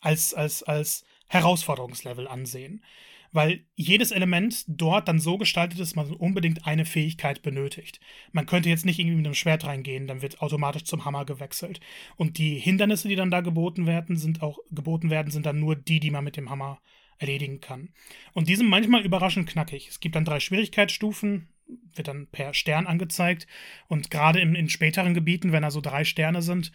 als, 0.00 0.34
als, 0.34 0.62
als 0.62 1.04
Herausforderungslevel 1.28 2.28
ansehen 2.28 2.84
weil 3.32 3.64
jedes 3.74 4.10
Element 4.10 4.64
dort 4.68 5.08
dann 5.08 5.18
so 5.18 5.38
gestaltet 5.38 5.80
ist, 5.80 5.90
dass 5.90 5.96
man 5.96 6.14
unbedingt 6.14 6.66
eine 6.66 6.84
Fähigkeit 6.84 7.42
benötigt. 7.42 7.98
Man 8.30 8.46
könnte 8.46 8.68
jetzt 8.68 8.84
nicht 8.84 8.98
irgendwie 8.98 9.16
mit 9.16 9.26
einem 9.26 9.34
Schwert 9.34 9.64
reingehen, 9.64 10.06
dann 10.06 10.22
wird 10.22 10.40
automatisch 10.42 10.84
zum 10.84 11.04
Hammer 11.04 11.24
gewechselt. 11.24 11.80
Und 12.16 12.38
die 12.38 12.58
Hindernisse, 12.58 13.08
die 13.08 13.16
dann 13.16 13.30
da 13.30 13.40
geboten 13.40 13.86
werden, 13.86 14.16
sind 14.16 14.42
auch 14.42 14.58
geboten 14.70 15.10
werden, 15.10 15.32
sind 15.32 15.46
dann 15.46 15.58
nur 15.58 15.76
die, 15.76 15.98
die 15.98 16.10
man 16.10 16.24
mit 16.24 16.36
dem 16.36 16.50
Hammer 16.50 16.80
erledigen 17.18 17.60
kann. 17.60 17.90
Und 18.32 18.48
die 18.48 18.56
sind 18.56 18.68
manchmal 18.68 19.04
überraschend 19.04 19.48
knackig. 19.48 19.88
Es 19.88 20.00
gibt 20.00 20.16
dann 20.16 20.24
drei 20.24 20.40
Schwierigkeitsstufen, 20.40 21.48
wird 21.94 22.08
dann 22.08 22.26
per 22.26 22.54
Stern 22.54 22.86
angezeigt. 22.86 23.46
Und 23.88 24.10
gerade 24.10 24.40
in, 24.40 24.54
in 24.54 24.68
späteren 24.68 25.14
Gebieten, 25.14 25.52
wenn 25.52 25.62
da 25.62 25.70
so 25.70 25.80
drei 25.80 26.04
Sterne 26.04 26.42
sind, 26.42 26.72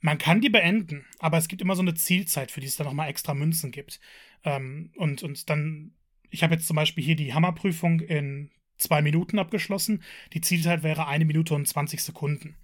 man 0.00 0.18
kann 0.18 0.40
die 0.40 0.50
beenden, 0.50 1.06
aber 1.18 1.38
es 1.38 1.48
gibt 1.48 1.60
immer 1.60 1.74
so 1.74 1.82
eine 1.82 1.94
Zielzeit, 1.94 2.52
für 2.52 2.60
die 2.60 2.68
es 2.68 2.76
dann 2.76 2.86
nochmal 2.86 3.08
extra 3.08 3.34
Münzen 3.34 3.72
gibt. 3.72 3.98
Ähm, 4.44 4.92
und, 4.96 5.24
und 5.24 5.50
dann 5.50 5.92
ich 6.30 6.42
habe 6.42 6.54
jetzt 6.54 6.66
zum 6.66 6.76
Beispiel 6.76 7.04
hier 7.04 7.16
die 7.16 7.34
Hammerprüfung 7.34 8.00
in 8.00 8.50
zwei 8.78 9.02
Minuten 9.02 9.38
abgeschlossen. 9.38 10.02
Die 10.32 10.40
Zielzeit 10.40 10.82
wäre 10.82 11.06
eine 11.06 11.24
Minute 11.24 11.54
und 11.54 11.66
20 11.66 12.00
Sekunden. 12.00 12.56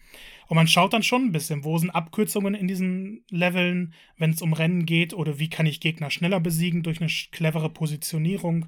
Und 0.46 0.56
man 0.56 0.68
schaut 0.68 0.92
dann 0.92 1.02
schon 1.02 1.26
ein 1.26 1.32
bisschen, 1.32 1.64
wo 1.64 1.76
sind 1.78 1.90
Abkürzungen 1.90 2.54
in 2.54 2.68
diesen 2.68 3.24
Leveln, 3.30 3.94
wenn 4.16 4.30
es 4.30 4.42
um 4.42 4.52
Rennen 4.52 4.86
geht, 4.86 5.14
oder 5.14 5.38
wie 5.38 5.50
kann 5.50 5.66
ich 5.66 5.80
Gegner 5.80 6.10
schneller 6.10 6.40
besiegen 6.40 6.82
durch 6.82 7.00
eine 7.00 7.10
clevere 7.32 7.70
Positionierung 7.70 8.66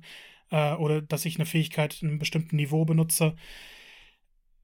äh, 0.51 0.73
oder 0.75 1.03
dass 1.03 1.25
ich 1.25 1.37
eine 1.37 1.47
Fähigkeit 1.47 2.03
in 2.03 2.09
einem 2.09 2.19
bestimmten 2.19 2.57
Niveau 2.57 2.85
benutze. 2.85 3.37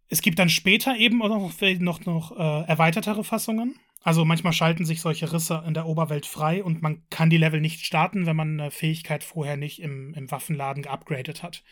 Es 0.08 0.22
gibt 0.22 0.38
dann 0.38 0.48
später 0.48 0.96
eben 0.96 1.22
auch 1.22 1.28
noch, 1.28 1.60
noch, 1.80 2.04
noch 2.04 2.32
äh, 2.38 2.68
erweitertere 2.68 3.24
Fassungen. 3.24 3.76
Also 4.02 4.24
manchmal 4.24 4.52
schalten 4.52 4.84
sich 4.84 5.00
solche 5.00 5.32
Risse 5.32 5.62
in 5.66 5.74
der 5.74 5.86
Oberwelt 5.86 6.26
frei 6.26 6.64
und 6.64 6.82
man 6.82 7.02
kann 7.08 7.30
die 7.30 7.36
Level 7.36 7.60
nicht 7.60 7.86
starten, 7.86 8.26
wenn 8.26 8.36
man 8.36 8.60
eine 8.60 8.70
Fähigkeit 8.70 9.22
vorher 9.22 9.56
nicht 9.56 9.80
im, 9.80 10.12
im 10.14 10.30
Waffenladen 10.30 10.82
geupgradet 10.82 11.42
hat. 11.42 11.62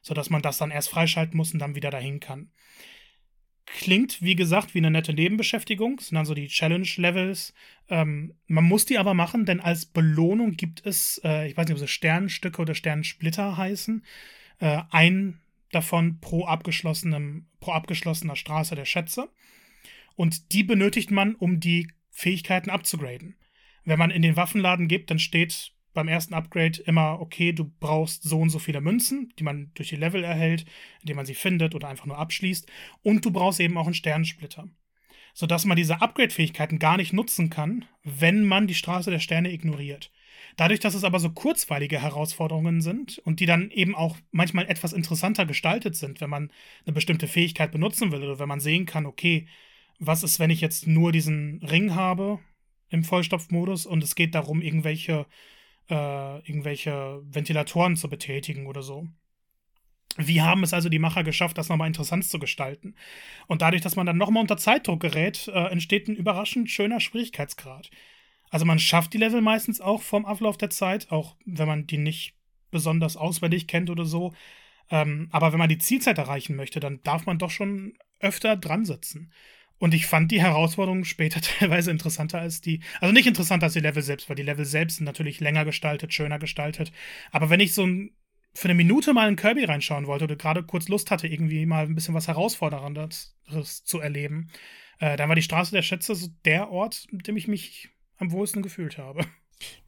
Sodass 0.00 0.30
man 0.30 0.42
das 0.42 0.58
dann 0.58 0.70
erst 0.70 0.90
freischalten 0.90 1.36
muss 1.36 1.52
und 1.52 1.58
dann 1.58 1.74
wieder 1.74 1.90
dahin 1.90 2.20
kann. 2.20 2.50
Klingt, 3.66 4.22
wie 4.22 4.34
gesagt, 4.34 4.74
wie 4.74 4.78
eine 4.78 4.90
nette 4.90 5.12
Nebenbeschäftigung. 5.12 6.00
Sind 6.00 6.14
dann 6.14 6.24
so 6.24 6.34
die 6.34 6.48
Challenge-Levels. 6.48 7.52
Ähm, 7.88 8.34
man 8.46 8.64
muss 8.64 8.86
die 8.86 8.98
aber 8.98 9.14
machen, 9.14 9.44
denn 9.44 9.60
als 9.60 9.86
Belohnung 9.86 10.52
gibt 10.52 10.84
es, 10.86 11.20
äh, 11.24 11.48
ich 11.48 11.56
weiß 11.56 11.66
nicht, 11.66 11.74
ob 11.74 11.80
sie 11.80 11.88
Sternstücke 11.88 12.62
oder 12.62 12.74
Sternsplitter 12.74 13.56
heißen, 13.56 14.04
äh, 14.60 14.82
ein 14.90 15.40
davon 15.70 16.18
pro 16.20 16.46
abgeschlossenem, 16.46 17.46
pro 17.60 17.72
abgeschlossener 17.72 18.36
Straße 18.36 18.74
der 18.74 18.86
Schätze. 18.86 19.28
Und 20.16 20.52
die 20.52 20.64
benötigt 20.64 21.10
man, 21.10 21.34
um 21.34 21.60
die 21.60 21.88
Fähigkeiten 22.10 22.70
abzugraden. 22.70 23.36
Wenn 23.84 23.98
man 23.98 24.10
in 24.10 24.22
den 24.22 24.36
Waffenladen 24.36 24.88
gibt, 24.88 25.10
dann 25.10 25.18
steht 25.18 25.72
beim 25.98 26.08
ersten 26.08 26.34
Upgrade 26.34 26.80
immer, 26.86 27.20
okay, 27.20 27.52
du 27.52 27.64
brauchst 27.80 28.22
so 28.22 28.38
und 28.38 28.50
so 28.50 28.60
viele 28.60 28.80
Münzen, 28.80 29.32
die 29.36 29.42
man 29.42 29.72
durch 29.74 29.88
die 29.88 29.96
Level 29.96 30.22
erhält, 30.22 30.64
indem 31.00 31.16
man 31.16 31.26
sie 31.26 31.34
findet 31.34 31.74
oder 31.74 31.88
einfach 31.88 32.06
nur 32.06 32.18
abschließt. 32.18 32.70
Und 33.02 33.24
du 33.24 33.32
brauchst 33.32 33.58
eben 33.58 33.76
auch 33.76 33.86
einen 33.86 33.94
Sternensplitter. 33.94 34.68
Sodass 35.34 35.64
man 35.64 35.76
diese 35.76 36.00
Upgrade-Fähigkeiten 36.00 36.78
gar 36.78 36.96
nicht 36.96 37.12
nutzen 37.12 37.50
kann, 37.50 37.84
wenn 38.04 38.44
man 38.44 38.68
die 38.68 38.74
Straße 38.74 39.10
der 39.10 39.18
Sterne 39.18 39.52
ignoriert. 39.52 40.12
Dadurch, 40.56 40.78
dass 40.78 40.94
es 40.94 41.02
aber 41.02 41.18
so 41.18 41.30
kurzweilige 41.30 42.00
Herausforderungen 42.00 42.80
sind 42.80 43.18
und 43.18 43.40
die 43.40 43.46
dann 43.46 43.70
eben 43.72 43.96
auch 43.96 44.16
manchmal 44.30 44.68
etwas 44.68 44.92
interessanter 44.92 45.46
gestaltet 45.46 45.96
sind, 45.96 46.20
wenn 46.20 46.30
man 46.30 46.52
eine 46.86 46.94
bestimmte 46.94 47.26
Fähigkeit 47.26 47.72
benutzen 47.72 48.12
will 48.12 48.22
oder 48.22 48.38
wenn 48.38 48.48
man 48.48 48.60
sehen 48.60 48.86
kann, 48.86 49.04
okay, 49.04 49.48
was 49.98 50.22
ist, 50.22 50.38
wenn 50.38 50.50
ich 50.50 50.60
jetzt 50.60 50.86
nur 50.86 51.10
diesen 51.10 51.60
Ring 51.64 51.96
habe 51.96 52.38
im 52.88 53.04
Vollstopfmodus 53.04 53.84
und 53.84 54.02
es 54.02 54.14
geht 54.14 54.36
darum, 54.36 54.62
irgendwelche, 54.62 55.26
äh, 55.88 56.38
irgendwelche 56.38 57.20
Ventilatoren 57.24 57.96
zu 57.96 58.08
betätigen 58.08 58.66
oder 58.66 58.82
so. 58.82 59.08
Wie 60.16 60.42
haben 60.42 60.64
es 60.64 60.74
also 60.74 60.88
die 60.88 60.98
Macher 60.98 61.22
geschafft, 61.22 61.58
das 61.58 61.68
nochmal 61.68 61.86
interessant 61.86 62.24
zu 62.24 62.38
gestalten? 62.38 62.94
Und 63.46 63.62
dadurch, 63.62 63.82
dass 63.82 63.94
man 63.94 64.06
dann 64.06 64.16
nochmal 64.16 64.40
unter 64.40 64.56
Zeitdruck 64.56 65.00
gerät, 65.00 65.48
äh, 65.48 65.70
entsteht 65.70 66.08
ein 66.08 66.16
überraschend 66.16 66.70
schöner 66.70 67.00
Schwierigkeitsgrad. 67.00 67.90
Also 68.50 68.64
man 68.64 68.78
schafft 68.78 69.12
die 69.12 69.18
Level 69.18 69.42
meistens 69.42 69.80
auch 69.80 70.02
vom 70.02 70.26
Ablauf 70.26 70.56
der 70.56 70.70
Zeit, 70.70 71.12
auch 71.12 71.36
wenn 71.44 71.68
man 71.68 71.86
die 71.86 71.98
nicht 71.98 72.34
besonders 72.70 73.16
auswendig 73.16 73.66
kennt 73.68 73.90
oder 73.90 74.04
so. 74.04 74.34
Ähm, 74.90 75.28
aber 75.30 75.52
wenn 75.52 75.58
man 75.58 75.68
die 75.68 75.78
Zielzeit 75.78 76.18
erreichen 76.18 76.56
möchte, 76.56 76.80
dann 76.80 77.02
darf 77.02 77.26
man 77.26 77.38
doch 77.38 77.50
schon 77.50 77.94
öfter 78.20 78.56
dran 78.56 78.84
sitzen. 78.84 79.32
Und 79.78 79.94
ich 79.94 80.06
fand 80.06 80.30
die 80.30 80.40
Herausforderungen 80.40 81.04
später 81.04 81.40
teilweise 81.58 81.90
interessanter 81.90 82.40
als 82.40 82.60
die, 82.60 82.80
also 83.00 83.12
nicht 83.12 83.26
interessanter 83.26 83.66
als 83.66 83.74
die 83.74 83.80
Level 83.80 84.02
selbst, 84.02 84.28
weil 84.28 84.36
die 84.36 84.42
Level 84.42 84.64
selbst 84.64 84.96
sind 84.96 85.04
natürlich 85.04 85.40
länger 85.40 85.64
gestaltet, 85.64 86.12
schöner 86.12 86.38
gestaltet. 86.38 86.92
Aber 87.30 87.50
wenn 87.50 87.60
ich 87.60 87.74
so 87.74 87.86
ein, 87.86 88.10
für 88.54 88.66
eine 88.66 88.74
Minute 88.74 89.12
mal 89.12 89.28
in 89.28 89.36
Kirby 89.36 89.64
reinschauen 89.64 90.06
wollte 90.06 90.24
oder 90.24 90.36
gerade 90.36 90.64
kurz 90.64 90.88
Lust 90.88 91.10
hatte, 91.10 91.28
irgendwie 91.28 91.64
mal 91.66 91.84
ein 91.84 91.94
bisschen 91.94 92.14
was 92.14 92.28
Herausfordernderes 92.28 93.36
zu 93.84 94.00
erleben, 94.00 94.50
äh, 94.98 95.16
dann 95.16 95.28
war 95.28 95.36
die 95.36 95.42
Straße 95.42 95.72
der 95.72 95.82
Schätze 95.82 96.14
so 96.14 96.28
der 96.44 96.70
Ort, 96.70 97.06
mit 97.12 97.28
dem 97.28 97.36
ich 97.36 97.46
mich 97.46 97.88
am 98.16 98.32
wohlsten 98.32 98.62
gefühlt 98.62 98.98
habe. 98.98 99.24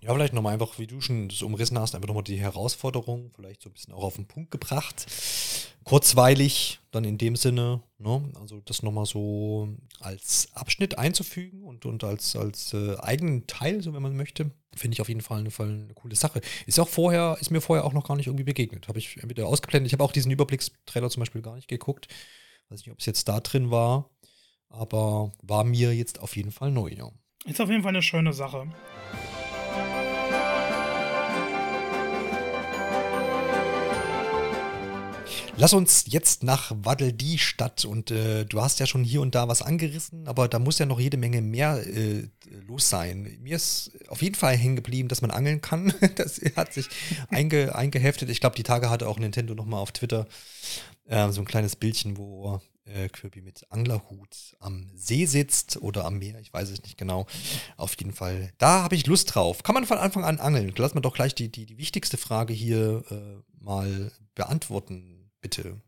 Ja, 0.00 0.14
vielleicht 0.14 0.32
nochmal 0.32 0.54
einfach, 0.54 0.78
wie 0.78 0.86
du 0.86 1.00
schon 1.00 1.28
das 1.28 1.42
umrissen 1.42 1.78
hast, 1.78 1.94
einfach 1.94 2.08
nochmal 2.08 2.24
die 2.24 2.40
Herausforderung, 2.40 3.30
vielleicht 3.34 3.62
so 3.62 3.68
ein 3.68 3.72
bisschen 3.72 3.92
auch 3.92 4.02
auf 4.02 4.16
den 4.16 4.26
Punkt 4.26 4.50
gebracht. 4.50 5.06
Kurzweilig, 5.84 6.80
dann 6.90 7.04
in 7.04 7.18
dem 7.18 7.36
Sinne, 7.36 7.82
ne? 7.98 8.30
also 8.38 8.60
das 8.64 8.82
nochmal 8.82 9.06
so 9.06 9.68
als 9.98 10.48
Abschnitt 10.54 10.98
einzufügen 10.98 11.62
und, 11.62 11.86
und 11.86 12.04
als, 12.04 12.36
als 12.36 12.72
äh, 12.74 12.96
eigenen 12.98 13.46
Teil, 13.46 13.82
so 13.82 13.92
wenn 13.92 14.02
man 14.02 14.16
möchte, 14.16 14.50
finde 14.74 14.94
ich 14.94 15.00
auf 15.00 15.08
jeden 15.08 15.20
Fall 15.20 15.40
eine, 15.40 15.50
eine, 15.58 15.94
coole 15.94 16.16
Sache. 16.16 16.40
Ist 16.66 16.78
auch 16.80 16.88
vorher, 16.88 17.36
ist 17.40 17.50
mir 17.50 17.60
vorher 17.60 17.84
auch 17.84 17.92
noch 17.92 18.06
gar 18.06 18.16
nicht 18.16 18.26
irgendwie 18.26 18.44
begegnet. 18.44 18.88
Habe 18.88 18.98
ich 18.98 19.22
wieder 19.28 19.46
ausgeblendet. 19.46 19.88
Ich 19.88 19.92
habe 19.92 20.04
auch 20.04 20.12
diesen 20.12 20.30
Überblickstrailer 20.30 21.10
zum 21.10 21.20
Beispiel 21.20 21.42
gar 21.42 21.56
nicht 21.56 21.68
geguckt. 21.68 22.08
Weiß 22.68 22.80
nicht, 22.80 22.92
ob 22.92 23.00
es 23.00 23.06
jetzt 23.06 23.28
da 23.28 23.40
drin 23.40 23.70
war, 23.70 24.10
aber 24.68 25.32
war 25.42 25.64
mir 25.64 25.94
jetzt 25.94 26.20
auf 26.20 26.36
jeden 26.36 26.52
Fall 26.52 26.70
neu, 26.70 26.88
ja. 26.88 27.10
Ist 27.46 27.60
auf 27.60 27.70
jeden 27.70 27.82
Fall 27.82 27.90
eine 27.90 28.02
schöne 28.02 28.32
Sache. 28.32 28.68
Lass 35.60 35.74
uns 35.74 36.06
jetzt 36.08 36.42
nach 36.42 36.72
Waddel 36.74 37.12
die 37.12 37.36
Stadt 37.36 37.84
und 37.84 38.10
äh, 38.10 38.46
du 38.46 38.62
hast 38.62 38.80
ja 38.80 38.86
schon 38.86 39.04
hier 39.04 39.20
und 39.20 39.34
da 39.34 39.46
was 39.46 39.60
angerissen, 39.60 40.26
aber 40.26 40.48
da 40.48 40.58
muss 40.58 40.78
ja 40.78 40.86
noch 40.86 40.98
jede 40.98 41.18
Menge 41.18 41.42
mehr 41.42 41.86
äh, 41.86 42.30
los 42.66 42.88
sein. 42.88 43.36
Mir 43.42 43.56
ist 43.56 43.90
auf 44.08 44.22
jeden 44.22 44.36
Fall 44.36 44.56
hängen 44.56 44.76
geblieben, 44.76 45.10
dass 45.10 45.20
man 45.20 45.30
angeln 45.30 45.60
kann. 45.60 45.92
Das 46.16 46.40
hat 46.56 46.72
sich 46.72 46.88
einge, 47.28 47.74
eingeheftet. 47.74 48.30
Ich 48.30 48.40
glaube, 48.40 48.56
die 48.56 48.62
Tage 48.62 48.88
hatte 48.88 49.06
auch 49.06 49.18
Nintendo 49.18 49.54
nochmal 49.54 49.80
auf 49.80 49.92
Twitter 49.92 50.26
äh, 51.08 51.30
so 51.30 51.42
ein 51.42 51.46
kleines 51.46 51.76
Bildchen, 51.76 52.16
wo 52.16 52.62
äh, 52.86 53.10
Kirby 53.10 53.42
mit 53.42 53.66
Anglerhut 53.68 54.56
am 54.60 54.90
See 54.94 55.26
sitzt 55.26 55.76
oder 55.82 56.06
am 56.06 56.18
Meer, 56.20 56.40
ich 56.40 56.54
weiß 56.54 56.70
es 56.70 56.82
nicht 56.84 56.96
genau. 56.96 57.26
Auf 57.76 57.96
jeden 57.98 58.14
Fall, 58.14 58.50
da 58.56 58.82
habe 58.82 58.94
ich 58.94 59.06
Lust 59.06 59.34
drauf. 59.34 59.62
Kann 59.62 59.74
man 59.74 59.84
von 59.84 59.98
Anfang 59.98 60.24
an 60.24 60.40
angeln? 60.40 60.72
Lass 60.78 60.94
mal 60.94 61.02
doch 61.02 61.14
gleich 61.14 61.34
die, 61.34 61.52
die, 61.52 61.66
die 61.66 61.76
wichtigste 61.76 62.16
Frage 62.16 62.54
hier 62.54 63.04
äh, 63.10 63.62
mal 63.62 64.10
beantworten 64.34 65.19
bitte. 65.40 65.80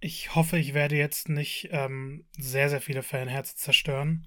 Ich 0.00 0.34
hoffe, 0.34 0.58
ich 0.58 0.74
werde 0.74 0.96
jetzt 0.96 1.28
nicht 1.28 1.68
ähm, 1.72 2.24
sehr, 2.38 2.68
sehr 2.68 2.80
viele 2.80 3.02
Fanherzen 3.02 3.56
zerstören. 3.56 4.26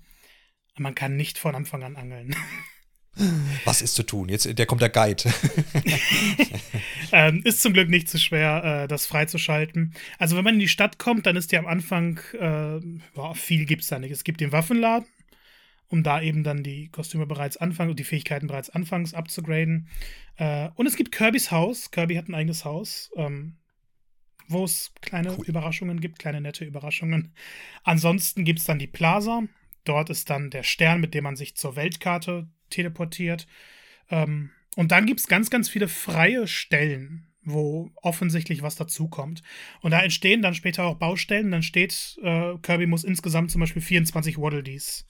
Man 0.78 0.96
kann 0.96 1.16
nicht 1.16 1.38
von 1.38 1.56
Anfang 1.56 1.84
an 1.84 1.96
angeln. 1.96 2.36
Was 3.66 3.82
ist 3.82 3.96
zu 3.96 4.04
tun? 4.04 4.30
Jetzt, 4.30 4.58
der 4.58 4.66
kommt 4.66 4.82
der 4.82 4.90
Guide. 4.90 5.24
ähm, 7.12 7.42
ist 7.44 7.62
zum 7.62 7.74
Glück 7.74 7.90
nicht 7.90 8.10
so 8.10 8.18
schwer, 8.18 8.84
äh, 8.84 8.88
das 8.88 9.06
freizuschalten. 9.06 9.94
Also, 10.18 10.38
wenn 10.38 10.44
man 10.44 10.54
in 10.54 10.60
die 10.60 10.68
Stadt 10.68 11.00
kommt, 11.00 11.26
dann 11.26 11.36
ist 11.36 11.52
ja 11.52 11.60
am 11.60 11.68
Anfang, 11.68 12.20
äh, 12.34 12.80
boah, 13.14 13.36
viel 13.36 13.66
gibt 13.66 13.82
es 13.82 13.90
da 13.90 14.00
nicht. 14.00 14.12
Es 14.12 14.24
gibt 14.24 14.42
den 14.42 14.52
Waffenladen, 14.52 15.08
um 15.88 16.04
da 16.04 16.22
eben 16.22 16.44
dann 16.44 16.64
die 16.64 16.90
Kostüme 16.90 17.26
bereits 17.26 17.58
anfangs 17.58 17.90
und 17.90 18.00
die 18.00 18.06
Fähigkeiten 18.06 18.48
bereits 18.48 18.70
anfangs 18.70 19.14
abzugraden. 19.14 19.90
Äh, 20.38 20.70
und 20.76 20.88
es 20.88 20.96
gibt 20.96 21.12
Kirbys 21.12 21.52
Haus. 21.52 21.92
Kirby 21.92 22.16
hat 22.16 22.30
ein 22.30 22.36
eigenes 22.36 22.64
Haus. 22.64 23.12
Ähm, 23.16 23.58
wo 24.50 24.66
es 24.66 24.92
kleine 25.02 25.38
cool. 25.38 25.46
Überraschungen 25.46 26.02
gibt, 26.02 26.20
kleine 26.20 26.42
nette 26.42 26.66
Überraschungen. 26.66 27.34
Ansonsten 27.84 28.44
gibt 28.44 28.60
es 28.60 28.66
dann 28.66 28.80
die 28.80 28.88
Plaza. 28.88 29.44
Dort 29.86 30.10
ist 30.10 30.30
dann 30.30 30.50
der 30.50 30.64
Stern, 30.64 31.00
mit 31.00 31.14
dem 31.14 31.24
man 31.24 31.36
sich 31.36 31.56
zur 31.56 31.76
Weltkarte 31.76 32.48
teleportiert. 32.70 33.48
Ähm, 34.10 34.52
und 34.76 34.92
dann 34.92 35.06
gibt 35.06 35.20
es 35.20 35.28
ganz, 35.28 35.50
ganz 35.50 35.70
viele 35.70 35.88
freie 35.88 36.48
Stellen, 36.48 37.28
wo 37.44 37.92
offensichtlich 37.96 38.62
was 38.62 38.76
dazukommt. 38.76 39.42
Und 39.82 39.92
da 39.92 40.02
entstehen 40.02 40.42
dann 40.42 40.56
später 40.56 40.86
auch 40.86 40.96
Baustellen. 40.96 41.52
Dann 41.52 41.64
steht, 41.64 42.18
äh, 42.24 42.56
Kirby 42.62 42.88
muss 42.88 43.04
insgesamt 43.04 43.52
zum 43.52 43.62
Beispiel 43.62 43.82
24 43.82 44.38
Waddle 44.38 44.64
Dees 44.64 45.08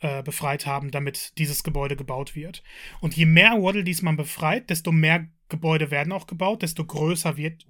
äh, 0.00 0.22
befreit 0.22 0.66
haben, 0.66 0.90
damit 0.90 1.32
dieses 1.38 1.62
Gebäude 1.62 1.96
gebaut 1.96 2.34
wird. 2.34 2.62
Und 3.00 3.16
je 3.16 3.26
mehr 3.26 3.52
Waddle 3.52 3.84
Dees 3.84 4.02
man 4.02 4.16
befreit, 4.16 4.68
desto 4.68 4.92
mehr 4.92 5.28
Gebäude 5.48 5.90
werden 5.90 6.12
auch 6.12 6.26
gebaut, 6.26 6.62
desto 6.62 6.84
größer 6.84 7.36
wird, 7.36 7.66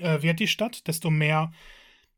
äh, 0.00 0.22
wird 0.22 0.40
die 0.40 0.48
Stadt, 0.48 0.86
desto 0.86 1.10
mehr 1.10 1.52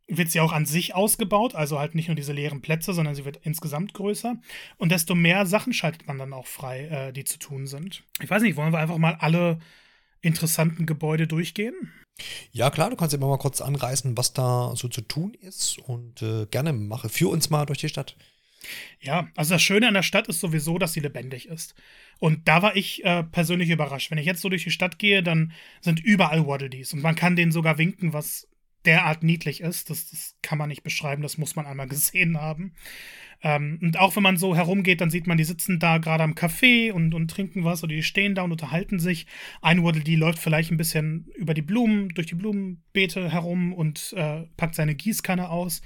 wird 0.08 0.30
sie 0.30 0.40
auch 0.40 0.52
an 0.52 0.66
sich 0.66 0.94
ausgebaut, 0.94 1.54
also 1.54 1.80
halt 1.80 1.94
nicht 1.94 2.08
nur 2.08 2.14
diese 2.14 2.32
leeren 2.32 2.62
Plätze, 2.62 2.92
sondern 2.92 3.14
sie 3.14 3.24
wird 3.24 3.40
insgesamt 3.42 3.92
größer. 3.94 4.36
Und 4.76 4.92
desto 4.92 5.14
mehr 5.14 5.46
Sachen 5.46 5.72
schaltet 5.72 6.06
man 6.06 6.18
dann 6.18 6.32
auch 6.32 6.46
frei, 6.46 6.86
äh, 6.86 7.12
die 7.12 7.24
zu 7.24 7.38
tun 7.38 7.66
sind. 7.66 8.04
Ich 8.22 8.30
weiß 8.30 8.42
nicht, 8.42 8.56
wollen 8.56 8.72
wir 8.72 8.78
einfach 8.78 8.98
mal 8.98 9.16
alle 9.18 9.58
interessanten 10.20 10.86
Gebäude 10.86 11.26
durchgehen? 11.26 11.74
Ja, 12.52 12.70
klar, 12.70 12.90
du 12.90 12.96
kannst 12.96 13.14
immer 13.14 13.28
mal 13.28 13.38
kurz 13.38 13.60
anreißen, 13.60 14.16
was 14.16 14.32
da 14.32 14.74
so 14.74 14.88
zu 14.88 15.02
tun 15.02 15.34
ist 15.34 15.78
und 15.78 16.22
äh, 16.22 16.46
gerne 16.46 16.72
mache. 16.72 17.08
Führ 17.08 17.30
uns 17.30 17.50
mal 17.50 17.66
durch 17.66 17.78
die 17.78 17.88
Stadt. 17.88 18.16
Ja, 19.00 19.28
also 19.36 19.54
das 19.54 19.62
Schöne 19.62 19.88
an 19.88 19.94
der 19.94 20.02
Stadt 20.02 20.28
ist 20.28 20.40
sowieso, 20.40 20.78
dass 20.78 20.92
sie 20.92 21.00
lebendig 21.00 21.48
ist. 21.48 21.74
Und 22.18 22.48
da 22.48 22.62
war 22.62 22.76
ich 22.76 23.04
äh, 23.04 23.22
persönlich 23.24 23.70
überrascht. 23.70 24.10
Wenn 24.10 24.18
ich 24.18 24.26
jetzt 24.26 24.40
so 24.40 24.48
durch 24.48 24.64
die 24.64 24.70
Stadt 24.70 24.98
gehe, 24.98 25.22
dann 25.22 25.52
sind 25.80 26.00
überall 26.00 26.46
Waddle-Dees 26.46 26.92
und 26.92 27.02
man 27.02 27.14
kann 27.14 27.36
denen 27.36 27.52
sogar 27.52 27.78
winken, 27.78 28.12
was 28.12 28.48
derart 28.86 29.22
niedlich 29.22 29.60
ist. 29.60 29.90
Das, 29.90 30.10
das 30.10 30.36
kann 30.42 30.58
man 30.58 30.68
nicht 30.68 30.82
beschreiben, 30.82 31.22
das 31.22 31.38
muss 31.38 31.56
man 31.56 31.66
einmal 31.66 31.88
gesehen 31.88 32.40
haben. 32.40 32.74
Ähm, 33.42 33.78
und 33.82 33.98
auch 33.98 34.16
wenn 34.16 34.22
man 34.22 34.36
so 34.36 34.56
herumgeht, 34.56 35.00
dann 35.00 35.10
sieht 35.10 35.26
man, 35.26 35.36
die 35.36 35.44
sitzen 35.44 35.78
da 35.78 35.98
gerade 35.98 36.24
am 36.24 36.34
Café 36.34 36.92
und, 36.92 37.14
und 37.14 37.30
trinken 37.30 37.64
was 37.64 37.82
oder 37.84 37.94
die 37.94 38.02
stehen 38.02 38.34
da 38.34 38.42
und 38.42 38.52
unterhalten 38.52 38.98
sich. 38.98 39.26
Ein 39.60 39.82
Waddle 39.84 40.02
Dee 40.02 40.16
läuft 40.16 40.38
vielleicht 40.38 40.70
ein 40.70 40.78
bisschen 40.78 41.28
über 41.36 41.52
die 41.52 41.62
Blumen, 41.62 42.08
durch 42.10 42.26
die 42.26 42.34
Blumenbeete 42.34 43.30
herum 43.30 43.72
und 43.72 44.14
äh, 44.16 44.44
packt 44.56 44.74
seine 44.74 44.94
Gießkanne 44.94 45.50
aus. 45.50 45.82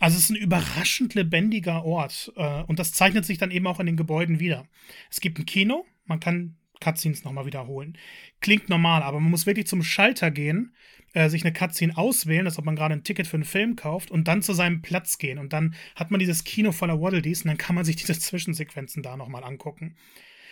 Also 0.00 0.18
es 0.18 0.24
ist 0.24 0.30
ein 0.30 0.36
überraschend 0.36 1.14
lebendiger 1.14 1.84
Ort 1.84 2.32
äh, 2.36 2.62
und 2.64 2.78
das 2.78 2.92
zeichnet 2.92 3.24
sich 3.24 3.38
dann 3.38 3.50
eben 3.50 3.66
auch 3.66 3.80
in 3.80 3.86
den 3.86 3.96
Gebäuden 3.96 4.40
wieder. 4.40 4.66
Es 5.10 5.20
gibt 5.20 5.38
ein 5.38 5.46
Kino, 5.46 5.86
man 6.04 6.20
kann 6.20 6.56
Cutscenes 6.82 7.24
nochmal 7.24 7.46
wiederholen. 7.46 7.96
Klingt 8.40 8.68
normal, 8.68 9.02
aber 9.02 9.20
man 9.20 9.30
muss 9.30 9.46
wirklich 9.46 9.66
zum 9.66 9.82
Schalter 9.82 10.30
gehen 10.30 10.72
äh, 11.14 11.28
sich 11.28 11.44
eine 11.44 11.52
Cutscene 11.52 11.96
auswählen, 11.96 12.46
als 12.46 12.58
ob 12.58 12.64
man 12.64 12.76
gerade 12.76 12.94
ein 12.94 13.04
Ticket 13.04 13.26
für 13.26 13.36
einen 13.36 13.44
Film 13.44 13.76
kauft 13.76 14.10
und 14.10 14.28
dann 14.28 14.42
zu 14.42 14.52
seinem 14.52 14.82
Platz 14.82 15.18
gehen. 15.18 15.38
Und 15.38 15.52
dann 15.52 15.74
hat 15.94 16.10
man 16.10 16.20
dieses 16.20 16.44
Kino 16.44 16.72
voller 16.72 17.00
Waddle-Dees 17.00 17.42
und 17.42 17.48
dann 17.48 17.58
kann 17.58 17.74
man 17.74 17.84
sich 17.84 17.96
diese 17.96 18.18
Zwischensequenzen 18.18 19.02
da 19.02 19.16
nochmal 19.16 19.44
angucken. 19.44 19.96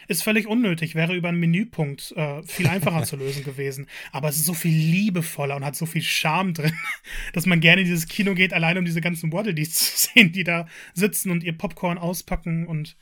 Ist 0.08 0.22
völlig 0.24 0.48
unnötig, 0.48 0.94
wäre 0.94 1.14
über 1.14 1.28
einen 1.28 1.38
Menüpunkt 1.38 2.12
äh, 2.16 2.42
viel 2.42 2.66
einfacher 2.66 3.04
zu 3.04 3.16
lösen 3.16 3.44
gewesen. 3.44 3.86
Aber 4.12 4.28
es 4.28 4.36
ist 4.36 4.46
so 4.46 4.54
viel 4.54 4.74
liebevoller 4.74 5.56
und 5.56 5.64
hat 5.64 5.76
so 5.76 5.86
viel 5.86 6.02
Charme 6.02 6.52
drin, 6.52 6.74
dass 7.32 7.46
man 7.46 7.60
gerne 7.60 7.82
in 7.82 7.86
dieses 7.86 8.08
Kino 8.08 8.34
geht, 8.34 8.52
allein 8.52 8.76
um 8.76 8.84
diese 8.84 9.00
ganzen 9.00 9.32
Waddle-Dees 9.32 9.72
zu 9.72 10.08
sehen, 10.08 10.32
die 10.32 10.44
da 10.44 10.66
sitzen 10.94 11.30
und 11.30 11.44
ihr 11.44 11.56
Popcorn 11.56 11.96
auspacken 11.96 12.66
und 12.66 12.96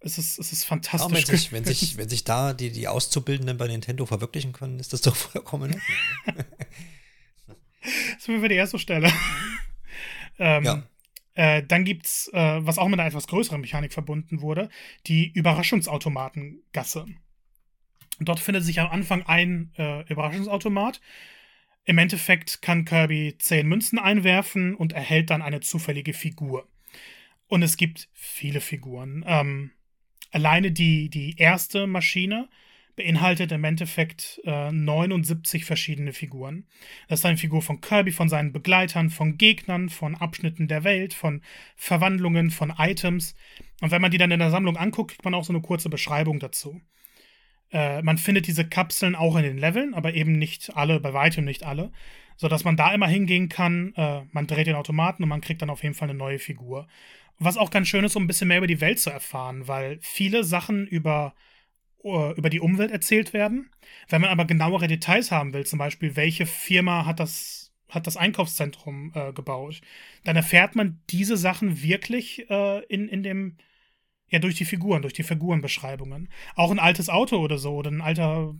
es 0.00 0.16
ist, 0.16 0.38
es 0.38 0.52
ist 0.52 0.64
fantastisch. 0.64 1.12
Wenn, 1.12 1.38
sich, 1.38 1.52
wenn, 1.52 1.64
sich, 1.64 1.96
wenn 1.96 2.08
sich 2.08 2.24
da 2.24 2.52
die, 2.52 2.72
die 2.72 2.88
Auszubildenden 2.88 3.56
bei 3.56 3.68
Nintendo 3.68 4.06
verwirklichen 4.06 4.52
können, 4.52 4.80
ist 4.80 4.92
das 4.92 5.02
doch 5.02 5.14
vollkommen. 5.16 5.80
das 7.82 8.28
wir 8.28 8.48
die 8.48 8.54
erste 8.54 8.78
Stelle. 8.78 9.12
ähm, 10.38 10.64
ja. 10.64 10.82
Äh, 11.34 11.62
dann 11.62 11.84
gibt's, 11.84 12.28
äh, 12.32 12.66
was 12.66 12.78
auch 12.78 12.88
mit 12.88 12.98
einer 12.98 13.08
etwas 13.08 13.26
größeren 13.26 13.60
Mechanik 13.60 13.92
verbunden 13.92 14.40
wurde, 14.40 14.68
die 15.06 15.30
Überraschungsautomatengasse. 15.30 17.06
Dort 18.20 18.40
findet 18.40 18.64
sich 18.64 18.80
am 18.80 18.90
Anfang 18.90 19.22
ein 19.22 19.72
äh, 19.78 20.02
Überraschungsautomat. 20.10 21.00
Im 21.84 21.98
Endeffekt 21.98 22.62
kann 22.62 22.84
Kirby 22.84 23.36
zehn 23.38 23.66
Münzen 23.66 23.98
einwerfen 23.98 24.74
und 24.74 24.92
erhält 24.92 25.30
dann 25.30 25.40
eine 25.40 25.60
zufällige 25.60 26.12
Figur. 26.12 26.68
Und 27.46 27.62
es 27.62 27.76
gibt 27.76 28.08
viele 28.12 28.60
Figuren. 28.60 29.24
Ähm, 29.26 29.72
Alleine 30.30 30.72
die, 30.72 31.08
die 31.08 31.36
erste 31.36 31.86
Maschine 31.86 32.48
beinhaltet 32.96 33.52
im 33.52 33.64
Endeffekt 33.64 34.40
äh, 34.44 34.70
79 34.70 35.64
verschiedene 35.64 36.12
Figuren. 36.12 36.66
Das 37.08 37.20
ist 37.20 37.24
eine 37.24 37.38
Figur 37.38 37.62
von 37.62 37.80
Kirby, 37.80 38.12
von 38.12 38.28
seinen 38.28 38.52
Begleitern, 38.52 39.10
von 39.10 39.38
Gegnern, 39.38 39.88
von 39.88 40.14
Abschnitten 40.14 40.68
der 40.68 40.84
Welt, 40.84 41.14
von 41.14 41.42
Verwandlungen, 41.76 42.50
von 42.50 42.74
Items. 42.76 43.34
Und 43.80 43.90
wenn 43.90 44.02
man 44.02 44.10
die 44.10 44.18
dann 44.18 44.30
in 44.30 44.38
der 44.38 44.50
Sammlung 44.50 44.76
anguckt, 44.76 45.12
kriegt 45.12 45.24
man 45.24 45.34
auch 45.34 45.44
so 45.44 45.52
eine 45.52 45.62
kurze 45.62 45.88
Beschreibung 45.88 46.40
dazu. 46.40 46.80
Äh, 47.72 48.02
man 48.02 48.18
findet 48.18 48.46
diese 48.46 48.68
Kapseln 48.68 49.14
auch 49.14 49.36
in 49.36 49.44
den 49.44 49.58
Leveln, 49.58 49.94
aber 49.94 50.14
eben 50.14 50.32
nicht 50.32 50.76
alle, 50.76 51.00
bei 51.00 51.12
weitem 51.12 51.44
nicht 51.44 51.64
alle. 51.64 51.92
Sodass 52.36 52.64
man 52.64 52.76
da 52.76 52.92
immer 52.92 53.06
hingehen 53.06 53.48
kann, 53.48 53.94
äh, 53.96 54.22
man 54.32 54.46
dreht 54.46 54.66
den 54.66 54.74
Automaten 54.74 55.22
und 55.22 55.28
man 55.28 55.40
kriegt 55.40 55.62
dann 55.62 55.70
auf 55.70 55.82
jeden 55.82 55.94
Fall 55.94 56.08
eine 56.08 56.18
neue 56.18 56.38
Figur. 56.38 56.86
Was 57.42 57.56
auch 57.56 57.70
ganz 57.70 57.88
schön 57.88 58.04
ist, 58.04 58.16
um 58.16 58.24
ein 58.24 58.26
bisschen 58.26 58.48
mehr 58.48 58.58
über 58.58 58.66
die 58.66 58.82
Welt 58.82 59.00
zu 59.00 59.08
erfahren, 59.08 59.66
weil 59.66 59.98
viele 60.02 60.44
Sachen 60.44 60.86
über, 60.86 61.34
uh, 62.04 62.32
über 62.32 62.50
die 62.50 62.60
Umwelt 62.60 62.90
erzählt 62.90 63.32
werden. 63.32 63.70
Wenn 64.10 64.20
man 64.20 64.28
aber 64.28 64.44
genauere 64.44 64.88
Details 64.88 65.30
haben 65.30 65.54
will, 65.54 65.64
zum 65.64 65.78
Beispiel, 65.78 66.16
welche 66.16 66.44
Firma 66.44 67.06
hat 67.06 67.18
das, 67.18 67.72
hat 67.88 68.06
das 68.06 68.18
Einkaufszentrum 68.18 69.12
äh, 69.14 69.32
gebaut, 69.32 69.80
dann 70.24 70.36
erfährt 70.36 70.76
man 70.76 71.00
diese 71.08 71.38
Sachen 71.38 71.82
wirklich 71.82 72.48
äh, 72.50 72.84
in, 72.84 73.08
in 73.08 73.22
dem, 73.22 73.56
ja, 74.28 74.38
durch 74.38 74.56
die 74.56 74.66
Figuren, 74.66 75.00
durch 75.00 75.14
die 75.14 75.22
Figurenbeschreibungen. 75.22 76.28
Auch 76.56 76.70
ein 76.70 76.78
altes 76.78 77.08
Auto 77.08 77.38
oder 77.38 77.56
so, 77.56 77.74
oder 77.74 77.90
ein 77.90 78.02
alter, 78.02 78.54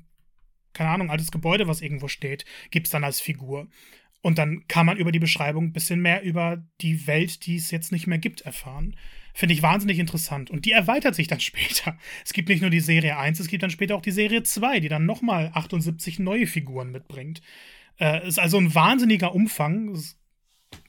keine 0.73 0.89
Ahnung, 0.89 1.11
altes 1.11 1.31
Gebäude, 1.31 1.69
was 1.69 1.83
irgendwo 1.83 2.09
steht, 2.09 2.47
gibt 2.71 2.87
es 2.87 2.93
dann 2.93 3.05
als 3.05 3.21
Figur. 3.21 3.69
Und 4.23 4.39
dann 4.39 4.67
kann 4.69 4.87
man 4.87 4.99
über 4.99 5.13
die 5.13 5.19
Beschreibung 5.19 5.67
ein 5.67 5.73
bisschen 5.73 6.01
mehr 6.01 6.23
über 6.23 6.63
die 6.81 7.07
Welt, 7.07 7.47
die 7.47 7.57
es 7.57 7.71
jetzt 7.71 7.91
nicht 7.91 8.07
mehr 8.07 8.19
gibt, 8.19 8.43
erfahren. 8.43 8.97
Finde 9.33 9.55
ich 9.55 9.63
wahnsinnig 9.63 9.99
interessant. 9.99 10.51
Und 10.51 10.67
die 10.67 10.73
erweitert 10.73 11.15
sich 11.15 11.27
dann 11.27 11.41
später. 11.41 11.97
Es 12.25 12.33
gibt 12.33 12.49
nicht 12.49 12.61
nur 12.61 12.71
die 12.71 12.81
Serie 12.81 13.17
1, 13.17 13.41
es 13.41 13.49
gibt 13.49 13.63
dann 13.63 13.71
später 13.71 13.97
auch 13.97 14.03
die 14.03 14.11
Serie 14.11 14.43
2, 14.43 14.81
die 14.81 14.89
dann 14.89 15.07
nochmal 15.07 15.51
78 15.55 16.19
neue 16.19 16.47
Figuren 16.47 16.91
mitbringt. 16.91 17.41
Äh, 17.99 18.27
ist 18.27 18.39
also 18.39 18.59
ein 18.59 18.75
wahnsinniger 18.75 19.35
Umfang. 19.35 19.99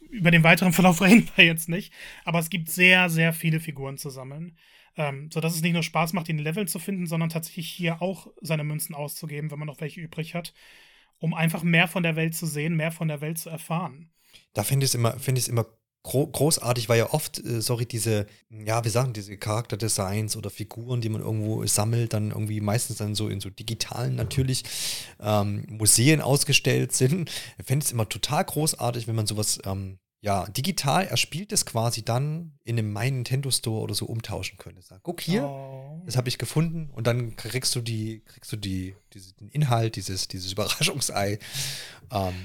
Über 0.09 0.32
den 0.32 0.43
weiteren 0.43 0.73
Verlauf 0.73 1.01
reden 1.01 1.29
wir 1.36 1.45
jetzt 1.45 1.69
nicht. 1.69 1.93
Aber 2.25 2.39
es 2.39 2.49
gibt 2.49 2.69
sehr, 2.69 3.09
sehr 3.09 3.32
viele 3.32 3.61
Figuren 3.61 3.97
zu 3.97 4.09
sammeln. 4.09 4.57
Ähm, 4.97 5.29
sodass 5.32 5.55
es 5.55 5.61
nicht 5.61 5.71
nur 5.71 5.84
Spaß 5.84 6.11
macht, 6.11 6.27
den 6.27 6.38
Level 6.38 6.67
zu 6.67 6.77
finden, 6.77 7.05
sondern 7.05 7.29
tatsächlich 7.29 7.69
hier 7.69 8.01
auch 8.01 8.27
seine 8.41 8.65
Münzen 8.65 8.93
auszugeben, 8.93 9.49
wenn 9.49 9.59
man 9.59 9.67
noch 9.67 9.79
welche 9.79 10.01
übrig 10.01 10.36
hat 10.36 10.53
um 11.22 11.34
einfach 11.34 11.63
mehr 11.63 11.88
von 11.88 12.03
der 12.03 12.17
Welt 12.17 12.36
zu 12.36 12.45
sehen, 12.45 12.76
mehr 12.76 12.91
von 12.91 13.07
der 13.07 13.22
Welt 13.22 13.38
zu 13.38 13.49
erfahren. 13.49 14.09
Da 14.53 14.63
finde 14.63 14.86
ich 14.86 14.91
es 14.91 14.95
immer, 14.95 15.17
finde 15.19 15.39
ich 15.39 15.45
es 15.45 15.49
immer 15.49 15.65
großartig, 16.03 16.89
weil 16.89 16.97
ja 16.97 17.13
oft, 17.13 17.38
äh, 17.45 17.61
sorry, 17.61 17.86
diese, 17.86 18.26
ja, 18.49 18.84
wir 18.84 18.89
sagen, 18.89 19.13
diese 19.13 19.38
Charakterdesigns 19.38 20.36
oder 20.36 20.49
Figuren, 20.49 20.99
die 20.99 21.09
man 21.09 21.22
irgendwo 21.22 21.63
sammelt, 21.67 22.13
dann 22.13 22.32
irgendwie 22.32 22.59
meistens 22.59 22.97
dann 22.97 23.13
so 23.13 23.30
in 23.30 23.39
so 23.39 23.51
digitalen 23.51 24.15
natürlich 24.15 24.63
ähm, 25.19 25.63
Museen 25.69 26.19
ausgestellt 26.22 26.93
sind. 26.93 27.30
Ich 27.59 27.65
finde 27.67 27.86
es 27.86 27.91
immer 27.91 28.09
total 28.09 28.43
großartig, 28.43 29.07
wenn 29.07 29.15
man 29.15 29.28
sowas 29.28 29.59
ähm, 29.63 29.99
ja, 30.24 30.45
digital 30.45 31.07
erspielt 31.07 31.51
es 31.51 31.65
quasi 31.65 32.05
dann 32.05 32.53
in 32.63 32.78
einem 32.78 32.93
My 32.93 33.09
Nintendo 33.09 33.49
Store 33.49 33.82
oder 33.82 33.95
so 33.95 34.05
umtauschen 34.05 34.57
könnte. 34.59 34.84
Sag, 34.84 35.01
guck 35.01 35.19
hier, 35.19 35.43
oh. 35.43 36.01
das 36.05 36.15
habe 36.15 36.30
ich 36.30 36.38
gefunden 36.38 36.91
und 36.91 37.07
dann 37.07 37.36
kriegst 37.36 37.76
du 37.76 37.82
die, 37.82 38.22
kriegst 38.26 38.51
du 38.51 38.55
die, 38.55 38.95
diese, 39.13 39.34
den 39.34 39.49
Inhalt, 39.49 39.95
dieses, 39.95 40.28
dieses 40.28 40.51
Überraschungsei 40.53 41.39
ähm, 42.11 42.36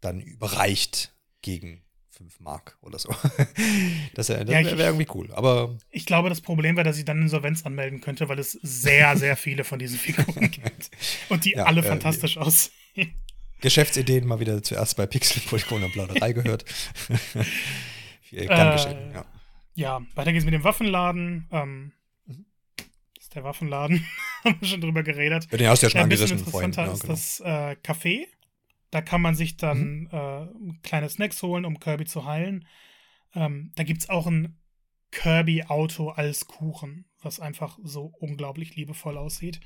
dann 0.00 0.20
überreicht 0.20 1.12
gegen 1.40 1.82
5 2.10 2.40
Mark 2.40 2.76
oder 2.82 2.98
so. 2.98 3.14
das 4.14 4.28
wäre 4.28 4.40
ja, 4.40 4.64
wär, 4.64 4.76
wär 4.76 4.86
irgendwie 4.86 5.08
cool. 5.14 5.32
Aber 5.32 5.78
ich 5.88 6.06
glaube, 6.06 6.30
das 6.30 6.40
Problem 6.40 6.76
wäre, 6.76 6.84
dass 6.84 6.98
ich 6.98 7.04
dann 7.04 7.22
Insolvenz 7.22 7.64
anmelden 7.64 8.00
könnte, 8.00 8.28
weil 8.28 8.40
es 8.40 8.52
sehr, 8.62 9.16
sehr 9.16 9.36
viele 9.36 9.62
von 9.62 9.78
diesen 9.78 9.98
Figuren 9.98 10.50
gibt. 10.50 10.90
Und 11.28 11.44
die 11.44 11.52
ja, 11.52 11.64
alle 11.64 11.80
äh, 11.80 11.84
fantastisch 11.84 12.38
aussehen. 12.38 13.14
Geschäftsideen 13.60 14.26
mal 14.26 14.40
wieder 14.40 14.62
zuerst 14.62 14.96
bei 14.96 15.06
Pixel, 15.06 15.42
Polygon 15.42 15.82
und 15.84 15.92
Plauderei 15.92 16.32
gehört. 16.32 16.64
Gern 18.30 18.68
äh, 18.68 18.72
geschehen, 18.72 19.12
ja. 19.12 19.24
Ja, 19.74 20.00
weiter 20.14 20.32
geht's 20.32 20.44
mit 20.44 20.54
dem 20.54 20.64
Waffenladen. 20.64 21.48
Ähm, 21.50 21.92
mhm. 22.26 22.46
Das 23.14 23.24
ist 23.24 23.34
der 23.34 23.44
Waffenladen. 23.44 24.06
Haben 24.44 24.60
wir 24.60 24.68
schon 24.68 24.80
drüber 24.80 25.02
geredet. 25.02 25.48
Ja, 25.50 25.58
den 25.58 25.68
hast 25.68 25.82
du 25.82 25.86
ja 25.86 25.90
schon 25.90 25.98
ja, 25.98 26.04
ein 26.04 26.08
bisschen 26.08 26.38
interessanter 26.38 26.82
ja, 26.82 26.92
genau. 26.92 26.94
ist 26.94 27.08
das 27.08 27.40
äh, 27.40 27.76
Café. 27.82 28.26
Da 28.90 29.02
kann 29.02 29.20
man 29.20 29.34
sich 29.34 29.56
dann 29.56 30.00
mhm. 30.00 30.08
äh, 30.10 30.78
kleine 30.82 31.08
Snacks 31.08 31.42
holen, 31.42 31.64
um 31.64 31.78
Kirby 31.78 32.04
zu 32.06 32.24
heilen. 32.24 32.66
Ähm, 33.34 33.72
da 33.76 33.84
gibt's 33.84 34.08
auch 34.08 34.26
ein 34.26 34.58
Kirby-Auto 35.12 36.10
als 36.10 36.46
Kuchen, 36.46 37.04
was 37.20 37.40
einfach 37.40 37.78
so 37.82 38.12
unglaublich 38.18 38.76
liebevoll 38.76 39.16
aussieht 39.16 39.60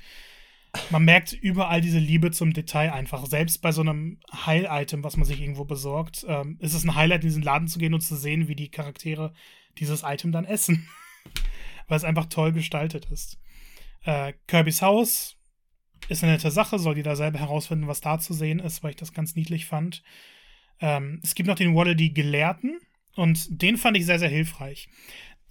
man 0.89 1.03
merkt 1.05 1.33
überall 1.33 1.81
diese 1.81 1.99
Liebe 1.99 2.31
zum 2.31 2.53
Detail 2.53 2.91
einfach. 2.91 3.25
Selbst 3.25 3.61
bei 3.61 3.71
so 3.71 3.81
einem 3.81 4.19
Heil-Item, 4.31 5.03
was 5.03 5.17
man 5.17 5.25
sich 5.25 5.41
irgendwo 5.41 5.65
besorgt, 5.65 6.25
ähm, 6.27 6.57
ist 6.59 6.73
es 6.73 6.83
ein 6.83 6.95
Highlight, 6.95 7.23
in 7.23 7.29
diesen 7.29 7.43
Laden 7.43 7.67
zu 7.67 7.79
gehen 7.79 7.93
und 7.93 8.01
zu 8.01 8.15
sehen, 8.15 8.47
wie 8.47 8.55
die 8.55 8.69
Charaktere 8.69 9.33
dieses 9.77 10.03
Item 10.03 10.31
dann 10.31 10.45
essen. 10.45 10.87
Weil 11.87 11.97
es 11.97 12.03
einfach 12.03 12.25
toll 12.25 12.51
gestaltet 12.51 13.05
ist. 13.11 13.39
Äh, 14.03 14.33
Kirby's 14.47 14.81
Haus 14.81 15.37
ist 16.09 16.23
eine 16.23 16.33
nette 16.33 16.51
Sache, 16.51 16.79
soll 16.79 16.97
jeder 16.97 17.15
selber 17.15 17.39
herausfinden, 17.39 17.87
was 17.87 18.01
da 18.01 18.19
zu 18.19 18.33
sehen 18.33 18.59
ist, 18.59 18.83
weil 18.83 18.91
ich 18.91 18.95
das 18.95 19.13
ganz 19.13 19.35
niedlich 19.35 19.65
fand. 19.65 20.03
Ähm, 20.79 21.19
es 21.23 21.35
gibt 21.35 21.47
noch 21.47 21.55
den 21.55 21.75
Waddle 21.75 21.95
die 21.95 22.13
Gelehrten 22.13 22.79
und 23.15 23.61
den 23.61 23.77
fand 23.77 23.97
ich 23.97 24.05
sehr, 24.05 24.19
sehr 24.19 24.29
hilfreich. 24.29 24.89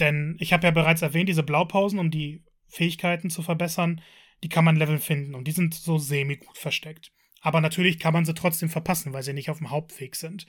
Denn 0.00 0.36
ich 0.38 0.52
habe 0.52 0.66
ja 0.66 0.70
bereits 0.70 1.02
erwähnt, 1.02 1.28
diese 1.28 1.42
Blaupausen, 1.42 1.98
um 1.98 2.10
die 2.10 2.42
Fähigkeiten 2.66 3.30
zu 3.30 3.42
verbessern, 3.42 4.00
die 4.44 4.50
kann 4.50 4.64
man 4.64 4.76
Level 4.76 4.98
finden 4.98 5.34
und 5.34 5.48
die 5.48 5.52
sind 5.52 5.72
so 5.72 5.96
semi-gut 5.96 6.58
versteckt. 6.58 7.10
Aber 7.40 7.62
natürlich 7.62 7.98
kann 7.98 8.12
man 8.12 8.26
sie 8.26 8.34
trotzdem 8.34 8.68
verpassen, 8.68 9.14
weil 9.14 9.22
sie 9.22 9.32
nicht 9.32 9.48
auf 9.48 9.56
dem 9.56 9.70
Hauptweg 9.70 10.14
sind. 10.16 10.46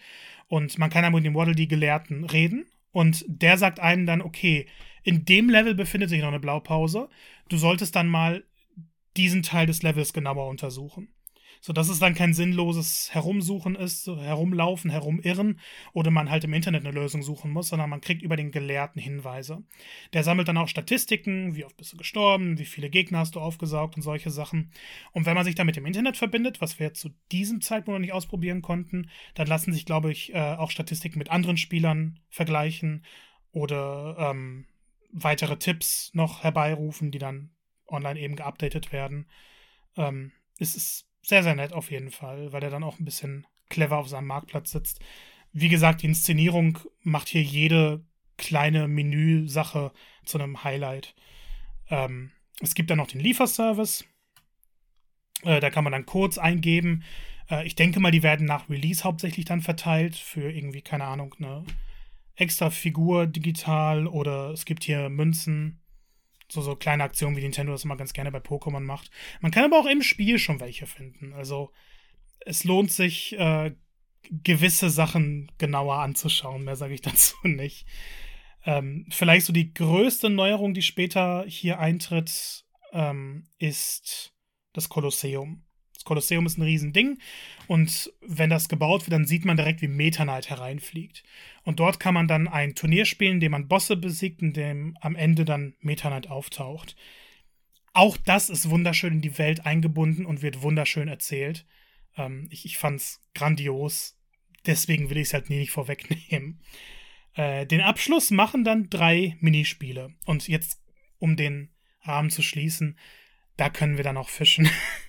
Und 0.47 0.77
man 0.77 0.89
kann 0.89 1.03
dann 1.03 1.13
mit 1.13 1.25
dem 1.25 1.33
Waddle 1.33 1.55
die 1.55 1.69
Gelehrten 1.69 2.25
reden 2.25 2.65
und 2.91 3.23
der 3.27 3.57
sagt 3.57 3.79
einem 3.79 4.05
dann, 4.05 4.21
okay, 4.21 4.67
in 5.03 5.23
dem 5.23 5.49
Level 5.49 5.75
befindet 5.75 6.09
sich 6.09 6.19
noch 6.19 6.27
eine 6.27 6.41
Blaupause. 6.41 7.09
Du 7.47 7.55
solltest 7.55 7.95
dann 7.95 8.09
mal 8.09 8.43
diesen 9.15 9.43
Teil 9.43 9.65
des 9.65 9.81
Levels 9.81 10.11
genauer 10.11 10.47
untersuchen 10.47 11.14
sodass 11.65 11.89
es 11.89 11.97
dann 11.97 12.13
kein 12.13 12.35
sinnloses 12.35 13.09
Herumsuchen 13.11 13.73
ist, 13.75 14.05
herumlaufen, 14.05 14.91
herumirren 14.91 15.59
oder 15.93 16.11
man 16.11 16.29
halt 16.29 16.43
im 16.43 16.53
Internet 16.53 16.85
eine 16.85 16.93
Lösung 16.93 17.23
suchen 17.23 17.49
muss, 17.49 17.69
sondern 17.69 17.89
man 17.89 18.01
kriegt 18.01 18.21
über 18.21 18.35
den 18.35 18.51
Gelehrten 18.51 19.01
Hinweise. 19.01 19.63
Der 20.13 20.23
sammelt 20.23 20.47
dann 20.47 20.59
auch 20.59 20.67
Statistiken, 20.67 21.55
wie 21.55 21.65
oft 21.65 21.75
bist 21.75 21.91
du 21.91 21.97
gestorben, 21.97 22.59
wie 22.59 22.65
viele 22.65 22.91
Gegner 22.91 23.17
hast 23.17 23.33
du 23.33 23.39
aufgesaugt 23.39 23.95
und 23.95 24.03
solche 24.03 24.29
Sachen. 24.29 24.69
Und 25.11 25.25
wenn 25.25 25.33
man 25.33 25.43
sich 25.43 25.55
dann 25.55 25.65
mit 25.65 25.75
dem 25.75 25.87
Internet 25.87 26.17
verbindet, 26.17 26.61
was 26.61 26.77
wir 26.77 26.93
zu 26.93 27.09
diesem 27.31 27.61
Zeitpunkt 27.61 27.95
noch 27.95 28.05
nicht 28.05 28.13
ausprobieren 28.13 28.61
konnten, 28.61 29.09
dann 29.33 29.47
lassen 29.47 29.73
sich, 29.73 29.87
glaube 29.87 30.11
ich, 30.11 30.35
äh, 30.35 30.37
auch 30.37 30.69
Statistiken 30.69 31.17
mit 31.17 31.31
anderen 31.31 31.57
Spielern 31.57 32.19
vergleichen 32.29 33.03
oder 33.53 34.17
ähm, 34.19 34.67
weitere 35.11 35.57
Tipps 35.57 36.11
noch 36.13 36.43
herbeirufen, 36.43 37.09
die 37.09 37.17
dann 37.17 37.49
online 37.87 38.19
eben 38.19 38.35
geupdatet 38.35 38.91
werden. 38.91 39.25
Ähm, 39.97 40.31
es 40.59 40.75
ist 40.75 41.07
sehr, 41.25 41.43
sehr 41.43 41.55
nett 41.55 41.73
auf 41.73 41.91
jeden 41.91 42.11
Fall, 42.11 42.51
weil 42.53 42.63
er 42.63 42.69
dann 42.69 42.83
auch 42.83 42.99
ein 42.99 43.05
bisschen 43.05 43.47
clever 43.69 43.97
auf 43.97 44.07
seinem 44.07 44.27
Marktplatz 44.27 44.71
sitzt. 44.71 44.99
Wie 45.51 45.69
gesagt, 45.69 46.01
die 46.01 46.07
Inszenierung 46.07 46.77
macht 47.01 47.29
hier 47.29 47.41
jede 47.41 48.05
kleine 48.37 48.87
Menüsache 48.87 49.91
zu 50.25 50.37
einem 50.37 50.63
Highlight. 50.63 51.15
Ähm, 51.89 52.31
es 52.61 52.75
gibt 52.75 52.89
dann 52.89 52.97
noch 52.97 53.07
den 53.07 53.21
Lieferservice. 53.21 54.05
Äh, 55.43 55.59
da 55.59 55.69
kann 55.69 55.83
man 55.83 55.93
dann 55.93 56.05
Codes 56.05 56.37
eingeben. 56.37 57.03
Äh, 57.49 57.65
ich 57.65 57.75
denke 57.75 57.99
mal, 57.99 58.11
die 58.11 58.23
werden 58.23 58.45
nach 58.45 58.69
Release 58.69 59.03
hauptsächlich 59.03 59.45
dann 59.45 59.61
verteilt 59.61 60.15
für 60.15 60.51
irgendwie, 60.51 60.81
keine 60.81 61.05
Ahnung, 61.05 61.33
eine 61.39 61.63
extra 62.35 62.69
Figur 62.69 63.27
digital 63.27 64.07
oder 64.07 64.51
es 64.51 64.65
gibt 64.65 64.83
hier 64.83 65.09
Münzen 65.09 65.81
so, 66.49 66.61
so 66.61 66.75
kleine 66.75 67.03
Aktionen, 67.03 67.35
wie 67.35 67.41
Nintendo 67.41 67.71
das 67.71 67.85
immer 67.85 67.97
ganz 67.97 68.13
gerne 68.13 68.31
bei 68.31 68.39
Pokémon 68.39 68.79
macht. 68.79 69.11
Man 69.41 69.51
kann 69.51 69.65
aber 69.65 69.79
auch 69.79 69.85
im 69.85 70.01
Spiel 70.01 70.39
schon 70.39 70.59
welche 70.59 70.87
finden. 70.87 71.33
Also 71.33 71.71
es 72.39 72.63
lohnt 72.63 72.91
sich, 72.91 73.37
äh, 73.37 73.71
gewisse 74.31 74.89
Sachen 74.89 75.51
genauer 75.57 75.99
anzuschauen. 75.99 76.63
Mehr 76.63 76.75
sage 76.75 76.93
ich 76.93 77.01
dazu 77.01 77.35
nicht. 77.43 77.85
Ähm, 78.65 79.05
vielleicht 79.09 79.45
so 79.45 79.53
die 79.53 79.73
größte 79.73 80.29
Neuerung, 80.29 80.73
die 80.73 80.81
später 80.81 81.45
hier 81.47 81.79
eintritt, 81.79 82.65
ähm, 82.91 83.47
ist 83.59 84.33
das 84.73 84.89
Kolosseum. 84.89 85.64
Kolosseum 86.05 86.45
ist 86.45 86.57
ein 86.57 86.61
Riesending. 86.61 87.19
Und 87.67 88.13
wenn 88.21 88.49
das 88.49 88.69
gebaut 88.69 89.01
wird, 89.01 89.13
dann 89.13 89.25
sieht 89.25 89.43
man 89.43 89.57
direkt, 89.57 89.81
wie 89.81 89.89
Meta 89.89 90.23
Knight 90.23 90.49
hereinfliegt. 90.49 91.23
Und 91.63 91.79
dort 91.81 91.99
kann 91.99 92.13
man 92.13 92.29
dann 92.29 92.47
ein 92.47 92.75
Turnier 92.75 93.05
spielen, 93.05 93.33
in 93.33 93.39
dem 93.41 93.51
man 93.51 93.67
Bosse 93.67 93.97
besiegt, 93.97 94.41
in 94.41 94.53
dem 94.53 94.97
am 95.01 95.15
Ende 95.15 95.43
dann 95.43 95.73
Meta 95.81 96.07
Knight 96.07 96.29
auftaucht. 96.29 96.95
Auch 97.93 98.17
das 98.17 98.49
ist 98.49 98.69
wunderschön 98.69 99.13
in 99.13 99.21
die 99.21 99.37
Welt 99.37 99.65
eingebunden 99.65 100.25
und 100.25 100.41
wird 100.41 100.61
wunderschön 100.61 101.07
erzählt. 101.07 101.65
Ähm, 102.17 102.47
ich, 102.51 102.65
ich 102.65 102.77
fand's 102.77 103.21
grandios. 103.33 104.17
Deswegen 104.65 105.09
will 105.09 105.17
ich 105.17 105.27
es 105.27 105.33
halt 105.33 105.49
nie 105.49 105.57
nicht 105.57 105.71
vorwegnehmen. 105.71 106.61
Äh, 107.37 107.65
den 107.65 107.81
Abschluss 107.81 108.31
machen 108.31 108.63
dann 108.63 108.89
drei 108.89 109.35
Minispiele. 109.41 110.13
Und 110.23 110.47
jetzt, 110.47 110.81
um 111.19 111.35
den 111.35 111.69
Rahmen 112.01 112.29
zu 112.29 112.41
schließen, 112.41 112.97
da 113.57 113.69
können 113.69 113.97
wir 113.97 114.05
dann 114.05 114.15
auch 114.15 114.29
fischen. 114.29 114.69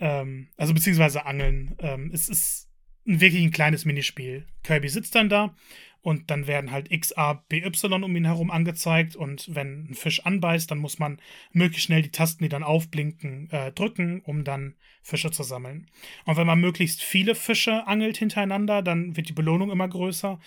Ähm, 0.00 0.48
also 0.56 0.74
beziehungsweise 0.74 1.26
Angeln. 1.26 1.76
Ähm, 1.78 2.10
es 2.12 2.28
ist 2.28 2.68
ein, 3.06 3.20
wirklich 3.20 3.42
ein 3.42 3.52
kleines 3.52 3.84
Minispiel. 3.84 4.46
Kirby 4.62 4.88
sitzt 4.88 5.14
dann 5.14 5.28
da 5.28 5.54
und 6.02 6.30
dann 6.30 6.46
werden 6.46 6.70
halt 6.70 6.90
X, 6.90 7.12
A, 7.12 7.34
B, 7.34 7.62
Y 7.62 8.02
um 8.02 8.16
ihn 8.16 8.24
herum 8.24 8.50
angezeigt 8.50 9.16
und 9.16 9.54
wenn 9.54 9.90
ein 9.90 9.94
Fisch 9.94 10.24
anbeißt, 10.24 10.70
dann 10.70 10.78
muss 10.78 10.98
man 10.98 11.20
möglichst 11.52 11.86
schnell 11.86 12.02
die 12.02 12.10
Tasten, 12.10 12.42
die 12.42 12.48
dann 12.48 12.62
aufblinken, 12.62 13.50
äh, 13.50 13.72
drücken, 13.72 14.22
um 14.22 14.44
dann 14.44 14.76
Fische 15.02 15.30
zu 15.30 15.42
sammeln. 15.42 15.90
Und 16.24 16.36
wenn 16.36 16.46
man 16.46 16.60
möglichst 16.60 17.02
viele 17.02 17.34
Fische 17.34 17.86
angelt 17.86 18.16
hintereinander, 18.16 18.82
dann 18.82 19.16
wird 19.16 19.28
die 19.28 19.34
Belohnung 19.34 19.70
immer 19.70 19.88
größer 19.88 20.40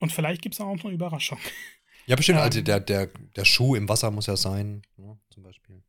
und 0.00 0.12
vielleicht 0.12 0.42
gibt 0.42 0.54
es 0.54 0.60
auch 0.60 0.74
noch 0.74 0.84
eine 0.84 0.94
Überraschung. 0.94 1.38
Ja, 2.06 2.16
bestimmt. 2.16 2.40
also 2.40 2.60
der, 2.60 2.80
der, 2.80 3.08
der 3.34 3.44
Schuh 3.44 3.76
im 3.76 3.88
Wasser 3.88 4.10
muss 4.10 4.26
ja 4.26 4.36
sein, 4.36 4.82
ne, 4.96 5.16
zum 5.30 5.42
Beispiel. 5.42 5.82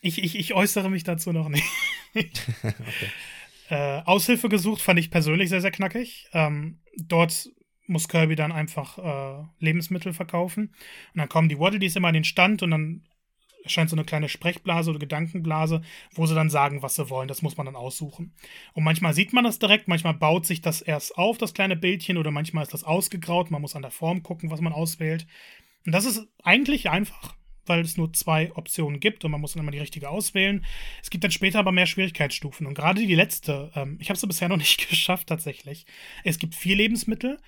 Ich, 0.00 0.22
ich, 0.22 0.38
ich 0.38 0.54
äußere 0.54 0.90
mich 0.90 1.04
dazu 1.04 1.32
noch 1.32 1.48
nicht. 1.48 1.64
okay. 2.14 2.30
äh, 3.70 4.02
Aushilfe 4.04 4.48
gesucht 4.48 4.82
fand 4.82 4.98
ich 4.98 5.10
persönlich 5.10 5.48
sehr, 5.48 5.60
sehr 5.60 5.70
knackig. 5.70 6.28
Ähm, 6.32 6.80
dort 6.96 7.50
muss 7.86 8.08
Kirby 8.08 8.34
dann 8.34 8.52
einfach 8.52 8.98
äh, 8.98 9.44
Lebensmittel 9.58 10.12
verkaufen. 10.12 10.74
Und 11.14 11.18
dann 11.18 11.28
kommen 11.28 11.48
die 11.48 11.58
Waddledees 11.58 11.96
immer 11.96 12.08
an 12.08 12.14
den 12.14 12.24
Stand 12.24 12.62
und 12.62 12.70
dann 12.70 13.02
erscheint 13.66 13.90
so 13.90 13.96
eine 13.96 14.04
kleine 14.04 14.28
Sprechblase 14.28 14.90
oder 14.90 14.98
Gedankenblase, 14.98 15.82
wo 16.14 16.26
sie 16.26 16.34
dann 16.34 16.50
sagen, 16.50 16.82
was 16.82 16.94
sie 16.94 17.10
wollen. 17.10 17.28
Das 17.28 17.42
muss 17.42 17.56
man 17.56 17.66
dann 17.66 17.76
aussuchen. 17.76 18.32
Und 18.72 18.84
manchmal 18.84 19.12
sieht 19.12 19.32
man 19.32 19.44
das 19.44 19.58
direkt, 19.58 19.88
manchmal 19.88 20.14
baut 20.14 20.46
sich 20.46 20.60
das 20.60 20.80
erst 20.80 21.18
auf, 21.18 21.36
das 21.36 21.52
kleine 21.52 21.76
Bildchen, 21.76 22.16
oder 22.16 22.30
manchmal 22.30 22.62
ist 22.62 22.72
das 22.72 22.84
ausgegraut. 22.84 23.50
Man 23.50 23.60
muss 23.60 23.76
an 23.76 23.82
der 23.82 23.90
Form 23.90 24.22
gucken, 24.22 24.50
was 24.50 24.60
man 24.60 24.72
auswählt. 24.72 25.26
Und 25.84 25.92
das 25.92 26.04
ist 26.04 26.26
eigentlich 26.42 26.90
einfach 26.90 27.34
weil 27.68 27.80
es 27.80 27.96
nur 27.96 28.12
zwei 28.12 28.52
Optionen 28.54 29.00
gibt 29.00 29.24
und 29.24 29.30
man 29.30 29.40
muss 29.40 29.52
dann 29.52 29.62
immer 29.62 29.72
die 29.72 29.78
richtige 29.78 30.08
auswählen. 30.08 30.64
Es 31.02 31.10
gibt 31.10 31.24
dann 31.24 31.30
später 31.30 31.58
aber 31.58 31.72
mehr 31.72 31.86
Schwierigkeitsstufen 31.86 32.66
und 32.66 32.74
gerade 32.74 33.06
die 33.06 33.14
letzte, 33.14 33.70
ähm, 33.74 33.98
ich 34.00 34.08
habe 34.08 34.18
sie 34.18 34.26
bisher 34.26 34.48
noch 34.48 34.56
nicht 34.58 34.88
geschafft 34.88 35.28
tatsächlich. 35.28 35.86
Es 36.24 36.38
gibt 36.38 36.54
vier 36.54 36.76
Lebensmittel, 36.76 37.38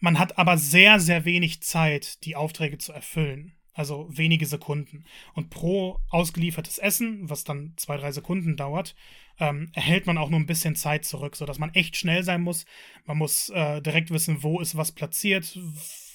man 0.00 0.18
hat 0.18 0.38
aber 0.38 0.58
sehr, 0.58 1.00
sehr 1.00 1.24
wenig 1.24 1.62
Zeit, 1.62 2.24
die 2.24 2.36
Aufträge 2.36 2.78
zu 2.78 2.92
erfüllen. 2.92 3.54
Also 3.78 4.08
wenige 4.10 4.44
Sekunden. 4.44 5.04
Und 5.34 5.50
pro 5.50 6.00
ausgeliefertes 6.10 6.78
Essen, 6.78 7.30
was 7.30 7.44
dann 7.44 7.74
zwei, 7.76 7.96
drei 7.96 8.10
Sekunden 8.10 8.56
dauert, 8.56 8.96
ähm, 9.38 9.70
erhält 9.72 10.04
man 10.04 10.18
auch 10.18 10.30
nur 10.30 10.40
ein 10.40 10.46
bisschen 10.46 10.74
Zeit 10.74 11.04
zurück, 11.04 11.36
sodass 11.36 11.60
man 11.60 11.72
echt 11.74 11.96
schnell 11.96 12.24
sein 12.24 12.42
muss. 12.42 12.66
Man 13.06 13.18
muss 13.18 13.50
äh, 13.50 13.80
direkt 13.80 14.10
wissen, 14.10 14.42
wo 14.42 14.58
ist 14.58 14.76
was 14.76 14.90
platziert, 14.90 15.56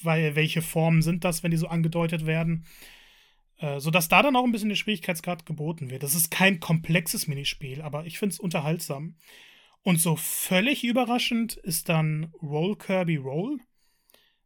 weil 0.01 0.35
welche 0.35 0.61
Formen 0.61 1.01
sind 1.01 1.23
das, 1.23 1.41
wenn 1.41 1.51
die 1.51 1.57
so 1.57 1.67
angedeutet 1.67 2.25
werden. 2.25 2.65
Äh, 3.57 3.79
sodass 3.79 4.09
da 4.09 4.21
dann 4.21 4.35
auch 4.35 4.43
ein 4.43 4.51
bisschen 4.51 4.69
der 4.69 4.75
Schwierigkeitsgrad 4.75 5.45
geboten 5.45 5.89
wird. 5.89 6.03
Das 6.03 6.15
ist 6.15 6.31
kein 6.31 6.59
komplexes 6.59 7.27
Minispiel, 7.27 7.81
aber 7.81 8.05
ich 8.05 8.19
finde 8.19 8.33
es 8.33 8.39
unterhaltsam. 8.39 9.15
Und 9.83 9.99
so 9.99 10.15
völlig 10.15 10.83
überraschend 10.83 11.55
ist 11.57 11.89
dann 11.89 12.31
Roll 12.41 12.77
Kirby 12.77 13.17
Roll. 13.17 13.59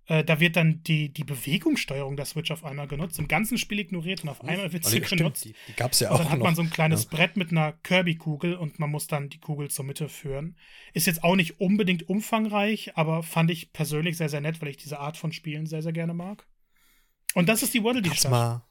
Äh, 0.07 0.23
da 0.23 0.39
wird 0.39 0.55
dann 0.55 0.83
die, 0.83 1.11
die 1.11 1.23
Bewegungssteuerung 1.23 2.15
der 2.15 2.25
Switch 2.25 2.49
auf 2.49 2.63
einmal 2.63 2.87
genutzt, 2.87 3.19
im 3.19 3.27
ganzen 3.27 3.57
Spiel 3.57 3.79
ignoriert 3.79 4.23
und 4.23 4.29
auf 4.29 4.43
einmal 4.43 4.71
wird 4.71 4.85
sie 4.85 5.01
genutzt. 5.01 5.45
Die, 5.45 5.55
die 5.67 5.73
gab 5.73 5.91
es 5.91 5.99
ja 5.99 6.09
auch. 6.09 6.19
Und 6.19 6.25
dann 6.25 6.31
hat 6.31 6.39
man 6.39 6.55
so 6.55 6.61
ein 6.61 6.69
kleines 6.69 7.03
ja. 7.03 7.09
Brett 7.11 7.37
mit 7.37 7.51
einer 7.51 7.73
Kirby-Kugel 7.73 8.55
und 8.55 8.79
man 8.79 8.89
muss 8.89 9.07
dann 9.07 9.29
die 9.29 9.39
Kugel 9.39 9.69
zur 9.69 9.83
Mitte 9.85 10.09
führen. 10.09 10.57
Ist 10.93 11.07
jetzt 11.07 11.23
auch 11.23 11.35
nicht 11.35 11.59
unbedingt 11.59 12.07
umfangreich, 12.07 12.95
aber 12.95 13.21
fand 13.21 13.51
ich 13.51 13.73
persönlich 13.73 14.17
sehr, 14.17 14.29
sehr 14.29 14.41
nett, 14.41 14.61
weil 14.61 14.69
ich 14.69 14.77
diese 14.77 14.99
Art 14.99 15.17
von 15.17 15.31
Spielen 15.33 15.65
sehr, 15.65 15.81
sehr 15.81 15.93
gerne 15.93 16.13
mag. 16.13 16.47
Und 17.35 17.49
das 17.49 17.61
ist 17.61 17.73
die 17.73 17.83
Waddle 17.83 18.01
Dee 18.01 18.15
Stadt. 18.15 18.63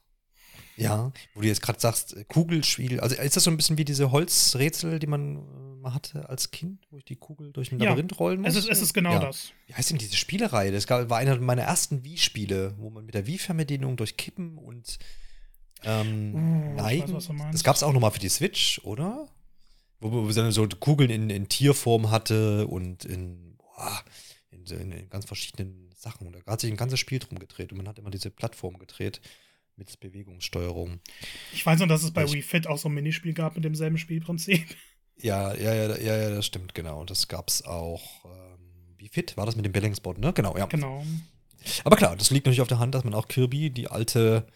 Ja, 0.77 1.11
wo 1.33 1.41
du 1.41 1.47
jetzt 1.47 1.61
gerade 1.61 1.79
sagst, 1.79 2.15
äh, 2.15 2.23
Kugelspiel. 2.23 2.99
Also 2.99 3.15
ist 3.15 3.35
das 3.35 3.43
so 3.43 3.51
ein 3.51 3.57
bisschen 3.57 3.77
wie 3.77 3.85
diese 3.85 4.11
Holzrätsel, 4.11 4.99
die 4.99 5.07
man 5.07 5.37
äh, 5.37 5.81
mal 5.81 5.93
hatte 5.93 6.29
als 6.29 6.51
Kind, 6.51 6.85
wo 6.91 6.97
ich 6.97 7.05
die 7.05 7.15
Kugel 7.15 7.51
durch 7.51 7.71
ein 7.71 7.79
Labyrinth 7.79 8.11
ja, 8.11 8.17
rollen 8.17 8.41
muss? 8.41 8.51
Es 8.51 8.57
ist, 8.57 8.69
es 8.69 8.81
ist 8.81 8.93
genau 8.93 9.13
ja. 9.13 9.19
das. 9.19 9.51
Wie 9.65 9.73
heißt 9.73 9.89
denn 9.89 9.97
diese 9.97 10.15
Spielereihe? 10.15 10.71
Das 10.71 10.87
war 10.87 11.17
einer 11.17 11.37
meiner 11.39 11.63
ersten 11.63 12.03
Wii-Spiele, 12.03 12.75
wo 12.77 12.91
man 12.91 13.05
mit 13.05 13.15
der 13.15 13.25
Wii-Fernbedienung 13.25 13.97
durch 13.97 14.17
Kippen 14.17 14.57
und 14.59 14.99
ähm, 15.83 16.35
uh, 16.35 16.75
Neigen. 16.75 17.13
Weiß, 17.13 17.29
das 17.51 17.63
gab 17.63 17.75
es 17.75 17.83
auch 17.83 17.93
nochmal 17.93 18.11
für 18.11 18.19
die 18.19 18.29
Switch, 18.29 18.79
oder? 18.83 19.27
Wo 19.99 20.09
man 20.09 20.33
dann 20.35 20.51
so 20.51 20.67
Kugeln 20.67 21.09
in, 21.09 21.29
in 21.31 21.49
Tierform 21.49 22.11
hatte 22.11 22.67
und 22.67 23.03
in, 23.03 23.57
boah, 23.57 24.03
in, 24.51 24.91
in, 24.91 25.09
ganz 25.09 25.25
verschiedenen 25.25 25.89
Sachen. 25.95 26.31
Da 26.31 26.51
hat 26.51 26.61
sich 26.61 26.71
ein 26.71 26.77
ganzes 26.77 26.99
Spiel 26.99 27.17
drum 27.17 27.39
gedreht 27.39 27.71
und 27.71 27.77
man 27.77 27.87
hat 27.87 27.97
immer 27.97 28.11
diese 28.11 28.29
Plattform 28.29 28.77
gedreht 28.77 29.21
mit 29.77 29.99
Bewegungssteuerung. 29.99 30.99
Ich 31.53 31.65
weiß 31.65 31.79
noch, 31.79 31.87
dass 31.87 32.03
es 32.03 32.11
bei 32.11 32.23
ich, 32.25 32.33
Wii 32.33 32.41
Fit 32.41 32.67
auch 32.67 32.77
so 32.77 32.89
ein 32.89 32.93
Minispiel 32.93 33.33
gab 33.33 33.55
mit 33.55 33.63
demselben 33.63 33.97
Spielprinzip. 33.97 34.65
Ja, 35.19 35.53
ja, 35.55 35.73
ja, 35.73 35.97
ja, 35.97 36.17
ja 36.17 36.29
das 36.29 36.45
stimmt, 36.45 36.75
genau. 36.75 37.01
Und 37.01 37.09
das 37.09 37.27
gab 37.27 37.49
es 37.49 37.65
auch. 37.65 38.25
Ähm, 38.25 38.97
Wii 38.97 39.09
Fit 39.09 39.37
war 39.37 39.45
das 39.45 39.55
mit 39.55 39.65
dem 39.65 39.71
Balanceboard, 39.71 40.19
ne? 40.19 40.33
Genau, 40.33 40.57
ja. 40.57 40.65
Genau. 40.65 41.03
Aber 41.83 41.95
klar, 41.95 42.15
das 42.15 42.29
liegt 42.31 42.45
natürlich 42.45 42.61
auf 42.61 42.67
der 42.67 42.79
Hand, 42.79 42.95
dass 42.95 43.03
man 43.03 43.13
auch 43.13 43.27
Kirby, 43.27 43.69
die 43.69 43.87
alte 43.87 44.47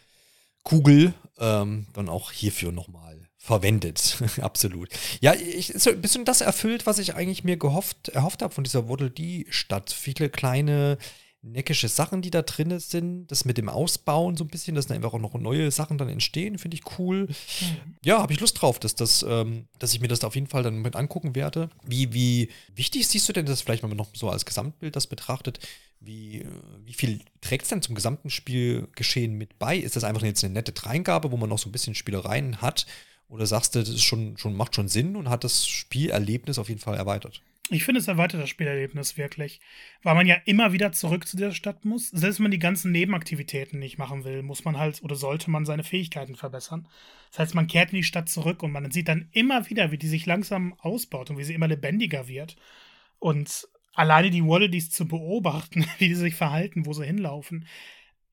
Kugel, 0.64 1.14
ähm, 1.40 1.88
dann 1.94 2.10
auch 2.10 2.32
hierfür 2.32 2.72
nochmal 2.72 3.28
verwendet. 3.38 4.22
Absolut. 4.42 4.90
Ja, 5.20 5.34
ich, 5.34 5.72
ist 5.72 5.88
ein 5.88 6.02
bisschen 6.02 6.26
das 6.26 6.42
erfüllt, 6.42 6.86
was 6.86 7.00
ich 7.00 7.16
eigentlich 7.16 7.44
mir 7.44 7.58
gehofft, 7.58 8.10
erhofft 8.10 8.42
habe 8.42 8.54
von 8.54 8.64
dieser 8.64 8.88
Waddle 8.88 9.10
Dee 9.10 9.48
Stadt. 9.50 9.92
Viele 9.92 10.30
kleine 10.30 10.98
neckische 11.44 11.88
Sachen, 11.88 12.22
die 12.22 12.32
da 12.32 12.42
drin 12.44 12.80
sind. 12.80 13.28
Das 13.28 13.46
mit 13.46 13.58
dem 13.58 13.70
Ausbauen 13.70 14.38
so 14.38 14.44
ein 14.44 14.50
bisschen, 14.50 14.76
dass 14.76 14.88
da 14.88 14.94
einfach 14.94 15.14
auch 15.14 15.20
noch 15.20 15.34
neue 15.34 15.72
Sachen 15.72 15.98
dann 15.98 16.10
entstehen, 16.10 16.58
finde 16.58 16.76
ich 16.76 17.00
cool. 17.00 17.28
Mhm. 17.28 17.96
Ja, 18.04 18.20
habe 18.22 18.34
ich 18.34 18.40
Lust 18.40 18.62
drauf, 18.62 18.80
dass, 18.80 18.96
das, 18.96 19.26
ähm, 19.28 19.68
dass 19.80 19.94
ich 19.94 20.02
mir 20.02 20.08
das 20.08 20.20
da 20.20 20.28
auf 20.28 20.36
jeden 20.36 20.48
Fall 20.48 20.64
dann 20.64 20.82
mit 20.82 20.96
angucken 20.96 21.36
werde. 21.36 21.70
Wie, 21.86 22.14
wie 22.14 22.50
wichtig 22.76 23.08
siehst 23.08 23.28
du 23.28 23.34
denn 23.34 23.46
das 23.46 23.62
vielleicht 23.62 23.84
mal 23.84 23.94
noch 23.94 24.10
so 24.14 24.30
als 24.30 24.46
Gesamtbild 24.46 24.96
das 24.96 25.08
betrachtet? 25.08 25.60
Wie, 26.00 26.46
wie 26.84 26.94
viel 26.94 27.22
trägt 27.42 27.64
es 27.64 27.70
denn 27.70 27.82
zum 27.82 27.96
gesamten 27.96 28.30
Spielgeschehen 28.30 29.36
mit 29.38 29.60
bei? 29.60 29.78
Ist 29.78 29.96
das 29.96 30.04
einfach 30.04 30.24
jetzt 30.24 30.44
eine 30.44 30.54
nette 30.54 30.72
Dreingabe, 30.72 31.32
wo 31.32 31.38
man 31.38 31.50
noch 31.50 31.60
so 31.60 31.70
ein 31.70 31.72
bisschen 31.72 31.96
Spielereien 31.96 32.62
hat? 32.62 32.86
Oder 33.28 33.46
sagst 33.46 33.76
du, 33.76 33.80
das 33.80 33.90
ist 33.90 34.04
schon, 34.04 34.38
schon, 34.38 34.56
macht 34.56 34.76
schon 34.76 34.90
Sinn 34.90 35.16
und 35.16 35.30
hat 35.30 35.44
das 35.44 35.68
Spielerlebnis 35.68 36.60
auf 36.60 36.70
jeden 36.70 36.82
Fall 36.82 36.98
erweitert? 36.98 37.42
Ich 37.74 37.86
finde, 37.86 38.00
es 38.02 38.10
erweitert 38.10 38.42
das 38.42 38.50
Spielerlebnis 38.50 39.18
wirklich. 39.18 39.62
Weil 40.04 40.16
man 40.16 40.28
ja 40.28 40.36
immer 40.44 40.74
wieder 40.74 40.92
zurück 40.92 41.26
zu 41.26 41.38
dieser 41.38 41.54
Stadt 41.54 41.86
muss. 41.86 42.10
Selbst 42.10 42.40
wenn 42.40 42.44
man 42.44 42.52
die 42.52 42.60
ganzen 42.60 42.92
Nebenaktivitäten 42.92 43.80
nicht 43.80 43.98
machen 43.98 44.26
will, 44.26 44.44
muss 44.44 44.66
man 44.66 44.78
halt 44.78 45.02
oder 45.04 45.16
sollte 45.16 45.50
man 45.50 45.66
seine 45.66 45.84
Fähigkeiten 45.84 46.36
verbessern. 46.36 46.88
Das 47.30 47.40
heißt, 47.40 47.56
man 47.56 47.68
kehrt 47.68 47.92
in 47.92 47.98
die 47.98 48.04
Stadt 48.04 48.28
zurück 48.28 48.62
und 48.62 48.74
man 48.74 48.92
sieht 48.92 49.08
dann 49.08 49.30
immer 49.32 49.70
wieder, 49.70 49.92
wie 49.92 49.98
die 49.98 50.10
sich 50.10 50.26
langsam 50.26 50.74
ausbaut 50.80 51.30
und 51.30 51.38
wie 51.38 51.46
sie 51.46 51.54
immer 51.54 51.70
lebendiger 51.70 52.28
wird. 52.28 52.58
Und 53.20 53.70
alleine 53.94 54.32
die 54.32 54.44
Wallabies 54.44 54.92
zu 54.92 55.08
beobachten, 55.08 55.86
wie 55.98 56.10
die 56.10 56.16
sich 56.16 56.36
verhalten, 56.36 56.86
wo 56.86 56.92
sie 56.92 57.06
hinlaufen, 57.06 57.68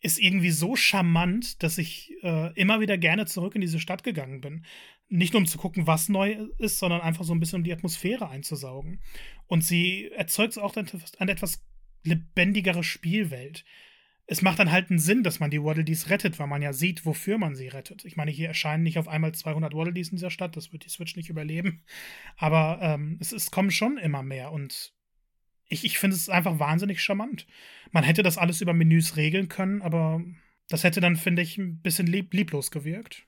ist 0.00 0.18
irgendwie 0.18 0.50
so 0.50 0.74
charmant, 0.74 1.62
dass 1.62 1.78
ich 1.78 2.12
äh, 2.22 2.52
immer 2.54 2.80
wieder 2.80 2.98
gerne 2.98 3.26
zurück 3.26 3.54
in 3.54 3.60
diese 3.60 3.80
Stadt 3.80 4.02
gegangen 4.02 4.40
bin. 4.40 4.64
Nicht 5.08 5.32
nur 5.32 5.40
um 5.40 5.46
zu 5.46 5.58
gucken, 5.58 5.86
was 5.86 6.08
neu 6.08 6.48
ist, 6.58 6.78
sondern 6.78 7.00
einfach 7.00 7.24
so 7.24 7.32
ein 7.32 7.40
bisschen 7.40 7.58
um 7.58 7.64
die 7.64 7.72
Atmosphäre 7.72 8.28
einzusaugen. 8.28 9.00
Und 9.46 9.64
sie 9.64 10.10
erzeugt 10.10 10.58
auch 10.58 10.76
eine 10.76 11.32
etwas 11.32 11.64
lebendigere 12.04 12.84
Spielwelt. 12.84 13.64
Es 14.26 14.42
macht 14.42 14.58
dann 14.58 14.70
halt 14.70 14.90
einen 14.90 14.98
Sinn, 14.98 15.22
dass 15.22 15.40
man 15.40 15.50
die 15.50 15.62
Waddle-Dees 15.62 16.10
rettet, 16.10 16.38
weil 16.38 16.46
man 16.46 16.60
ja 16.60 16.74
sieht, 16.74 17.06
wofür 17.06 17.38
man 17.38 17.54
sie 17.54 17.68
rettet. 17.68 18.04
Ich 18.04 18.16
meine, 18.16 18.30
hier 18.30 18.48
erscheinen 18.48 18.82
nicht 18.82 18.98
auf 18.98 19.08
einmal 19.08 19.32
200 19.32 19.72
Waddle-Dees 19.72 20.10
in 20.10 20.16
dieser 20.16 20.30
Stadt, 20.30 20.54
das 20.56 20.70
wird 20.70 20.84
die 20.84 20.90
Switch 20.90 21.16
nicht 21.16 21.30
überleben. 21.30 21.82
Aber 22.36 22.78
ähm, 22.82 23.16
es, 23.20 23.32
es 23.32 23.50
kommen 23.50 23.70
schon 23.70 23.96
immer 23.96 24.22
mehr 24.22 24.52
und 24.52 24.92
ich, 25.68 25.84
ich 25.84 25.98
finde 25.98 26.16
es 26.16 26.28
einfach 26.28 26.58
wahnsinnig 26.58 27.02
charmant. 27.02 27.46
Man 27.90 28.04
hätte 28.04 28.22
das 28.22 28.38
alles 28.38 28.60
über 28.60 28.72
Menüs 28.74 29.16
regeln 29.16 29.48
können, 29.48 29.82
aber 29.82 30.22
das 30.68 30.84
hätte 30.84 31.00
dann, 31.00 31.16
finde 31.16 31.42
ich, 31.42 31.58
ein 31.58 31.80
bisschen 31.80 32.06
lieb 32.06 32.32
lieblos 32.32 32.70
gewirkt. 32.70 33.27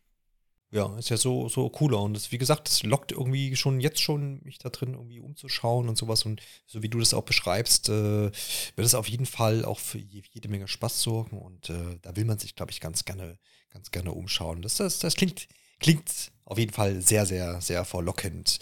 Ja, 0.72 0.96
ist 0.98 1.08
ja 1.10 1.16
so, 1.16 1.48
so 1.48 1.68
cooler. 1.68 2.00
Und 2.00 2.14
das, 2.14 2.30
wie 2.30 2.38
gesagt, 2.38 2.68
das 2.68 2.84
lockt 2.84 3.10
irgendwie 3.10 3.56
schon 3.56 3.80
jetzt 3.80 4.00
schon, 4.00 4.40
mich 4.44 4.58
da 4.58 4.68
drin 4.68 4.94
irgendwie 4.94 5.18
umzuschauen 5.18 5.88
und 5.88 5.98
sowas. 5.98 6.24
Und 6.24 6.42
so 6.66 6.82
wie 6.82 6.88
du 6.88 7.00
das 7.00 7.12
auch 7.12 7.24
beschreibst, 7.24 7.88
äh, 7.88 7.92
wird 8.30 8.32
es 8.76 8.94
auf 8.94 9.08
jeden 9.08 9.26
Fall 9.26 9.64
auch 9.64 9.80
für 9.80 9.98
jede 9.98 10.48
Menge 10.48 10.68
Spaß 10.68 11.02
sorgen. 11.02 11.38
Und 11.38 11.70
äh, 11.70 11.98
da 12.02 12.14
will 12.14 12.24
man 12.24 12.38
sich, 12.38 12.54
glaube 12.54 12.70
ich, 12.70 12.80
ganz 12.80 13.04
gerne, 13.04 13.38
ganz 13.70 13.90
gerne 13.90 14.12
umschauen. 14.12 14.62
Das, 14.62 14.76
das, 14.76 15.00
das 15.00 15.16
klingt, 15.16 15.48
klingt 15.80 16.30
auf 16.44 16.58
jeden 16.58 16.72
Fall 16.72 17.00
sehr, 17.02 17.26
sehr, 17.26 17.60
sehr 17.60 17.84
verlockend. 17.84 18.60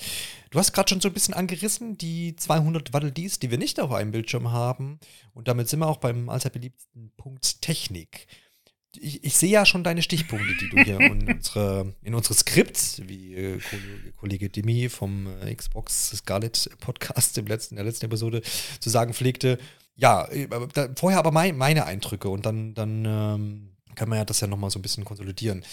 Du 0.50 0.58
hast 0.58 0.72
gerade 0.72 0.88
schon 0.88 1.02
so 1.02 1.08
ein 1.08 1.14
bisschen 1.14 1.34
angerissen, 1.34 1.98
die 1.98 2.36
200 2.36 2.94
Waddle 2.94 3.12
Dees, 3.12 3.38
die 3.38 3.50
wir 3.50 3.58
nicht 3.58 3.80
auf 3.80 3.92
einem 3.92 4.12
Bildschirm 4.12 4.50
haben. 4.50 4.98
Und 5.34 5.46
damit 5.46 5.68
sind 5.68 5.80
wir 5.80 5.88
auch 5.88 5.98
beim 5.98 6.30
allseits 6.30 6.54
beliebten 6.54 7.12
Punkt 7.18 7.60
Technik 7.60 8.26
ich, 9.02 9.24
ich 9.24 9.36
sehe 9.36 9.50
ja 9.50 9.66
schon 9.66 9.84
deine 9.84 10.02
Stichpunkte, 10.02 10.54
die 10.60 10.68
du 10.68 10.82
hier 10.82 11.00
in 11.00 11.28
unsere, 11.28 11.94
in 12.02 12.14
unsere 12.14 12.34
Skripts, 12.34 13.02
wie 13.06 13.34
äh, 13.34 13.58
Kollege, 14.16 14.48
Demi 14.48 14.88
vom 14.88 15.28
äh, 15.42 15.54
Xbox 15.54 16.10
Scarlet 16.16 16.70
Podcast 16.80 17.38
im 17.38 17.46
letzten, 17.46 17.74
in 17.74 17.76
der 17.76 17.86
letzten 17.86 18.06
Episode 18.06 18.42
zu 18.80 18.90
sagen 18.90 19.14
pflegte. 19.14 19.58
Ja, 19.96 20.26
äh, 20.26 20.48
da, 20.72 20.88
vorher 20.96 21.18
aber 21.18 21.32
mein, 21.32 21.56
meine 21.56 21.86
Eindrücke 21.86 22.28
und 22.28 22.46
dann, 22.46 22.74
dann 22.74 23.04
ähm, 23.04 23.70
kann 23.98 24.08
man 24.08 24.18
ja 24.18 24.24
das 24.24 24.40
ja 24.40 24.46
nochmal 24.46 24.70
so 24.70 24.78
ein 24.78 24.82
bisschen 24.82 25.04
konsolidieren. 25.04 25.64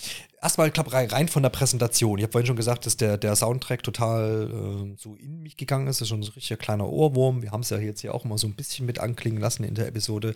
Erstmal, 0.42 0.68
ich 0.68 0.74
glaube, 0.74 0.92
rein 0.92 1.28
von 1.28 1.44
der 1.44 1.52
Präsentation. 1.52 2.18
Ich 2.18 2.24
habe 2.24 2.32
vorhin 2.32 2.48
schon 2.48 2.56
gesagt, 2.56 2.86
dass 2.86 2.98
der, 2.98 3.18
der 3.18 3.36
Soundtrack 3.36 3.84
total 3.84 4.50
äh, 4.52 4.96
so 4.98 5.16
in 5.16 5.44
mich 5.44 5.58
gegangen 5.58 5.88
ist. 5.88 6.02
Das 6.02 6.06
ist 6.06 6.10
schon 6.10 6.24
so 6.24 6.32
ein 6.32 6.34
richtiger 6.34 6.58
kleiner 6.58 6.90
Ohrwurm. 6.90 7.44
Wir 7.44 7.52
haben 7.52 7.62
es 7.62 7.70
ja 7.70 7.78
jetzt 7.78 8.02
hier 8.02 8.16
auch 8.16 8.26
immer 8.26 8.38
so 8.40 8.48
ein 8.48 8.56
bisschen 8.56 8.88
mit 8.88 9.00
anklingen 9.00 9.40
lassen 9.40 9.64
in 9.64 9.76
der 9.76 9.88
Episode. 9.88 10.34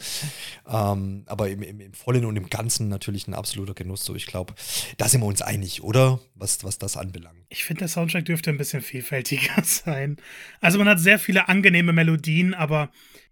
Ähm, 0.68 1.24
aber 1.26 1.49
im, 1.49 1.64
im, 1.64 1.80
im, 1.82 1.94
Vollen 1.94 2.26
und 2.26 2.36
im 2.38 2.49
Ganzen 2.49 2.90
natürlich 2.90 3.28
ein 3.28 3.34
absoluter 3.34 3.74
Genuss. 3.74 4.06
So, 4.06 4.14
ich 4.14 4.28
glaube, 4.28 4.53
da 4.98 5.10
sind 5.10 5.22
wir 5.22 5.28
uns 5.28 5.41
einig, 5.41 5.84
oder? 5.84 6.20
Was, 6.36 6.64
was 6.64 6.78
das 6.78 6.95
anbelangt. 6.95 7.40
Ich 7.49 7.64
finde, 7.64 7.80
der 7.80 7.88
Soundtrack 7.88 8.26
dürfte 8.26 8.52
ein 8.52 8.57
bisschen 8.57 8.82
vielfältiger 8.82 9.61
sein. 9.64 10.18
Also 10.61 10.78
man 10.78 10.88
hat 10.88 10.99
sehr 10.99 11.18
viele 11.18 11.49
angenehme 11.49 11.91
Melodien, 11.91 12.53
aber 12.53 12.90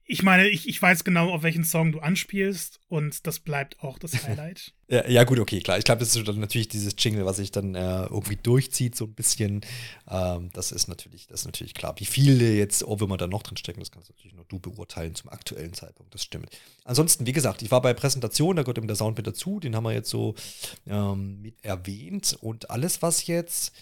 ich 0.09 0.23
meine, 0.23 0.47
ich, 0.47 0.69
ich 0.69 0.81
weiß 0.81 1.03
genau, 1.03 1.31
auf 1.31 1.43
welchen 1.43 1.65
Song 1.65 1.91
du 1.91 1.99
anspielst 1.99 2.79
und 2.87 3.27
das 3.27 3.39
bleibt 3.39 3.83
auch 3.83 3.99
das 3.99 4.13
Highlight. 4.27 4.73
ja, 4.87 5.05
ja, 5.07 5.25
gut, 5.25 5.37
okay, 5.37 5.59
klar. 5.59 5.77
Ich 5.77 5.83
glaube, 5.83 5.99
das 5.99 6.15
ist 6.15 6.25
dann 6.25 6.39
natürlich 6.39 6.69
dieses 6.69 6.95
Jingle, 6.97 7.25
was 7.25 7.37
sich 7.37 7.51
dann 7.51 7.75
äh, 7.75 8.03
irgendwie 8.03 8.37
durchzieht, 8.37 8.95
so 8.95 9.03
ein 9.03 9.13
bisschen. 9.13 9.61
Ähm, 10.09 10.49
das 10.53 10.71
ist 10.71 10.87
natürlich, 10.87 11.27
das 11.27 11.41
ist 11.41 11.45
natürlich 11.45 11.73
klar. 11.73 11.93
Wie 11.97 12.05
viele 12.05 12.53
jetzt 12.53 12.85
Ohrwürmer 12.85 13.17
da 13.17 13.27
noch 13.27 13.43
drin 13.43 13.57
stecken, 13.57 13.81
das 13.81 13.91
kannst 13.91 14.09
natürlich 14.09 14.33
nur 14.33 14.45
du 14.45 14.59
beurteilen 14.59 15.13
zum 15.13 15.29
aktuellen 15.29 15.73
Zeitpunkt. 15.73 16.13
Das 16.13 16.23
stimmt. 16.23 16.49
Ansonsten, 16.85 17.27
wie 17.27 17.33
gesagt, 17.33 17.61
ich 17.61 17.69
war 17.69 17.81
bei 17.81 17.93
Präsentation, 17.93 18.55
da 18.55 18.63
gehört 18.63 18.77
eben 18.77 18.87
der 18.87 18.95
Sound 18.95 19.17
mit 19.17 19.27
dazu, 19.27 19.59
den 19.59 19.75
haben 19.75 19.83
wir 19.83 19.93
jetzt 19.93 20.09
so 20.09 20.35
ähm, 20.87 21.41
mit 21.41 21.55
erwähnt. 21.63 22.37
Und 22.39 22.69
alles, 22.69 23.01
was 23.01 23.27
jetzt 23.27 23.73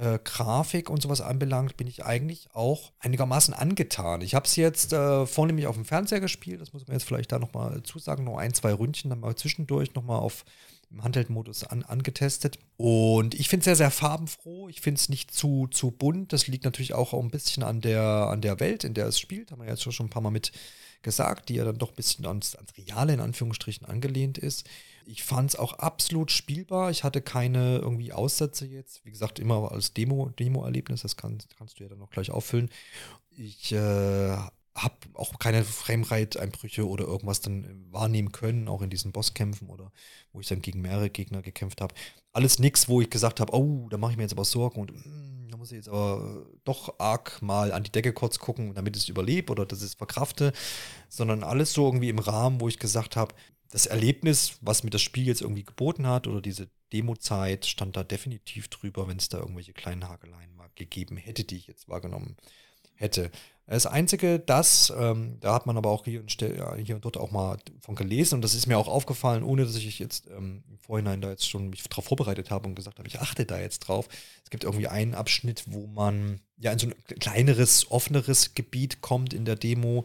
äh, 0.00 0.18
Grafik 0.22 0.90
und 0.90 1.02
sowas 1.02 1.20
anbelangt, 1.20 1.76
bin 1.76 1.86
ich 1.86 2.04
eigentlich 2.04 2.48
auch 2.52 2.92
einigermaßen 2.98 3.54
angetan. 3.54 4.20
Ich 4.22 4.34
habe 4.34 4.46
es 4.46 4.56
jetzt 4.56 4.92
äh, 4.92 5.26
vornehmlich 5.26 5.66
auf 5.66 5.76
dem 5.76 5.84
Fernseher 5.84 6.20
gespielt, 6.20 6.60
das 6.60 6.72
muss 6.72 6.86
man 6.86 6.96
jetzt 6.96 7.06
vielleicht 7.06 7.32
da 7.32 7.38
nochmal 7.38 7.82
zusagen, 7.82 8.24
noch 8.24 8.38
ein, 8.38 8.54
zwei 8.54 8.72
Ründchen, 8.72 9.10
dann 9.10 9.20
mal 9.20 9.34
zwischendurch 9.36 9.94
nochmal 9.94 10.20
auf 10.20 10.44
im 10.90 11.04
Handheld-Modus 11.04 11.64
an, 11.64 11.84
angetestet. 11.84 12.58
Und 12.76 13.34
ich 13.38 13.48
finde 13.48 13.60
es 13.60 13.64
sehr, 13.66 13.76
sehr 13.76 13.90
farbenfroh. 13.90 14.68
Ich 14.68 14.80
finde 14.80 14.98
es 14.98 15.08
nicht 15.08 15.32
zu, 15.32 15.68
zu 15.68 15.90
bunt. 15.90 16.32
Das 16.32 16.48
liegt 16.48 16.64
natürlich 16.64 16.94
auch 16.94 17.14
ein 17.14 17.30
bisschen 17.30 17.62
an 17.62 17.80
der, 17.80 18.02
an 18.02 18.40
der 18.40 18.58
Welt, 18.60 18.84
in 18.84 18.94
der 18.94 19.06
es 19.06 19.18
spielt. 19.18 19.52
Haben 19.52 19.62
wir 19.62 19.68
jetzt 19.68 19.82
schon 19.82 20.06
ein 20.06 20.10
paar 20.10 20.22
Mal 20.22 20.30
mit 20.30 20.52
gesagt, 21.02 21.48
die 21.48 21.54
ja 21.54 21.64
dann 21.64 21.78
doch 21.78 21.90
ein 21.90 21.96
bisschen 21.96 22.26
ans, 22.26 22.56
ans 22.56 22.76
Reale 22.76 23.14
in 23.14 23.20
Anführungsstrichen 23.20 23.86
angelehnt 23.86 24.36
ist. 24.36 24.68
Ich 25.04 25.22
fand 25.22 25.50
es 25.50 25.56
auch 25.56 25.74
absolut 25.74 26.30
spielbar. 26.30 26.90
Ich 26.90 27.04
hatte 27.04 27.20
keine 27.20 27.78
irgendwie 27.78 28.12
Aussätze 28.12 28.66
jetzt. 28.66 29.04
Wie 29.04 29.10
gesagt, 29.10 29.38
immer 29.38 29.72
als 29.72 29.94
Demo, 29.94 30.28
Demo-Erlebnis. 30.30 31.02
Das 31.02 31.16
kann, 31.16 31.38
kannst 31.56 31.78
du 31.78 31.84
ja 31.84 31.88
dann 31.88 31.98
noch 31.98 32.10
gleich 32.10 32.30
auffüllen. 32.30 32.70
Ich 33.30 33.72
äh, 33.72 34.36
habe 34.74 34.94
auch 35.14 35.38
keine 35.38 35.64
Framerate-Einbrüche 35.64 36.86
oder 36.86 37.04
irgendwas 37.04 37.40
dann 37.40 37.86
wahrnehmen 37.90 38.32
können, 38.32 38.68
auch 38.68 38.82
in 38.82 38.90
diesen 38.90 39.12
Bosskämpfen 39.12 39.68
oder 39.68 39.92
wo 40.32 40.40
ich 40.40 40.46
dann 40.46 40.62
gegen 40.62 40.80
mehrere 40.80 41.10
Gegner 41.10 41.42
gekämpft 41.42 41.80
habe. 41.80 41.94
Alles 42.32 42.58
nichts, 42.58 42.88
wo 42.88 43.00
ich 43.00 43.10
gesagt 43.10 43.40
habe, 43.40 43.54
oh, 43.54 43.88
da 43.90 43.98
mache 43.98 44.12
ich 44.12 44.16
mir 44.16 44.22
jetzt 44.22 44.32
aber 44.32 44.44
Sorgen 44.44 44.80
und 44.80 44.92
mm, 44.92 45.48
da 45.50 45.56
muss 45.56 45.72
ich 45.72 45.76
jetzt 45.76 45.88
aber 45.88 46.46
doch 46.64 46.94
arg 46.98 47.42
mal 47.42 47.72
an 47.72 47.82
die 47.82 47.90
Decke 47.90 48.12
kurz 48.12 48.38
gucken, 48.38 48.74
damit 48.74 48.96
es 48.96 49.08
überlebt 49.08 49.50
oder 49.50 49.66
dass 49.66 49.82
es 49.82 49.94
verkrafte, 49.94 50.52
sondern 51.08 51.42
alles 51.42 51.72
so 51.72 51.86
irgendwie 51.86 52.08
im 52.08 52.20
Rahmen, 52.20 52.60
wo 52.60 52.68
ich 52.68 52.78
gesagt 52.78 53.16
habe, 53.16 53.34
das 53.70 53.86
Erlebnis, 53.86 54.58
was 54.60 54.82
mir 54.82 54.90
das 54.90 55.02
Spiel 55.02 55.26
jetzt 55.26 55.42
irgendwie 55.42 55.64
geboten 55.64 56.06
hat 56.06 56.26
oder 56.26 56.40
diese 56.40 56.68
Demo-Zeit, 56.92 57.66
stand 57.66 57.96
da 57.96 58.02
definitiv 58.02 58.68
drüber, 58.68 59.08
wenn 59.08 59.18
es 59.18 59.28
da 59.28 59.38
irgendwelche 59.38 59.72
kleinen 59.72 60.08
Hakeleien 60.08 60.54
mal 60.56 60.70
gegeben 60.74 61.16
hätte, 61.16 61.44
die 61.44 61.56
ich 61.56 61.68
jetzt 61.68 61.88
wahrgenommen 61.88 62.36
hätte. 62.94 63.30
Das 63.66 63.86
Einzige, 63.86 64.40
das, 64.40 64.92
ähm, 64.98 65.38
da 65.38 65.54
hat 65.54 65.66
man 65.66 65.76
aber 65.76 65.90
auch 65.90 66.04
hier 66.04 66.20
und, 66.20 66.32
hier 66.32 66.96
und 66.96 67.04
dort 67.04 67.16
auch 67.16 67.30
mal 67.30 67.56
von 67.80 67.94
gelesen 67.94 68.34
und 68.34 68.42
das 68.42 68.54
ist 68.54 68.66
mir 68.66 68.76
auch 68.76 68.88
aufgefallen, 68.88 69.44
ohne 69.44 69.64
dass 69.64 69.76
ich 69.76 70.00
jetzt 70.00 70.26
ähm, 70.26 70.64
im 70.68 70.78
Vorhinein 70.78 71.20
da 71.20 71.30
jetzt 71.30 71.48
schon 71.48 71.70
mich 71.70 71.84
darauf 71.84 72.06
vorbereitet 72.06 72.50
habe 72.50 72.68
und 72.68 72.74
gesagt 72.74 72.98
habe, 72.98 73.06
ich 73.06 73.20
achte 73.20 73.46
da 73.46 73.60
jetzt 73.60 73.80
drauf. 73.80 74.08
Es 74.42 74.50
gibt 74.50 74.64
irgendwie 74.64 74.88
einen 74.88 75.14
Abschnitt, 75.14 75.62
wo 75.66 75.86
man 75.86 76.40
ja 76.56 76.72
in 76.72 76.80
so 76.80 76.88
ein 76.88 76.94
kleineres, 77.20 77.88
offeneres 77.92 78.54
Gebiet 78.54 79.02
kommt 79.02 79.32
in 79.32 79.44
der 79.44 79.54
Demo. 79.54 80.04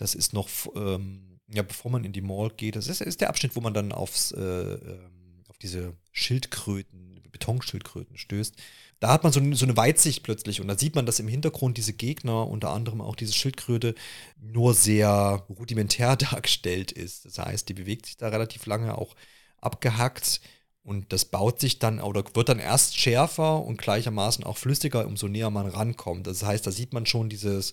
Das 0.00 0.14
ist 0.14 0.32
noch 0.32 0.48
ähm, 0.74 1.30
ja, 1.52 1.62
bevor 1.62 1.90
man 1.90 2.04
in 2.04 2.12
die 2.12 2.20
Mall 2.20 2.50
geht, 2.56 2.76
das 2.76 2.86
ist, 2.86 3.00
ist 3.00 3.20
der 3.20 3.28
Abschnitt, 3.28 3.56
wo 3.56 3.60
man 3.60 3.74
dann 3.74 3.92
aufs, 3.92 4.32
äh, 4.32 4.40
ähm, 4.40 5.42
auf 5.48 5.58
diese 5.58 5.94
Schildkröten, 6.12 7.20
Betonschildkröten 7.32 8.18
stößt. 8.18 8.54
Da 8.98 9.12
hat 9.12 9.22
man 9.22 9.32
so, 9.32 9.40
so, 9.54 9.64
eine 9.64 9.76
Weitsicht 9.76 10.22
plötzlich 10.22 10.60
und 10.60 10.68
da 10.68 10.76
sieht 10.76 10.94
man, 10.94 11.06
dass 11.06 11.20
im 11.20 11.28
Hintergrund 11.28 11.76
diese 11.76 11.92
Gegner, 11.92 12.46
unter 12.46 12.70
anderem 12.70 13.00
auch 13.00 13.16
diese 13.16 13.32
Schildkröte, 13.32 13.94
nur 14.40 14.74
sehr 14.74 15.44
rudimentär 15.48 16.16
dargestellt 16.16 16.92
ist. 16.92 17.24
Das 17.24 17.38
heißt, 17.38 17.68
die 17.68 17.74
bewegt 17.74 18.06
sich 18.06 18.16
da 18.16 18.28
relativ 18.28 18.66
lange 18.66 18.96
auch 18.96 19.16
abgehackt 19.60 20.40
und 20.82 21.12
das 21.12 21.24
baut 21.24 21.60
sich 21.60 21.78
dann 21.78 22.00
oder 22.00 22.24
wird 22.34 22.48
dann 22.48 22.58
erst 22.58 22.98
schärfer 22.98 23.62
und 23.64 23.78
gleichermaßen 23.78 24.44
auch 24.44 24.56
flüssiger, 24.56 25.06
umso 25.06 25.28
näher 25.28 25.50
man 25.50 25.66
rankommt. 25.66 26.26
Das 26.26 26.42
heißt, 26.42 26.66
da 26.66 26.70
sieht 26.70 26.92
man 26.92 27.06
schon 27.06 27.28
dieses 27.28 27.72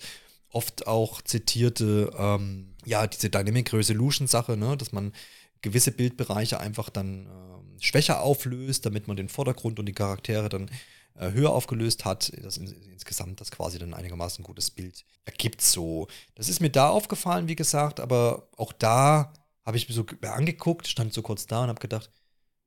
oft 0.51 0.87
auch 0.87 1.21
zitierte, 1.21 2.13
ähm, 2.17 2.73
ja, 2.85 3.07
diese 3.07 3.29
Dynamic 3.29 3.73
Resolution 3.73 4.27
Sache, 4.27 4.57
ne, 4.57 4.77
dass 4.77 4.91
man 4.91 5.13
gewisse 5.61 5.91
Bildbereiche 5.91 6.59
einfach 6.59 6.89
dann 6.89 7.25
äh, 7.25 7.81
schwächer 7.83 8.21
auflöst, 8.21 8.85
damit 8.85 9.07
man 9.07 9.17
den 9.17 9.29
Vordergrund 9.29 9.79
und 9.79 9.85
die 9.85 9.93
Charaktere 9.93 10.49
dann 10.49 10.69
äh, 11.15 11.31
höher 11.31 11.51
aufgelöst 11.51 12.05
hat, 12.05 12.31
das 12.43 12.57
in, 12.57 12.67
insgesamt 12.91 13.41
das 13.41 13.51
quasi 13.51 13.79
dann 13.79 13.93
einigermaßen 13.93 14.43
gutes 14.43 14.71
Bild 14.71 15.05
ergibt 15.25 15.61
so. 15.61 16.07
Das 16.35 16.49
ist 16.49 16.61
mir 16.61 16.69
da 16.69 16.89
aufgefallen, 16.89 17.47
wie 17.47 17.55
gesagt, 17.55 17.99
aber 17.99 18.47
auch 18.55 18.71
da 18.71 19.33
habe 19.65 19.77
ich 19.77 19.89
mir 19.89 19.95
so 19.95 20.05
angeguckt, 20.21 20.87
stand 20.87 21.13
so 21.13 21.21
kurz 21.21 21.45
da 21.45 21.63
und 21.63 21.69
habe 21.69 21.79
gedacht, 21.79 22.09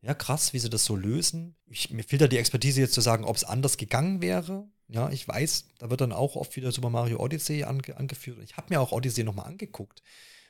ja, 0.03 0.15
krass, 0.15 0.53
wie 0.53 0.59
sie 0.59 0.71
das 0.71 0.85
so 0.85 0.97
lösen. 0.97 1.57
Ich, 1.67 1.91
mir 1.91 2.05
fehlt 2.05 2.23
da 2.23 2.27
die 2.27 2.39
Expertise 2.39 2.81
jetzt 2.81 2.95
zu 2.95 3.01
sagen, 3.01 3.25
ob 3.25 3.37
es 3.37 3.45
anders 3.45 3.77
gegangen 3.77 4.23
wäre. 4.23 4.67
Ja, 4.91 5.09
ich 5.11 5.27
weiß, 5.27 5.67
da 5.79 5.91
wird 5.91 6.01
dann 6.01 6.13
auch 6.13 6.37
oft 6.37 6.57
wieder 6.57 6.73
Super 6.73 6.91
Mario 6.91 7.21
Odyssey 7.21 7.63
ange 7.63 7.97
angeführt. 7.97 8.39
Ich 8.43 8.57
habe 8.57 8.67
mir 8.71 8.81
auch 8.81 8.93
Odyssey 8.93 9.23
nochmal 9.23 9.47
angeguckt, 9.47 10.03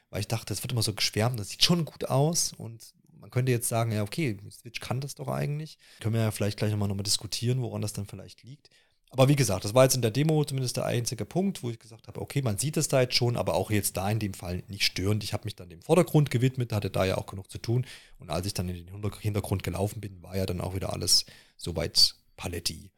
weil 0.08 0.20
ich 0.20 0.28
dachte, 0.28 0.46
das 0.46 0.62
wird 0.62 0.72
immer 0.72 0.82
so 0.82 0.94
geschwärmt, 0.94 1.38
das 1.38 1.50
sieht 1.50 1.62
schon 1.62 1.84
gut 1.84 2.06
aus 2.06 2.54
und 2.56 2.94
man 3.20 3.30
könnte 3.30 3.52
jetzt 3.52 3.68
sagen, 3.68 3.92
ja, 3.92 4.02
okay, 4.02 4.38
Switch 4.50 4.80
kann 4.80 5.00
das 5.00 5.14
doch 5.14 5.28
eigentlich. 5.28 5.78
Können 6.00 6.14
wir 6.14 6.22
ja 6.22 6.30
vielleicht 6.30 6.58
gleich 6.58 6.70
nochmal 6.70 6.88
noch 6.88 6.96
mal 6.96 7.02
diskutieren, 7.02 7.60
woran 7.60 7.82
das 7.82 7.92
dann 7.92 8.06
vielleicht 8.06 8.42
liegt. 8.42 8.70
Aber 9.10 9.28
wie 9.28 9.36
gesagt, 9.36 9.64
das 9.64 9.74
war 9.74 9.82
jetzt 9.82 9.96
in 9.96 10.02
der 10.02 10.12
Demo 10.12 10.44
zumindest 10.44 10.76
der 10.76 10.86
einzige 10.86 11.24
Punkt, 11.24 11.64
wo 11.64 11.70
ich 11.70 11.80
gesagt 11.80 12.06
habe, 12.06 12.20
okay, 12.20 12.42
man 12.42 12.58
sieht 12.58 12.76
es 12.76 12.86
da 12.86 13.00
jetzt 13.00 13.16
schon, 13.16 13.36
aber 13.36 13.54
auch 13.54 13.70
jetzt 13.70 13.96
da 13.96 14.08
in 14.08 14.20
dem 14.20 14.34
Fall 14.34 14.62
nicht 14.68 14.84
störend. 14.84 15.24
Ich 15.24 15.32
habe 15.32 15.44
mich 15.44 15.56
dann 15.56 15.68
dem 15.68 15.82
Vordergrund 15.82 16.30
gewidmet, 16.30 16.72
hatte 16.72 16.90
da 16.90 17.04
ja 17.04 17.18
auch 17.18 17.26
genug 17.26 17.50
zu 17.50 17.58
tun. 17.58 17.86
Und 18.18 18.30
als 18.30 18.46
ich 18.46 18.54
dann 18.54 18.68
in 18.68 18.86
den 18.86 19.12
Hintergrund 19.18 19.64
gelaufen 19.64 20.00
bin, 20.00 20.22
war 20.22 20.36
ja 20.36 20.46
dann 20.46 20.60
auch 20.60 20.76
wieder 20.76 20.92
alles 20.92 21.26
soweit 21.56 22.14
paletti. 22.36 22.92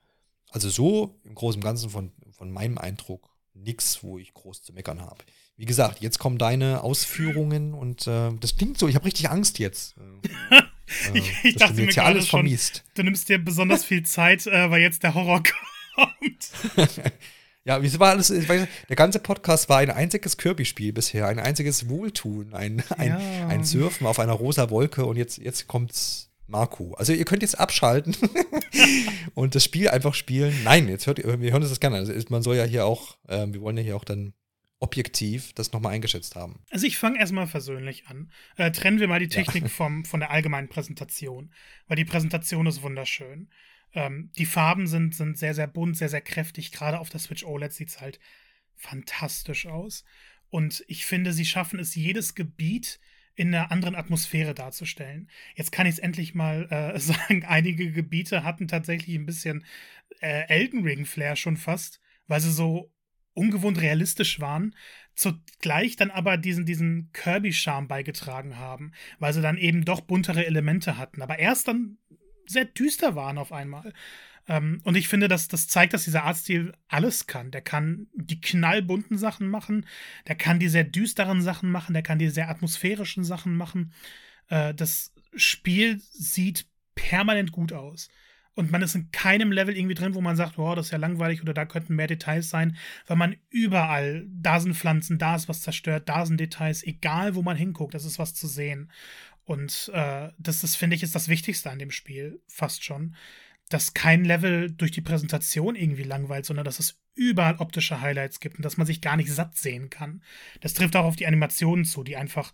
Also 0.53 0.69
so 0.69 1.19
im 1.25 1.35
Großen 1.35 1.61
und 1.61 1.65
Ganzen 1.65 1.91
von, 1.91 2.13
von 2.31 2.53
meinem 2.53 2.79
Eindruck 2.79 3.31
nichts, 3.55 4.03
wo 4.03 4.19
ich 4.19 4.33
groß 4.35 4.63
zu 4.63 4.73
meckern 4.73 5.01
habe. 5.01 5.25
Wie 5.57 5.65
gesagt, 5.65 6.01
jetzt 6.01 6.19
kommen 6.19 6.39
deine 6.39 6.83
Ausführungen 6.83 7.75
und 7.75 8.07
äh, 8.07 8.31
das 8.41 8.57
klingt 8.57 8.79
so, 8.79 8.89
ich 8.89 8.95
habe 8.95 9.05
richtig 9.05 9.31
Angst 9.31 9.59
jetzt. 9.59 9.97
Äh, 11.15 11.19
ich, 11.19 11.33
ich 11.45 11.57
dachte 11.57 11.75
mir 11.75 11.87
gerade 11.87 12.09
alles 12.09 12.29
schon, 12.29 12.41
vermiest. 12.41 12.85
du 12.95 13.03
nimmst 13.03 13.29
dir 13.29 13.43
besonders 13.43 13.85
viel 13.85 14.03
Zeit, 14.03 14.47
äh, 14.47 14.71
weil 14.71 14.83
jetzt 14.83 15.03
der 15.03 15.15
Horror 15.15 15.43
kommt. 15.95 16.51
ja, 17.65 17.83
wie 17.83 17.99
war 17.99 18.11
alles? 18.11 18.29
Der 18.29 18.97
ganze 18.97 19.19
Podcast 19.19 19.69
war 19.69 19.79
ein 19.79 19.91
einziges 19.91 20.37
Kirby-Spiel 20.37 20.93
bisher, 20.93 21.29
ein 21.29 21.39
einziges 21.39 21.89
Wohltun, 21.89 22.53
ein, 22.53 22.83
ein, 22.99 23.09
ja. 23.09 23.47
ein 23.49 23.65
Surfen 23.65 24.07
auf 24.07 24.19
einer 24.19 24.33
rosa 24.33 24.69
Wolke 24.69 25.07
und 25.07 25.17
jetzt, 25.17 25.39
jetzt 25.39 25.67
kommt's 25.67 26.32
Marco. 26.53 26.95
Also 26.95 27.13
ihr 27.13 27.25
könnt 27.25 27.43
jetzt 27.43 27.59
abschalten 27.59 28.17
und 29.35 29.57
das 29.57 29.65
Spiel 29.65 29.89
einfach 29.89 30.15
spielen. 30.15 30.55
Nein, 30.63 30.87
jetzt 30.87 31.07
hört 31.09 31.19
ihr, 31.19 31.41
wir 31.41 31.51
hören 31.51 31.63
uns 31.63 31.71
das 31.71 31.81
gerne. 31.81 31.97
Also 31.97 32.13
man 32.29 32.43
soll 32.43 32.57
ja 32.57 32.65
hier 32.65 32.87
auch, 32.87 33.19
äh, 33.27 33.47
wir 33.49 33.61
wollen 33.61 33.77
ja 33.77 33.83
hier 33.83 33.97
auch 33.97 34.05
dann 34.05 34.35
objektiv 34.79 35.53
das 35.55 35.73
nochmal 35.73 35.95
eingeschätzt 35.95 36.37
haben. 36.37 36.61
Also 36.71 36.87
ich 36.87 36.99
fange 36.99 37.19
erstmal 37.19 37.47
versöhnlich 37.47 38.07
an. 38.07 38.31
Äh, 38.57 38.73
trennen 38.73 39.01
wir 39.01 39.09
mal 39.09 39.21
die 39.21 39.29
Technik 39.29 39.65
ja. 39.65 39.69
vom, 39.69 40.05
von 40.05 40.21
der 40.21 40.31
allgemeinen 40.31 40.69
Präsentation, 40.69 41.53
weil 41.87 41.97
die 41.97 42.05
Präsentation 42.05 42.67
ist 42.67 42.83
wunderschön. 42.83 43.49
Ähm, 43.95 44.31
die 44.39 44.47
Farben 44.47 44.87
sind, 44.87 45.15
sind 45.15 45.39
sehr, 45.39 45.55
sehr 45.55 45.69
bunt, 45.69 45.97
sehr, 45.97 46.09
sehr 46.09 46.21
kräftig. 46.21 46.73
Gerade 46.73 46.99
auf 46.99 47.11
der 47.11 47.21
Switch 47.21 47.45
OLED 47.45 47.73
sieht 47.73 47.91
es 47.91 48.01
halt 48.01 48.19
fantastisch 48.77 49.67
aus. 49.67 50.05
Und 50.51 50.85
ich 50.89 51.07
finde, 51.07 51.33
sie 51.33 51.47
schaffen 51.47 51.79
es, 51.79 51.95
jedes 51.95 52.35
Gebiet 52.35 53.01
in 53.35 53.55
einer 53.55 53.71
anderen 53.71 53.95
Atmosphäre 53.95 54.55
darzustellen. 54.55 55.29
Jetzt 55.55 55.73
kann 55.73 55.87
ich 55.87 55.95
es 55.95 55.99
endlich 55.99 56.35
mal 56.35 56.67
äh, 56.71 56.99
sagen, 57.01 57.45
einige 57.45 57.91
Gebiete 57.93 58.45
hatten 58.45 58.69
tatsächlich 58.69 59.17
ein 59.17 59.27
bisschen 59.27 59.65
äh, 60.21 60.47
Elden 60.49 60.85
Ring-Flair 60.85 61.37
schon 61.37 61.57
fast, 61.57 62.01
weil 62.27 62.41
sie 62.41 62.53
so 62.53 62.93
ungewohnt 63.35 63.81
realistisch 63.81 64.41
waren, 64.41 64.75
zugleich 65.15 65.97
dann 65.97 66.11
aber 66.11 66.37
diesen, 66.37 66.67
diesen 66.67 67.11
Kirby-Charme 67.13 67.89
beigetragen 67.89 68.59
haben, 68.59 68.93
weil 69.19 69.33
sie 69.33 69.43
dann 69.43 69.57
eben 69.57 69.85
doch 69.85 70.03
buntere 70.03 70.45
Elemente 70.45 70.99
hatten, 70.99 71.23
aber 71.23 71.39
erst 71.39 71.69
dann 71.69 71.99
sehr 72.47 72.65
düster 72.67 73.15
waren 73.15 73.39
auf 73.39 73.53
einmal. 73.53 73.93
Ähm, 74.49 74.81
und 74.85 74.97
ich 74.97 75.09
finde, 75.09 75.29
dass 75.29 75.49
das 75.49 75.69
zeigt, 75.69 75.95
dass 75.95 76.05
dieser 76.05 76.25
Artstil 76.25 76.73
alles 76.89 77.27
kann. 77.27 77.51
Der 77.51 77.61
kann 77.61 78.09
die 78.15 78.41
knallbunten 78.41 79.19
Sachen 79.19 79.49
machen, 79.49 79.87
der 80.27 80.35
kann 80.35 80.59
die 80.59 80.69
sehr 80.69 80.85
düsteren 80.85 81.43
Sachen 81.43 81.71
machen, 81.71 81.93
der 81.93 82.03
kann 82.03 82.19
die 82.19 82.29
sehr 82.29 82.49
atmosphärischen 82.49 83.25
Sachen 83.25 83.57
machen. 83.57 83.93
Äh, 84.49 84.75
das 84.75 85.13
Spiel 85.35 86.01
sieht 86.11 86.67
permanent 86.95 87.53
gut 87.53 87.73
aus. 87.73 88.09
Und 88.55 88.71
man 88.71 88.83
ist 88.83 88.95
in 88.95 89.11
keinem 89.13 89.51
Level 89.51 89.77
irgendwie 89.77 89.95
drin, 89.95 90.15
wo 90.15 90.21
man 90.21 90.37
sagt, 90.37 90.59
wow, 90.59 90.75
das 90.75 90.87
ist 90.87 90.93
ja 90.93 90.99
langweilig 90.99 91.41
oder 91.41 91.55
da 91.55 91.65
könnten 91.65 91.97
mehr 91.97 92.07
Details 92.07 92.51
sein, 92.51 92.77
weil 93.07 93.17
man 93.17 93.37
überall, 93.49 94.27
da 94.29 94.61
sind 94.61 94.77
Pflanzen, 94.77 95.17
da 95.17 95.37
ist 95.37 95.49
was 95.49 95.63
zerstört, 95.63 96.09
da 96.11 96.27
sind 96.27 96.39
Details, 96.39 96.83
egal 96.83 97.35
wo 97.35 97.41
man 97.41 97.57
hinguckt, 97.57 97.95
das 97.95 98.05
ist 98.05 98.19
was 98.19 98.35
zu 98.35 98.47
sehen. 98.47 98.91
Und 99.45 99.91
äh, 99.95 100.29
das, 100.39 100.61
das 100.61 100.77
finde 100.77 100.97
ich, 100.97 101.03
ist 101.03 101.15
das 101.15 101.29
Wichtigste 101.29 101.71
an 101.71 101.79
dem 101.79 101.91
Spiel, 101.91 102.43
fast 102.47 102.85
schon 102.85 103.17
dass 103.73 103.95
kein 103.95 104.25
Level 104.25 104.71
durch 104.71 104.91
die 104.91 105.01
Präsentation 105.01 105.75
irgendwie 105.75 106.03
langweilt, 106.03 106.47
sondern 106.47 106.65
dass 106.65 106.79
es 106.79 107.01
überall 107.15 107.57
optische 107.57 108.01
Highlights 108.01 108.41
gibt 108.41 108.57
und 108.57 108.65
dass 108.65 108.77
man 108.77 108.87
sich 108.87 109.01
gar 109.01 109.17
nicht 109.17 109.31
satt 109.31 109.57
sehen 109.57 109.91
kann. 109.91 110.23
Das 110.61 110.75
trifft 110.75 110.97
auch 110.97 111.05
auf 111.05 111.17
die 111.17 111.27
Animationen 111.27 111.85
zu, 111.85 112.03
die 112.05 112.17
einfach 112.17 112.53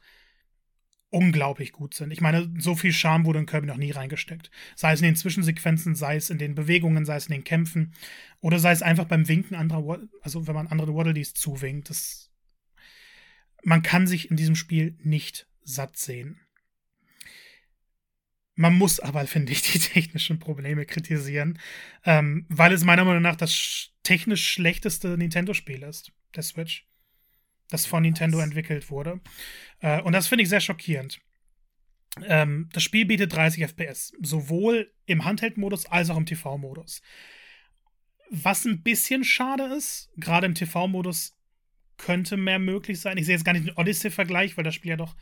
unglaublich 1.11 1.73
gut 1.73 1.95
sind. 1.95 2.11
Ich 2.11 2.21
meine, 2.21 2.53
so 2.59 2.75
viel 2.75 2.93
Charme 2.93 3.25
wurde 3.25 3.39
in 3.39 3.47
Kirby 3.47 3.67
noch 3.67 3.77
nie 3.77 3.91
reingesteckt. 3.91 4.51
Sei 4.77 4.93
es 4.93 5.01
in 5.01 5.07
den 5.07 5.17
Zwischensequenzen, 5.17 5.95
sei 5.95 6.17
es 6.17 6.31
in 6.31 6.39
den 6.39 6.55
Bewegungen, 6.55 7.05
sei 7.05 7.17
es 7.17 7.27
in 7.27 7.33
den 7.33 7.45
Kämpfen 7.45 7.95
oder 8.41 8.59
sei 8.59 8.73
es 8.73 8.83
einfach 8.83 9.07
beim 9.07 9.27
Winken 9.27 9.57
anderer, 9.57 10.01
also 10.21 10.47
wenn 10.47 10.55
man 10.55 10.67
andere 10.67 10.95
Waddledees 10.95 11.33
zuwinkt. 11.35 11.89
Das, 11.89 12.31
man 13.63 13.83
kann 13.83 14.07
sich 14.07 14.31
in 14.31 14.37
diesem 14.37 14.57
Spiel 14.57 14.99
nicht 15.03 15.49
satt 15.63 15.97
sehen. 15.97 16.41
Man 18.59 18.75
muss 18.75 18.99
aber, 18.99 19.25
finde 19.29 19.53
ich, 19.53 19.63
die 19.73 19.79
technischen 19.79 20.41
Probleme 20.41 20.85
kritisieren, 20.85 21.61
ähm, 22.05 22.45
weil 22.49 22.73
es 22.73 22.85
meiner 22.85 23.05
Meinung 23.05 23.23
nach 23.23 23.37
das 23.37 23.91
technisch 24.03 24.49
schlechteste 24.49 25.17
Nintendo-Spiel 25.17 25.85
ist, 25.85 26.13
der 26.35 26.43
Switch, 26.43 26.85
das 27.71 27.87
von 27.87 28.03
Nintendo 28.03 28.41
entwickelt 28.41 28.91
wurde. 28.91 29.21
Äh, 29.79 30.03
und 30.03 30.13
das 30.13 30.27
finde 30.27 30.43
ich 30.43 30.49
sehr 30.49 30.61
schockierend. 30.61 31.21
Ähm, 32.25 32.69
das 32.73 32.83
Spiel 32.83 33.07
bietet 33.07 33.33
30 33.33 33.63
FPS, 33.63 34.13
sowohl 34.21 34.93
im 35.07 35.25
Handheld-Modus 35.25 35.87
als 35.87 36.11
auch 36.11 36.17
im 36.17 36.27
TV-Modus. 36.27 37.01
Was 38.31 38.65
ein 38.65 38.83
bisschen 38.83 39.23
schade 39.23 39.73
ist, 39.77 40.11
gerade 40.17 40.47
im 40.47 40.57
TV-Modus 40.57 41.39
könnte 41.97 42.37
mehr 42.37 42.59
möglich 42.59 43.01
sein. 43.01 43.19
Ich 43.19 43.27
sehe 43.27 43.37
jetzt 43.37 43.45
gar 43.45 43.53
nicht 43.53 43.69
den 43.69 43.77
Odyssey-Vergleich, 43.77 44.57
weil 44.57 44.65
das 44.65 44.75
Spiel 44.75 44.91
ja 44.91 44.97
doch 44.97 45.15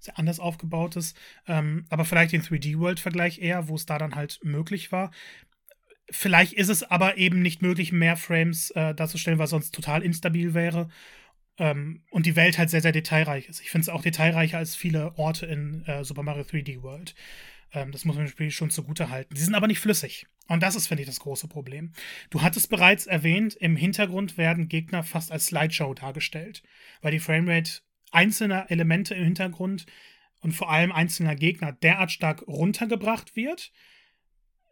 sehr 0.00 0.18
anders 0.18 0.40
aufgebaut 0.40 0.96
ist. 0.96 1.16
Ähm, 1.46 1.86
aber 1.88 2.04
vielleicht 2.04 2.32
den 2.32 2.42
3D-World-Vergleich 2.42 3.38
eher, 3.40 3.68
wo 3.68 3.76
es 3.76 3.86
da 3.86 3.98
dann 3.98 4.14
halt 4.14 4.40
möglich 4.42 4.90
war. 4.90 5.10
Vielleicht 6.10 6.54
ist 6.54 6.68
es 6.68 6.82
aber 6.82 7.18
eben 7.18 7.40
nicht 7.40 7.62
möglich, 7.62 7.92
mehr 7.92 8.16
Frames 8.16 8.70
äh, 8.72 8.94
darzustellen, 8.94 9.38
weil 9.38 9.46
sonst 9.46 9.72
total 9.72 10.02
instabil 10.02 10.54
wäre. 10.54 10.88
Ähm, 11.58 12.02
und 12.10 12.26
die 12.26 12.36
Welt 12.36 12.58
halt 12.58 12.70
sehr, 12.70 12.80
sehr 12.80 12.92
detailreich 12.92 13.48
ist. 13.48 13.60
Ich 13.60 13.70
finde 13.70 13.82
es 13.82 13.88
auch 13.90 14.02
detailreicher 14.02 14.58
als 14.58 14.74
viele 14.74 15.16
Orte 15.18 15.46
in 15.46 15.84
äh, 15.86 16.02
Super 16.04 16.22
Mario 16.22 16.42
3D 16.42 16.82
World. 16.82 17.14
Ähm, 17.72 17.92
das 17.92 18.04
muss 18.04 18.16
man 18.16 18.24
dem 18.24 18.30
Spiel 18.30 18.50
schon 18.50 18.70
zugute 18.70 19.10
halten. 19.10 19.34
Die 19.34 19.40
sind 19.40 19.54
aber 19.54 19.66
nicht 19.66 19.78
flüssig. 19.78 20.26
Und 20.48 20.62
das 20.62 20.74
ist, 20.74 20.88
finde 20.88 21.02
ich, 21.02 21.08
das 21.08 21.20
große 21.20 21.46
Problem. 21.46 21.92
Du 22.30 22.42
hattest 22.42 22.70
bereits 22.70 23.06
erwähnt, 23.06 23.54
im 23.54 23.76
Hintergrund 23.76 24.36
werden 24.36 24.68
Gegner 24.68 25.04
fast 25.04 25.30
als 25.30 25.46
Slideshow 25.46 25.94
dargestellt, 25.94 26.64
weil 27.02 27.12
die 27.12 27.20
Framerate 27.20 27.82
einzelner 28.10 28.70
Elemente 28.70 29.14
im 29.14 29.24
Hintergrund 29.24 29.86
und 30.40 30.52
vor 30.52 30.70
allem 30.70 30.92
einzelner 30.92 31.36
Gegner 31.36 31.72
derart 31.72 32.10
stark 32.10 32.42
runtergebracht 32.46 33.36
wird, 33.36 33.72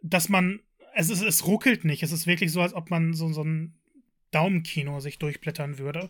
dass 0.03 0.29
man, 0.29 0.61
es, 0.95 1.11
ist, 1.11 1.23
es 1.23 1.47
ruckelt 1.47 1.85
nicht. 1.85 2.03
Es 2.03 2.13
ist 2.13 2.27
wirklich 2.27 2.53
so, 2.53 2.63
als 2.63 2.75
ob 2.75 2.91
man 2.91 3.15
so, 3.15 3.33
so 3.33 3.43
ein 3.43 3.75
Daumenkino 4.31 5.01
sich 5.01 5.19
durchblättern 5.19 5.79
würde. 5.79 6.09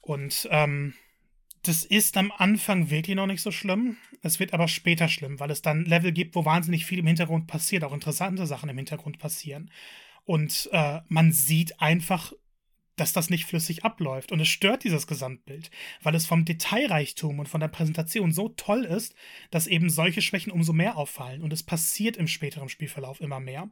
Und 0.00 0.48
ähm, 0.50 0.94
das 1.62 1.84
ist 1.84 2.16
am 2.16 2.30
Anfang 2.30 2.90
wirklich 2.90 3.16
noch 3.16 3.26
nicht 3.26 3.40
so 3.40 3.50
schlimm. 3.50 3.96
Es 4.22 4.38
wird 4.38 4.52
aber 4.52 4.68
später 4.68 5.08
schlimm, 5.08 5.40
weil 5.40 5.50
es 5.50 5.62
dann 5.62 5.84
Level 5.84 6.12
gibt, 6.12 6.34
wo 6.34 6.44
wahnsinnig 6.44 6.84
viel 6.84 6.98
im 6.98 7.06
Hintergrund 7.06 7.46
passiert, 7.46 7.84
auch 7.84 7.92
interessante 7.92 8.46
Sachen 8.46 8.68
im 8.68 8.76
Hintergrund 8.76 9.18
passieren. 9.18 9.70
Und 10.24 10.68
äh, 10.72 11.00
man 11.08 11.32
sieht 11.32 11.80
einfach 11.80 12.32
dass 12.96 13.12
das 13.12 13.30
nicht 13.30 13.44
flüssig 13.44 13.84
abläuft. 13.84 14.32
Und 14.32 14.40
es 14.40 14.48
stört 14.48 14.84
dieses 14.84 15.06
Gesamtbild, 15.06 15.70
weil 16.02 16.14
es 16.14 16.26
vom 16.26 16.44
Detailreichtum 16.44 17.38
und 17.38 17.48
von 17.48 17.60
der 17.60 17.68
Präsentation 17.68 18.32
so 18.32 18.50
toll 18.50 18.84
ist, 18.84 19.14
dass 19.50 19.66
eben 19.66 19.90
solche 19.90 20.22
Schwächen 20.22 20.52
umso 20.52 20.72
mehr 20.72 20.96
auffallen. 20.96 21.42
Und 21.42 21.52
es 21.52 21.62
passiert 21.62 22.16
im 22.16 22.28
späteren 22.28 22.68
Spielverlauf 22.68 23.20
immer 23.20 23.40
mehr. 23.40 23.70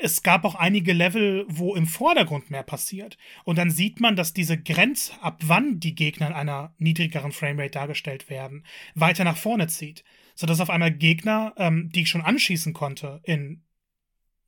Es 0.00 0.22
gab 0.22 0.44
auch 0.44 0.54
einige 0.54 0.92
Level, 0.92 1.44
wo 1.48 1.74
im 1.74 1.86
Vordergrund 1.86 2.50
mehr 2.50 2.62
passiert. 2.62 3.18
Und 3.44 3.58
dann 3.58 3.70
sieht 3.70 4.00
man, 4.00 4.14
dass 4.14 4.32
diese 4.32 4.56
Grenze, 4.56 5.12
ab 5.20 5.40
wann 5.44 5.80
die 5.80 5.96
Gegner 5.96 6.28
in 6.28 6.34
einer 6.34 6.72
niedrigeren 6.78 7.32
Framerate 7.32 7.72
dargestellt 7.72 8.30
werden, 8.30 8.64
weiter 8.94 9.24
nach 9.24 9.36
vorne 9.36 9.66
zieht. 9.66 10.04
Sodass 10.36 10.60
auf 10.60 10.70
einmal 10.70 10.92
Gegner, 10.92 11.52
ähm, 11.56 11.90
die 11.92 12.02
ich 12.02 12.08
schon 12.08 12.20
anschießen 12.20 12.74
konnte, 12.74 13.20
in 13.24 13.64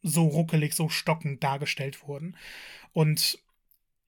so 0.02 0.26
ruckelig, 0.28 0.74
so 0.74 0.88
stockend 0.88 1.42
dargestellt 1.42 2.06
wurden. 2.06 2.36
Und 2.92 3.40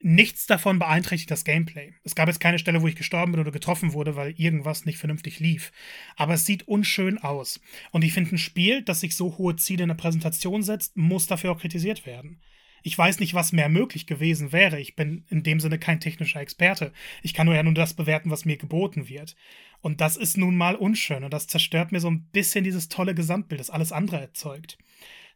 nichts 0.03 0.47
davon 0.47 0.79
beeinträchtigt 0.79 1.31
das 1.31 1.45
Gameplay. 1.45 1.95
Es 2.05 2.15
gab 2.15 2.29
jetzt 2.29 2.41
keine 2.41 2.59
Stelle, 2.59 2.83
wo 2.83 2.89
ich 2.89 2.97
gestorben 2.97 3.33
bin 3.33 3.41
oder 3.41 3.53
getroffen 3.53 3.93
wurde, 3.93 4.17
weil 4.17 4.35
irgendwas 4.37 4.85
nicht 4.85 4.99
vernünftig 4.99 5.41
lief. 5.41 5.73
Aber 6.17 6.35
es 6.35 6.45
sieht 6.45 6.69
unschön 6.69 7.19
aus. 7.19 7.61
Und 7.91 8.03
ich 8.03 8.13
finde, 8.13 8.35
ein 8.35 8.39
Spiel, 8.39 8.83
das 8.83 9.01
sich 9.01 9.17
so 9.17 9.39
hohe 9.39 9.57
Ziele 9.57 9.85
in 9.85 9.89
der 9.89 9.97
Präsentation 9.97 10.63
setzt, 10.63 10.97
muss 10.97 11.27
dafür 11.27 11.53
auch 11.53 11.61
kritisiert 11.61 12.07
werden. 12.07 12.41
Ich 12.83 12.99
weiß 12.99 13.21
nicht, 13.21 13.35
was 13.35 13.53
mehr 13.53 13.69
möglich 13.69 14.07
gewesen 14.07 14.53
wäre. 14.53 14.81
Ich 14.81 14.97
bin 14.97 15.25
in 15.31 15.43
dem 15.45 15.61
Sinne 15.61 15.79
kein 15.79 16.01
technischer 16.01 16.41
Experte. 16.41 16.93
Ich 17.23 17.33
kann 17.33 17.47
nur 17.47 17.55
ja 17.55 17.63
nur 17.63 17.75
das 17.75 17.95
bewerten, 17.95 18.31
was 18.31 18.45
mir 18.45 18.57
geboten 18.57 19.09
wird. 19.09 19.37
Und 19.81 20.01
das 20.01 20.17
ist 20.17 20.37
nun 20.37 20.57
mal 20.57 20.77
unschön 20.77 21.25
und 21.25 21.33
das 21.33 21.49
zerstört 21.49 21.93
mir 21.93 22.01
so 22.01 22.09
ein 22.09 22.25
bisschen 22.31 22.65
dieses 22.65 22.89
tolle 22.89 23.15
Gesamtbild, 23.15 23.61
das 23.61 23.71
alles 23.71 23.93
andere 23.93 24.21
erzeugt. 24.21 24.79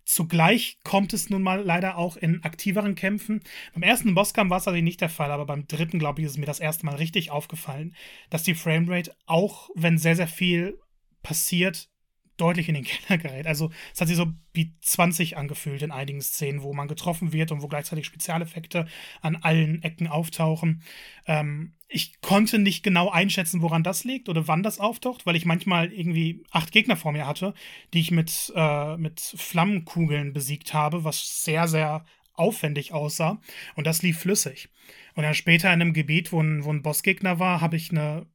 Zugleich 0.07 0.79
kommt 0.85 1.13
es 1.13 1.31
nun 1.31 1.43
mal 1.43 1.63
leider 1.63 1.99
auch 1.99 2.17
in 2.17 2.45
aktiveren 2.45 2.95
Kämpfen. 2.95 3.41
Beim 3.75 3.83
ersten 3.83 4.15
Bosskampf 4.15 4.51
war 4.51 4.59
es 4.59 4.67
natürlich 4.67 4.85
nicht 4.85 5.01
der 5.01 5.09
Fall, 5.09 5.33
aber 5.33 5.47
beim 5.47 5.67
dritten, 5.67 5.99
glaube 5.99 6.21
ich, 6.21 6.27
ist 6.27 6.39
mir 6.39 6.47
das 6.47 6.61
erste 6.61 6.87
Mal 6.87 6.95
richtig 6.95 7.33
aufgefallen, 7.33 7.95
dass 8.31 8.45
die 8.45 8.55
Framerate, 8.55 9.17
auch 9.27 9.69
wenn 9.75 9.99
sehr, 9.99 10.15
sehr 10.15 10.29
viel 10.29 10.79
passiert, 11.25 11.91
deutlich 12.37 12.69
in 12.69 12.75
den 12.75 12.85
Keller 13.07 13.19
gerät. 13.19 13.47
Also 13.47 13.71
es 13.95 14.01
hat 14.01 14.09
sich 14.09 14.17
so 14.17 14.33
wie 14.53 14.75
20 14.81 15.37
angefühlt 15.37 15.83
in 15.83 15.91
einigen 15.91 16.21
Szenen, 16.21 16.63
wo 16.63 16.73
man 16.73 16.89
getroffen 16.89 17.33
wird 17.33 17.53
und 17.53 17.63
wo 17.63 17.69
gleichzeitig 17.69 18.07
Spezialeffekte 18.07 18.87
an 19.21 19.37
allen 19.37 19.83
Ecken 19.83 20.07
auftauchen. 20.07 20.83
Ähm, 21.27 21.75
ich 21.89 22.21
konnte 22.21 22.59
nicht 22.59 22.83
genau 22.83 23.11
einschätzen, 23.11 23.63
woran 23.63 23.83
das 23.83 24.05
liegt 24.05 24.29
oder 24.29 24.49
wann 24.49 24.63
das 24.63 24.81
auftaucht, 24.81 25.25
weil 25.25 25.37
ich 25.37 25.45
manchmal 25.45 25.93
irgendwie 25.93 26.43
acht 26.51 26.73
Gegner 26.73 26.97
vor 26.97 27.13
mir 27.13 27.27
hatte, 27.27 27.55
die 27.95 28.01
ich 28.01 28.11
mit, 28.11 28.53
äh, 28.57 28.97
mit 28.97 29.21
Flammenkugeln 29.21 30.33
besiegt 30.33 30.75
habe, 30.75 31.05
was 31.05 31.45
sehr, 31.45 31.69
sehr 31.69 32.05
aufwendig 32.35 32.93
aussah. 32.93 33.41
Und 33.75 33.87
das 33.87 34.03
lief 34.03 34.19
flüssig. 34.19 34.69
Und 35.15 35.23
dann 35.23 35.35
später 35.35 35.69
in 35.69 35.81
einem 35.81 35.93
Gebiet, 35.93 36.33
wo 36.33 36.43
ein, 36.43 36.65
wo 36.65 36.73
ein 36.73 36.83
Bossgegner 36.83 37.39
war, 37.39 37.61
habe 37.61 37.77
ich 37.77 37.91
eine 37.91 38.27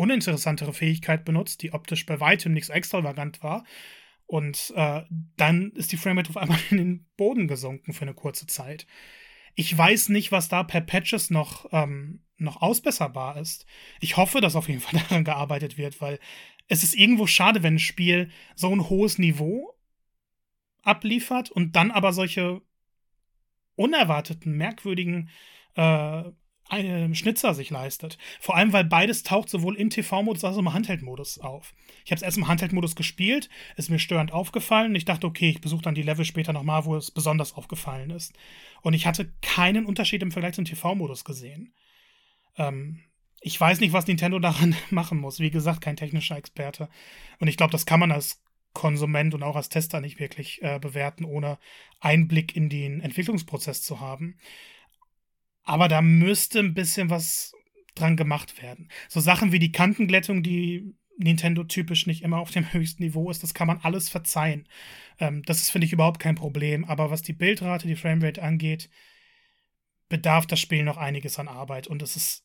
uninteressantere 0.00 0.72
Fähigkeit 0.72 1.26
benutzt, 1.26 1.62
die 1.62 1.72
optisch 1.74 2.06
bei 2.06 2.20
weitem 2.20 2.52
nicht 2.52 2.66
so 2.66 2.72
extravagant 2.72 3.42
war. 3.42 3.64
Und 4.26 4.72
äh, 4.74 5.02
dann 5.36 5.72
ist 5.72 5.92
die 5.92 5.98
Framerate 5.98 6.30
auf 6.30 6.36
einmal 6.38 6.58
in 6.70 6.78
den 6.78 7.06
Boden 7.16 7.46
gesunken 7.46 7.92
für 7.92 8.02
eine 8.02 8.14
kurze 8.14 8.46
Zeit. 8.46 8.86
Ich 9.54 9.76
weiß 9.76 10.08
nicht, 10.08 10.32
was 10.32 10.48
da 10.48 10.62
per 10.62 10.80
Patches 10.80 11.28
noch, 11.28 11.66
ähm, 11.72 12.24
noch 12.38 12.62
ausbesserbar 12.62 13.36
ist. 13.36 13.66
Ich 14.00 14.16
hoffe, 14.16 14.40
dass 14.40 14.56
auf 14.56 14.68
jeden 14.68 14.80
Fall 14.80 15.00
daran 15.08 15.24
gearbeitet 15.24 15.76
wird, 15.76 16.00
weil 16.00 16.18
es 16.68 16.82
ist 16.82 16.94
irgendwo 16.94 17.26
schade, 17.26 17.62
wenn 17.62 17.74
ein 17.74 17.80
Spiel 17.80 18.30
so 18.54 18.72
ein 18.72 18.88
hohes 18.88 19.18
Niveau 19.18 19.76
abliefert 20.82 21.50
und 21.50 21.76
dann 21.76 21.90
aber 21.90 22.12
solche 22.12 22.62
unerwarteten, 23.74 24.56
merkwürdigen 24.56 25.28
äh, 25.74 26.22
einen 26.70 27.14
Schnitzer 27.14 27.54
sich 27.54 27.70
leistet. 27.70 28.18
Vor 28.40 28.56
allem, 28.56 28.72
weil 28.72 28.84
beides 28.84 29.22
taucht 29.22 29.48
sowohl 29.48 29.76
im 29.76 29.90
TV-Modus 29.90 30.44
als 30.44 30.56
auch 30.56 30.60
im 30.60 30.72
Handheld-Modus 30.72 31.38
auf. 31.38 31.74
Ich 32.04 32.10
habe 32.10 32.16
es 32.16 32.22
erst 32.22 32.38
im 32.38 32.48
Handheld-Modus 32.48 32.96
gespielt, 32.96 33.48
ist 33.76 33.90
mir 33.90 33.98
störend 33.98 34.32
aufgefallen. 34.32 34.94
Ich 34.94 35.04
dachte, 35.04 35.26
okay, 35.26 35.50
ich 35.50 35.60
besuche 35.60 35.82
dann 35.82 35.94
die 35.94 36.02
Level 36.02 36.24
später 36.24 36.52
nochmal, 36.52 36.84
wo 36.84 36.96
es 36.96 37.10
besonders 37.10 37.54
aufgefallen 37.54 38.10
ist. 38.10 38.32
Und 38.82 38.94
ich 38.94 39.06
hatte 39.06 39.32
keinen 39.42 39.84
Unterschied 39.86 40.22
im 40.22 40.32
Vergleich 40.32 40.54
zum 40.54 40.64
TV-Modus 40.64 41.24
gesehen. 41.24 41.74
Ähm, 42.56 43.00
ich 43.40 43.60
weiß 43.60 43.80
nicht, 43.80 43.92
was 43.92 44.06
Nintendo 44.06 44.38
daran 44.38 44.76
machen 44.90 45.18
muss. 45.18 45.40
Wie 45.40 45.50
gesagt, 45.50 45.80
kein 45.80 45.96
technischer 45.96 46.36
Experte. 46.36 46.88
Und 47.38 47.48
ich 47.48 47.56
glaube, 47.56 47.72
das 47.72 47.86
kann 47.86 48.00
man 48.00 48.12
als 48.12 48.42
Konsument 48.72 49.34
und 49.34 49.42
auch 49.42 49.56
als 49.56 49.68
Tester 49.68 50.00
nicht 50.00 50.20
wirklich 50.20 50.62
äh, 50.62 50.78
bewerten, 50.78 51.24
ohne 51.24 51.58
Einblick 51.98 52.54
in 52.54 52.68
den 52.68 53.00
Entwicklungsprozess 53.00 53.82
zu 53.82 53.98
haben. 54.00 54.38
Aber 55.62 55.88
da 55.88 56.02
müsste 56.02 56.60
ein 56.60 56.74
bisschen 56.74 57.10
was 57.10 57.52
dran 57.94 58.16
gemacht 58.16 58.62
werden. 58.62 58.88
So 59.08 59.20
Sachen 59.20 59.52
wie 59.52 59.58
die 59.58 59.72
Kantenglättung, 59.72 60.42
die 60.42 60.94
Nintendo 61.18 61.64
typisch 61.64 62.06
nicht 62.06 62.22
immer 62.22 62.38
auf 62.38 62.50
dem 62.50 62.64
höchsten 62.72 63.02
Niveau 63.02 63.30
ist, 63.30 63.42
das 63.42 63.54
kann 63.54 63.66
man 63.66 63.78
alles 63.82 64.08
verzeihen. 64.08 64.68
Ähm, 65.18 65.42
das 65.44 65.60
ist, 65.60 65.70
finde 65.70 65.86
ich, 65.86 65.92
überhaupt 65.92 66.20
kein 66.20 66.34
Problem. 66.34 66.84
Aber 66.84 67.10
was 67.10 67.22
die 67.22 67.32
Bildrate, 67.32 67.86
die 67.86 67.96
Framerate 67.96 68.42
angeht, 68.42 68.90
bedarf 70.08 70.46
das 70.46 70.60
Spiel 70.60 70.82
noch 70.82 70.96
einiges 70.96 71.38
an 71.38 71.48
Arbeit. 71.48 71.86
Und 71.86 72.02
es 72.02 72.16
ist 72.16 72.44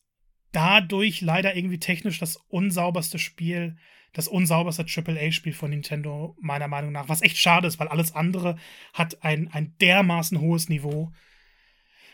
dadurch 0.52 1.20
leider 1.20 1.56
irgendwie 1.56 1.80
technisch 1.80 2.18
das 2.18 2.36
unsauberste 2.48 3.18
Spiel, 3.18 3.76
das 4.12 4.28
unsauberste 4.28 4.86
AAA-Spiel 4.86 5.52
von 5.52 5.70
Nintendo, 5.70 6.36
meiner 6.40 6.68
Meinung 6.68 6.92
nach. 6.92 7.08
Was 7.08 7.22
echt 7.22 7.36
schade 7.36 7.66
ist, 7.66 7.78
weil 7.78 7.88
alles 7.88 8.14
andere 8.14 8.56
hat 8.94 9.22
ein, 9.22 9.48
ein 9.48 9.76
dermaßen 9.78 10.40
hohes 10.40 10.68
Niveau 10.68 11.12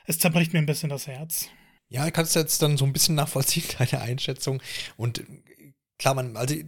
es 0.06 0.18
zerbricht 0.18 0.52
mir 0.52 0.58
ein 0.58 0.66
bisschen 0.66 0.90
das 0.90 1.06
Herz. 1.06 1.48
Ja, 1.88 2.06
ich 2.06 2.12
kann 2.12 2.24
es 2.24 2.34
jetzt 2.34 2.62
dann 2.62 2.76
so 2.76 2.84
ein 2.84 2.92
bisschen 2.92 3.14
nachvollziehen, 3.14 3.64
deine 3.78 4.02
Einschätzung. 4.02 4.62
Und 4.96 5.22
klar, 5.98 6.14
man, 6.14 6.36
also 6.36 6.54
ich 6.54 6.66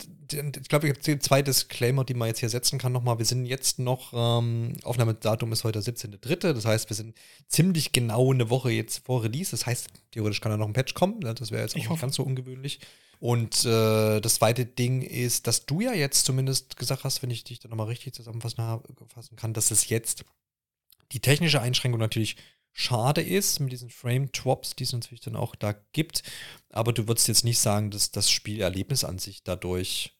glaube, 0.69 0.89
ich 0.89 0.95
habe 0.95 1.19
zwei 1.19 1.43
Disclaimer, 1.43 2.05
die 2.05 2.15
man 2.15 2.29
jetzt 2.29 2.41
hier 2.41 2.49
setzen 2.49 2.79
kann 2.79 2.93
nochmal. 2.93 3.19
Wir 3.19 3.25
sind 3.25 3.47
jetzt 3.47 3.79
noch, 3.79 4.13
ähm, 4.15 4.75
Aufnahmedatum 4.83 5.53
ist 5.53 5.65
heute 5.65 5.81
der 5.81 5.95
17.3., 5.95 6.53
das 6.53 6.65
heißt, 6.65 6.91
wir 6.91 6.97
sind 6.97 7.17
ziemlich 7.49 7.93
genau 7.93 8.33
eine 8.33 8.51
Woche 8.51 8.71
jetzt 8.71 9.05
vor 9.07 9.23
Release. 9.25 9.51
Das 9.51 9.67
heißt, 9.67 9.89
theoretisch 10.13 10.41
kann 10.41 10.51
da 10.51 10.57
noch 10.57 10.67
ein 10.67 10.73
Patch 10.73 10.95
kommen. 10.95 11.19
Ne? 11.19 11.35
Das 11.35 11.51
wäre 11.51 11.63
jetzt 11.63 11.75
auch 11.75 11.91
nicht 11.91 12.01
ganz 12.01 12.17
so 12.17 12.23
ungewöhnlich. 12.23 12.81
Und 13.19 13.65
äh, 13.65 14.21
das 14.21 14.35
zweite 14.35 14.67
Ding 14.67 15.03
ist, 15.03 15.47
dass 15.47 15.67
du 15.67 15.81
ja 15.81 15.95
jetzt 15.95 16.27
zumindest 16.27 16.77
gesagt 16.77 17.05
hast, 17.05 17.23
wenn 17.23 17.31
ich 17.31 17.45
dich 17.45 17.61
da 17.61 17.69
nochmal 17.69 17.87
richtig 17.87 18.13
zusammenfassen 18.15 19.37
kann, 19.37 19.55
dass 19.55 19.71
es 19.71 19.89
jetzt 19.89 20.25
die 21.13 21.21
technische 21.21 21.61
Einschränkung 21.61 22.01
natürlich 22.01 22.37
schade 22.75 23.23
ist 23.23 23.61
mit 23.61 23.73
diesen 23.73 23.89
Frame-Drops, 23.89 24.77
die 24.77 24.85
es 24.85 24.93
natürlich 24.93 25.21
dann 25.21 25.37
auch 25.37 25.55
da 25.55 25.73
gibt. 25.93 26.23
Aber 26.69 26.93
du 26.93 27.09
würdest 27.09 27.29
jetzt 27.29 27.45
nicht 27.45 27.61
sagen, 27.61 27.91
dass 27.91 28.11
das 28.11 28.31
Spielerlebnis 28.31 29.05
an 29.05 29.19
sich 29.19 29.43
dadurch 29.45 30.19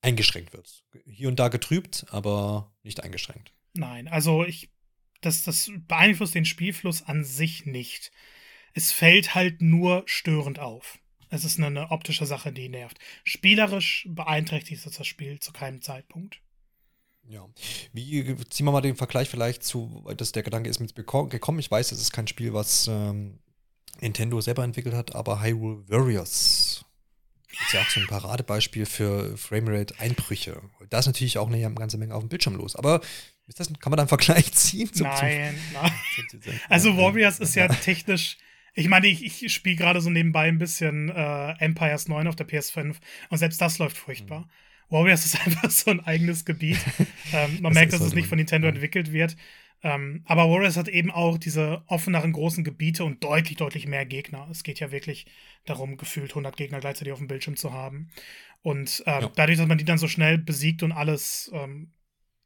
eingeschränkt 0.00 0.54
wird. 0.54 0.84
Hier 1.04 1.28
und 1.28 1.38
da 1.38 1.48
getrübt, 1.48 2.06
aber 2.10 2.72
nicht 2.82 3.02
eingeschränkt. 3.02 3.52
Nein, 3.74 4.08
also 4.08 4.44
ich, 4.44 4.70
das, 5.20 5.42
das 5.42 5.70
beeinflusst 5.86 6.34
den 6.34 6.46
Spielfluss 6.46 7.02
an 7.02 7.24
sich 7.24 7.66
nicht. 7.66 8.12
Es 8.72 8.92
fällt 8.92 9.34
halt 9.34 9.60
nur 9.60 10.04
störend 10.06 10.60
auf. 10.60 10.98
Es 11.28 11.44
ist 11.44 11.58
eine, 11.58 11.66
eine 11.66 11.90
optische 11.90 12.24
Sache, 12.24 12.52
die 12.52 12.68
nervt. 12.68 12.98
Spielerisch 13.24 14.06
beeinträchtigt 14.08 14.84
das 14.86 15.06
Spiel 15.06 15.38
zu 15.40 15.52
keinem 15.52 15.82
Zeitpunkt. 15.82 16.40
Ja. 17.30 17.48
Wie 17.92 18.36
ziehen 18.48 18.66
wir 18.66 18.72
mal 18.72 18.80
den 18.80 18.96
Vergleich 18.96 19.28
vielleicht 19.28 19.62
zu, 19.62 20.04
dass 20.16 20.32
der 20.32 20.42
Gedanke 20.42 20.68
ist 20.68 20.80
mit 20.80 20.96
gekommen. 20.96 21.58
Ich 21.60 21.70
weiß, 21.70 21.92
es 21.92 22.00
ist 22.00 22.12
kein 22.12 22.26
Spiel, 22.26 22.52
was 22.52 22.88
ähm, 22.88 23.38
Nintendo 24.00 24.40
selber 24.40 24.64
entwickelt 24.64 24.96
hat, 24.96 25.14
aber 25.14 25.40
Hyrule 25.40 25.88
Warriors 25.88 26.84
ist 27.52 27.72
ja 27.72 27.82
auch 27.82 27.88
so 27.88 28.00
ein 28.00 28.06
Paradebeispiel 28.08 28.84
für 28.84 29.36
Framerate-Einbrüche. 29.36 30.60
Da 30.88 30.98
ist 30.98 31.06
natürlich 31.06 31.38
auch 31.38 31.48
eine 31.48 31.72
ganze 31.74 31.98
Menge 31.98 32.14
auf 32.14 32.22
dem 32.22 32.28
Bildschirm 32.28 32.56
los. 32.56 32.74
Aber 32.74 33.00
ist 33.46 33.60
das, 33.60 33.68
kann 33.78 33.90
man 33.90 33.96
da 33.96 34.02
einen 34.02 34.08
Vergleich 34.08 34.52
ziehen? 34.52 34.92
Zum, 34.92 35.06
nein, 35.06 35.54
zum, 35.72 35.82
nein. 35.82 35.92
Zum, 36.42 36.52
also 36.68 36.96
Warriors 36.96 37.38
ist 37.38 37.54
ja 37.54 37.68
technisch. 37.68 38.38
Ich 38.74 38.88
meine, 38.88 39.06
ich, 39.06 39.42
ich 39.44 39.52
spiele 39.52 39.76
gerade 39.76 40.00
so 40.00 40.10
nebenbei 40.10 40.48
ein 40.48 40.58
bisschen 40.58 41.10
äh, 41.10 41.52
Empires 41.58 42.08
9 42.08 42.26
auf 42.26 42.36
der 42.36 42.48
PS5 42.48 42.96
und 43.28 43.38
selbst 43.38 43.60
das 43.60 43.78
läuft 43.78 43.96
furchtbar. 43.96 44.40
Mhm. 44.40 44.50
Warriors 44.90 45.24
ist 45.24 45.40
einfach 45.46 45.70
so 45.70 45.90
ein 45.90 46.00
eigenes 46.00 46.44
Gebiet. 46.44 46.78
ähm, 47.32 47.54
man 47.60 47.72
das 47.72 47.74
merkt, 47.74 47.92
dass 47.92 48.00
es 48.00 48.14
nicht 48.14 48.28
von 48.28 48.38
Nintendo 48.38 48.68
ja. 48.68 48.74
entwickelt 48.74 49.12
wird. 49.12 49.36
Ähm, 49.82 50.22
aber 50.26 50.50
Warriors 50.50 50.76
hat 50.76 50.88
eben 50.88 51.10
auch 51.10 51.38
diese 51.38 51.82
offeneren 51.86 52.32
großen 52.32 52.64
Gebiete 52.64 53.04
und 53.04 53.24
deutlich, 53.24 53.56
deutlich 53.56 53.86
mehr 53.86 54.04
Gegner. 54.04 54.46
Es 54.50 54.62
geht 54.62 54.78
ja 54.78 54.90
wirklich 54.90 55.26
darum, 55.64 55.96
gefühlt 55.96 56.32
100 56.32 56.56
Gegner 56.56 56.80
gleichzeitig 56.80 57.12
auf 57.12 57.18
dem 57.18 57.28
Bildschirm 57.28 57.56
zu 57.56 57.72
haben. 57.72 58.10
Und 58.62 59.02
ähm, 59.06 59.22
ja. 59.22 59.32
dadurch, 59.34 59.56
dass 59.56 59.66
man 59.66 59.78
die 59.78 59.86
dann 59.86 59.96
so 59.96 60.08
schnell 60.08 60.36
besiegt 60.36 60.82
und 60.82 60.92
alles, 60.92 61.50
ähm, 61.54 61.92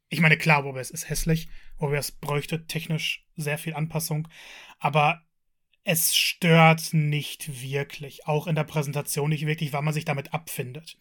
ich 0.09 0.21
meine, 0.21 0.37
klar, 0.37 0.65
Warriors 0.65 0.93
ist 0.93 1.09
hässlich. 1.09 1.49
Warriors 1.79 2.13
bräuchte 2.13 2.67
technisch 2.67 3.27
sehr 3.37 3.59
viel 3.59 3.75
Anpassung. 3.75 4.29
Aber 4.79 5.23
es 5.83 6.17
stört 6.17 6.95
nicht 6.95 7.63
wirklich. 7.63 8.29
Auch 8.29 8.47
in 8.47 8.55
der 8.55 8.65
Präsentation 8.65 9.31
nicht 9.31 9.45
wirklich, 9.45 9.73
weil 9.73 9.83
man 9.83 9.93
sich 9.93 10.05
damit 10.05 10.33
abfindet 10.33 10.99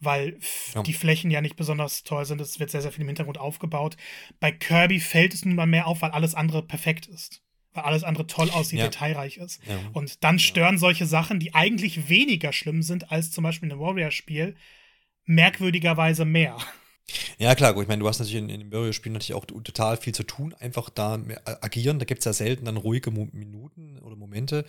weil 0.00 0.38
ja. 0.74 0.82
die 0.82 0.92
Flächen 0.92 1.30
ja 1.30 1.40
nicht 1.40 1.56
besonders 1.56 2.02
toll 2.02 2.24
sind. 2.24 2.40
Es 2.40 2.58
wird 2.58 2.70
sehr, 2.70 2.82
sehr 2.82 2.92
viel 2.92 3.02
im 3.02 3.08
Hintergrund 3.08 3.38
aufgebaut. 3.38 3.96
Bei 4.40 4.50
Kirby 4.50 4.98
fällt 4.98 5.34
es 5.34 5.44
nun 5.44 5.54
mal 5.54 5.66
mehr 5.66 5.86
auf, 5.86 6.02
weil 6.02 6.10
alles 6.10 6.34
andere 6.34 6.62
perfekt 6.62 7.06
ist. 7.06 7.42
Weil 7.72 7.84
alles 7.84 8.02
andere 8.02 8.26
toll 8.26 8.50
aussieht, 8.50 8.80
ja. 8.80 8.86
detailreich 8.86 9.36
ist. 9.36 9.60
Ja. 9.66 9.78
Und 9.92 10.24
dann 10.24 10.38
stören 10.38 10.78
solche 10.78 11.06
Sachen, 11.06 11.38
die 11.38 11.54
eigentlich 11.54 12.08
weniger 12.08 12.52
schlimm 12.52 12.82
sind 12.82 13.12
als 13.12 13.30
zum 13.30 13.44
Beispiel 13.44 13.70
ein 13.70 13.78
Warrior-Spiel, 13.78 14.56
merkwürdigerweise 15.24 16.24
mehr. 16.24 16.56
Ja, 17.38 17.54
klar, 17.54 17.74
gut. 17.74 17.82
Ich 17.82 17.88
meine, 17.88 18.00
du 18.00 18.08
hast 18.08 18.18
natürlich 18.18 18.42
in, 18.42 18.48
in 18.48 18.60
dem 18.60 18.72
Warrior-Spiel 18.72 19.12
natürlich 19.12 19.34
auch 19.34 19.44
total 19.44 19.96
viel 19.96 20.14
zu 20.14 20.24
tun. 20.24 20.54
Einfach 20.54 20.90
da 20.90 21.20
agieren. 21.60 21.98
Da 21.98 22.04
gibt 22.04 22.20
es 22.20 22.24
ja 22.24 22.32
selten 22.32 22.64
dann 22.64 22.76
ruhige 22.76 23.10
Minuten 23.10 23.98
oder 23.98 24.16
Momente 24.16 24.64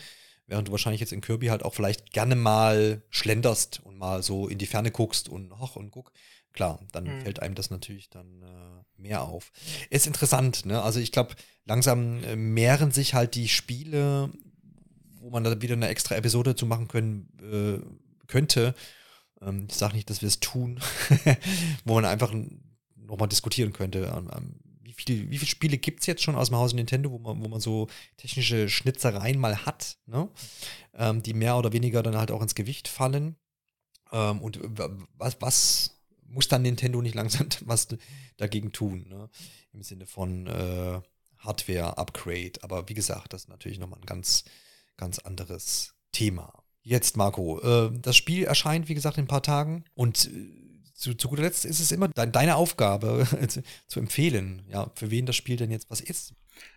während 0.51 0.67
du 0.67 0.71
wahrscheinlich 0.73 0.99
jetzt 0.99 1.13
in 1.13 1.21
Kirby 1.21 1.47
halt 1.47 1.63
auch 1.63 1.73
vielleicht 1.73 2.11
gerne 2.11 2.35
mal 2.35 3.01
schlenderst 3.09 3.79
und 3.85 3.97
mal 3.97 4.21
so 4.21 4.49
in 4.49 4.57
die 4.57 4.67
Ferne 4.67 4.91
guckst 4.91 5.29
und 5.29 5.57
hoch 5.59 5.77
und 5.77 5.91
guck. 5.91 6.11
Klar, 6.51 6.79
dann 6.91 7.05
mhm. 7.05 7.21
fällt 7.21 7.41
einem 7.41 7.55
das 7.55 7.69
natürlich 7.69 8.09
dann 8.09 8.41
äh, 8.41 9.01
mehr 9.01 9.21
auf. 9.23 9.53
Ist 9.89 10.07
interessant, 10.07 10.65
ne? 10.65 10.81
Also 10.81 10.99
ich 10.99 11.13
glaube, 11.13 11.35
langsam 11.65 12.21
äh, 12.25 12.35
mehren 12.35 12.91
sich 12.91 13.13
halt 13.13 13.35
die 13.35 13.47
Spiele, 13.47 14.29
man 15.21 15.45
da 15.45 15.61
wieder 15.61 15.75
eine 15.75 15.87
extra 15.87 16.15
Episode 16.15 16.57
zu 16.57 16.65
machen 16.65 16.89
können, 16.89 17.29
äh, 17.41 18.27
könnte. 18.27 18.75
Ähm, 19.41 19.67
ich 19.69 19.75
sage 19.77 19.95
nicht, 19.95 20.09
dass 20.09 20.21
wir 20.21 20.27
es 20.27 20.41
tun, 20.41 20.81
wo 21.85 21.93
man 21.93 22.03
einfach 22.03 22.33
nochmal 22.97 23.29
diskutieren 23.29 23.71
könnte. 23.71 24.13
Ähm, 24.13 24.59
wie, 25.07 25.13
viel, 25.13 25.31
wie 25.31 25.37
viele 25.37 25.49
Spiele 25.49 25.77
gibt 25.77 26.01
es 26.01 26.05
jetzt 26.05 26.23
schon 26.23 26.35
aus 26.35 26.49
dem 26.49 26.57
Hause 26.57 26.75
Nintendo, 26.75 27.11
wo 27.11 27.19
man, 27.19 27.43
wo 27.43 27.47
man 27.47 27.59
so 27.59 27.87
technische 28.17 28.69
Schnitzereien 28.69 29.39
mal 29.39 29.65
hat, 29.65 29.97
ne? 30.05 30.29
Ähm, 30.93 31.23
die 31.23 31.33
mehr 31.33 31.57
oder 31.57 31.73
weniger 31.73 32.03
dann 32.03 32.17
halt 32.17 32.31
auch 32.31 32.41
ins 32.41 32.55
Gewicht 32.55 32.87
fallen. 32.87 33.35
Ähm, 34.11 34.41
und 34.41 34.59
was, 35.17 35.37
was 35.39 36.01
muss 36.23 36.47
dann 36.47 36.61
Nintendo 36.61 37.01
nicht 37.01 37.15
langsam 37.15 37.47
was 37.65 37.87
dagegen 38.37 38.71
tun, 38.71 39.07
ne? 39.09 39.29
Im 39.73 39.83
Sinne 39.83 40.05
von 40.05 40.47
äh, 40.47 41.01
Hardware-Upgrade. 41.37 42.61
Aber 42.61 42.87
wie 42.89 42.93
gesagt, 42.93 43.33
das 43.33 43.43
ist 43.43 43.49
natürlich 43.49 43.79
nochmal 43.79 43.99
ein 43.99 44.05
ganz, 44.05 44.43
ganz 44.97 45.19
anderes 45.19 45.95
Thema. 46.11 46.53
Jetzt, 46.83 47.15
Marco, 47.15 47.59
äh, 47.61 47.91
das 47.99 48.15
Spiel 48.17 48.43
erscheint, 48.43 48.89
wie 48.89 48.95
gesagt, 48.95 49.17
in 49.17 49.25
ein 49.25 49.27
paar 49.27 49.43
Tagen 49.43 49.83
und 49.93 50.25
äh, 50.25 50.70
zu, 51.01 51.15
zu 51.15 51.29
guter 51.29 51.41
Letzt 51.41 51.65
ist 51.65 51.79
es 51.79 51.91
immer 51.91 52.07
de 52.07 52.27
deine 52.27 52.55
Aufgabe 52.55 53.27
zu, 53.47 53.63
zu 53.87 53.99
empfehlen, 53.99 54.63
ja, 54.69 54.91
für 54.95 55.11
wen 55.11 55.25
das 55.25 55.35
Spiel 55.35 55.57
denn 55.57 55.71
jetzt 55.71 55.89
was 55.89 55.99
ist. 55.99 56.33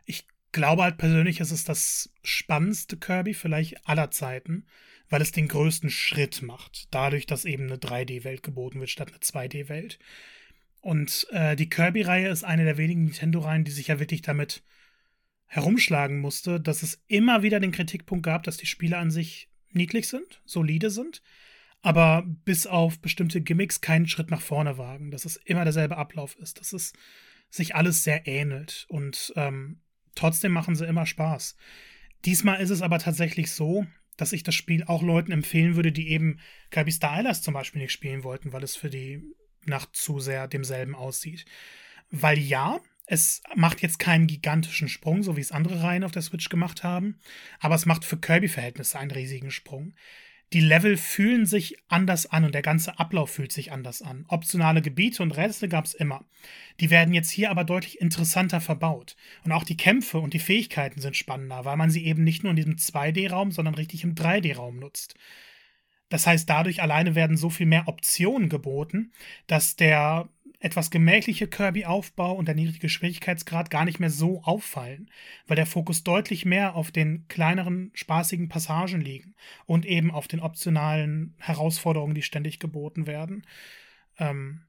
Ich 0.07 0.27
glaube 0.53 0.83
halt 0.83 0.97
persönlich, 0.97 1.41
es 1.41 1.53
ist 1.53 1.69
das 1.69 2.11
spannendste 2.23 2.97
Kirby 2.97 3.35
vielleicht 3.35 3.87
aller 3.87 4.11
Zeiten, 4.11 4.67
weil 5.11 5.21
es 5.21 5.33
den 5.33 5.49
größten 5.49 5.91
Schritt 5.91 6.43
macht, 6.43 6.89
dadurch, 6.91 7.27
dass 7.27 7.45
eben 7.45 7.65
eine 7.65 7.77
3D-Welt 7.77 8.43
geboten 8.43 8.81
wird 8.81 8.91
statt 8.91 9.09
eine 9.09 9.19
2D-Welt. 9.19 9.99
Und 10.81 11.27
äh, 11.31 11.55
die 11.57 11.69
Kirby-Reihe 11.69 12.29
ist 12.29 12.45
eine 12.45 12.65
der 12.65 12.79
wenigen 12.79 13.05
Nintendo-Reihen, 13.05 13.65
die 13.65 13.71
sich 13.71 13.89
ja 13.89 14.01
wirklich 14.01 14.23
damit 14.23 14.63
herumschlagen 15.47 16.19
musste, 16.21 16.61
dass 16.61 16.83
es 16.83 17.03
immer 17.09 17.43
wieder 17.43 17.61
den 17.61 17.73
Kritikpunkt 17.73 18.25
gab, 18.25 18.43
dass 18.45 18.57
die 18.57 18.67
Spiele 18.67 18.97
an 18.97 19.11
sich 19.11 19.49
niedlich 19.71 20.09
sind, 20.09 20.41
solide 20.45 20.91
sind, 20.91 21.23
aber 21.85 22.25
bis 22.47 22.67
auf 22.67 22.99
bestimmte 22.99 23.43
Gimmicks 23.43 23.83
keinen 23.83 24.09
Schritt 24.09 24.31
nach 24.31 24.41
vorne 24.41 24.79
wagen, 24.79 25.11
dass 25.11 25.27
es 25.27 25.37
immer 25.37 25.65
derselbe 25.65 25.99
Ablauf 25.99 26.35
ist, 26.37 26.59
dass 26.59 26.73
es 26.73 26.95
sich 27.51 27.75
alles 27.77 28.03
sehr 28.03 28.27
ähnelt 28.27 28.87
und 28.89 29.35
ähm, 29.37 29.83
trotzdem 30.15 30.53
machen 30.53 30.77
sie 30.77 30.87
immer 30.87 31.05
Spaß. 31.05 31.57
Diesmal 32.25 32.61
ist 32.63 32.71
es 32.71 32.81
aber 32.81 32.99
tatsächlich 32.99 33.53
so, 33.53 33.87
dass 34.17 34.33
ich 34.33 34.43
das 34.43 34.55
Spiel 34.55 34.85
auch 34.85 35.03
Leuten 35.03 35.31
empfehlen 35.31 35.77
würde, 35.77 35.93
die 35.93 36.09
eben 36.09 36.41
Kirby 36.71 36.91
Star 36.91 37.13
Allies 37.13 37.43
zum 37.43 37.53
Beispiel 37.53 37.83
nicht 37.83 37.93
spielen 37.93 38.25
wollten, 38.25 38.55
weil 38.55 38.63
es 38.63 38.77
für 38.77 38.89
die 38.89 39.23
nach 39.67 39.85
zu 39.93 40.21
sehr 40.21 40.49
demselben 40.49 40.95
aussieht. 40.95 41.45
Weil 42.11 42.39
ja, 42.39 42.81
es 43.07 43.43
macht 43.55 43.83
jetzt 43.83 43.99
keinen 43.99 44.27
gigantischen 44.27 44.89
Sprung, 44.89 45.23
so 45.23 45.37
wie 45.37 45.43
es 45.43 45.53
andere 45.53 45.83
Reihen 45.83 46.05
auf 46.05 46.13
der 46.13 46.23
Switch 46.23 46.49
gemacht 46.49 46.83
haben, 46.83 47.19
aber 47.61 47.75
es 47.75 47.85
macht 47.85 48.07
für 48.07 48.17
Kirby-Verhältnisse 48.17 48.99
einen 48.99 49.11
riesigen 49.11 49.51
Sprung. 49.51 49.95
Die 50.53 50.61
Level 50.61 50.97
fühlen 50.97 51.47
sich 51.47 51.77
anders 51.89 52.27
an 52.27 52.45
und 52.45 52.55
der 52.55 52.63
ganze 52.63 52.99
Ablauf 52.99 53.31
fühlt 53.31 53.51
sich 53.51 53.73
anders 53.73 54.03
an. 54.03 54.25
Optionale 54.29 54.83
Gebiete 54.83 55.23
und 55.23 55.33
Rätsel 55.33 55.69
gab 55.69 55.85
es 55.85 55.95
immer. 55.95 56.25
Die 56.81 56.91
werden 56.91 57.15
jetzt 57.15 57.31
hier 57.31 57.51
aber 57.51 57.65
deutlich 57.65 58.01
interessanter 58.01 58.61
verbaut. 58.61 59.17
Und 59.45 59.53
auch 59.53 59.65
die 59.65 59.77
Kämpfe 59.77 60.19
und 60.19 60.33
die 60.33 60.39
Fähigkeiten 60.39 61.01
sind 61.01 61.17
spannender, 61.17 61.65
weil 61.65 61.77
man 61.77 61.91
sie 61.91 62.05
eben 62.05 62.23
nicht 62.23 62.45
nur 62.45 62.51
in 62.51 62.57
diesem 62.57 62.77
2D-Raum, 62.77 63.51
sondern 63.51 63.75
richtig 63.75 64.05
im 64.05 64.15
3D-Raum 64.15 64.79
nutzt. 64.79 65.17
Das 66.09 66.27
heißt, 66.27 66.49
dadurch 66.49 66.83
alleine 66.83 67.17
werden 67.17 67.37
so 67.37 67.51
viel 67.51 67.67
mehr 67.67 67.89
Optionen 67.89 68.49
geboten, 68.49 69.13
dass 69.49 69.75
der 69.75 70.29
etwas 70.65 70.91
gemächliche 70.91 71.47
Kirby-Aufbau 71.47 72.33
und 72.33 72.49
der 72.49 72.55
niedrige 72.55 72.89
Schwierigkeitsgrad 72.89 73.69
gar 73.69 73.85
nicht 73.85 74.01
mehr 74.01 74.09
so 74.09 74.43
auffallen, 74.45 75.11
weil 75.47 75.57
der 75.57 75.67
Fokus 75.67 76.05
deutlich 76.05 76.47
mehr 76.47 76.75
auf 76.75 76.91
den 76.91 77.29
kleineren, 77.29 77.91
spaßigen 77.93 78.49
Passagen 78.49 79.03
liegen 79.03 79.35
und 79.67 79.85
eben 79.85 80.11
auf 80.11 80.27
den 80.27 80.41
optionalen 80.41 81.37
Herausforderungen, 81.39 82.15
die 82.15 82.23
ständig 82.23 82.61
geboten 82.61 83.07
werden. 83.07 83.47
Ähm, 84.19 84.63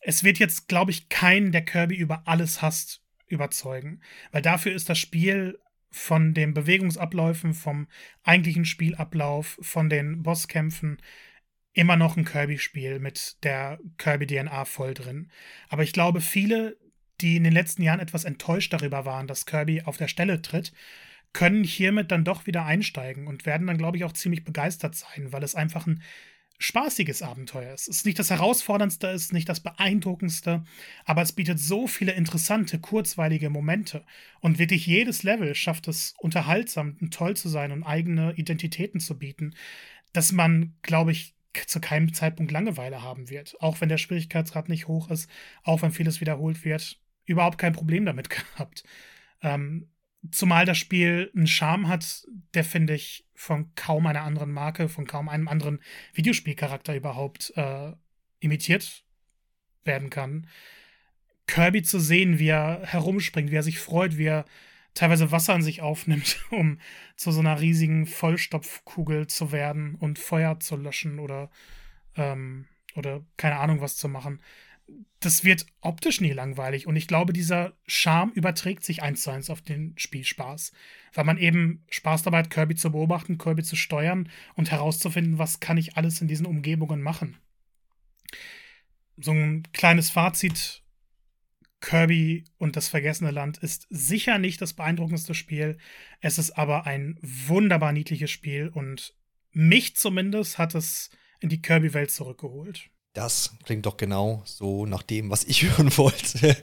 es 0.00 0.22
wird 0.22 0.38
jetzt, 0.38 0.68
glaube 0.68 0.92
ich, 0.92 1.08
keinen, 1.08 1.50
der 1.50 1.64
Kirby 1.64 1.96
über 1.96 2.28
alles 2.28 2.62
hasst, 2.62 3.02
überzeugen, 3.26 4.00
weil 4.30 4.40
dafür 4.40 4.72
ist 4.72 4.88
das 4.88 5.00
Spiel 5.00 5.58
von 5.90 6.32
den 6.32 6.54
Bewegungsabläufen, 6.54 7.54
vom 7.54 7.88
eigentlichen 8.22 8.64
Spielablauf, 8.64 9.58
von 9.62 9.88
den 9.88 10.22
Bosskämpfen 10.22 10.98
immer 11.78 11.94
noch 11.94 12.16
ein 12.16 12.24
Kirby-Spiel 12.24 12.98
mit 12.98 13.36
der 13.44 13.78
Kirby-DNA 13.98 14.64
voll 14.64 14.94
drin. 14.94 15.30
Aber 15.68 15.84
ich 15.84 15.92
glaube, 15.92 16.20
viele, 16.20 16.76
die 17.20 17.36
in 17.36 17.44
den 17.44 17.52
letzten 17.52 17.82
Jahren 17.82 18.00
etwas 18.00 18.24
enttäuscht 18.24 18.72
darüber 18.72 19.04
waren, 19.04 19.28
dass 19.28 19.46
Kirby 19.46 19.82
auf 19.82 19.96
der 19.96 20.08
Stelle 20.08 20.42
tritt, 20.42 20.72
können 21.32 21.62
hiermit 21.62 22.10
dann 22.10 22.24
doch 22.24 22.48
wieder 22.48 22.64
einsteigen 22.64 23.28
und 23.28 23.46
werden 23.46 23.68
dann, 23.68 23.78
glaube 23.78 23.96
ich, 23.96 24.02
auch 24.02 24.12
ziemlich 24.12 24.42
begeistert 24.42 24.96
sein, 24.96 25.30
weil 25.30 25.44
es 25.44 25.54
einfach 25.54 25.86
ein 25.86 26.02
spaßiges 26.58 27.22
Abenteuer 27.22 27.72
ist. 27.74 27.82
Es 27.82 27.98
ist 27.98 28.06
nicht 28.06 28.18
das 28.18 28.30
herausforderndste, 28.30 29.06
es 29.10 29.26
ist 29.26 29.32
nicht 29.32 29.48
das 29.48 29.60
beeindruckendste, 29.60 30.64
aber 31.04 31.22
es 31.22 31.30
bietet 31.30 31.60
so 31.60 31.86
viele 31.86 32.10
interessante, 32.10 32.80
kurzweilige 32.80 33.50
Momente. 33.50 34.04
Und 34.40 34.58
wirklich 34.58 34.84
jedes 34.84 35.22
Level 35.22 35.54
schafft 35.54 35.86
es 35.86 36.16
unterhaltsam 36.18 36.96
und 37.00 37.14
toll 37.14 37.36
zu 37.36 37.48
sein 37.48 37.70
und 37.70 37.84
eigene 37.84 38.32
Identitäten 38.32 38.98
zu 38.98 39.16
bieten, 39.16 39.54
dass 40.12 40.32
man, 40.32 40.74
glaube 40.82 41.12
ich, 41.12 41.37
zu 41.66 41.80
keinem 41.80 42.12
Zeitpunkt 42.12 42.52
Langeweile 42.52 43.02
haben 43.02 43.30
wird. 43.30 43.60
Auch 43.60 43.80
wenn 43.80 43.88
der 43.88 43.98
Schwierigkeitsgrad 43.98 44.68
nicht 44.68 44.88
hoch 44.88 45.10
ist, 45.10 45.30
auch 45.62 45.82
wenn 45.82 45.92
vieles 45.92 46.20
wiederholt 46.20 46.64
wird, 46.64 47.00
überhaupt 47.24 47.58
kein 47.58 47.72
Problem 47.72 48.04
damit 48.04 48.30
gehabt. 48.30 48.84
Ähm, 49.42 49.90
zumal 50.30 50.64
das 50.64 50.78
Spiel 50.78 51.30
einen 51.34 51.46
Charme 51.46 51.88
hat, 51.88 52.26
der 52.54 52.64
finde 52.64 52.94
ich 52.94 53.26
von 53.34 53.74
kaum 53.74 54.06
einer 54.06 54.22
anderen 54.22 54.52
Marke, 54.52 54.88
von 54.88 55.06
kaum 55.06 55.28
einem 55.28 55.48
anderen 55.48 55.80
Videospielcharakter 56.12 56.94
überhaupt 56.94 57.52
äh, 57.56 57.92
imitiert 58.40 59.04
werden 59.84 60.10
kann. 60.10 60.48
Kirby 61.46 61.82
zu 61.82 61.98
sehen, 61.98 62.38
wie 62.38 62.48
er 62.48 62.82
herumspringt, 62.84 63.50
wie 63.50 63.56
er 63.56 63.62
sich 63.62 63.78
freut, 63.78 64.18
wie 64.18 64.26
er 64.26 64.44
teilweise 64.98 65.30
Wasser 65.30 65.54
an 65.54 65.62
sich 65.62 65.80
aufnimmt, 65.80 66.40
um 66.50 66.78
zu 67.16 67.30
so 67.30 67.40
einer 67.40 67.60
riesigen 67.60 68.06
Vollstopfkugel 68.06 69.26
zu 69.26 69.52
werden 69.52 69.94
und 69.94 70.18
Feuer 70.18 70.60
zu 70.60 70.76
löschen 70.76 71.18
oder, 71.18 71.50
ähm, 72.16 72.66
oder 72.94 73.24
keine 73.36 73.58
Ahnung 73.58 73.80
was 73.80 73.96
zu 73.96 74.08
machen 74.08 74.40
das 75.20 75.44
wird 75.44 75.66
optisch 75.80 76.20
nie 76.20 76.32
langweilig. 76.32 76.86
Und 76.86 76.96
ich 76.96 77.08
glaube, 77.08 77.32
dieser 77.32 77.76
Charme 77.86 78.32
überträgt 78.32 78.84
sich 78.84 79.02
eins 79.02 79.22
zu 79.22 79.30
eins 79.30 79.50
auf 79.50 79.60
den 79.60 79.94
Spielspaß. 79.98 80.72
Weil 81.12 81.24
man 81.24 81.38
eben 81.38 81.84
Spaß 81.90 82.22
dabei 82.22 82.38
hat, 82.38 82.50
Kirby 82.50 82.74
zu 82.76 82.92
beobachten, 82.92 83.38
Kirby 83.38 83.62
zu 83.62 83.76
steuern 83.76 84.28
und 84.54 84.70
herauszufinden, 84.70 85.38
was 85.38 85.60
kann 85.60 85.76
ich 85.76 85.96
alles 85.96 86.20
in 86.20 86.28
diesen 86.28 86.46
Umgebungen 86.46 87.02
machen. 87.02 87.36
So 89.16 89.32
ein 89.32 89.64
kleines 89.72 90.10
Fazit. 90.10 90.82
Kirby 91.80 92.44
und 92.58 92.76
das 92.76 92.88
vergessene 92.88 93.30
Land 93.30 93.58
ist 93.58 93.86
sicher 93.90 94.38
nicht 94.38 94.60
das 94.60 94.72
beeindruckendste 94.72 95.34
Spiel. 95.34 95.78
Es 96.20 96.38
ist 96.38 96.52
aber 96.52 96.86
ein 96.86 97.18
wunderbar 97.22 97.92
niedliches 97.92 98.30
Spiel 98.30 98.68
und 98.68 99.14
mich 99.52 99.96
zumindest 99.96 100.58
hat 100.58 100.74
es 100.74 101.10
in 101.40 101.48
die 101.48 101.62
Kirby-Welt 101.62 102.10
zurückgeholt. 102.10 102.90
Das 103.18 103.50
klingt 103.64 103.84
doch 103.84 103.96
genau 103.96 104.42
so 104.44 104.86
nach 104.86 105.02
dem, 105.02 105.28
was 105.28 105.42
ich 105.42 105.62
hören 105.76 105.90
wollte. 105.98 106.56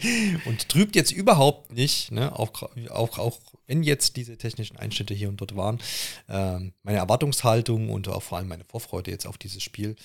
Und 0.45 0.69
trübt 0.69 0.95
jetzt 0.95 1.11
überhaupt 1.11 1.73
nicht, 1.73 2.14
ne? 2.14 2.32
auch, 2.40 2.64
auch, 2.91 3.19
auch 3.19 3.40
wenn 3.68 3.84
jetzt 3.84 4.15
diese 4.15 4.38
technischen 4.38 4.77
Einschnitte 4.77 5.14
hier 5.14 5.27
und 5.27 5.41
dort 5.41 5.57
waren, 5.57 5.82
ähm, 6.30 6.72
meine 6.82 6.99
Erwartungshaltung 6.99 7.90
und 7.90 8.07
auch 8.07 8.23
vor 8.23 8.38
allem 8.38 8.48
meine 8.48 8.64
Vorfreude 8.64 9.11
jetzt 9.11 9.27
auf 9.27 9.38
dieses 9.38 9.64
Spiel, 9.64 9.98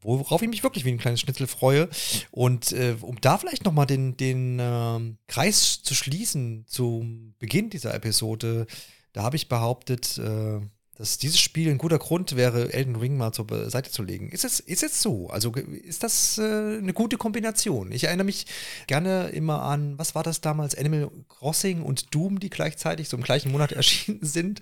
worauf 0.00 0.42
ich 0.42 0.48
mich 0.48 0.64
wirklich 0.64 0.84
wie 0.84 0.90
ein 0.90 0.98
kleines 0.98 1.20
Schnitzel 1.20 1.46
freue. 1.46 1.88
Und 2.32 2.72
äh, 2.72 2.96
um 3.00 3.20
da 3.20 3.38
vielleicht 3.38 3.64
nochmal 3.64 3.86
den, 3.86 4.16
den 4.16 4.58
ähm, 4.60 5.18
Kreis 5.28 5.84
zu 5.84 5.94
schließen 5.94 6.64
zum 6.66 7.34
Beginn 7.38 7.70
dieser 7.70 7.94
Episode, 7.94 8.66
da 9.12 9.22
habe 9.22 9.36
ich 9.36 9.48
behauptet, 9.48 10.18
äh, 10.18 10.58
dass 11.02 11.18
dieses 11.18 11.40
Spiel 11.40 11.68
ein 11.68 11.78
guter 11.78 11.98
Grund 11.98 12.36
wäre, 12.36 12.72
Elden 12.72 12.94
Ring 12.94 13.16
mal 13.16 13.32
zur 13.32 13.46
Seite 13.68 13.90
zu 13.90 14.04
legen. 14.04 14.28
Ist 14.28 14.44
es, 14.44 14.60
ist 14.60 14.84
es 14.84 15.02
so? 15.02 15.28
Also 15.30 15.52
ist 15.52 16.04
das 16.04 16.38
äh, 16.38 16.42
eine 16.42 16.92
gute 16.92 17.16
Kombination? 17.16 17.90
Ich 17.90 18.04
erinnere 18.04 18.26
mich 18.26 18.46
gerne 18.86 19.30
immer 19.30 19.62
an, 19.62 19.98
was 19.98 20.14
war 20.14 20.22
das 20.22 20.40
damals, 20.40 20.76
Animal 20.76 21.10
Crossing 21.28 21.82
und 21.82 22.14
Doom, 22.14 22.38
die 22.38 22.50
gleichzeitig 22.50 23.08
so 23.08 23.16
im 23.16 23.24
gleichen 23.24 23.50
Monat 23.50 23.72
erschienen 23.72 24.20
sind. 24.22 24.60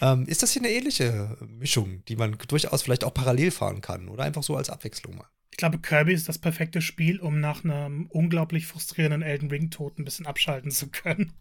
Ähm, 0.00 0.26
ist 0.28 0.44
das 0.44 0.52
hier 0.52 0.62
eine 0.62 0.70
ähnliche 0.70 1.36
Mischung, 1.58 2.04
die 2.06 2.14
man 2.14 2.38
durchaus 2.46 2.82
vielleicht 2.82 3.02
auch 3.02 3.12
parallel 3.12 3.50
fahren 3.50 3.80
kann 3.80 4.08
oder 4.08 4.22
einfach 4.22 4.44
so 4.44 4.56
als 4.56 4.70
Abwechslung 4.70 5.16
mal? 5.16 5.26
Glaube, 5.56 5.78
Kirby 5.78 6.12
ist 6.12 6.28
das 6.28 6.38
perfekte 6.38 6.80
Spiel, 6.80 7.20
um 7.20 7.38
nach 7.38 7.64
einem 7.64 8.06
unglaublich 8.06 8.66
frustrierenden 8.66 9.22
Elden 9.22 9.50
Ring-Tod 9.50 9.98
ein 9.98 10.04
bisschen 10.04 10.26
abschalten 10.26 10.70
zu 10.70 10.88
können. 10.88 11.32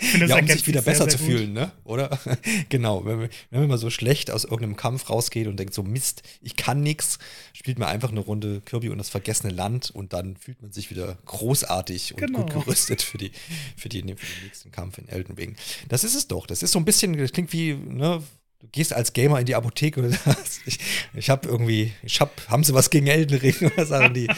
finde, 0.00 0.26
ja, 0.26 0.38
um 0.38 0.46
sich 0.46 0.66
wieder 0.66 0.82
besser 0.82 1.04
sehr, 1.04 1.10
sehr 1.12 1.18
zu 1.18 1.24
fühlen, 1.24 1.52
ne? 1.52 1.72
Oder? 1.84 2.18
genau. 2.68 3.04
Wenn, 3.04 3.28
wenn 3.50 3.60
man 3.60 3.68
mal 3.68 3.78
so 3.78 3.88
schlecht 3.88 4.30
aus 4.30 4.44
irgendeinem 4.44 4.76
Kampf 4.76 5.08
rausgeht 5.08 5.46
und 5.46 5.58
denkt 5.58 5.74
so, 5.74 5.82
Mist, 5.82 6.22
ich 6.42 6.56
kann 6.56 6.82
nichts, 6.82 7.18
spielt 7.52 7.78
man 7.78 7.88
einfach 7.88 8.10
eine 8.10 8.20
Runde 8.20 8.60
Kirby 8.64 8.88
und 8.88 8.98
das 8.98 9.08
vergessene 9.08 9.52
Land 9.52 9.90
und 9.90 10.12
dann 10.12 10.36
fühlt 10.36 10.60
man 10.60 10.72
sich 10.72 10.90
wieder 10.90 11.16
großartig 11.24 12.14
und 12.14 12.20
genau. 12.20 12.40
gut 12.40 12.52
gerüstet 12.52 13.00
für, 13.00 13.18
die, 13.18 13.32
für, 13.76 13.88
die, 13.88 14.00
für 14.00 14.08
den 14.08 14.44
nächsten 14.44 14.72
Kampf 14.72 14.98
in 14.98 15.08
Elden 15.08 15.36
Ring. 15.36 15.56
Das 15.88 16.04
ist 16.04 16.14
es 16.14 16.26
doch. 16.26 16.46
Das 16.46 16.62
ist 16.62 16.72
so 16.72 16.78
ein 16.78 16.84
bisschen, 16.84 17.16
das 17.16 17.32
klingt 17.32 17.52
wie, 17.52 17.74
ne, 17.74 18.22
du 18.60 18.68
gehst 18.68 18.92
als 18.92 19.12
Gamer 19.12 19.40
in 19.40 19.46
die 19.46 19.54
Apotheke 19.54 20.02
und 20.02 20.12
sagst, 20.12 20.60
ich, 20.66 20.78
ich 21.14 21.30
habe 21.30 21.48
irgendwie, 21.48 21.92
ich 22.02 22.20
hab, 22.20 22.48
haben 22.48 22.64
sie 22.64 22.74
was 22.74 22.90
gegen 22.90 23.06
Elden 23.06 23.38
Ring? 23.38 23.56
Oder 23.74 23.86
sagen 23.86 24.14
die, 24.14 24.28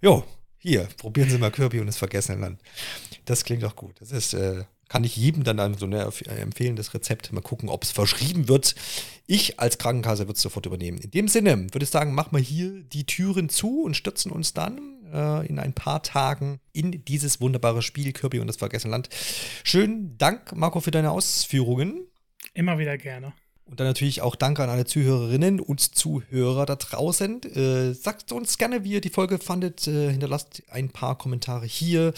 jo, 0.00 0.24
hier, 0.58 0.88
probieren 0.96 1.28
Sie 1.28 1.38
mal 1.38 1.50
Kirby 1.50 1.80
und 1.80 1.86
das 1.86 1.98
vergessene 1.98 2.40
Land. 2.40 2.60
Das 3.24 3.44
klingt 3.44 3.64
auch 3.64 3.74
gut. 3.74 4.00
Das 4.00 4.12
ist, 4.12 4.32
äh, 4.32 4.64
kann 4.88 5.02
ich 5.02 5.16
jedem 5.16 5.42
dann 5.42 5.74
so 5.74 5.86
eine 5.86 6.04
äh, 6.04 6.40
empfehlen, 6.40 6.76
das 6.76 6.94
Rezept. 6.94 7.32
Mal 7.32 7.40
gucken, 7.40 7.68
ob 7.68 7.82
es 7.82 7.90
verschrieben 7.90 8.46
wird. 8.46 8.76
Ich 9.26 9.58
als 9.58 9.78
Krankenkasse 9.78 10.28
würde 10.28 10.34
es 10.34 10.42
sofort 10.42 10.66
übernehmen. 10.66 10.98
In 10.98 11.10
dem 11.10 11.26
Sinne 11.26 11.66
würde 11.72 11.82
ich 11.82 11.90
sagen, 11.90 12.14
machen 12.14 12.36
wir 12.36 12.42
hier 12.42 12.82
die 12.84 13.06
Türen 13.06 13.48
zu 13.48 13.82
und 13.82 13.96
stürzen 13.96 14.30
uns 14.30 14.54
dann 14.54 14.78
äh, 15.12 15.46
in 15.46 15.58
ein 15.58 15.72
paar 15.72 16.02
Tagen 16.04 16.60
in 16.72 17.04
dieses 17.04 17.40
wunderbare 17.40 17.82
Spiel 17.82 18.12
Kirby 18.12 18.38
und 18.38 18.46
das 18.46 18.56
vergessene 18.56 18.92
Land. 18.92 19.08
Schönen 19.64 20.16
Dank, 20.16 20.54
Marco, 20.54 20.80
für 20.80 20.92
deine 20.92 21.10
Ausführungen. 21.10 22.06
Immer 22.54 22.78
wieder 22.78 22.96
gerne. 22.98 23.32
Und 23.64 23.80
dann 23.80 23.86
natürlich 23.86 24.20
auch 24.20 24.36
Danke 24.36 24.62
an 24.62 24.70
alle 24.70 24.84
Zuhörerinnen 24.84 25.60
und 25.60 25.80
Zuhörer 25.80 26.66
da 26.66 26.76
draußen. 26.76 27.42
Äh, 27.42 27.94
sagt 27.94 28.32
uns 28.32 28.58
gerne, 28.58 28.84
wie 28.84 28.92
ihr 28.92 29.00
die 29.00 29.08
Folge 29.08 29.38
fandet. 29.38 29.86
Äh, 29.86 30.10
hinterlasst 30.10 30.62
ein 30.68 30.90
paar 30.90 31.16
Kommentare 31.16 31.64
hier 31.64 32.12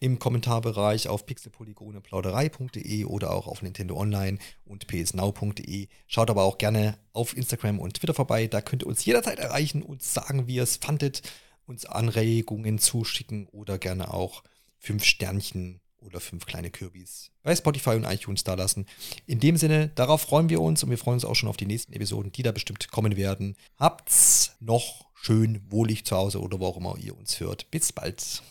im 0.00 0.18
Kommentarbereich 0.18 1.08
auf 1.08 1.26
pixelpolygoneplauderei.de 1.26 3.04
oder 3.04 3.32
auch 3.32 3.48
auf 3.48 3.60
Nintendo 3.60 3.96
Online 3.96 4.38
und 4.64 4.86
psnow.de. 4.86 5.88
Schaut 6.06 6.30
aber 6.30 6.44
auch 6.44 6.58
gerne 6.58 6.96
auf 7.12 7.36
Instagram 7.36 7.80
und 7.80 7.94
Twitter 7.94 8.14
vorbei. 8.14 8.46
Da 8.46 8.60
könnt 8.60 8.82
ihr 8.82 8.88
uns 8.88 9.04
jederzeit 9.04 9.38
erreichen 9.38 9.82
und 9.82 10.02
sagen, 10.02 10.46
wie 10.46 10.56
ihr 10.56 10.62
es 10.62 10.76
fandet, 10.76 11.22
uns 11.66 11.86
Anregungen 11.86 12.78
zuschicken 12.78 13.46
oder 13.48 13.78
gerne 13.78 14.14
auch 14.14 14.42
fünf 14.78 15.04
Sternchen 15.04 15.80
oder 16.04 16.20
fünf 16.20 16.46
kleine 16.46 16.70
Kürbis 16.70 17.30
bei 17.42 17.54
Spotify 17.54 17.90
und 17.90 18.04
iTunes 18.04 18.44
da 18.44 18.54
lassen. 18.54 18.86
In 19.26 19.40
dem 19.40 19.56
Sinne, 19.56 19.90
darauf 19.94 20.22
freuen 20.22 20.48
wir 20.48 20.60
uns 20.60 20.82
und 20.82 20.90
wir 20.90 20.98
freuen 20.98 21.14
uns 21.14 21.24
auch 21.24 21.34
schon 21.34 21.48
auf 21.48 21.56
die 21.56 21.66
nächsten 21.66 21.92
Episoden, 21.92 22.32
die 22.32 22.42
da 22.42 22.52
bestimmt 22.52 22.90
kommen 22.90 23.16
werden. 23.16 23.56
Habt's 23.78 24.56
noch 24.60 25.06
schön 25.14 25.60
wohlig 25.70 26.04
zu 26.04 26.16
Hause 26.16 26.40
oder 26.40 26.60
wo 26.60 26.66
auch 26.66 26.76
immer 26.76 26.96
ihr 26.98 27.16
uns 27.16 27.40
hört. 27.40 27.70
Bis 27.70 27.92
bald. 27.92 28.42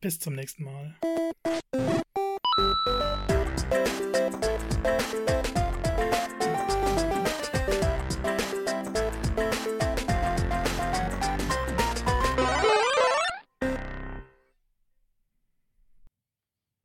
Bis 0.00 0.18
zum 0.18 0.34
nächsten 0.34 0.64
Mal. 0.64 0.96